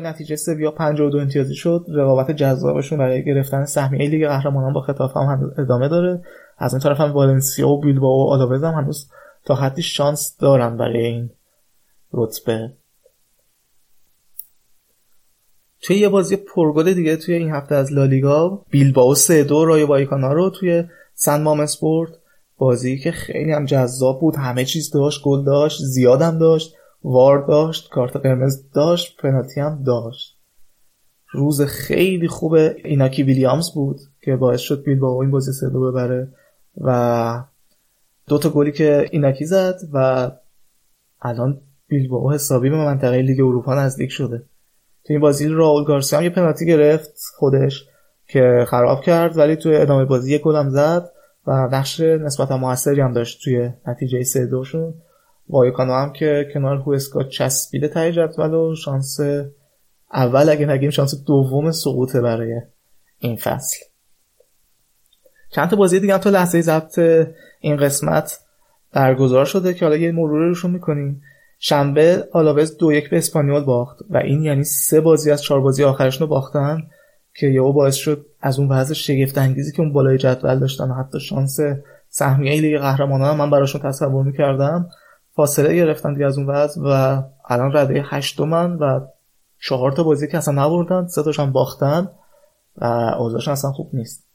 نتیجه 0.00 0.36
سویا 0.36 0.70
52 0.70 1.18
امتیازی 1.18 1.54
شد. 1.54 1.86
رقابت 1.94 2.30
جذابشون 2.30 2.98
برای 2.98 3.24
گرفتن 3.24 3.64
سهمیه 3.64 4.10
لیگ 4.10 4.28
قهرمانان 4.28 4.72
با 4.72 4.80
خطاف 4.80 5.16
هم 5.16 5.52
ادامه 5.58 5.88
داره. 5.88 6.22
از 6.58 6.74
این 6.74 6.80
طرف 6.80 7.00
هم 7.00 7.12
والنسیا 7.12 7.68
و 7.68 7.80
بیلبائو 7.80 8.26
و 8.26 8.30
آلاوز 8.30 8.64
هم 8.64 8.74
هنوز 8.74 9.10
تا 9.48 9.54
حدی 9.54 9.82
شانس 9.82 10.36
دارن 10.36 10.76
برای 10.76 11.06
این 11.06 11.30
رتبه. 12.12 12.72
توی 15.80 15.96
یه 15.96 16.08
بازی 16.08 16.36
پرگل 16.36 16.94
دیگه 16.94 17.16
توی 17.16 17.34
این 17.34 17.50
هفته 17.50 17.74
از 17.74 17.92
لالیگا 17.92 18.64
بیلبائو 18.70 19.14
3 19.14 19.44
دو 19.44 19.64
رای 19.64 19.86
بایکانا 19.86 20.32
رو 20.32 20.50
توی 20.50 20.84
سن 21.14 21.42
مامس 21.42 21.76
برد. 21.76 22.10
بازی 22.56 22.98
که 22.98 23.10
خیلی 23.10 23.52
هم 23.52 23.64
جذاب 23.64 24.20
بود. 24.20 24.36
همه 24.36 24.64
چیز 24.64 24.90
داشت 24.90 25.22
گل 25.24 25.44
داشت 25.44 25.82
زیادم 25.82 26.38
داشت 26.38 26.74
وار 27.04 27.46
داشت 27.46 27.90
کارت 27.90 28.16
قرمز 28.16 28.70
داشت 28.70 29.16
پنالتی 29.20 29.60
هم 29.60 29.82
داشت. 29.82 30.38
روز 31.32 31.62
خیلی 31.62 32.28
خوب 32.28 32.54
ایناکی 32.84 33.22
ویلیامز 33.22 33.70
بود 33.74 34.00
که 34.22 34.36
باعث 34.36 34.60
شد 34.60 34.82
بیلبائو 34.82 35.20
این 35.20 35.30
بازی 35.30 35.52
سه 35.52 35.68
دو 35.68 35.90
ببره 35.90 36.34
و 36.76 37.44
دو 38.28 38.38
تا 38.38 38.50
گلی 38.50 38.72
که 38.72 39.08
ایناکی 39.10 39.44
زد 39.44 39.74
و 39.92 40.30
الان 41.22 41.60
بیلبائو 41.88 42.32
حسابی 42.32 42.70
به 42.70 42.76
منطقه 42.76 43.22
لیگ 43.22 43.40
اروپا 43.40 43.74
نزدیک 43.74 44.10
شده. 44.10 44.38
تو 45.04 45.12
این 45.12 45.20
بازی 45.20 45.48
راول 45.48 45.84
گارسیا 45.84 46.18
هم 46.18 46.24
یه 46.24 46.30
پنالتی 46.30 46.66
گرفت 46.66 47.12
خودش 47.36 47.84
که 48.26 48.64
خراب 48.68 49.02
کرد 49.02 49.38
ولی 49.38 49.56
توی 49.56 49.76
ادامه 49.76 50.04
بازی 50.04 50.34
یک 50.34 50.42
گل 50.42 50.56
هم 50.56 50.70
زد 50.70 51.10
و 51.46 51.52
نقش 51.52 52.00
نسبتا 52.00 52.56
موثری 52.56 53.00
هم 53.00 53.12
داشت 53.12 53.44
توی 53.44 53.70
نتیجه 53.86 54.22
سه 54.22 54.46
دوشون. 54.46 54.94
وایکانو 55.48 55.92
هم 55.92 56.12
که 56.12 56.48
کنار 56.54 56.76
هوسکا 56.76 57.22
چسبیده 57.22 57.88
تای 57.88 58.12
جدول 58.12 58.54
و 58.54 58.74
شانس 58.74 59.20
اول 60.12 60.48
اگه 60.48 60.66
نگیم 60.66 60.90
شانس 60.90 61.24
دوم 61.24 61.70
سقوطه 61.70 62.20
برای 62.20 62.60
این 63.18 63.36
فصل. 63.36 63.76
چند 65.50 65.70
تا 65.70 65.76
بازی 65.76 66.00
دیگه 66.00 66.12
هم 66.12 66.18
تا 66.18 66.30
لحظه 66.30 66.60
ضبط 66.60 67.00
این 67.60 67.76
قسمت 67.76 68.38
برگزار 68.92 69.44
شده 69.44 69.74
که 69.74 69.84
حالا 69.84 69.96
یه 69.96 70.12
مرور 70.12 70.48
روشون 70.48 70.70
می‌کنیم. 70.70 71.22
شنبه 71.58 72.28
آلاوز 72.32 72.76
دو 72.76 72.92
یک 72.92 73.10
به 73.10 73.18
اسپانیول 73.18 73.64
باخت 73.64 73.98
و 74.10 74.16
این 74.16 74.42
یعنی 74.42 74.64
سه 74.64 75.00
بازی 75.00 75.30
از 75.30 75.42
چهار 75.42 75.60
بازی 75.60 75.84
آخرشون 75.84 76.20
رو 76.20 76.26
باختن 76.26 76.82
که 77.34 77.46
یهو 77.46 77.72
باعث 77.72 77.94
شد 77.94 78.26
از 78.40 78.58
اون 78.58 78.68
وضع 78.68 78.94
شگفت 78.94 79.38
انگیزی 79.38 79.72
که 79.72 79.80
اون 79.80 79.92
بالای 79.92 80.18
جدول 80.18 80.58
داشتن 80.58 80.90
حتی 80.90 81.20
شانس 81.20 81.58
سهمیه 82.08 82.60
لیگ 82.60 82.78
قهرمانان 82.78 83.36
من 83.36 83.50
براشون 83.50 83.80
تصور 83.80 84.24
می‌کردم 84.24 84.88
فاصله 85.30 85.74
گرفتن 85.74 86.12
دیگه 86.12 86.26
از 86.26 86.38
اون 86.38 86.46
وضع 86.46 86.80
و 86.84 87.22
الان 87.48 87.76
رده 87.76 88.04
هشتمن 88.08 88.72
و 88.72 89.00
چهار 89.60 89.92
تا 89.92 90.02
بازی 90.02 90.28
که 90.28 90.38
اصلا 90.38 90.66
نبردن 90.66 91.06
سه 91.06 91.22
تاشون 91.22 91.52
باختن 91.52 92.08
و 92.76 92.84
اوضاعشون 93.18 93.52
اصلا 93.52 93.70
خوب 93.72 93.90
نیست. 93.92 94.27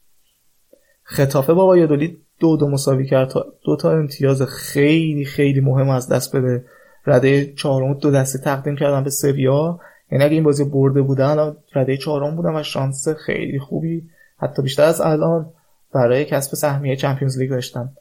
خطافه 1.04 1.52
با 1.54 1.66
وایادولید 1.66 2.18
دو 2.40 2.56
دو 2.56 2.68
مساوی 2.68 3.06
کرد 3.06 3.28
تا 3.28 3.46
دو 3.64 3.76
تا 3.76 3.92
امتیاز 3.92 4.42
خیلی 4.42 5.24
خیلی 5.24 5.60
مهم 5.60 5.88
از 5.88 6.08
دست 6.08 6.36
بده. 6.36 6.64
رده 7.06 7.52
چهارم 7.52 7.94
دو 7.94 8.10
دسته 8.10 8.38
تقدیم 8.38 8.76
کردن 8.76 9.04
به 9.04 9.10
سویا. 9.10 9.80
یعنی 10.12 10.24
اگه 10.24 10.34
این 10.34 10.44
بازی 10.44 10.64
برده 10.64 11.02
بودن 11.02 11.56
رده 11.74 11.96
چهارم 11.96 12.36
بودن 12.36 12.56
و 12.56 12.62
شانس 12.62 13.08
خیلی 13.08 13.58
خوبی 13.58 14.02
حتی 14.38 14.62
بیشتر 14.62 14.82
از 14.82 15.00
الان 15.00 15.52
برای 15.94 16.24
کسب 16.24 16.54
سهمیه 16.54 16.96
چمپیونز 16.96 17.38
لیگ 17.38 17.50
داشتن. 17.50 17.92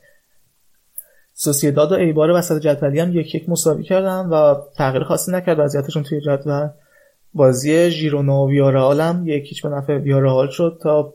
سوسیداد 1.34 1.92
و 1.92 1.96
ایبار 1.96 2.32
وسط 2.32 2.62
جدولی 2.62 3.00
هم 3.00 3.20
یک 3.20 3.36
یک 3.36 3.50
مساوی 3.50 3.84
کردن 3.84 4.26
و 4.26 4.56
تغییر 4.78 5.04
خاصی 5.04 5.32
نکرد 5.32 5.60
وضعیتشون 5.60 6.04
توی 6.04 6.22
جدول. 6.22 6.70
بازی 7.34 7.90
ژیرونا 7.90 8.42
و 8.42 8.50
ویارال 8.50 9.02
هم 9.02 9.28
یکیچ 9.28 9.64
به 9.64 9.70
نفع 9.70 9.98
ویارال 9.98 10.50
شد 10.50 10.80
تا 10.82 11.14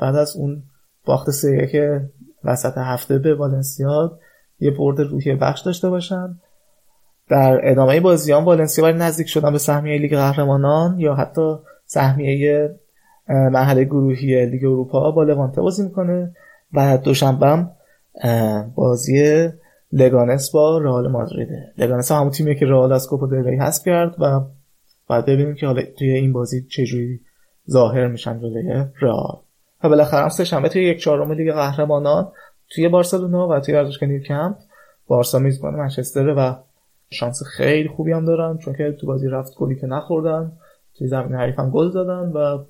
بعد 0.00 0.16
از 0.16 0.36
اون 0.36 0.62
باخت 1.06 1.30
سه 1.30 1.68
که 1.72 2.10
وسط 2.44 2.78
هفته 2.78 3.18
به 3.18 3.34
والنسیا 3.34 4.18
یه 4.60 4.70
برد 4.70 5.00
روحی 5.00 5.34
بخش 5.34 5.60
داشته 5.60 5.90
باشن. 5.90 6.38
در 7.28 7.60
ادامه 7.62 8.00
بازیان 8.00 8.44
والنسیا 8.44 8.84
برای 8.84 8.98
نزدیک 8.98 9.26
شدن 9.26 9.52
به 9.52 9.58
سهمیه 9.58 9.98
لیگ 9.98 10.14
قهرمانان 10.14 11.00
یا 11.00 11.14
حتی 11.14 11.56
سهمیه 11.86 12.74
مرحله 13.28 13.84
گروهی 13.84 14.46
لیگ 14.46 14.64
اروپا 14.64 15.10
با 15.10 15.22
لوانته 15.22 15.60
بازی 15.60 15.82
می‌کنه 15.82 16.34
و 16.72 16.98
دوشنبه 16.98 17.66
بازی 18.74 19.48
لگانس 19.92 20.50
با 20.50 20.78
رئال 20.78 21.08
مادریده 21.08 21.72
لگانس 21.78 22.12
همون 22.12 22.30
تیمیه 22.30 22.54
که 22.54 22.66
رئال 22.66 22.92
از 22.92 23.08
کوپا 23.08 23.26
دل 23.26 23.60
حذف 23.60 23.84
کرد 23.84 24.14
و 24.18 24.40
بعد 25.08 25.26
ببینیم 25.26 25.54
که 25.54 25.66
حالا 25.66 25.82
توی 25.98 26.10
این 26.10 26.32
بازی 26.32 26.62
چجوری 26.62 27.20
ظاهر 27.70 28.06
میشن 28.06 28.40
جلوی 28.40 28.84
رئال. 29.00 29.45
و 29.84 29.88
بالاخره 29.88 30.30
هم 30.52 30.68
توی 30.68 30.84
یک 30.84 31.00
چهارم 31.00 31.32
لیگ 31.32 31.52
قهرمانان 31.52 32.32
توی 32.70 32.88
بارسلونا 32.88 33.48
و 33.48 33.60
توی 33.60 33.74
ورزشگاه 33.74 34.08
نیوکمپ 34.08 34.56
بارسا 35.06 35.38
میزبان 35.38 35.74
منچستر 35.74 36.34
و 36.36 36.56
شانس 37.10 37.42
خیلی 37.42 37.88
خوبی 37.88 38.12
هم 38.12 38.24
دارن 38.24 38.58
چون 38.58 38.74
که 38.74 38.96
تو 39.00 39.06
بازی 39.06 39.28
رفت 39.28 39.54
گلی 39.54 39.76
که 39.80 39.86
نخوردن 39.86 40.52
توی 40.98 41.08
زمین 41.08 41.34
حریف 41.34 41.58
هم 41.58 41.70
گل 41.70 41.90
زدن 41.90 42.32
و 42.34 42.64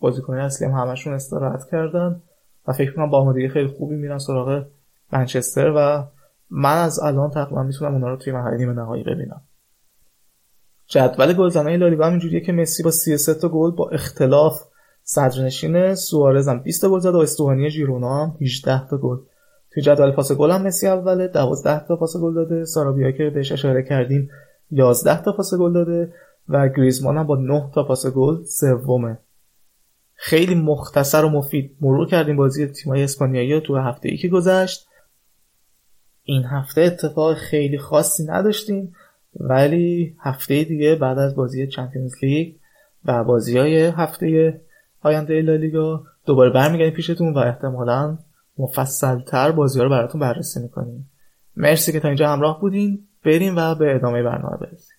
بازیکن 0.00 0.34
اصلی 0.34 0.68
هم 0.68 0.72
همشون 0.72 1.14
استراحت 1.14 1.70
کردن 1.70 2.22
و 2.66 2.72
فکر 2.72 2.92
کنم 2.92 3.10
با 3.10 3.18
آمادگی 3.18 3.48
خیلی 3.48 3.68
خوبی 3.68 3.96
میرن 3.96 4.18
سراغ 4.18 4.64
منچستر 5.12 5.72
و 5.76 6.04
من 6.50 6.82
از 6.82 7.00
الان 7.00 7.30
تقریبا 7.30 7.62
می‌تونم 7.62 7.92
اونا 7.92 8.08
رو 8.08 8.16
توی 8.16 8.32
مرحله 8.32 8.56
نیمه 8.56 8.72
نهایی 8.72 9.04
ببینم. 9.04 9.40
جدول 10.86 11.32
گلزنای 11.32 11.76
لالیگا 11.76 12.04
هم 12.04 12.10
اینجوریه 12.10 12.40
که 12.40 12.52
مسی 12.52 12.82
با 12.82 12.90
33 12.90 13.34
تا 13.34 13.48
گل 13.48 13.70
با 13.70 13.88
اختلاف 13.90 14.62
صدرنشین 15.12 15.94
سوارز 15.94 16.48
هم 16.48 16.58
20 16.58 16.82
تا 16.82 16.90
گل 16.90 16.98
زد 16.98 17.14
و 17.14 17.18
استوانی 17.18 17.70
ژیرونا 17.70 18.22
هم 18.22 18.36
18 18.40 18.88
تا 18.90 18.98
گل. 18.98 19.16
توی 19.70 19.82
جدول 19.82 20.10
پاس 20.10 20.32
گل 20.32 20.50
هم 20.50 20.62
مسی 20.62 20.86
اوله 20.86 21.28
12 21.28 21.86
تا 21.86 21.96
پاس 21.96 22.16
گل 22.16 22.34
داده. 22.34 22.64
سارابیا 22.64 23.10
که 23.10 23.30
بهش 23.30 23.52
اشاره 23.52 23.82
کردیم 23.82 24.30
11 24.70 25.22
تا 25.22 25.32
پاس 25.32 25.54
گل 25.54 25.72
داده 25.72 26.12
و 26.48 26.68
گریزمان 26.68 27.18
هم 27.18 27.26
با 27.26 27.36
9 27.36 27.70
تا 27.74 27.82
پاس 27.82 28.06
گل 28.06 28.44
سومه. 28.44 29.18
خیلی 30.14 30.54
مختصر 30.54 31.24
و 31.24 31.28
مفید 31.28 31.76
مرور 31.80 32.06
کردیم 32.06 32.36
بازی 32.36 32.66
تیمای 32.66 33.02
اسپانیایی 33.02 33.60
تو 33.60 33.76
هفته 33.76 34.08
ای 34.08 34.16
که 34.16 34.28
گذشت. 34.28 34.86
این 36.22 36.44
هفته 36.44 36.80
اتفاق 36.80 37.34
خیلی 37.34 37.78
خاصی 37.78 38.24
نداشتیم 38.24 38.94
ولی 39.40 40.16
هفته 40.20 40.64
دیگه 40.64 40.94
بعد 40.94 41.18
از 41.18 41.34
بازی 41.34 41.66
چمپیونز 41.66 42.14
لیگ 42.22 42.54
و 43.04 43.24
بازی 43.24 43.58
های 43.58 43.86
هفته 43.86 44.60
آینده 45.02 45.42
لالیگا. 45.42 46.04
دوباره 46.26 46.50
برمیگردیم 46.50 46.94
پیشتون 46.94 47.34
و 47.34 47.38
احتمالا 47.38 48.18
مفصلتر 48.58 49.50
بازی 49.50 49.78
ها 49.78 49.84
رو 49.84 49.90
براتون 49.90 50.20
بررسی 50.20 50.60
می‌کنیم. 50.60 51.10
مرسی 51.56 51.92
که 51.92 52.00
تا 52.00 52.08
اینجا 52.08 52.28
همراه 52.28 52.60
بودین. 52.60 53.06
بریم 53.24 53.56
و 53.56 53.74
به 53.74 53.94
ادامه 53.94 54.22
برنامه 54.22 54.56
برسیم. 54.56 54.96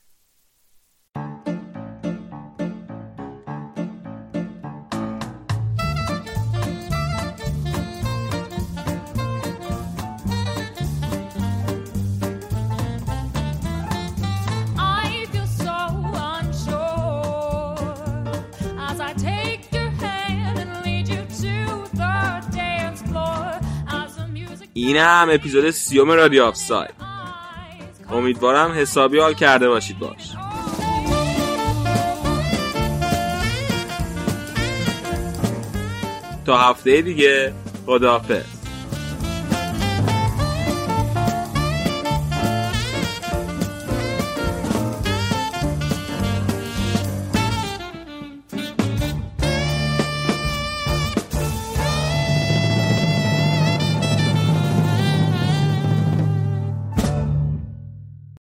این 24.87 24.97
هم 24.97 25.29
اپیزود 25.31 25.69
سیوم 25.69 26.11
رادیو 26.11 26.43
آفساید. 26.43 26.93
امیدوارم 28.09 28.71
حسابی 28.71 29.19
حال 29.19 29.33
کرده 29.33 29.69
باشید 29.69 29.99
باش. 29.99 30.31
تا 36.45 36.57
هفته 36.57 37.01
دیگه 37.01 37.53
خداحافظ. 37.85 38.60